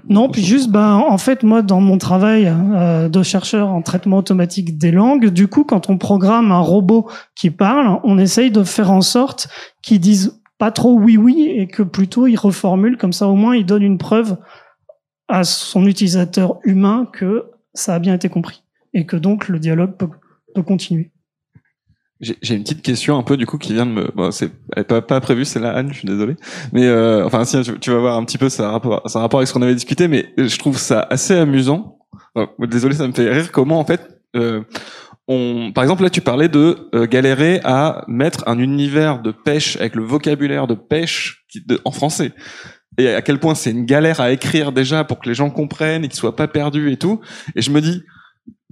Non, 0.08 0.28
puis 0.28 0.42
juste, 0.42 0.70
ben, 0.70 0.96
en 0.96 1.16
fait, 1.16 1.42
moi, 1.42 1.62
dans 1.62 1.80
mon 1.80 1.96
travail 1.96 2.46
euh, 2.46 3.08
de 3.08 3.22
chercheur 3.22 3.68
en 3.68 3.80
traitement 3.80 4.18
automatique 4.18 4.76
des 4.76 4.90
langues, 4.90 5.28
du 5.28 5.48
coup, 5.48 5.64
quand 5.64 5.88
on 5.88 5.96
programme 5.96 6.52
un 6.52 6.60
robot 6.60 7.08
qui 7.34 7.50
parle, 7.50 8.00
on 8.04 8.18
essaye 8.18 8.50
de 8.50 8.64
faire 8.64 8.90
en 8.90 9.00
sorte 9.00 9.48
qu'il 9.82 10.00
dise 10.00 10.42
pas 10.58 10.70
trop 10.70 10.92
oui 10.92 11.16
oui 11.16 11.48
et 11.56 11.66
que 11.66 11.82
plutôt 11.82 12.28
il 12.28 12.36
reformule 12.36 12.96
comme 12.96 13.12
ça 13.12 13.26
au 13.26 13.34
moins 13.34 13.56
il 13.56 13.66
donne 13.66 13.82
une 13.82 13.98
preuve 13.98 14.36
à 15.26 15.42
son 15.42 15.86
utilisateur 15.88 16.60
humain 16.62 17.08
que 17.12 17.46
ça 17.74 17.96
a 17.96 17.98
bien 17.98 18.14
été 18.14 18.28
compris 18.28 18.62
et 18.94 19.04
que 19.04 19.16
donc 19.16 19.48
le 19.48 19.58
dialogue 19.58 19.96
peut, 19.96 20.08
peut 20.54 20.62
continuer. 20.62 21.12
J'ai 22.22 22.54
une 22.54 22.62
petite 22.62 22.82
question 22.82 23.18
un 23.18 23.24
peu 23.24 23.36
du 23.36 23.46
coup 23.46 23.58
qui 23.58 23.72
vient 23.72 23.84
de 23.84 23.90
me. 23.90 24.12
Bon, 24.14 24.30
c'est 24.30 24.52
pas, 24.86 25.02
pas 25.02 25.20
prévue, 25.20 25.44
c'est 25.44 25.58
la 25.58 25.72
Anne, 25.72 25.88
je 25.92 25.98
suis 25.98 26.06
désolé. 26.06 26.36
Mais 26.72 26.86
euh, 26.86 27.26
enfin, 27.26 27.44
si 27.44 27.60
tu, 27.80 27.90
vas 27.90 27.98
voir 27.98 28.16
un 28.16 28.24
petit 28.24 28.38
peu 28.38 28.48
ça 28.48 28.70
rapport, 28.70 29.02
rapport 29.04 29.40
avec 29.40 29.48
ce 29.48 29.52
qu'on 29.52 29.62
avait 29.62 29.74
discuté, 29.74 30.06
mais 30.06 30.32
je 30.36 30.56
trouve 30.56 30.78
ça 30.78 31.00
assez 31.10 31.34
amusant. 31.34 31.98
Enfin, 32.36 32.48
désolé, 32.60 32.94
ça 32.94 33.08
me 33.08 33.12
fait 33.12 33.28
rire. 33.28 33.50
Comment 33.50 33.80
en 33.80 33.84
fait, 33.84 34.20
euh, 34.36 34.62
on, 35.26 35.72
par 35.74 35.82
exemple 35.82 36.04
là, 36.04 36.10
tu 36.10 36.20
parlais 36.20 36.48
de 36.48 36.88
euh, 36.94 37.06
galérer 37.08 37.60
à 37.64 38.04
mettre 38.06 38.44
un 38.46 38.60
univers 38.60 39.20
de 39.20 39.32
pêche 39.32 39.76
avec 39.76 39.96
le 39.96 40.04
vocabulaire 40.04 40.68
de 40.68 40.74
pêche 40.74 41.44
de, 41.66 41.80
en 41.84 41.90
français. 41.90 42.32
Et 42.98 43.08
à 43.08 43.22
quel 43.22 43.40
point 43.40 43.56
c'est 43.56 43.72
une 43.72 43.84
galère 43.84 44.20
à 44.20 44.30
écrire 44.30 44.70
déjà 44.70 45.02
pour 45.02 45.18
que 45.18 45.28
les 45.28 45.34
gens 45.34 45.50
comprennent 45.50 46.04
et 46.04 46.08
qu'ils 46.08 46.18
soient 46.18 46.36
pas 46.36 46.46
perdus 46.46 46.92
et 46.92 46.98
tout. 46.98 47.20
Et 47.56 47.62
je 47.62 47.72
me 47.72 47.80
dis, 47.80 48.02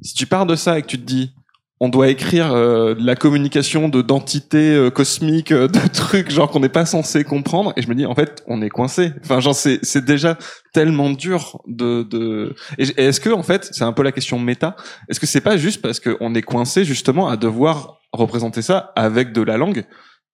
si 0.02 0.14
tu 0.14 0.26
pars 0.26 0.46
de 0.46 0.54
ça 0.54 0.78
et 0.78 0.82
que 0.82 0.86
tu 0.86 0.98
te 0.98 1.06
dis, 1.06 1.34
on 1.82 1.88
doit 1.88 2.08
écrire 2.08 2.52
euh, 2.52 2.94
la 2.98 3.16
communication 3.16 3.88
de 3.88 4.02
d'entités 4.02 4.74
euh, 4.74 4.90
cosmiques, 4.90 5.50
euh, 5.50 5.66
de 5.66 5.88
trucs 5.88 6.30
genre 6.30 6.50
qu'on 6.50 6.60
n'est 6.60 6.68
pas 6.68 6.84
censé 6.84 7.24
comprendre. 7.24 7.72
Et 7.76 7.82
je 7.82 7.88
me 7.88 7.94
dis 7.94 8.04
en 8.04 8.14
fait 8.14 8.42
on 8.46 8.60
est 8.60 8.68
coincé. 8.68 9.12
Enfin 9.24 9.40
genre 9.40 9.54
c'est 9.54 9.80
c'est 9.82 10.04
déjà 10.04 10.36
tellement 10.74 11.10
dur 11.10 11.62
de 11.66 12.02
de. 12.02 12.54
Et 12.78 13.06
est-ce 13.06 13.20
que 13.20 13.30
en 13.30 13.42
fait 13.42 13.68
c'est 13.72 13.84
un 13.84 13.92
peu 13.92 14.02
la 14.02 14.12
question 14.12 14.38
méta. 14.38 14.76
Est-ce 15.08 15.18
que 15.18 15.26
c'est 15.26 15.40
pas 15.40 15.56
juste 15.56 15.80
parce 15.80 16.00
qu'on 16.00 16.34
est 16.34 16.42
coincé 16.42 16.84
justement 16.84 17.28
à 17.28 17.38
devoir 17.38 18.00
représenter 18.12 18.60
ça 18.60 18.92
avec 18.94 19.32
de 19.32 19.40
la 19.40 19.56
langue? 19.56 19.84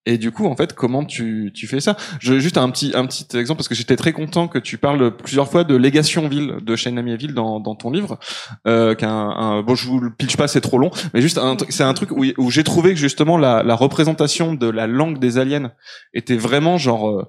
Et 0.09 0.17
du 0.17 0.31
coup, 0.31 0.45
en 0.47 0.55
fait, 0.55 0.73
comment 0.73 1.03
tu, 1.03 1.51
tu 1.53 1.67
fais 1.67 1.79
ça? 1.81 1.97
Je 2.19 2.39
juste 2.39 2.57
un 2.57 2.69
petit 2.69 2.93
un 2.95 3.05
petit 3.05 3.25
exemple 3.37 3.57
parce 3.57 3.67
que 3.67 3.75
j'étais 3.75 3.97
très 3.97 4.13
content 4.13 4.47
que 4.47 4.57
tu 4.57 4.77
parles 4.77 5.15
plusieurs 5.17 5.49
fois 5.51 5.63
de 5.65 5.75
Légationville 5.75 6.55
de 6.61 6.75
Shane 6.75 6.97
Amiéville 6.97 7.33
dans 7.33 7.59
dans 7.59 7.75
ton 7.75 7.91
livre. 7.91 8.17
Euh, 8.67 8.95
qu'un 8.95 9.09
un, 9.09 9.61
bon, 9.63 9.75
je 9.75 9.85
vous 9.87 9.99
le 9.99 10.11
pitch 10.13 10.37
pas, 10.37 10.47
c'est 10.47 10.61
trop 10.61 10.77
long, 10.77 10.91
mais 11.13 11.21
juste 11.21 11.37
un 11.37 11.57
c'est 11.69 11.83
un 11.83 11.93
truc 11.93 12.11
où, 12.11 12.23
où 12.37 12.49
j'ai 12.51 12.63
trouvé 12.63 12.91
que 12.93 12.99
justement 12.99 13.37
la, 13.37 13.63
la 13.63 13.75
représentation 13.75 14.53
de 14.53 14.67
la 14.69 14.87
langue 14.87 15.19
des 15.19 15.37
aliens 15.37 15.71
était 16.13 16.37
vraiment 16.37 16.77
genre 16.77 17.09
euh, 17.09 17.25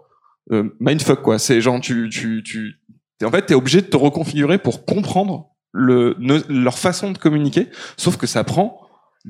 euh, 0.53 0.76
mindfuck 0.81 1.22
quoi. 1.22 1.39
C'est 1.39 1.61
genre 1.61 1.81
tu 1.81 2.09
tu 2.11 2.43
tu 2.45 2.81
t'es- 3.18 3.26
en 3.26 3.31
fait 3.33 3.43
t'es 3.47 3.55
obligé 3.55 3.81
de 3.83 3.87
te 3.87 3.97
reconfigurer 3.97 4.59
pour 4.59 4.85
comprendre 4.85 5.49
le 5.72 6.16
leur 6.49 6.79
façon 6.79 7.11
de 7.11 7.18
communiquer, 7.18 7.68
sauf 7.97 8.16
que 8.16 8.26
ça 8.26 8.45
prend 8.45 8.81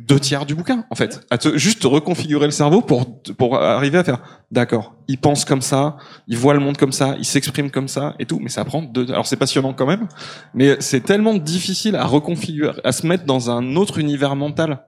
deux 0.07 0.20
tiers 0.20 0.46
du 0.46 0.55
bouquin 0.55 0.84
en 0.90 0.94
fait. 0.94 1.20
À 1.30 1.38
te, 1.38 1.57
juste 1.59 1.80
te 1.82 1.86
reconfigurer 1.86 2.46
le 2.46 2.51
cerveau 2.53 2.80
pour 2.82 3.20
pour 3.36 3.57
arriver 3.57 3.99
à 3.99 4.05
faire 4.05 4.20
d'accord 4.51 4.94
il 5.09 5.18
pense 5.18 5.44
comme 5.44 5.62
ça 5.62 5.96
il 6.26 6.36
voit 6.36 6.55
le 6.55 6.61
monde 6.61 6.76
comme 6.76 6.92
ça 6.92 7.16
il 7.18 7.24
s'exprime 7.24 7.70
comme 7.70 7.88
ça 7.88 8.14
et 8.18 8.26
tout 8.26 8.39
mais 8.40 8.48
ça 8.48 8.64
prend 8.64 8.82
deux 8.82 9.10
alors 9.10 9.27
c'est 9.27 9.36
passionnant 9.36 9.73
quand 9.74 9.86
même 9.86 10.09
mais 10.55 10.77
c'est 10.81 11.01
tellement 11.01 11.35
difficile 11.35 11.97
à 11.97 12.05
reconfigurer 12.05 12.81
à 12.85 12.93
se 12.93 13.06
mettre 13.06 13.24
dans 13.24 13.51
un 13.51 13.77
autre 13.77 13.98
univers 13.98 14.36
mental 14.36 14.85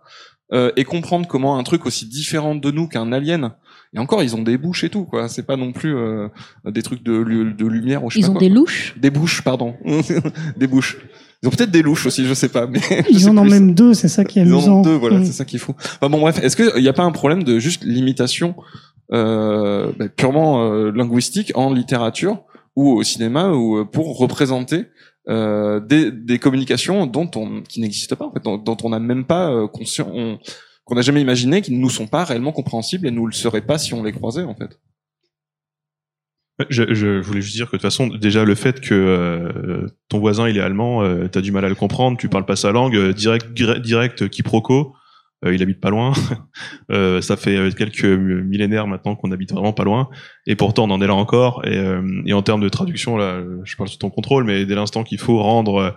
euh, 0.53 0.73
et 0.77 0.85
comprendre 0.85 1.27
comment 1.29 1.59
un 1.59 1.63
truc 1.63 1.87
aussi 1.87 2.07
différent 2.07 2.55
de 2.55 2.71
nous 2.71 2.89
qu'un 2.89 3.13
alien 3.13 3.53
et 3.95 3.99
encore 3.99 4.23
ils 4.23 4.35
ont 4.37 4.43
des 4.43 4.59
bouches 4.59 4.85
et 4.85 4.89
tout 4.91 5.05
quoi 5.05 5.29
c'est 5.29 5.45
pas 5.47 5.57
non 5.57 5.73
plus 5.73 5.97
euh, 5.97 6.29
des 6.65 6.83
trucs 6.83 7.03
de, 7.03 7.23
de 7.53 7.67
lumière 7.67 8.05
ou 8.05 8.11
je 8.11 8.15
sais 8.17 8.21
Ils 8.21 8.25
pas 8.27 8.31
ont 8.31 8.33
quoi, 8.35 8.41
des 8.41 8.49
louches? 8.49 8.95
des 8.99 9.11
bouches 9.11 9.43
pardon. 9.43 9.75
Des 10.57 10.67
bouches 10.67 10.99
ils 11.43 11.47
ont 11.49 11.51
peut-être 11.51 11.71
des 11.71 11.83
louches 11.83 12.07
aussi 12.07 12.27
je 12.27 12.35
sais 12.35 12.49
pas 12.49 12.67
mais 12.67 12.81
Ils 13.11 13.29
en 13.29 13.37
ont 13.39 13.45
même 13.45 13.75
deux, 13.75 13.95
c'est 13.95 14.09
ça 14.09 14.25
qui 14.25 14.39
est 14.39 14.43
Ils 14.43 14.53
en 14.53 14.59
amusant. 14.59 14.79
ont 14.79 14.83
deux, 14.83 14.95
voilà, 14.97 15.19
Mm. 15.19 15.25
c'est 15.25 15.33
ça 15.33 15.45
qu'il 15.45 15.59
faut. 15.59 15.75
Enfin 15.79 16.09
bon, 16.11 16.21
bref, 16.21 16.39
est-ce 16.43 16.57
qu'il 16.57 16.83
n'y 16.83 16.89
a 16.89 16.93
pas 16.93 17.03
un 17.05 17.13
problème 17.13 17.43
de 17.45 17.59
juste 17.59 17.85
limitation 17.85 18.55
euh, 19.13 19.91
bah, 19.99 20.09
purement 20.09 20.71
euh, 20.71 20.91
linguistique 20.93 21.53
en 21.55 21.73
littérature 21.73 22.43
ou 22.77 22.91
au 22.93 23.03
cinéma 23.03 23.49
ou 23.51 23.79
euh, 23.79 23.85
pour 23.85 24.19
représenter 24.19 24.87
euh, 25.29 25.81
des, 25.81 26.11
des 26.13 26.39
communications 26.39 27.07
dont 27.07 27.31
on 27.37 27.63
qui 27.63 27.81
n'existent 27.81 28.17
pas, 28.17 28.27
en 28.27 28.33
fait, 28.33 28.43
dont, 28.43 28.57
dont 28.59 28.77
on 28.85 28.91
n'a 28.91 28.99
même 29.01 29.25
pas 29.25 29.51
euh, 29.51 29.67
conscient, 29.67 30.09
on- 30.15 30.39
qu'on 30.85 30.95
n'a 30.95 31.03
jamais 31.03 31.21
imaginé, 31.21 31.61
qui 31.63 31.73
ne 31.73 31.79
nous 31.79 31.91
sont 31.91 32.07
pas 32.07 32.25
réellement 32.25 32.53
compréhensibles 32.53 33.07
et 33.07 33.11
nous 33.11 33.27
le 33.27 33.33
seraient 33.33 33.61
pas 33.61 33.79
si 33.79 33.95
on 33.95 34.03
les 34.03 34.13
croisait 34.13 34.43
en 34.43 34.55
fait. 34.55 34.79
Je, 36.69 36.95
je 36.95 37.21
voulais 37.21 37.41
juste 37.41 37.57
dire 37.57 37.67
que 37.67 37.73
de 37.73 37.77
toute 37.79 37.83
façon, 37.83 38.09
déjà 38.09 38.45
le 38.45 38.55
fait 38.55 38.81
que 38.81 38.95
euh, 38.95 39.87
ton 40.09 40.19
voisin 40.19 40.49
il 40.49 40.57
est 40.57 40.61
allemand, 40.61 41.03
euh, 41.03 41.29
t'as 41.29 41.41
du 41.41 41.53
mal 41.53 41.65
à 41.65 41.69
le 41.69 41.75
comprendre, 41.75 42.19
tu 42.19 42.29
parles 42.29 42.45
pas 42.47 42.57
sa 42.57 42.73
langue, 42.73 42.97
euh, 42.97 43.13
direct, 43.13 43.53
direct 43.53 44.29
quiproquo, 44.29 44.95
Euh, 45.47 45.55
il 45.55 45.63
habite 45.63 45.81
pas 45.81 45.91
loin. 45.91 46.13
Euh, 46.93 47.21
ça 47.21 47.37
fait 47.37 47.57
euh, 47.57 47.71
quelques 47.71 48.05
millénaires 48.05 48.87
maintenant 48.89 49.15
qu'on 49.15 49.31
habite 49.31 49.53
vraiment 49.53 49.73
pas 49.73 49.85
loin. 49.85 50.09
Et 50.47 50.57
pourtant, 50.57 50.85
on 50.89 50.91
en 50.91 51.01
est 51.01 51.07
là 51.07 51.15
encore. 51.15 51.63
Et, 51.65 51.79
euh, 51.79 52.03
et 52.27 52.33
en 52.33 52.43
termes 52.43 52.61
de 52.61 52.69
traduction, 52.69 53.17
là, 53.17 53.41
je 53.65 53.77
parle 53.77 53.89
sous 53.89 53.99
ton 53.99 54.11
contrôle, 54.11 54.43
mais 54.45 54.67
dès 54.67 54.75
l'instant 54.75 55.05
qu'il 55.05 55.19
faut 55.19 55.41
rendre 55.41 55.97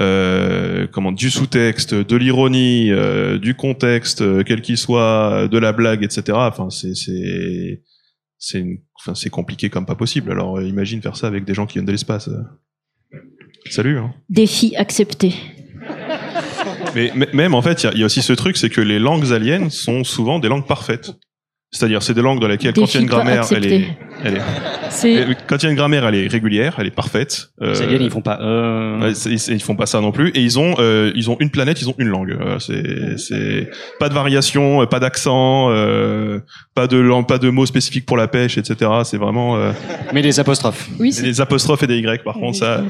euh, 0.00 0.88
comment 0.92 1.12
du 1.12 1.30
sous-texte, 1.30 1.94
de 1.94 2.16
l'ironie, 2.16 2.90
euh, 2.90 3.38
du 3.38 3.54
contexte, 3.54 4.22
euh, 4.22 4.42
quel 4.44 4.60
qu'il 4.60 4.76
soit, 4.76 5.46
de 5.48 5.58
la 5.58 5.72
blague, 5.72 6.02
etc. 6.02 6.36
Enfin, 6.36 6.68
c'est 6.68 7.80
c'est 8.44 8.80
enfin, 9.00 9.14
compliqué 9.30 9.70
comme 9.70 9.86
pas 9.86 9.94
possible. 9.94 10.30
Alors 10.30 10.58
euh, 10.58 10.66
imagine 10.66 11.00
faire 11.00 11.16
ça 11.16 11.26
avec 11.26 11.44
des 11.44 11.54
gens 11.54 11.66
qui 11.66 11.74
viennent 11.74 11.86
de 11.86 11.92
l'espace. 11.92 12.28
Salut. 13.70 13.98
Hein. 13.98 14.12
Défi 14.28 14.76
accepté. 14.76 15.34
Mais 16.94 17.12
même 17.32 17.54
en 17.54 17.62
fait, 17.62 17.84
il 17.84 17.96
y 17.96 18.00
y, 18.00 18.02
a 18.02 18.06
aussi 18.06 18.22
ce 18.22 18.32
truc, 18.32 18.56
c'est 18.56 18.70
que 18.70 18.80
les 18.80 18.98
langues 18.98 19.32
aliens 19.32 19.70
sont 19.70 20.04
souvent 20.04 20.38
des 20.38 20.48
langues 20.48 20.66
parfaites. 20.66 21.12
C'est-à-dire, 21.74 22.04
c'est 22.04 22.14
des 22.14 22.22
langues 22.22 22.40
dans 22.40 22.46
lesquelles, 22.46 22.72
quand 22.72 22.84
il 22.86 22.94
y 22.94 22.98
a 22.98 23.00
une 23.00 23.08
grammaire, 23.08 23.44
elle 23.50 23.66
est, 23.66 23.88
elle 24.22 24.36
est, 24.36 24.40
C'est 24.90 25.26
quand 25.48 25.56
il 25.60 25.64
y 25.64 25.66
a 25.66 25.70
une 25.70 25.76
grammaire, 25.76 26.06
elle 26.06 26.14
est 26.14 26.28
régulière, 26.28 26.76
elle 26.78 26.86
est 26.86 26.94
parfaite. 26.94 27.48
Euh, 27.60 27.72
Les 27.72 27.82
aliens, 27.82 27.98
ils 28.00 28.10
font 28.12 28.22
pas. 28.22 28.38
Euh... 28.40 29.12
Ils, 29.26 29.32
ils 29.54 29.60
font 29.60 29.74
pas 29.74 29.86
ça 29.86 30.00
non 30.00 30.12
plus. 30.12 30.28
Et 30.36 30.40
ils 30.40 30.56
ont, 30.60 30.76
euh, 30.78 31.10
ils 31.16 31.30
ont 31.32 31.36
une 31.40 31.50
planète, 31.50 31.80
ils 31.82 31.88
ont 31.88 31.96
une 31.98 32.06
langue. 32.06 32.30
Euh, 32.40 32.60
c'est, 32.60 33.18
c'est 33.18 33.68
pas 33.98 34.08
de 34.08 34.14
variation, 34.14 34.86
pas 34.86 35.00
d'accent, 35.00 35.68
euh, 35.72 36.38
pas 36.76 36.86
de 36.86 37.22
pas 37.26 37.38
de 37.38 37.50
mots 37.50 37.66
spécifiques 37.66 38.06
pour 38.06 38.16
la 38.16 38.28
pêche, 38.28 38.56
etc. 38.56 38.88
C'est 39.02 39.18
vraiment 39.18 39.56
euh, 39.56 39.72
Mais 40.12 40.22
les 40.22 40.38
apostrophes. 40.38 40.88
oui, 41.00 41.10
des 41.10 41.40
apostrophes 41.40 41.82
et 41.82 41.88
des 41.88 41.98
y. 41.98 42.22
Par 42.22 42.34
contre, 42.34 42.56
ça, 42.56 42.84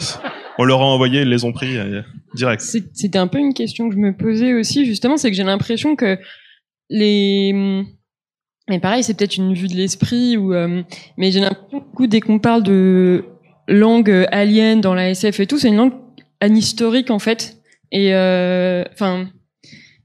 on 0.59 0.65
leur 0.65 0.83
a 0.83 0.85
envoyé, 0.85 1.23
ils 1.23 1.31
les 1.31 1.45
ont 1.47 1.53
pris 1.53 1.79
euh, 1.79 2.03
direct. 2.35 2.61
c'était 2.61 3.19
un 3.19 3.29
peu 3.29 3.39
une 3.39 3.55
question 3.55 3.89
que 3.89 3.95
je 3.95 4.01
me 4.01 4.15
posais 4.15 4.53
aussi 4.53 4.85
justement, 4.85 5.17
c'est 5.17 5.31
que 5.31 5.37
j'ai 5.39 5.43
l'impression 5.43 5.97
que 5.97 6.19
les 6.91 7.85
mais 8.69 8.79
pareil, 8.79 9.03
c'est 9.03 9.15
peut-être 9.15 9.37
une 9.37 9.55
vue 9.55 9.69
de 9.69 9.75
l'esprit 9.75 10.37
euh, 10.37 10.83
mais 11.17 11.31
j'ai 11.31 11.41
l'impression 11.41 11.85
que 11.97 12.05
dès 12.05 12.21
qu'on 12.21 12.39
parle 12.39 12.63
de 12.63 13.25
langue 13.69 14.11
euh, 14.11 14.27
alien 14.31 14.81
dans 14.81 14.95
la 14.95 15.11
SF 15.11 15.41
et 15.41 15.47
tout, 15.47 15.59
c'est 15.59 15.69
une 15.69 15.77
langue 15.77 15.95
anhistorique 16.41 17.11
en 17.11 17.19
fait. 17.19 17.59
Et 17.93 18.15
euh, 18.15 18.85
enfin, 18.93 19.29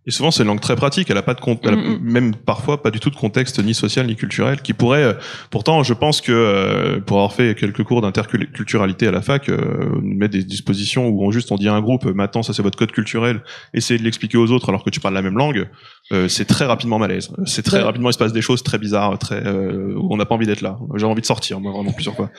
Et 0.09 0.11
souvent, 0.11 0.31
c'est 0.31 0.41
une 0.41 0.47
langue 0.47 0.59
très 0.59 0.75
pratique. 0.75 1.11
Elle 1.11 1.17
a 1.17 1.21
pas 1.21 1.35
de 1.35 1.39
compte, 1.39 1.63
a 1.67 1.71
Mm, 1.75 1.99
même 2.01 2.35
parfois 2.35 2.81
pas 2.81 2.89
du 2.89 2.99
tout 2.99 3.11
de 3.11 3.15
contexte 3.15 3.63
ni 3.63 3.75
social 3.75 4.07
ni 4.07 4.15
culturel 4.15 4.59
qui 4.63 4.73
pourrait. 4.73 5.03
euh, 5.03 5.13
pourtant, 5.51 5.83
je 5.83 5.93
pense 5.93 6.19
que 6.19 6.31
euh, 6.31 6.99
pour 6.99 7.17
avoir 7.17 7.33
fait 7.33 7.53
quelques 7.53 7.83
cours 7.83 8.01
d'interculturalité 8.01 9.05
à 9.07 9.11
la 9.11 9.21
fac, 9.21 9.49
euh, 9.49 9.57
on 9.97 10.01
met 10.01 10.27
des 10.27 10.43
dispositions 10.43 11.07
où 11.09 11.23
on 11.23 11.29
juste 11.29 11.51
on 11.51 11.57
dit 11.57 11.67
à 11.69 11.73
un 11.75 11.81
groupe, 11.81 12.07
euh, 12.07 12.13
maintenant 12.13 12.41
ça 12.41 12.53
c'est 12.53 12.63
votre 12.63 12.77
code 12.77 12.91
culturel, 12.91 13.41
essayez 13.75 13.99
de 13.99 14.03
l'expliquer 14.03 14.39
aux 14.39 14.49
autres 14.51 14.69
alors 14.69 14.83
que 14.83 14.89
tu 14.89 14.99
parles 14.99 15.13
la 15.13 15.21
même 15.21 15.37
langue. 15.37 15.67
euh, 16.11 16.27
c'est 16.27 16.45
très 16.45 16.65
rapidement 16.65 16.97
malaise. 16.97 17.29
C'est 17.45 17.61
très 17.61 17.77
Ouais. 17.77 17.83
rapidement 17.83 18.09
il 18.09 18.13
se 18.13 18.17
passe 18.17 18.33
des 18.33 18.41
choses 18.41 18.63
très 18.63 18.79
bizarres, 18.79 19.19
très 19.19 19.45
euh, 19.45 19.93
où 19.95 20.11
on 20.11 20.17
n'a 20.17 20.25
pas 20.25 20.33
envie 20.33 20.47
d'être 20.47 20.61
là. 20.61 20.79
J'ai 20.95 21.05
envie 21.05 21.21
de 21.21 21.25
sortir, 21.27 21.59
moi 21.59 21.71
vraiment 21.71 21.91
plusieurs 21.91 22.15
fois. 22.15 22.31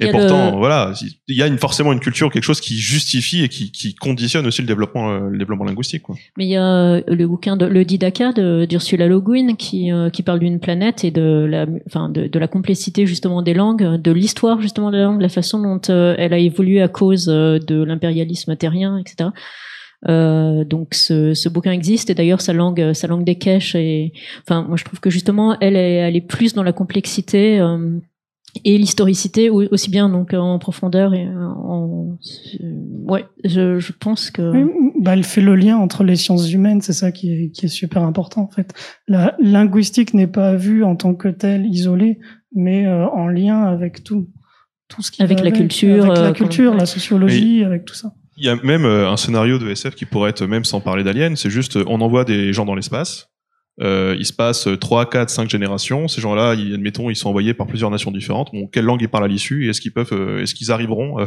Et 0.00 0.10
pourtant, 0.10 0.50
le- 0.50 0.58
voilà, 0.58 0.92
il 1.28 1.36
y 1.36 1.42
a 1.42 1.46
une, 1.46 1.56
forcément 1.56 1.92
une 1.94 2.00
culture, 2.00 2.30
quelque 2.30 2.44
chose 2.44 2.60
qui 2.60 2.76
justifie 2.76 3.42
et 3.42 3.48
qui, 3.48 3.72
qui 3.72 3.94
conditionne 3.94 4.46
aussi 4.46 4.60
le 4.60 4.66
développement, 4.68 5.18
le 5.18 5.38
développement 5.38 5.64
linguistique. 5.64 6.02
Quoi. 6.02 6.16
Mais 6.36 6.44
il 6.44 6.50
y 6.50 6.56
a 6.56 7.00
le 7.06 7.26
bouquin 7.26 7.56
de 7.56 7.66
le 7.66 7.84
Didaka 7.84 8.32
de 8.32 8.64
d'Ursula 8.64 9.06
Le 9.06 9.20
Guin 9.20 9.54
qui 9.54 9.92
euh, 9.92 10.10
qui 10.10 10.22
parle 10.22 10.40
d'une 10.40 10.60
planète 10.60 11.04
et 11.04 11.10
de 11.10 11.46
la 11.48 11.66
enfin 11.86 12.08
de, 12.08 12.26
de 12.26 12.38
la 12.38 12.48
complexité 12.48 13.06
justement 13.06 13.42
des 13.42 13.54
langues, 13.54 14.00
de 14.00 14.12
l'histoire 14.12 14.60
justement 14.60 14.90
des 14.90 15.02
langues, 15.02 15.20
la 15.20 15.28
façon 15.28 15.60
dont 15.60 15.80
euh, 15.90 16.14
elle 16.18 16.32
a 16.32 16.38
évolué 16.38 16.82
à 16.82 16.88
cause 16.88 17.28
euh, 17.28 17.58
de 17.58 17.82
l'impérialisme 17.82 18.56
terrien, 18.56 18.98
etc. 18.98 19.30
Euh, 20.08 20.64
donc 20.64 20.94
ce, 20.94 21.32
ce 21.32 21.48
bouquin 21.48 21.72
existe 21.72 22.10
et 22.10 22.14
d'ailleurs 22.14 22.42
sa 22.42 22.52
langue 22.52 22.92
sa 22.92 23.06
langue 23.06 23.24
des 23.24 23.36
caches 23.36 23.74
et 23.74 24.12
enfin 24.42 24.62
moi 24.62 24.76
je 24.76 24.84
trouve 24.84 25.00
que 25.00 25.08
justement 25.08 25.56
elle 25.60 25.74
est, 25.74 25.94
elle 25.94 26.16
est 26.16 26.20
plus 26.20 26.52
dans 26.52 26.62
la 26.62 26.72
complexité 26.72 27.58
euh, 27.58 27.98
et 28.64 28.78
l'historicité 28.78 29.50
au- 29.50 29.62
aussi 29.72 29.90
bien 29.90 30.08
donc 30.08 30.32
en 30.34 30.58
profondeur 30.58 31.14
et 31.14 31.26
en 31.28 32.16
ouais 33.06 33.24
je, 33.44 33.78
je 33.78 33.92
pense 33.92 34.30
que 34.30 34.42
Oui, 34.64 34.70
bah, 35.00 35.12
elle 35.14 35.24
fait 35.24 35.40
le 35.40 35.54
lien 35.56 35.76
entre 35.76 36.04
les 36.04 36.16
sciences 36.16 36.50
humaines, 36.52 36.80
c'est 36.80 36.92
ça 36.92 37.12
qui 37.12 37.32
est, 37.32 37.50
qui 37.50 37.66
est 37.66 37.68
super 37.68 38.02
important 38.02 38.42
en 38.42 38.48
fait. 38.50 38.72
La 39.08 39.34
linguistique 39.38 40.14
n'est 40.14 40.26
pas 40.26 40.54
vue 40.56 40.84
en 40.84 40.96
tant 40.96 41.14
que 41.14 41.28
telle 41.28 41.66
isolée, 41.66 42.18
mais 42.54 42.86
euh, 42.86 43.06
en 43.08 43.28
lien 43.28 43.62
avec 43.64 44.02
tout, 44.04 44.28
tout 44.88 45.02
ce 45.02 45.10
qui 45.10 45.22
Avec 45.22 45.40
la 45.42 45.50
culture, 45.50 46.06
avec 46.06 46.18
euh, 46.18 46.22
la 46.22 46.32
culture, 46.32 46.74
la 46.74 46.86
sociologie, 46.86 47.64
avec 47.64 47.84
tout 47.84 47.94
ça. 47.94 48.12
Il 48.38 48.44
y 48.44 48.48
a 48.48 48.56
même 48.62 48.84
euh, 48.84 49.10
un 49.10 49.16
scénario 49.16 49.58
de 49.58 49.68
SF 49.70 49.94
qui 49.94 50.04
pourrait 50.04 50.30
être, 50.30 50.44
même 50.46 50.64
sans 50.64 50.80
parler 50.80 51.04
d'aliens, 51.04 51.34
c'est 51.36 51.50
juste, 51.50 51.76
euh, 51.76 51.84
on 51.86 52.00
envoie 52.00 52.24
des 52.24 52.52
gens 52.52 52.64
dans 52.66 52.74
l'espace, 52.74 53.12
euh, 53.20 53.35
il 53.78 54.24
se 54.24 54.32
passe 54.32 54.68
3, 54.80 55.10
4, 55.10 55.28
5 55.28 55.50
générations, 55.50 56.08
ces 56.08 56.20
gens-là, 56.20 56.50
admettons, 56.50 57.10
ils 57.10 57.16
sont 57.16 57.28
envoyés 57.28 57.52
par 57.54 57.66
plusieurs 57.66 57.90
nations 57.90 58.10
différentes, 58.10 58.50
bon, 58.52 58.66
quelle 58.66 58.84
langue 58.84 59.02
ils 59.02 59.08
parlent 59.08 59.24
à 59.24 59.28
l'issue, 59.28 59.66
et 59.66 59.68
est-ce 59.68 59.80
qu'ils 59.80 59.92
peuvent, 59.92 60.12
euh, 60.12 60.42
est-ce 60.42 60.54
qu'ils 60.54 60.72
arriveront, 60.72 61.20
euh, 61.20 61.26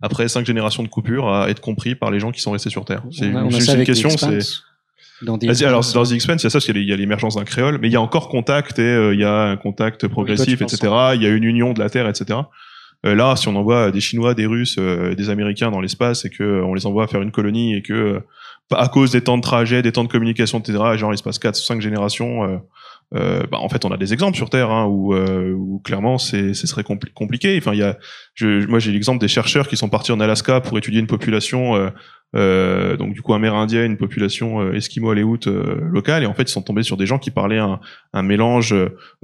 après 0.00 0.28
5 0.28 0.46
générations 0.46 0.82
de 0.82 0.88
coupure, 0.88 1.28
à 1.28 1.50
être 1.50 1.60
compris 1.60 1.94
par 1.94 2.10
les 2.10 2.18
gens 2.20 2.30
qui 2.32 2.40
sont 2.40 2.52
restés 2.52 2.70
sur 2.70 2.84
Terre? 2.84 3.02
C'est 3.10 3.26
une 3.26 3.84
question, 3.84 4.08
The 4.08 4.16
c'est... 4.18 4.38
Dans 5.22 5.36
alors 5.36 5.84
dans 5.92 6.04
The 6.04 6.12
Expanse, 6.12 6.42
il 6.42 6.44
y 6.44 6.46
a 6.46 6.50
ça, 6.50 6.56
parce 6.56 6.64
qu'il 6.64 6.74
y 6.74 6.78
a 6.78 6.80
les- 6.80 6.86
il 6.86 6.88
y 6.88 6.92
a 6.94 6.96
l'émergence 6.96 7.36
d'un 7.36 7.44
créole, 7.44 7.78
mais 7.82 7.88
il 7.88 7.92
y 7.92 7.96
a 7.96 8.00
encore 8.00 8.30
contact 8.30 8.78
et 8.78 8.82
euh, 8.82 9.12
il 9.12 9.20
y 9.20 9.24
a 9.24 9.42
un 9.42 9.56
contact 9.58 10.08
progressif, 10.08 10.62
etc. 10.62 10.78
Il 11.14 11.22
y 11.22 11.26
a 11.26 11.28
une 11.28 11.44
union 11.44 11.74
de 11.74 11.78
la 11.80 11.90
Terre, 11.90 12.08
etc. 12.08 12.38
Euh, 13.06 13.14
là, 13.14 13.36
si 13.36 13.48
on 13.48 13.56
envoie 13.56 13.90
des 13.90 14.00
Chinois, 14.00 14.32
des 14.34 14.46
Russes, 14.46 14.76
euh, 14.78 15.14
des 15.14 15.28
Américains 15.28 15.70
dans 15.70 15.80
l'espace 15.80 16.24
et 16.24 16.30
que 16.30 16.42
euh, 16.42 16.64
on 16.64 16.72
les 16.74 16.86
envoie 16.86 17.06
faire 17.06 17.20
une 17.22 17.32
colonie 17.32 17.74
et 17.74 17.82
que 17.82 17.92
euh, 17.92 18.20
à 18.72 18.88
cause 18.88 19.10
des 19.10 19.22
temps 19.22 19.36
de 19.36 19.42
trajet, 19.42 19.82
des 19.82 19.92
temps 19.92 20.04
de 20.04 20.08
communication, 20.08 20.58
etc. 20.58 20.78
Genre 20.96 21.12
il 21.12 21.18
se 21.18 21.22
passe 21.22 21.38
quatre, 21.38 21.56
cinq 21.56 21.80
générations. 21.80 22.44
Euh, 22.44 22.56
euh, 23.16 23.42
bah, 23.50 23.58
en 23.58 23.68
fait, 23.68 23.84
on 23.84 23.90
a 23.90 23.96
des 23.96 24.12
exemples 24.12 24.36
sur 24.36 24.50
Terre 24.50 24.70
hein, 24.70 24.86
où, 24.86 25.14
euh, 25.14 25.52
où 25.52 25.80
clairement 25.80 26.16
c'est, 26.18 26.54
ce 26.54 26.66
serait 26.66 26.82
compli- 26.82 27.12
compliqué. 27.12 27.58
Enfin, 27.58 27.72
il 27.72 27.78
y 27.78 27.82
a, 27.82 27.98
je, 28.34 28.66
moi 28.66 28.78
j'ai 28.78 28.92
l'exemple 28.92 29.18
des 29.18 29.28
chercheurs 29.28 29.66
qui 29.66 29.76
sont 29.76 29.88
partis 29.88 30.12
en 30.12 30.20
Alaska 30.20 30.60
pour 30.60 30.78
étudier 30.78 31.00
une 31.00 31.08
population, 31.08 31.74
euh, 31.74 31.90
euh, 32.36 32.96
donc 32.96 33.12
du 33.12 33.22
coup 33.22 33.34
amérindien, 33.34 33.84
une 33.84 33.96
population 33.96 34.60
euh, 34.60 34.74
esquimau-aléoute 34.74 35.48
euh, 35.48 35.80
locale, 35.90 36.22
et 36.22 36.26
en 36.26 36.34
fait 36.34 36.44
ils 36.44 36.52
sont 36.52 36.62
tombés 36.62 36.84
sur 36.84 36.96
des 36.96 37.06
gens 37.06 37.18
qui 37.18 37.32
parlaient 37.32 37.58
un, 37.58 37.80
un 38.12 38.22
mélange 38.22 38.72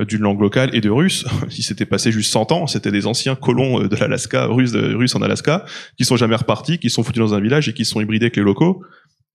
d'une 0.00 0.22
langue 0.22 0.40
locale 0.40 0.74
et 0.74 0.80
de 0.80 0.90
russe. 0.90 1.24
Il 1.56 1.62
s'était 1.62 1.86
passé 1.86 2.10
juste 2.10 2.32
100 2.32 2.50
ans, 2.50 2.66
c'était 2.66 2.90
des 2.90 3.06
anciens 3.06 3.36
colons 3.36 3.86
de 3.86 3.94
l'Alaska, 3.94 4.46
russes, 4.46 4.74
russes 4.74 5.14
en 5.14 5.22
Alaska, 5.22 5.64
qui 5.96 6.04
sont 6.04 6.16
jamais 6.16 6.34
repartis, 6.34 6.80
qui 6.80 6.90
sont 6.90 7.04
foutus 7.04 7.20
dans 7.20 7.34
un 7.34 7.40
village 7.40 7.68
et 7.68 7.72
qui 7.72 7.84
sont 7.84 8.00
hybridés 8.00 8.26
avec 8.26 8.36
les 8.36 8.42
locaux. 8.42 8.82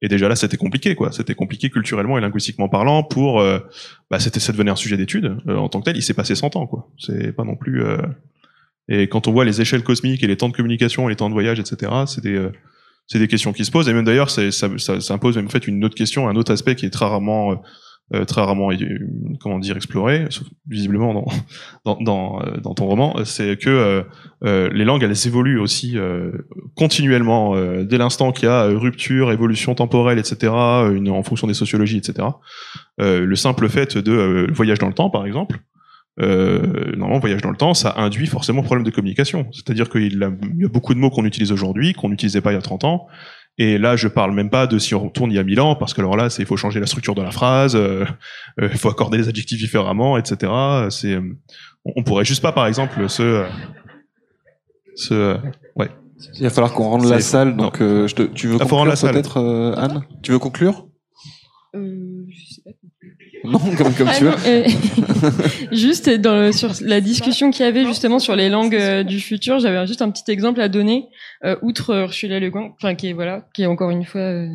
Et 0.02 0.08
déjà 0.08 0.28
là, 0.28 0.36
c'était 0.36 0.58
compliqué, 0.58 0.96
quoi. 0.96 1.12
C'était 1.12 1.36
compliqué 1.36 1.70
culturellement 1.70 2.18
et 2.18 2.22
linguistiquement 2.22 2.70
parlant. 2.70 3.04
Pour, 3.04 3.40
euh, 3.40 3.60
bah, 4.10 4.20
c'était, 4.20 4.40
ça 4.40 4.52
devenait 4.52 4.72
un 4.72 4.76
sujet 4.76 4.98
d'étude 4.98 5.38
euh, 5.48 5.56
en 5.58 5.70
tant 5.70 5.80
que 5.80 5.86
tel. 5.86 5.98
Il 5.98 6.02
s'est 6.02 6.16
passé 6.16 6.34
100 6.36 6.56
ans, 6.56 6.66
quoi. 6.66 6.90
C'est 6.98 7.34
pas 7.34 7.44
non 7.44 7.56
plus. 7.56 7.84
euh, 7.84 7.98
Et 8.90 9.08
quand 9.08 9.28
on 9.28 9.32
voit 9.32 9.46
les 9.46 9.62
échelles 9.62 9.84
cosmiques 9.84 10.24
et 10.24 10.28
les 10.28 10.38
temps 10.38 10.50
de 10.50 10.56
communication 10.56 11.08
les 11.08 11.16
temps 11.16 11.30
de 11.30 11.34
voyage, 11.34 11.60
etc., 11.60 11.92
c'est 12.08 12.22
des, 12.24 12.36
euh, 12.36 12.52
c'est 13.06 13.20
des 13.20 13.28
questions 13.28 13.54
qui 13.54 13.64
se 13.64 13.72
posent. 13.72 13.88
Et 13.90 13.94
même 13.94 14.06
d'ailleurs, 14.06 14.30
ça, 14.32 14.52
ça, 14.52 14.70
ça 14.78 15.14
impose 15.14 15.36
même 15.36 15.46
en 15.46 15.50
fait 15.50 15.68
une 15.68 15.84
autre 15.86 15.96
question, 15.96 16.28
un 16.28 16.36
autre 16.36 16.52
aspect 16.52 16.76
qui 16.76 16.86
est 16.88 16.90
très 16.90 17.06
rarement, 17.06 17.62
euh, 18.14 18.26
très 18.26 18.42
rarement, 18.42 18.70
comment 19.40 19.60
dire, 19.60 19.78
exploré, 19.78 20.28
visiblement 20.68 21.26
dans, 21.86 21.98
dans, 22.02 22.42
euh, 22.42 22.58
dans 22.58 22.74
ton 22.74 22.86
roman, 22.86 23.16
c'est 23.24 23.58
que 23.58 23.70
euh, 23.70 24.02
euh, 24.44 24.70
les 24.74 24.84
langues, 24.84 25.04
elles 25.04 25.28
évoluent 25.28 25.60
aussi 25.60 25.98
euh, 25.98 26.32
continuellement. 26.76 27.56
dès 27.84 27.98
l'instant 27.98 28.32
qu'il 28.32 28.46
y 28.46 28.52
a 28.52 28.66
rupture, 28.66 29.32
évolution 29.32 29.76
temporelle, 29.76 30.20
etc., 30.20 30.52
une, 30.94 31.10
en 31.10 31.24
fonction 31.24 31.48
des 31.48 31.54
sociologies, 31.54 31.98
etc. 31.98 32.28
Le 32.98 33.36
simple 33.36 33.68
fait 33.70 33.98
de 33.98 34.48
voyage 34.54 34.80
dans 34.80 34.88
le 34.88 34.94
temps, 34.94 35.10
par 35.10 35.26
exemple, 35.26 35.60
euh, 36.20 36.96
normalement, 36.96 37.20
voyage 37.20 37.42
dans 37.42 37.50
le 37.50 37.58
temps, 37.58 37.74
ça 37.74 37.94
induit 37.98 38.28
forcément 38.28 38.64
problème 38.64 38.86
de 38.86 38.92
communication. 38.92 39.48
C'est-à-dire 39.52 39.90
qu'il 39.90 40.18
y 40.20 40.24
a 40.24 40.68
beaucoup 40.68 40.94
de 40.94 41.00
mots 41.00 41.10
qu'on 41.10 41.26
utilise 41.26 41.52
aujourd'hui, 41.52 41.94
qu'on 41.94 42.10
n'utilisait 42.10 42.42
pas 42.42 42.52
il 42.52 42.56
y 42.56 42.58
a 42.58 42.62
30 42.62 42.84
ans. 42.84 43.08
Et 43.64 43.78
là, 43.78 43.96
je 43.96 44.08
parle 44.08 44.32
même 44.34 44.50
pas 44.50 44.66
de 44.66 44.80
si 44.80 44.96
on 44.96 45.04
retourne 45.06 45.30
il 45.32 45.36
y 45.36 45.40
a 45.40 45.44
1000 45.44 45.62
ans, 45.62 45.76
parce 45.76 45.94
que 45.94 46.02
alors 46.02 46.18
là, 46.18 46.32
c'est 46.32 46.42
il 46.42 46.48
faut 46.48 46.58
changer 46.58 46.80
la 46.80 46.88
structure 46.88 47.14
de 47.14 47.22
la 47.22 47.30
phrase, 47.30 47.76
euh, 47.76 48.06
euh, 48.60 48.70
il 48.72 48.78
faut 48.80 48.90
accorder 48.90 49.20
les 49.20 49.28
adjectifs 49.30 49.60
différemment, 49.60 50.18
etc. 50.18 50.52
C'est, 50.90 51.14
euh, 51.14 51.22
on 51.86 51.92
on 51.98 52.04
pourrait 52.04 52.26
juste 52.26 52.42
pas, 52.42 52.52
par 52.54 52.66
exemple, 52.66 53.08
se, 53.08 53.22
euh, 53.22 53.48
se, 54.96 55.14
euh, 55.14 55.38
ouais. 55.76 55.90
Il 56.38 56.44
va 56.44 56.50
falloir 56.50 56.74
qu'on 56.74 56.86
rende 56.90 57.06
la 57.08 57.20
salle, 57.20 57.56
donc 57.56 57.82
euh, 57.82 58.08
je 58.08 58.16
te- 58.16 58.24
tu 58.24 58.48
veux 58.48 58.58
Ah, 58.60 58.66
conclure 58.66 58.94
peut-être, 59.12 59.38
euh, 59.38 59.74
Anne? 59.78 60.02
Tu 60.24 60.32
veux 60.32 60.40
conclure 60.40 60.88
euh, 61.76 62.26
je 62.30 62.54
sais 62.56 62.62
pas. 62.64 62.72
Non, 63.44 63.60
comme, 63.78 63.94
comme 63.94 64.08
Ah 64.10 64.16
tu 64.18 64.24
non, 64.26 64.32
veux. 64.32 64.48
euh, 64.48 64.64
juste 65.72 66.10
dans 66.10 66.36
le, 66.36 66.52
sur 66.52 66.72
la 66.82 67.02
discussion 67.02 67.52
qu'il 67.52 67.66
y 67.66 67.68
avait 67.70 67.86
justement 67.86 68.20
sur 68.20 68.36
les 68.36 68.50
langues 68.50 68.76
euh, 68.76 69.04
du 69.04 69.20
futur, 69.20 69.60
j'avais 69.60 69.86
juste 69.88 70.02
un 70.02 70.12
petit 70.12 70.30
exemple 70.32 70.62
à 70.62 70.68
donner. 70.70 71.08
Euh, 71.44 71.56
outre 71.62 71.96
Ursula 71.96 72.40
Le 72.40 72.50
Guin, 72.50 72.70
enfin 72.76 72.96
qui 72.96 73.10
est 73.10 73.14
voilà, 73.14 73.48
qui 73.54 73.64
est 73.64 73.66
encore 73.68 73.90
une 73.90 74.06
fois 74.06 74.22
euh, 74.22 74.48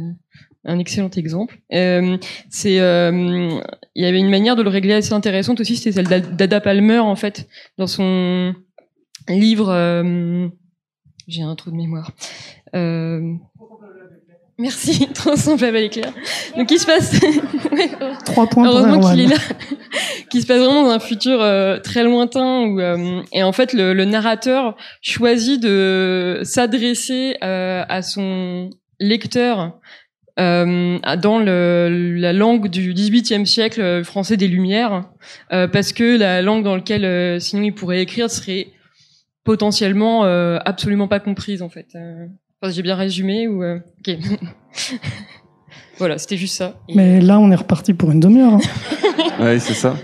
un 0.64 0.78
excellent 0.78 1.10
exemple. 1.16 1.58
Euh, 1.72 2.16
c'est, 2.50 2.80
euh, 2.80 3.50
il 3.94 4.04
y 4.04 4.06
avait 4.06 4.18
une 4.18 4.30
manière 4.30 4.56
de 4.56 4.62
le 4.62 4.68
régler 4.70 4.94
assez 4.94 5.12
intéressante 5.12 5.60
aussi, 5.60 5.76
c'était 5.76 5.92
celle 5.92 6.08
d'A- 6.08 6.20
d'Ada 6.20 6.60
Palmer 6.60 6.98
en 6.98 7.16
fait 7.16 7.48
dans 7.78 7.86
son 7.86 8.54
livre. 9.28 9.68
euh, 9.70 10.48
j'ai 11.28 11.42
un 11.42 11.54
trou 11.56 11.70
de 11.72 11.76
mémoire. 11.76 12.12
Euh, 14.58 14.62
Merci, 14.62 15.08
trop 15.14 15.36
simple 15.36 15.64
à 15.64 15.70
l'éclair. 15.70 16.12
Donc, 16.56 16.70
il 16.70 16.78
se 16.78 16.86
passe. 16.86 17.20
Trois 18.24 18.46
points 18.46 18.66
Heureusement 18.66 19.00
qu'il 19.10 19.20
est 19.20 19.26
là. 19.26 19.36
qui 20.30 20.42
se 20.42 20.46
passe 20.46 20.58
vraiment 20.58 20.84
dans 20.84 20.90
un 20.90 20.98
futur 20.98 21.40
euh, 21.40 21.78
très 21.78 22.02
lointain 22.02 22.62
où 22.62 22.80
euh, 22.80 23.22
et 23.32 23.42
en 23.42 23.52
fait 23.52 23.72
le, 23.72 23.92
le 23.94 24.04
narrateur 24.04 24.76
choisit 25.00 25.62
de 25.62 26.40
s'adresser 26.42 27.36
euh, 27.42 27.84
à 27.88 28.02
son 28.02 28.70
lecteur 28.98 29.78
euh, 30.38 30.98
dans 31.22 31.38
le, 31.38 32.14
la 32.18 32.32
langue 32.32 32.68
du 32.68 32.92
XVIIIe 32.92 33.46
siècle 33.46 33.80
euh, 33.80 34.04
français 34.04 34.36
des 34.36 34.48
Lumières 34.48 35.04
euh, 35.52 35.68
parce 35.68 35.92
que 35.92 36.18
la 36.18 36.42
langue 36.42 36.64
dans 36.64 36.76
laquelle 36.76 37.04
euh, 37.04 37.38
sinon 37.38 37.62
il 37.62 37.72
pourrait 37.72 38.02
écrire 38.02 38.30
serait 38.30 38.68
potentiellement 39.44 40.24
euh, 40.24 40.58
absolument 40.64 41.08
pas 41.08 41.20
comprise 41.20 41.62
en 41.62 41.68
fait. 41.68 41.96
Enfin, 42.62 42.72
j'ai 42.72 42.82
bien 42.82 42.94
résumé 42.96 43.48
ou 43.48 43.62
euh, 43.62 43.78
ok. 44.06 44.16
voilà, 45.98 46.18
c'était 46.18 46.36
juste 46.36 46.56
ça. 46.56 46.74
Et- 46.88 46.94
Mais 46.94 47.20
là, 47.20 47.38
on 47.38 47.50
est 47.50 47.56
reparti 47.56 47.94
pour 47.94 48.10
une 48.10 48.20
demi-heure. 48.20 48.54
hein. 48.54 48.60
Ouais, 49.38 49.58
c'est 49.58 49.74
ça. 49.74 49.94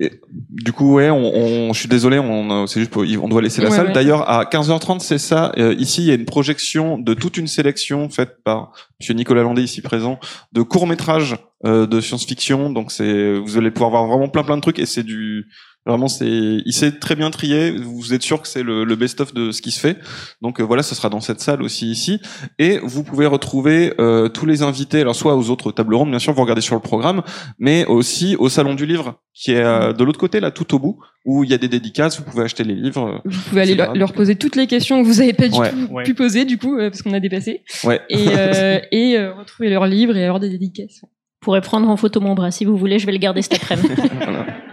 Et, 0.00 0.12
du 0.48 0.72
coup, 0.72 0.94
ouais, 0.94 1.10
on, 1.10 1.18
on- 1.18 1.72
je 1.74 1.78
suis 1.80 1.88
désolé, 1.88 2.18
on, 2.18 2.66
c'est 2.66 2.80
juste 2.80 2.90
pour- 2.92 3.02
on 3.22 3.28
doit 3.28 3.42
laisser 3.42 3.60
la 3.60 3.68
Ouais, 3.68 3.76
salle. 3.76 3.88
ouais. 3.88 3.92
D'ailleurs, 3.92 4.30
à 4.30 4.44
15h30, 4.44 5.00
c'est 5.00 5.18
ça. 5.18 5.52
Euh, 5.58 5.74
ici, 5.78 6.00
il 6.02 6.06
y 6.08 6.10
a 6.10 6.14
une 6.14 6.24
projection 6.24 6.96
de 6.96 7.12
toute 7.12 7.36
une 7.36 7.46
sélection 7.48 8.08
faite 8.08 8.36
par 8.42 8.72
Monsieur 8.98 9.12
Nicolas 9.12 9.42
Landé, 9.42 9.62
ici 9.62 9.82
présent, 9.82 10.18
de 10.52 10.62
courts 10.62 10.86
métrages 10.86 11.36
euh, 11.66 11.86
de 11.86 12.00
science-fiction. 12.00 12.70
Donc, 12.70 12.92
c'est, 12.92 13.34
vous 13.38 13.58
allez 13.58 13.70
pouvoir 13.70 13.90
voir 13.90 14.06
vraiment 14.06 14.28
plein 14.28 14.42
plein 14.42 14.56
de 14.56 14.62
trucs 14.62 14.78
et 14.78 14.86
c'est 14.86 15.02
du, 15.02 15.46
vraiment, 15.86 16.08
c'est, 16.08 16.26
il 16.26 16.72
s'est 16.72 16.92
très 16.98 17.16
bien 17.16 17.30
trié. 17.30 17.70
Vous 17.72 18.12
êtes 18.14 18.22
sûr 18.22 18.40
que 18.42 18.48
c'est 18.48 18.62
le, 18.62 18.84
le 18.84 18.96
best-of 18.96 19.32
de 19.34 19.50
ce 19.50 19.62
qui 19.62 19.70
se 19.70 19.80
fait. 19.80 19.98
Donc 20.42 20.60
euh, 20.60 20.62
voilà, 20.62 20.82
ce 20.82 20.94
sera 20.94 21.08
dans 21.08 21.20
cette 21.20 21.40
salle 21.40 21.62
aussi 21.62 21.90
ici. 21.90 22.20
Et 22.58 22.78
vous 22.82 23.02
pouvez 23.02 23.26
retrouver 23.26 23.94
euh, 24.00 24.28
tous 24.28 24.46
les 24.46 24.62
invités, 24.62 25.00
alors 25.00 25.14
soit 25.16 25.36
aux 25.36 25.50
autres 25.50 25.72
tables 25.72 25.94
rondes, 25.94 26.10
bien 26.10 26.18
sûr, 26.18 26.32
vous 26.32 26.42
regardez 26.42 26.60
sur 26.62 26.74
le 26.74 26.80
programme, 26.80 27.22
mais 27.58 27.84
aussi 27.86 28.36
au 28.36 28.48
salon 28.48 28.74
du 28.74 28.86
livre 28.86 29.20
qui 29.32 29.52
est 29.52 29.62
euh, 29.64 29.92
de 29.92 30.04
l'autre 30.04 30.18
côté 30.18 30.40
là 30.40 30.50
tout 30.50 30.74
au 30.74 30.78
bout 30.78 30.98
où 31.24 31.44
il 31.44 31.50
y 31.50 31.54
a 31.54 31.58
des 31.58 31.68
dédicaces 31.68 32.18
vous 32.18 32.24
pouvez 32.24 32.42
acheter 32.44 32.64
les 32.64 32.74
livres 32.74 33.20
Vous 33.24 33.40
pouvez 33.48 33.60
aller 33.62 33.74
leur, 33.74 34.12
poser 34.12 34.34
toutes 34.34 34.56
les 34.56 34.66
questions 34.66 35.00
que 35.02 35.06
vous 35.06 35.20
avez 35.20 35.32
pas 35.34 35.48
du 35.48 35.56
Ouais. 35.58 35.70
tout 35.70 35.92
Ouais. 35.92 36.02
pu 36.02 36.14
poser 36.14 36.44
du 36.44 36.58
coup 36.58 36.76
euh, 36.76 36.90
parce 36.90 37.02
qu'on 37.02 37.12
a 37.12 37.20
dépassé 37.20 37.62
ouais 37.84 38.00
et, 38.10 38.26
euh, 38.36 38.80
et 38.90 39.16
euh, 39.16 39.32
retrouver 39.34 39.70
leurs 39.70 39.86
livres 39.86 40.16
et 40.16 40.24
avoir 40.24 40.40
des 40.40 40.48
dédicaces. 40.50 41.00
Vous 41.02 41.08
pourrez 41.42 41.60
prendre 41.60 41.88
en 41.88 41.96
photo 41.96 42.20
mon 42.20 42.34
bras 42.34 42.50
si 42.50 42.64
vous 42.64 42.76
voulez, 42.76 42.98
je 42.98 43.06
vais 43.06 43.12
le 43.12 43.18
garder 43.18 43.40
cet 43.40 43.54
après-midi. 43.54 43.94
Voilà. 44.16 44.46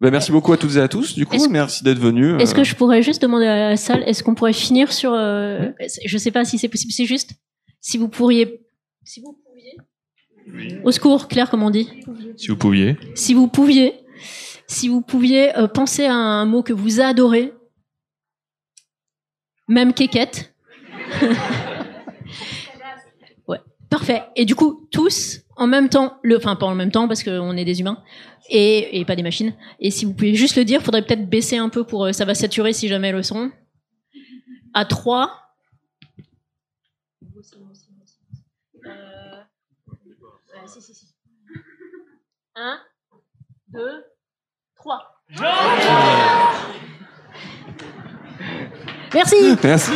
Ben, 0.00 0.10
merci 0.12 0.30
beaucoup 0.30 0.52
à 0.52 0.56
toutes 0.56 0.76
et 0.76 0.80
à 0.80 0.86
tous 0.86 1.14
du 1.16 1.26
coup 1.26 1.36
merci 1.50 1.82
d'être 1.82 1.98
venus 1.98 2.40
Est-ce 2.40 2.52
Euh, 2.52 2.58
que 2.58 2.64
je 2.64 2.76
pourrais 2.76 3.02
juste 3.02 3.20
demander 3.22 3.46
à 3.46 3.70
la 3.70 3.76
salle, 3.76 4.04
est-ce 4.06 4.22
qu'on 4.22 4.34
pourrait 4.36 4.52
finir 4.52 4.92
sur, 4.92 5.12
euh, 5.12 5.70
je 6.04 6.18
sais 6.18 6.30
pas 6.30 6.44
si 6.44 6.56
c'est 6.56 6.68
possible, 6.68 6.92
c'est 6.92 7.04
juste, 7.04 7.32
si 7.80 7.98
vous 7.98 8.08
pourriez, 8.08 8.60
si 9.02 9.20
vous 9.20 9.32
pouviez, 9.44 9.76
au 10.84 10.92
secours, 10.92 11.26
Claire, 11.26 11.50
comme 11.50 11.62
on 11.64 11.70
dit, 11.70 11.88
Si 12.36 12.46
vous 12.48 12.56
pouviez. 12.56 12.96
si 13.16 13.34
vous 13.34 13.48
pouviez, 13.48 13.94
si 14.68 14.88
vous 14.88 15.00
pouviez 15.00 15.56
euh, 15.58 15.66
penser 15.66 16.04
à 16.06 16.14
un 16.14 16.44
mot 16.46 16.62
que 16.62 16.72
vous 16.72 17.00
adorez, 17.00 17.52
même 19.66 19.92
quéquette. 19.92 20.54
ouais, 23.48 23.58
parfait. 23.90 24.22
Et 24.36 24.44
du 24.44 24.54
coup, 24.54 24.88
tous 24.92 25.40
en 25.58 25.66
même 25.66 25.88
temps, 25.88 26.18
le, 26.22 26.36
enfin 26.36 26.56
pas 26.56 26.66
en 26.66 26.74
même 26.74 26.90
temps 26.90 27.08
parce 27.08 27.22
qu'on 27.22 27.56
est 27.56 27.64
des 27.64 27.80
humains 27.80 28.02
et, 28.48 29.00
et 29.00 29.04
pas 29.04 29.16
des 29.16 29.22
machines. 29.22 29.54
Et 29.80 29.90
si 29.90 30.04
vous 30.04 30.14
pouvez 30.14 30.34
juste 30.34 30.56
le 30.56 30.64
dire, 30.64 30.82
faudrait 30.82 31.02
peut-être 31.02 31.28
baisser 31.28 31.56
un 31.56 31.68
peu 31.68 31.84
pour 31.84 32.06
euh, 32.06 32.12
ça 32.12 32.24
va 32.24 32.34
saturer 32.34 32.72
si 32.72 32.88
jamais 32.88 33.12
le 33.12 33.22
son. 33.22 33.50
À 34.72 34.84
3. 34.84 35.30
Euh, 38.86 39.42
1, 42.54 42.78
2, 43.68 44.04
3. 44.76 45.22
Merci 49.14 49.56
merci 49.62 49.92